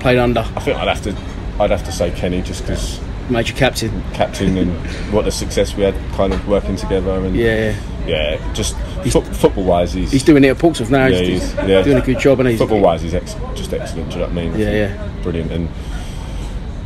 played 0.00 0.18
under? 0.18 0.40
I 0.40 0.60
think 0.60 0.78
I'd 0.78 0.88
have 0.88 1.02
to, 1.02 1.16
I'd 1.62 1.70
have 1.70 1.84
to 1.84 1.92
say 1.92 2.10
Kenny, 2.10 2.42
just 2.42 2.62
because 2.62 3.00
Major 3.28 3.54
captain. 3.54 4.02
captain 4.12 4.56
and 4.56 4.72
what 5.12 5.24
the 5.24 5.32
success 5.32 5.74
we 5.74 5.82
had, 5.82 5.94
kind 6.12 6.32
of 6.32 6.46
working 6.46 6.76
together, 6.76 7.10
and 7.24 7.34
Yeah, 7.34 7.76
yeah, 8.06 8.52
just 8.52 8.76
fo- 9.10 9.20
football 9.22 9.64
wise, 9.64 9.92
he's 9.92 10.12
he's 10.12 10.22
doing 10.22 10.44
it 10.44 10.48
at 10.48 10.58
Portsmouth 10.58 10.90
now. 10.90 11.06
yeah, 11.06 11.18
he's, 11.18 11.42
he's 11.42 11.54
yeah. 11.68 11.82
doing 11.82 11.98
a 11.98 12.02
good 12.02 12.20
job, 12.20 12.38
and 12.38 12.48
he's 12.48 12.58
football 12.58 12.80
wise, 12.80 13.02
he's 13.02 13.14
ex- 13.14 13.34
just 13.56 13.72
excellent. 13.72 14.10
Do 14.10 14.18
you 14.18 14.20
know 14.26 14.28
what 14.32 14.38
I 14.38 14.46
mean? 14.48 14.56
Yeah, 14.56 14.70
yeah. 14.70 15.12
brilliant, 15.24 15.50
and 15.50 15.68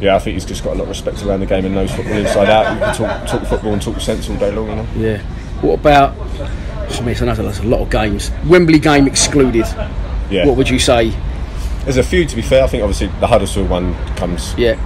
yeah, 0.01 0.17
I 0.17 0.19
think 0.19 0.33
he's 0.35 0.47
just 0.47 0.65
got 0.65 0.73
a 0.73 0.77
lot 0.77 0.85
of 0.85 0.89
respect 0.89 1.23
around 1.23 1.41
the 1.41 1.47
game 1.47 1.67
and 1.67 1.75
knows 1.75 1.93
football 1.93 2.15
inside 2.17 2.49
out. 2.49 2.73
You 2.73 2.81
can 2.81 2.95
talk, 2.95 3.29
talk 3.29 3.47
football 3.47 3.75
and 3.75 3.83
talk 3.83 4.01
sense 4.01 4.31
all 4.31 4.37
day 4.37 4.51
long, 4.51 4.69
you 4.71 4.77
know. 4.77 4.87
Yeah. 4.97 5.19
What 5.61 5.81
about? 5.81 6.17
I 6.41 7.01
mean, 7.03 7.15
I 7.17 7.25
know 7.27 7.35
there's 7.35 7.59
a 7.59 7.65
lot 7.65 7.81
of 7.81 7.91
games. 7.91 8.31
Wembley 8.47 8.79
game 8.79 9.07
excluded. 9.07 9.67
Yeah. 10.31 10.47
What 10.47 10.57
would 10.57 10.71
you 10.71 10.79
say? 10.79 11.13
There's 11.85 11.97
a 11.97 12.03
few 12.03 12.25
to 12.27 12.37
be 12.37 12.43
fair. 12.43 12.63
I 12.65 12.67
think 12.67 12.83
obviously 12.83 13.09
the 13.21 13.27
Huddersfield 13.27 13.69
one 13.71 13.95
comes 14.17 14.55
Yeah. 14.59 14.77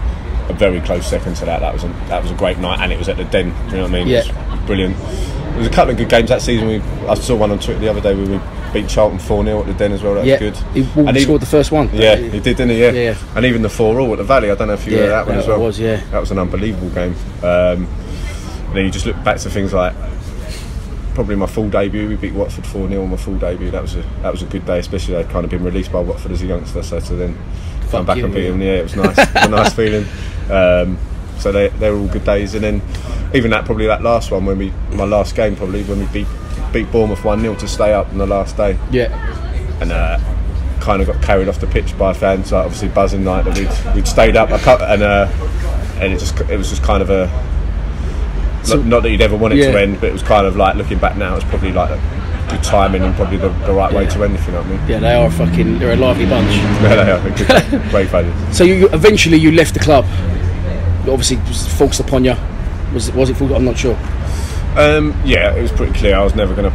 a 0.49 0.53
very 0.53 0.81
close 0.81 1.07
second 1.07 1.35
to 1.37 1.45
that. 1.47 1.61
That 1.61 1.73
was 1.73 1.85
a, 1.85 1.89
that 2.09 2.23
was 2.23 2.31
a 2.31 2.35
great 2.35 2.59
night, 2.59 2.81
and 2.81 2.93
it 2.93 2.99
was 2.99 3.09
at 3.09 3.17
the 3.17 3.25
Den. 3.25 3.51
Do 3.51 3.71
you 3.71 3.77
know 3.79 3.83
what 3.83 3.91
I 3.91 3.95
mean? 3.95 4.07
Yeah. 4.09 4.21
It 4.21 4.35
was 4.53 4.61
brilliant. 4.67 4.97
There 4.99 5.59
was 5.59 5.67
a 5.69 5.71
couple 5.71 5.93
of 5.93 5.97
good 5.99 6.09
games 6.09 6.29
that 6.31 6.43
season. 6.43 6.67
We 6.69 6.81
I 7.09 7.15
saw 7.15 7.37
one 7.37 7.51
on 7.53 7.59
Twitter 7.61 7.79
the 7.79 7.89
other 7.89 8.01
day 8.01 8.15
where 8.15 8.27
we 8.27 8.41
beat 8.73 8.89
Charlton 8.89 9.19
four 9.21 9.45
0 9.45 9.61
at 9.61 9.67
the 9.67 9.75
Den 9.75 9.93
as 9.93 10.03
well. 10.03 10.15
That 10.15 10.27
yeah. 10.27 10.41
was 10.41 10.41
good. 10.41 10.57
He, 10.75 10.81
Wolves 10.83 10.97
And 11.09 11.17
he- 11.17 11.23
scored 11.23 11.43
the 11.43 11.47
first 11.47 11.71
one. 11.71 11.91
Yeah, 11.93 12.17
he 12.17 12.29
did, 12.41 12.43
didn't 12.57 12.71
he? 12.71 12.81
Yeah. 12.81 12.91
Yeah. 12.91 13.17
And 13.37 13.45
even 13.47 13.63
the 13.63 13.69
four 13.69 14.01
all 14.01 14.11
at 14.13 14.19
the 14.19 14.25
Valley. 14.25 14.51
I 14.51 14.55
don't 14.57 14.67
know 14.69 14.75
if 14.75 14.85
you 14.87 14.93
Yeah, 14.97 14.99
heard 15.03 15.11
that 15.11 15.27
one 15.29 15.39
as 15.39 15.47
well. 15.47 15.61
was, 15.61 15.79
yeah. 15.79 15.97
That 16.11 16.19
was 16.19 16.31
an 16.33 16.39
unbelievable 16.39 16.91
game. 16.91 17.15
Um, 17.43 17.87
and 18.67 18.75
then 18.75 18.85
you 18.87 18.91
just 18.91 19.07
look 19.07 19.23
back 19.23 19.37
to 19.39 19.51
things 19.51 19.73
like 19.73 19.93
probably 21.15 21.37
my 21.37 21.47
full 21.47 21.71
debut. 21.71 22.09
We 22.09 22.17
beat 22.17 22.35
Watford 22.35 22.67
four 22.67 22.89
0 22.89 23.03
on 23.03 23.11
my 23.11 23.17
full 23.17 23.39
debut. 23.39 23.71
That 23.71 23.83
was 23.83 23.97
a 23.97 24.03
that 24.23 24.33
was 24.33 24.43
a 24.43 24.47
good 24.47 24.67
day, 24.67 24.79
especially 24.79 25.17
I'd 25.17 25.31
kind 25.31 25.45
of 25.45 25.51
been 25.51 25.65
released 25.65 25.93
by 25.93 26.01
Watford 26.01 26.33
as 26.33 26.43
a 26.43 26.47
youngster. 26.47 26.83
So 26.83 27.01
to 27.01 27.15
then 27.15 27.39
come 27.91 28.05
back 28.05 28.19
you, 28.19 28.25
and 28.25 28.35
beat 28.35 28.45
yeah. 28.45 28.51
them, 28.51 28.63
yeah, 28.63 28.73
it 28.75 28.83
was 28.83 28.97
nice. 28.97 29.19
it 29.19 29.35
was 29.35 29.45
a 29.45 29.49
nice 29.49 29.75
feeling. 29.75 30.07
Um, 30.51 30.99
so 31.39 31.53
they 31.53 31.69
they 31.69 31.91
were 31.91 31.99
all 31.99 32.09
good 32.09 32.25
days. 32.25 32.55
And 32.55 32.65
then 32.65 32.83
even 33.35 33.51
that 33.51 33.65
probably 33.65 33.87
that 33.87 34.03
last 34.03 34.31
one 34.31 34.45
when 34.45 34.59
we 34.59 34.73
my 34.93 35.05
last 35.05 35.35
game 35.35 35.57
probably 35.57 35.83
when 35.85 35.99
we 36.01 36.07
beat 36.07 36.27
beat 36.73 36.91
Bournemouth 36.91 37.25
one 37.25 37.41
0 37.41 37.55
to 37.57 37.69
stay 37.69 37.93
up 37.93 38.09
on 38.09 38.19
the 38.19 38.27
last 38.27 38.57
day 38.57 38.77
Yeah. 38.91 39.09
and 39.81 39.93
uh, 39.93 40.19
kind 40.81 41.01
of 41.01 41.07
got 41.07 41.23
carried 41.23 41.49
off 41.49 41.61
the 41.61 41.67
pitch 41.67 41.97
by 41.97 42.13
fans. 42.13 42.53
Like 42.53 42.65
obviously 42.65 42.89
buzzing 42.89 43.25
night 43.25 43.45
that 43.45 43.57
we'd, 43.57 43.95
we'd 43.95 44.09
stayed 44.09 44.37
up, 44.37 44.51
and 44.51 45.03
uh, 45.03 45.29
and 46.01 46.13
it 46.13 46.19
just 46.19 46.39
it 46.43 46.57
was 46.57 46.71
just 46.71 46.83
kind 46.83 47.03
of 47.03 47.11
a 47.11 47.27
So- 48.67 48.77
not, 48.77 48.87
not 48.87 49.03
that 49.03 49.11
you'd 49.11 49.21
ever 49.21 49.37
want 49.37 49.55
it 49.55 49.59
Yeah. 49.59 49.73
to 49.73 49.81
end, 49.81 50.01
but 50.01 50.09
it 50.09 50.13
was 50.13 50.23
kind 50.23 50.47
of 50.47 50.57
like 50.57 50.77
looking 50.77 50.99
back 50.99 51.17
now, 51.17 51.37
it's 51.37 51.45
probably 51.45 51.73
like 51.73 51.91
a 51.91 52.01
good 52.51 52.63
timing 52.63 53.03
and 53.03 53.15
probably 53.17 53.37
the, 53.39 53.49
the 53.67 53.73
right 53.73 53.93
way 53.93 54.07
to 54.07 54.25
end. 54.25 54.35
If 54.35 54.47
you 54.47 54.53
know 54.53 54.63
what 54.63 54.67
I 54.67 54.77
mean? 54.77 54.89
Yeah, 54.89 54.99
they 55.01 55.15
are 55.15 55.31
fucking. 55.31 55.79
They're 55.79 55.93
a 55.93 55.97
lively 55.97 56.27
bunch. 56.27 56.51
Yeah, 56.85 57.05
they 57.05 57.11
are. 57.11 57.71
Good, 57.71 57.81
great 57.91 58.09
values. 58.09 58.35
So 58.57 58.65
you 58.65 58.89
eventually 58.93 59.39
you 59.39 59.53
left 59.53 59.75
the 59.75 59.81
club. 59.81 60.05
obviously 61.09 61.37
was 61.49 61.67
forced 61.77 62.01
upon 62.01 62.25
you. 62.25 62.35
Was 62.93 63.11
was 63.13 63.31
it? 63.31 63.37
Forced? 63.37 63.55
I'm 63.55 63.65
not 63.65 63.77
sure. 63.79 63.97
Um, 64.77 65.15
yeah, 65.25 65.55
it 65.55 65.63
was 65.63 65.73
pretty 65.73 65.93
clear. 65.95 66.17
I 66.17 66.23
was 66.25 66.35
never 66.35 66.55
gonna, 66.55 66.71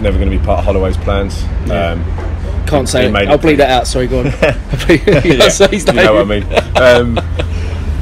never 0.00 0.18
gonna 0.18 0.30
be 0.30 0.38
part 0.38 0.60
of 0.60 0.64
Holloway's 0.64 0.96
plans. 0.96 1.42
Yeah. 1.66 1.92
Um, 1.92 2.66
Can't 2.66 2.88
say 2.88 3.06
it. 3.06 3.14
I'll 3.28 3.38
bleed 3.38 3.56
that 3.56 3.70
out. 3.70 3.86
Sorry, 3.86 4.06
go 4.06 4.20
on. 4.20 4.26
you 4.26 4.32
yeah, 4.32 5.20
can't 5.20 5.52
say 5.52 5.68
his 5.68 5.86
you 5.86 5.92
know 5.94 6.14
what 6.14 6.22
I 6.22 6.40
mean. 6.40 6.44
Um, 6.76 7.18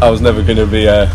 I 0.02 0.10
was 0.10 0.20
never 0.20 0.42
going 0.42 0.58
to 0.58 0.66
be 0.66 0.86
uh, 0.86 1.06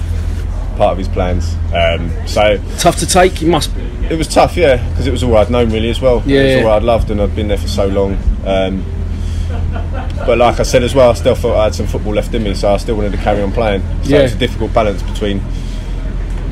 part 0.75 0.91
of 0.93 0.97
his 0.97 1.07
plans. 1.07 1.55
Um, 1.73 2.11
so 2.27 2.57
Tough 2.79 2.97
to 2.97 3.05
take. 3.07 3.41
You 3.41 3.49
must. 3.49 3.71
it 4.09 4.17
was 4.17 4.27
tough, 4.27 4.55
yeah, 4.57 4.77
because 4.89 5.07
it 5.07 5.11
was 5.11 5.23
all 5.23 5.35
I'd 5.37 5.49
known 5.49 5.71
really 5.71 5.89
as 5.89 6.01
well. 6.01 6.21
Yeah, 6.25 6.41
it 6.41 6.55
was 6.57 6.65
all 6.65 6.71
I'd 6.73 6.83
loved, 6.83 7.09
and 7.11 7.21
I'd 7.21 7.35
been 7.35 7.47
there 7.47 7.57
for 7.57 7.67
so 7.67 7.87
long. 7.87 8.17
Um, 8.45 8.85
but 10.25 10.37
like 10.37 10.59
I 10.59 10.63
said 10.63 10.83
as 10.83 10.95
well, 10.95 11.09
I 11.11 11.13
still 11.13 11.35
thought 11.35 11.57
I 11.57 11.63
had 11.65 11.75
some 11.75 11.87
football 11.87 12.13
left 12.13 12.33
in 12.33 12.43
me, 12.43 12.53
so 12.53 12.73
I 12.73 12.77
still 12.77 12.95
wanted 12.95 13.11
to 13.13 13.17
carry 13.17 13.41
on 13.41 13.51
playing. 13.51 13.81
So 14.03 14.09
Yeah. 14.09 14.19
it 14.19 14.23
was 14.23 14.33
a 14.35 14.37
difficult 14.37 14.73
balance 14.73 15.01
between 15.03 15.41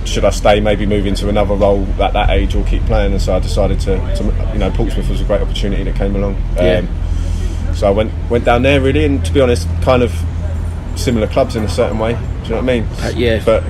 should 0.03 0.25
I 0.25 0.31
stay, 0.31 0.59
maybe 0.59 0.85
move 0.85 1.05
into 1.05 1.29
another 1.29 1.53
role 1.53 1.85
at 2.01 2.13
that 2.13 2.31
age, 2.31 2.55
or 2.55 2.63
keep 2.65 2.83
playing. 2.85 3.11
And 3.13 3.21
so 3.21 3.35
I 3.35 3.39
decided 3.39 3.79
to, 3.81 3.97
to 4.15 4.49
you 4.53 4.59
know, 4.59 4.71
Portsmouth 4.71 5.07
was 5.09 5.21
a 5.21 5.23
great 5.23 5.41
opportunity 5.41 5.83
that 5.83 5.95
came 5.95 6.15
along. 6.15 6.35
Um, 6.57 6.65
Yeah. 6.65 6.81
So 7.73 7.87
I 7.87 7.91
went 7.91 8.11
went 8.29 8.43
down 8.43 8.63
there 8.63 8.81
really, 8.81 9.05
and 9.05 9.23
to 9.25 9.31
be 9.31 9.39
honest, 9.39 9.67
kind 9.81 10.03
of 10.03 10.13
similar 10.95 11.27
clubs 11.27 11.55
in 11.55 11.63
a 11.63 11.69
certain 11.69 11.99
way. 11.99 12.13
Do 12.13 12.19
you 12.19 12.49
know 12.49 12.55
what 12.57 12.57
I 12.57 12.61
mean? 12.79 12.83
Uh, 13.01 13.11
yeah. 13.15 13.41
But 13.45 13.63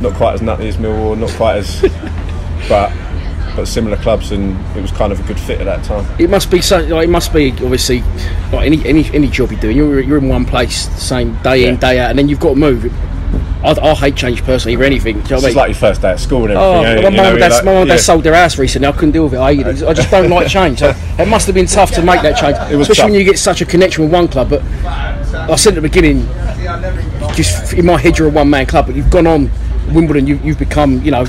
not 0.00 0.14
quite 0.14 0.34
as 0.34 0.42
nutty 0.42 0.68
as 0.68 0.76
Millwall, 0.76 1.18
not 1.18 1.30
quite 1.30 1.56
as, 1.58 1.80
but 2.68 2.92
but 3.54 3.66
similar 3.66 3.96
clubs, 3.96 4.32
and 4.32 4.54
it 4.76 4.82
was 4.82 4.90
kind 4.92 5.12
of 5.12 5.20
a 5.20 5.22
good 5.22 5.40
fit 5.40 5.58
at 5.60 5.64
that 5.64 5.82
time. 5.84 6.04
It 6.20 6.28
must 6.28 6.50
be 6.50 6.60
so. 6.60 6.78
Like, 6.80 7.04
it 7.04 7.10
must 7.10 7.32
be 7.32 7.52
obviously 7.52 8.00
like 8.52 8.66
any 8.66 8.84
any 8.86 9.04
any 9.14 9.28
job 9.28 9.50
you're 9.50 9.60
doing. 9.60 9.76
You're 9.76 10.00
you're 10.00 10.18
in 10.18 10.28
one 10.28 10.44
place, 10.44 10.86
the 10.88 11.00
same 11.00 11.34
day 11.42 11.66
in 11.66 11.76
day 11.76 11.98
out, 12.00 12.10
and 12.10 12.18
then 12.18 12.28
you've 12.28 12.40
got 12.40 12.50
to 12.50 12.56
move. 12.56 12.92
I, 13.64 13.70
I 13.72 13.94
hate 13.94 14.14
change 14.14 14.42
personally 14.44 14.76
or 14.76 14.84
anything. 14.84 15.20
Do 15.20 15.22
you 15.22 15.28
know 15.30 15.36
what 15.36 15.44
I 15.44 15.46
It's 15.46 15.46
mean? 15.46 15.54
like 15.56 15.68
your 15.70 15.76
first 15.78 16.02
day 16.02 16.10
at 16.10 16.20
school 16.20 16.44
and 16.44 16.52
Oh, 16.52 16.82
everything. 16.82 17.02
my 17.02 17.08
you 17.10 17.16
mum 17.16 17.24
know, 17.24 17.30
and 17.32 17.38
dad, 17.40 17.50
like- 17.52 17.64
my 17.64 17.72
mum 17.72 17.80
and 17.82 17.88
dad 17.88 17.94
yeah. 17.94 18.00
sold 18.00 18.22
their 18.22 18.34
house 18.34 18.58
recently. 18.58 18.86
I 18.86 18.92
couldn't 18.92 19.12
deal 19.12 19.24
with 19.24 19.34
it. 19.34 19.38
I. 19.38 19.48
I 19.88 19.92
just 19.94 20.10
don't 20.10 20.28
like 20.30 20.48
change. 20.48 20.78
So 20.80 20.90
it 21.18 21.26
must 21.26 21.46
have 21.46 21.54
been 21.54 21.66
tough 21.66 21.90
to 21.92 22.02
make 22.02 22.20
that 22.22 22.36
change, 22.36 22.56
It 22.70 22.76
was 22.76 22.88
especially 22.90 22.94
tough. 23.02 23.10
when 23.10 23.18
you 23.20 23.24
get 23.24 23.38
such 23.38 23.62
a 23.62 23.66
connection 23.66 24.04
with 24.04 24.12
one 24.12 24.28
club. 24.28 24.50
But 24.50 24.62
I 24.84 25.56
said 25.56 25.70
at 25.72 25.76
the 25.76 25.80
beginning, 25.88 26.26
just 27.34 27.72
in 27.72 27.86
my 27.86 27.98
head, 27.98 28.18
you're 28.18 28.28
a 28.28 28.30
one-man 28.30 28.66
club, 28.66 28.86
but 28.86 28.94
you've 28.94 29.10
gone 29.10 29.26
on 29.26 29.50
Wimbledon. 29.92 30.26
You, 30.26 30.36
you've 30.42 30.58
become, 30.58 31.02
you 31.02 31.10
know, 31.10 31.24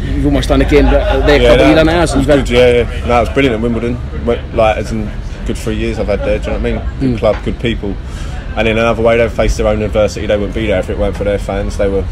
you've 0.00 0.26
almost 0.26 0.48
done 0.48 0.62
again 0.62 0.86
uh, 0.86 1.26
their 1.26 1.38
club, 1.40 1.58
but 1.58 1.64
no, 1.64 1.66
you've 1.68 1.76
done 1.76 1.88
ours. 1.88 2.10
it 2.10 2.16
And 2.18 2.26
was 2.26 2.36
you've 2.38 2.46
good, 2.46 2.56
had, 2.56 2.86
yeah, 2.86 2.96
yeah. 3.00 3.06
No, 3.06 3.16
it 3.18 3.20
was 3.20 3.28
brilliant 3.30 3.56
at 3.56 3.62
Wimbledon. 3.62 4.24
Went, 4.26 4.54
like 4.54 4.76
as 4.76 4.92
in 4.92 5.10
good 5.46 5.56
three 5.58 5.76
years 5.76 5.98
I've 5.98 6.06
had 6.08 6.20
there. 6.20 6.38
Do 6.38 6.50
you 6.52 6.58
know 6.58 6.62
what 6.62 6.66
I 6.66 6.88
mean? 6.90 7.00
Good 7.00 7.16
Mm. 7.16 7.18
club, 7.18 7.44
good 7.44 7.58
people. 7.60 7.94
And 8.56 8.66
in 8.66 8.76
another 8.78 9.02
way, 9.02 9.16
they've 9.18 9.32
faced 9.32 9.56
their 9.58 9.68
own 9.68 9.82
adversity. 9.82 10.26
They 10.26 10.36
wouldn't 10.36 10.54
be 10.54 10.66
there 10.66 10.80
if 10.80 10.90
it 10.90 10.98
weren't 10.98 11.16
for 11.16 11.24
their 11.24 11.38
fans. 11.38 11.76
They 11.76 11.88
were 11.88 12.04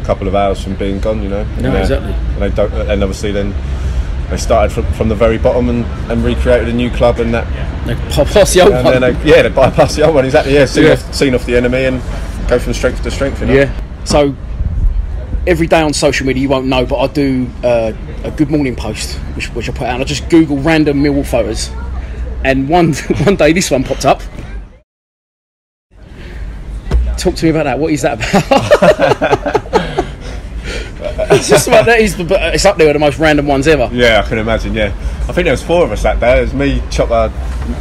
a 0.00 0.04
couple 0.04 0.26
of 0.28 0.34
hours 0.34 0.62
from 0.62 0.74
being 0.76 1.00
gone. 1.00 1.22
You 1.22 1.28
know. 1.28 1.44
No, 1.44 1.50
and, 1.56 1.66
uh, 1.66 1.78
exactly. 1.80 2.12
And 2.12 2.42
they 2.42 2.50
don't. 2.50 2.72
And 2.72 3.02
obviously 3.02 3.32
then. 3.32 3.54
They 4.30 4.38
started 4.38 4.72
from, 4.72 4.90
from 4.94 5.10
the 5.10 5.14
very 5.14 5.36
bottom 5.36 5.68
and, 5.68 5.84
and 6.10 6.24
recreated 6.24 6.66
a 6.68 6.72
new 6.72 6.90
club 6.90 7.18
and 7.18 7.34
that. 7.34 7.46
They 7.86 7.94
past 8.24 8.54
the 8.54 8.62
old 8.62 8.72
and 8.72 8.82
one. 8.82 8.98
They, 9.02 9.10
yeah, 9.28 9.42
they 9.42 9.50
bypassed 9.50 9.96
the 9.96 10.06
old 10.06 10.14
one 10.14 10.24
exactly. 10.24 10.54
Yeah, 10.54 10.64
seen, 10.64 10.84
Yeah. 10.84 10.92
Off, 10.92 11.14
seen 11.14 11.34
off 11.34 11.44
the 11.44 11.54
enemy 11.54 11.84
and 11.84 12.00
go 12.48 12.58
from 12.58 12.72
strength 12.72 13.02
to 13.02 13.10
strength. 13.10 13.42
You 13.42 13.46
know? 13.48 13.52
Yeah. 13.52 14.04
So 14.04 14.34
every 15.46 15.66
day 15.66 15.80
on 15.82 15.92
social 15.92 16.26
media, 16.26 16.42
you 16.42 16.48
won't 16.48 16.66
know, 16.66 16.86
but 16.86 16.98
I 16.98 17.06
do 17.08 17.50
uh, 17.64 17.92
a 18.24 18.30
good 18.30 18.50
morning 18.50 18.76
post, 18.76 19.18
which, 19.34 19.48
which 19.54 19.68
I 19.68 19.72
put 19.72 19.86
out. 19.86 20.00
I 20.00 20.04
just 20.04 20.28
Google 20.28 20.58
random 20.58 21.02
Millwall 21.02 21.26
photos, 21.26 21.70
and 22.44 22.68
one 22.68 22.94
one 23.24 23.36
day 23.36 23.52
this 23.52 23.70
one 23.70 23.84
popped 23.84 24.04
up. 24.04 24.22
Talk 27.18 27.34
to 27.36 27.44
me 27.44 27.50
about 27.50 27.64
that. 27.64 27.78
What 27.78 27.92
is 27.92 28.02
that 28.02 28.14
about? 28.14 29.82
it's 31.32 31.48
just 31.48 31.68
about 31.68 31.86
that. 31.86 32.00
Is 32.00 32.16
the, 32.16 32.26
it's 32.54 32.64
up 32.64 32.76
there 32.76 32.86
with 32.86 32.94
the 32.94 33.00
most 33.00 33.18
random 33.18 33.46
ones 33.46 33.66
ever. 33.66 33.88
Yeah, 33.92 34.22
I 34.24 34.28
can 34.28 34.38
imagine. 34.38 34.74
Yeah, 34.74 34.88
I 35.28 35.32
think 35.32 35.44
there 35.44 35.52
was 35.52 35.62
four 35.62 35.84
of 35.84 35.92
us 35.92 36.02
that 36.02 36.20
day. 36.20 36.38
It 36.38 36.42
was 36.42 36.54
me, 36.54 36.82
Chopper, 36.90 37.32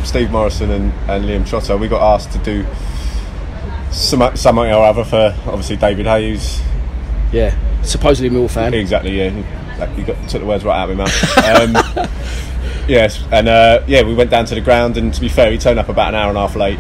Steve 0.04 0.32
Morison, 0.32 0.70
and, 0.70 0.94
and 1.10 1.26
Liam 1.26 1.48
Trotter. 1.48 1.78
We 1.78 1.88
got 1.88 2.02
asked 2.16 2.32
to 2.34 2.38
do 2.40 2.66
some 3.92 4.36
something 4.36 4.72
or 4.72 4.86
other 4.86 5.04
for 5.04 5.36
obviously 5.48 5.78
David 5.78 6.06
Hayes. 6.06 6.62
Yeah, 7.32 7.56
supposedly 7.84 8.30
Mill 8.30 8.48
fan. 8.48 8.74
Exactly. 8.74 9.18
Yeah, 9.18 9.32
like 9.80 9.98
you 9.98 10.04
got 10.04 10.30
took 10.30 10.42
the 10.42 10.48
words 10.48 10.64
right 10.64 10.78
out 10.78 10.90
of 10.90 10.98
my 10.98 11.06
mouth. 11.06 11.96
Um, 11.98 12.08
yes, 12.92 13.24
and 13.32 13.48
uh, 13.48 13.84
yeah, 13.88 14.04
we 14.04 14.14
went 14.14 14.30
down 14.30 14.46
to 14.46 14.56
the 14.56 14.62
ground, 14.62 14.98
and 14.98 15.14
to 15.14 15.22
be 15.22 15.30
fair, 15.30 15.50
he 15.52 15.58
turned 15.58 15.80
up 15.80 15.90
about 15.90 16.10
an 16.10 16.16
hour 16.16 16.30
and 16.30 16.38
a 16.38 16.42
half 16.42 16.56
late. 16.56 16.78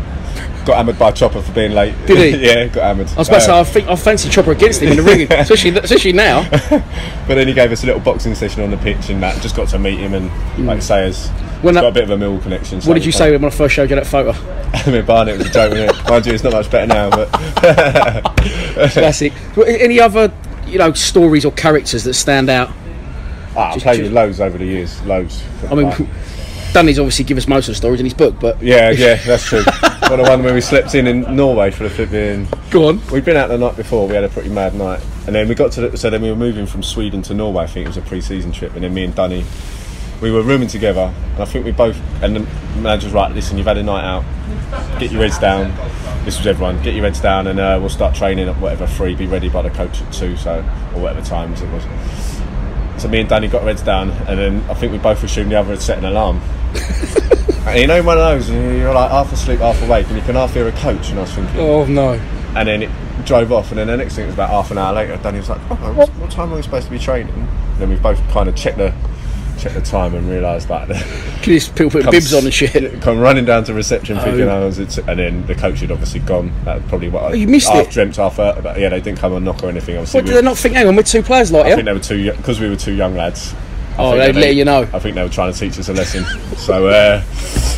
Got 0.66 0.78
hammered 0.78 1.00
by 1.00 1.12
Chopper 1.12 1.42
for 1.42 1.52
being 1.54 1.72
late. 1.72 1.96
Did 2.06 2.36
he? 2.36 2.46
yeah, 2.48 2.68
got 2.68 2.84
hammered. 2.84 3.10
I 3.10 3.16
was 3.16 3.30
about 3.30 3.40
to 3.40 3.46
say, 3.46 3.52
Uh, 3.52 3.62
I 3.62 3.64
think 3.64 3.88
I 3.88 3.96
fancy 3.96 4.30
Chopper 4.30 4.52
against 4.52 4.82
him 4.82 4.90
in 4.92 4.98
the 4.98 5.04
ring, 5.04 5.22
especially 5.32 5.72
especially 5.78 6.14
now. 6.14 6.48
but 6.70 7.36
then 7.36 7.48
he 7.48 7.54
gave 7.54 7.72
us 7.72 7.84
a 7.84 7.88
little 7.88 8.02
boxing 8.02 8.36
session 8.36 8.62
on 8.62 8.70
the 8.70 8.78
pitch, 8.78 9.10
and 9.10 9.24
that 9.24 9.42
just 9.42 9.56
got 9.56 9.70
to 9.70 9.80
meet 9.80 9.98
him, 9.98 10.14
and 10.14 10.30
like 10.68 10.78
I 10.78 10.82
say, 10.82 11.02
has 11.06 11.30
When 11.64 11.74
got 11.74 11.86
a 11.86 11.92
bit 11.92 12.04
of 12.04 12.12
a 12.12 12.18
mill 12.18 12.40
connection. 12.40 12.80
so 12.80 12.90
What 12.90 12.94
did 12.96 13.06
you 13.06 13.12
say 13.12 13.32
when 13.32 13.44
I 13.44 13.50
first 13.50 13.74
showed 13.74 13.90
you 13.90 13.96
that 13.96 14.06
photo? 14.06 14.34
I 14.74 14.92
mean, 14.92 15.06
Barnett 15.06 15.38
was 15.40 15.48
a 15.48 15.52
joke, 15.52 15.72
wasn't 15.72 15.92
it? 15.92 16.10
Mind 16.10 16.26
you, 16.28 16.34
it's 16.34 16.44
not 16.44 16.54
much 16.54 16.70
better 16.70 16.88
now, 16.88 17.10
but 17.10 17.30
Classic. 18.92 19.34
Any 19.66 20.00
other, 20.00 20.32
you 20.68 20.78
know, 20.78 20.94
stories 20.94 21.44
or 21.44 21.52
characters 21.54 22.04
that 22.04 22.14
stand 22.14 22.50
out? 22.50 22.70
Ah, 23.56 23.74
I've 23.74 23.82
played 23.82 23.98
just- 23.98 24.02
with 24.04 24.14
loads 24.14 24.40
over 24.40 24.58
the 24.58 24.66
years, 24.66 25.02
loads. 25.04 25.44
I 25.70 25.76
mean, 25.76 26.10
Danny's 26.74 27.00
obviously 27.00 27.26
give 27.26 27.38
us 27.38 27.48
most 27.48 27.68
of 27.68 27.72
the 27.74 27.76
stories 27.76 28.00
in 28.00 28.06
his 28.06 28.14
book, 28.14 28.36
but 28.40 28.62
yeah, 28.62 28.90
yeah, 28.92 29.16
that's 29.16 29.46
true. 29.46 29.64
Well, 30.04 30.18
the 30.18 30.30
one 30.30 30.44
where 30.44 30.54
we 30.54 30.62
slept 30.62 30.96
in 30.96 31.08
in 31.08 31.36
Norway 31.36 31.72
for 31.72 31.84
the 31.84 31.90
flipping. 31.90 32.48
Go 32.70 32.88
on. 32.88 33.02
We'd 33.12 33.26
been 33.26 33.38
out 33.38 33.48
the 33.50 33.58
night 33.58 33.76
before. 33.78 34.08
We 34.08 34.16
had 34.16 34.24
a 34.24 34.30
pretty 34.30 34.50
mad 34.50 34.74
night, 34.76 35.02
and 35.26 35.36
then 35.36 35.48
we 35.48 35.56
got 35.56 35.72
to. 35.74 35.90
The, 35.90 35.98
so 35.98 36.10
then 36.10 36.22
we 36.22 36.30
were 36.30 36.36
moving 36.36 36.66
from 36.66 36.82
Sweden 36.84 37.22
to 37.24 37.34
Norway. 37.34 37.64
I 37.64 37.68
think 37.68 37.86
it 37.86 37.90
was 37.90 37.98
a 37.98 38.02
pre-season 38.02 38.52
trip, 38.52 38.74
and 38.76 38.84
then 38.84 38.94
me 38.94 39.04
and 39.04 39.14
Danny, 39.16 39.46
we 40.22 40.32
were 40.32 40.42
rooming 40.44 40.68
together, 40.68 41.14
and 41.34 41.40
I 41.42 41.46
think 41.46 41.66
we 41.66 41.72
both. 41.72 41.98
And 42.24 42.36
the 42.36 42.40
manager's 42.80 43.12
right. 43.14 43.32
Listen, 43.34 43.58
you've 43.58 43.68
had 43.68 43.78
a 43.78 43.84
night 43.84 44.04
out. 44.04 44.24
Get 45.00 45.12
your 45.12 45.22
heads 45.22 45.40
down. 45.40 45.74
This 46.26 46.38
was 46.38 46.48
everyone. 46.48 46.82
Get 46.84 46.94
your 46.96 47.04
heads 47.06 47.20
down, 47.22 47.48
and 47.48 47.60
uh, 47.60 47.78
we'll 47.80 47.90
start 47.90 48.16
training 48.16 48.48
at 48.50 48.58
whatever 48.60 48.88
three. 48.88 49.16
Be 49.16 49.28
ready 49.28 49.50
by 49.50 49.62
the 49.62 49.70
coach 49.72 50.02
at 50.02 50.12
two, 50.14 50.36
so 50.38 50.60
or 50.96 51.02
whatever 51.02 51.22
times 51.26 51.62
it 51.62 51.70
was. 51.72 51.84
So 53.02 53.08
me 53.08 53.20
and 53.20 53.28
Danny 53.28 53.48
got 53.48 53.64
our 53.64 53.68
heads 53.68 53.82
down, 53.82 54.12
and 54.12 54.38
then 54.38 54.64
I 54.70 54.76
think 54.76 54.92
we 54.92 55.00
both 55.00 55.24
assumed 55.24 55.52
the 55.52 55.56
other 55.56 55.72
had 55.72 55.82
set 55.82 55.98
an 55.98 56.06
alarm. 56.06 56.38
and 57.66 57.80
you 57.80 57.88
know, 57.88 58.04
one 58.04 58.20
of 58.20 58.24
those, 58.24 58.48
and 58.48 58.78
you're 58.78 58.94
like 58.94 59.10
half 59.10 59.34
asleep, 59.34 59.58
half 59.58 59.82
awake, 59.82 60.06
and 60.06 60.18
you 60.18 60.22
can 60.22 60.36
half 60.36 60.54
hear 60.54 60.68
a 60.68 60.72
coach. 60.74 61.10
And 61.10 61.18
I 61.18 61.24
was 61.24 61.32
thinking, 61.32 61.60
oh 61.62 61.84
no. 61.86 62.14
and 62.56 62.68
then 62.68 62.84
it 62.84 62.92
drove 63.26 63.52
off, 63.52 63.72
and 63.72 63.80
then 63.80 63.88
the 63.88 63.98
next 63.98 64.14
thing 64.14 64.28
was 64.28 64.36
about 64.36 64.52
half 64.52 64.70
an 64.70 64.78
hour 64.78 64.94
later. 64.94 65.18
Danny 65.18 65.40
was 65.40 65.50
like, 65.50 65.60
oh, 65.72 65.94
what, 65.94 66.10
what 66.10 66.30
time 66.30 66.54
are 66.54 66.58
we 66.58 66.62
supposed 66.62 66.86
to 66.86 66.92
be 66.92 67.00
training? 67.00 67.34
And 67.34 67.80
then 67.80 67.90
we 67.90 67.96
both 67.96 68.20
kind 68.30 68.48
of 68.48 68.56
checked 68.56 68.78
the 68.78 68.94
checked 69.62 69.76
the 69.76 69.82
time 69.82 70.16
and 70.16 70.28
realised 70.30 70.68
that. 70.70 70.88
These 71.46 71.70
people 71.70 71.92
put 71.92 72.10
bibs 72.12 72.34
on 72.34 72.44
and 72.44 72.54
shit. 72.54 73.02
Come 73.02 73.20
running 73.20 73.46
down 73.46 73.64
to 73.66 73.74
reception, 73.74 74.18
Oh. 74.18 74.24
thinking 74.24 74.50
I 74.50 74.60
was, 74.60 74.80
it's, 74.80 74.98
and 74.98 75.20
then 75.20 75.46
the 75.46 75.56
coach 75.56 75.80
had 75.80 75.92
obviously 75.92 76.20
gone. 76.22 76.52
That 76.66 76.82
was 76.82 76.90
probably 76.90 77.10
what 77.10 77.24
I 77.24 77.28
Oh, 77.28 77.34
you 77.34 77.48
missed 77.48 77.70
half 77.70 77.88
it? 77.88 77.92
dreamt, 77.92 78.16
half 78.16 78.38
hurt. 78.38 78.64
But 78.64 78.80
yeah, 78.80 78.90
they 78.90 79.00
didn't 79.02 79.20
come 79.20 79.34
and 79.34 79.46
knock 79.46 79.64
or 79.64 79.70
anything. 79.70 79.96
Obviously, 79.98 80.18
What 80.20 80.24
we- 80.26 80.32
did 80.32 80.38
they 80.38 80.46
not 80.46 80.58
think? 80.58 80.76
Hang 80.76 80.88
on, 80.88 80.96
we're 80.96 81.04
two 81.04 81.22
players 81.24 81.52
like 81.52 81.66
I 81.66 81.70
you. 81.70 81.76
think 81.76 81.86
they 81.86 81.94
were 81.94 82.00
too 82.00 82.32
because 82.32 82.60
we 82.60 82.70
were 82.70 82.76
two 82.76 82.94
young 82.94 83.16
lads. 83.16 83.54
I 83.98 84.04
Oh, 84.04 84.18
they'd 84.18 84.36
let 84.36 84.56
you 84.56 84.66
know. 84.66 84.88
I 84.94 85.00
think 85.00 85.16
they 85.16 85.22
were 85.24 85.30
trying 85.30 85.54
to 85.54 85.60
teach 85.60 85.78
us 85.78 85.90
a 85.90 85.94
lesson. 85.94 86.24
so, 86.58 86.88
uh, 86.88 87.22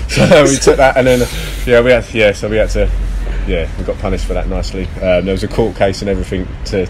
so 0.08 0.44
we 0.44 0.56
took 0.58 0.78
that, 0.78 0.96
and 0.96 1.06
then 1.08 1.28
yeah, 1.66 1.82
we 1.82 1.92
had 1.92 2.06
yeah, 2.14 2.32
so 2.32 2.48
we 2.50 2.58
had 2.58 2.70
to 2.72 2.90
yeah, 3.48 3.70
we 3.78 3.84
got 3.84 3.98
punished 4.00 4.26
for 4.26 4.34
that 4.36 4.48
nicely. 4.48 4.86
Um, 5.02 5.26
there 5.26 5.34
was 5.34 5.44
a 5.44 5.48
court 5.48 5.76
case 5.76 6.02
and 6.02 6.10
everything 6.10 6.48
to. 6.66 6.88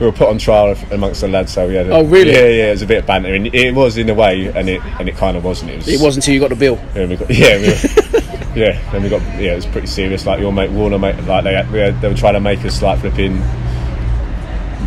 We 0.00 0.06
were 0.06 0.12
put 0.12 0.28
on 0.28 0.38
trial 0.38 0.76
amongst 0.92 1.20
the 1.22 1.28
lads, 1.28 1.52
so 1.52 1.66
we 1.66 1.74
had. 1.74 1.86
A, 1.88 1.94
Oh, 1.94 2.04
really? 2.04 2.32
Yeah, 2.32 2.46
yeah. 2.46 2.68
It 2.68 2.70
was 2.72 2.82
a 2.82 2.86
bit 2.86 2.98
of 2.98 3.06
banter, 3.06 3.34
and 3.34 3.52
it 3.52 3.74
was 3.74 3.96
in 3.98 4.08
a 4.08 4.14
way, 4.14 4.46
and 4.46 4.68
it 4.68 4.80
and 5.00 5.08
it 5.08 5.16
kind 5.16 5.36
of 5.36 5.44
wasn't. 5.44 5.72
It 5.72 5.76
was. 5.76 5.88
It 5.88 6.00
wasn't 6.00 6.24
until 6.24 6.34
you 6.34 6.40
got 6.40 6.50
the 6.50 6.56
bill. 6.56 6.78
Yeah, 6.94 7.06
we 7.06 7.16
got, 7.16 7.30
yeah, 7.30 7.56
we 7.58 7.66
were, 7.68 8.54
yeah, 8.54 8.94
and 8.94 9.02
we 9.02 9.10
got 9.10 9.22
yeah, 9.40 9.52
it 9.52 9.56
was 9.56 9.66
pretty 9.66 9.88
serious. 9.88 10.24
Like 10.24 10.40
your 10.40 10.52
mate 10.52 10.70
Warner, 10.70 10.98
mate, 10.98 11.16
like 11.24 11.44
they 11.44 11.54
had, 11.54 11.70
we 11.72 11.78
had, 11.80 12.00
they 12.00 12.08
were 12.08 12.14
trying 12.14 12.34
to 12.34 12.40
make 12.40 12.64
us 12.64 12.80
like 12.80 13.00
flipping 13.00 13.42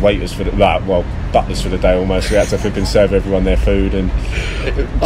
waiters 0.02 0.32
for 0.32 0.44
the 0.44 0.52
like 0.56 0.86
well 0.86 1.04
butlers 1.32 1.62
for 1.62 1.68
the 1.70 1.78
day 1.78 1.96
almost. 1.96 2.30
We 2.30 2.36
had 2.36 2.48
to 2.48 2.58
flipping 2.58 2.84
serve 2.84 3.12
everyone 3.14 3.44
their 3.44 3.56
food, 3.56 3.94
and 3.94 4.10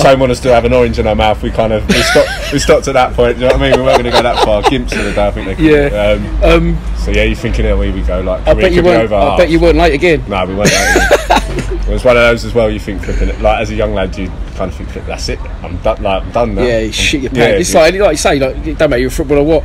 Tone 0.01 0.19
wanted 0.19 0.33
us 0.33 0.41
to 0.41 0.53
have 0.53 0.65
an 0.65 0.73
orange 0.73 0.99
in 0.99 1.07
our 1.07 1.15
mouth. 1.15 1.43
We 1.43 1.51
kind 1.51 1.73
of 1.73 1.87
we 1.89 1.95
stopped 2.03 2.53
we 2.53 2.59
stopped 2.59 2.89
at 2.89 2.95
that 2.95 3.15
point. 3.15 3.37
Do 3.39 3.43
you 3.45 3.49
know 3.49 3.55
what 3.55 3.63
I 3.63 3.71
mean? 3.71 3.79
We 3.81 3.85
weren't 3.87 4.03
going 4.03 4.11
to 4.13 4.17
go 4.17 4.23
that 4.23 4.45
far. 4.45 4.63
Gimps 4.63 4.91
for 4.91 5.03
the 5.03 5.13
day, 5.13 5.27
I 5.27 5.31
think 5.31 5.59
they. 5.59 5.65
It. 5.65 5.93
Yeah. 5.93 6.13
Um, 6.43 6.43
Um, 6.77 6.97
so 6.97 7.11
yeah, 7.13 7.23
you're 7.25 7.37
thinking, 7.37 7.67
oh, 7.67 7.81
here 7.81 7.95
we 7.95 8.03
go. 8.03 8.21
Like 8.21 8.47
I 8.47 8.55
bet 8.55 8.73
you 8.73 8.83
weren't. 8.83 9.05
over. 9.05 9.15
I 9.15 9.37
bet 9.37 9.51
you 9.51 9.61
weren't 9.61 9.79
late 9.79 9.95
again. 9.95 10.25
no, 10.29 10.45
we 10.47 10.55
weren't. 10.55 10.71
it 10.73 11.89
was 11.89 12.05
one 12.05 12.17
of 12.17 12.23
those 12.23 12.45
as 12.45 12.55
well. 12.55 12.71
You 12.71 12.81
think 12.81 13.03
flipping 13.05 13.29
it 13.29 13.41
like 13.41 13.61
as 13.61 13.71
a 13.71 13.75
young 13.75 13.95
lad, 13.95 14.17
you 14.17 14.29
kind 14.57 14.71
of 14.71 14.75
think 14.77 15.07
that's 15.07 15.29
it. 15.29 15.41
I'm 15.63 15.77
done. 15.79 16.03
Like 16.03 16.23
I'm 16.23 16.33
done 16.33 16.55
now. 16.57 16.63
Yeah, 16.63 16.79
you 16.81 16.93
shit 16.93 17.23
your 17.23 17.33
yeah, 17.33 17.47
pants. 17.53 17.61
it's 17.61 17.75
you- 17.75 17.81
like, 17.81 17.95
like 17.95 18.11
you 18.13 18.17
say, 18.17 18.39
like, 18.39 18.57
it 18.67 18.79
don't 18.79 18.91
matter 18.91 18.99
you're 19.01 19.09
a 19.09 19.13
footballer 19.13 19.41
or 19.43 19.45
what. 19.47 19.65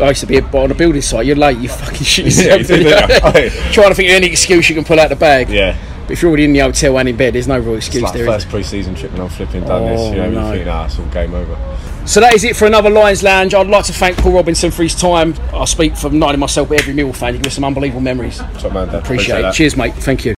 I 0.00 0.08
used 0.08 0.20
to 0.20 0.26
be 0.26 0.40
on 0.40 0.70
a 0.70 0.74
building 0.74 1.02
site. 1.02 1.26
You're 1.26 1.36
late. 1.36 1.58
You 1.58 1.68
fucking 1.68 2.04
shit 2.04 2.24
yourself. 2.26 2.60
you 2.60 2.66
do, 2.66 2.84
don't 2.84 3.08
you? 3.34 3.50
Trying 3.72 3.88
to 3.88 3.94
think 3.94 4.08
of 4.10 4.14
any 4.16 4.26
excuse 4.28 4.68
you 4.68 4.74
can 4.74 4.84
pull 4.84 4.98
out 5.00 5.08
the 5.08 5.16
bag. 5.16 5.48
Yeah. 5.48 5.76
But 6.02 6.12
if 6.12 6.22
you're 6.22 6.30
already 6.30 6.44
in 6.44 6.52
the 6.54 6.60
hotel 6.60 6.98
and 6.98 7.08
in 7.08 7.16
bed, 7.16 7.34
there's 7.34 7.48
no 7.48 7.58
real 7.58 7.74
It's 7.74 7.86
excuse 7.86 8.02
like 8.02 8.14
there. 8.14 8.24
first 8.24 8.48
pre-season 8.48 8.94
trip 8.94 9.12
and 9.12 9.20
I'm 9.20 9.28
flipping 9.28 9.64
done 9.64 9.84
this. 9.90 10.00
Oh, 10.00 10.10
You 10.12 10.16
know, 10.16 10.30
no. 10.30 10.46
you 10.48 10.52
think, 10.54 10.66
nah, 10.66 10.86
it's 10.86 10.98
all 10.98 11.04
game 11.06 11.34
over. 11.34 11.76
So 12.06 12.20
that 12.20 12.32
is 12.34 12.44
it 12.44 12.56
for 12.56 12.64
another 12.64 12.88
Lions 12.88 13.22
Lounge. 13.22 13.52
I'd 13.52 13.66
like 13.66 13.84
to 13.84 13.92
thank 13.92 14.16
Paul 14.16 14.32
Robinson 14.32 14.70
for 14.70 14.82
his 14.82 14.94
time. 14.94 15.34
I 15.52 15.66
speak 15.66 15.94
for 15.96 16.08
not 16.08 16.28
only 16.28 16.38
myself 16.38 16.70
but 16.70 16.80
every 16.80 16.94
Mill 16.94 17.12
fan. 17.12 17.34
You 17.34 17.40
give 17.40 17.48
us 17.48 17.54
some 17.56 17.64
unbelievable 17.64 18.00
memories. 18.00 18.38
Top 18.38 18.72
man, 18.72 18.86
Dad. 18.86 19.02
Appreciate, 19.02 19.40
it. 19.40 19.42
that. 19.42 19.54
Cheers, 19.54 19.76
mate. 19.76 19.92
Thank 19.94 20.24
you. 20.24 20.37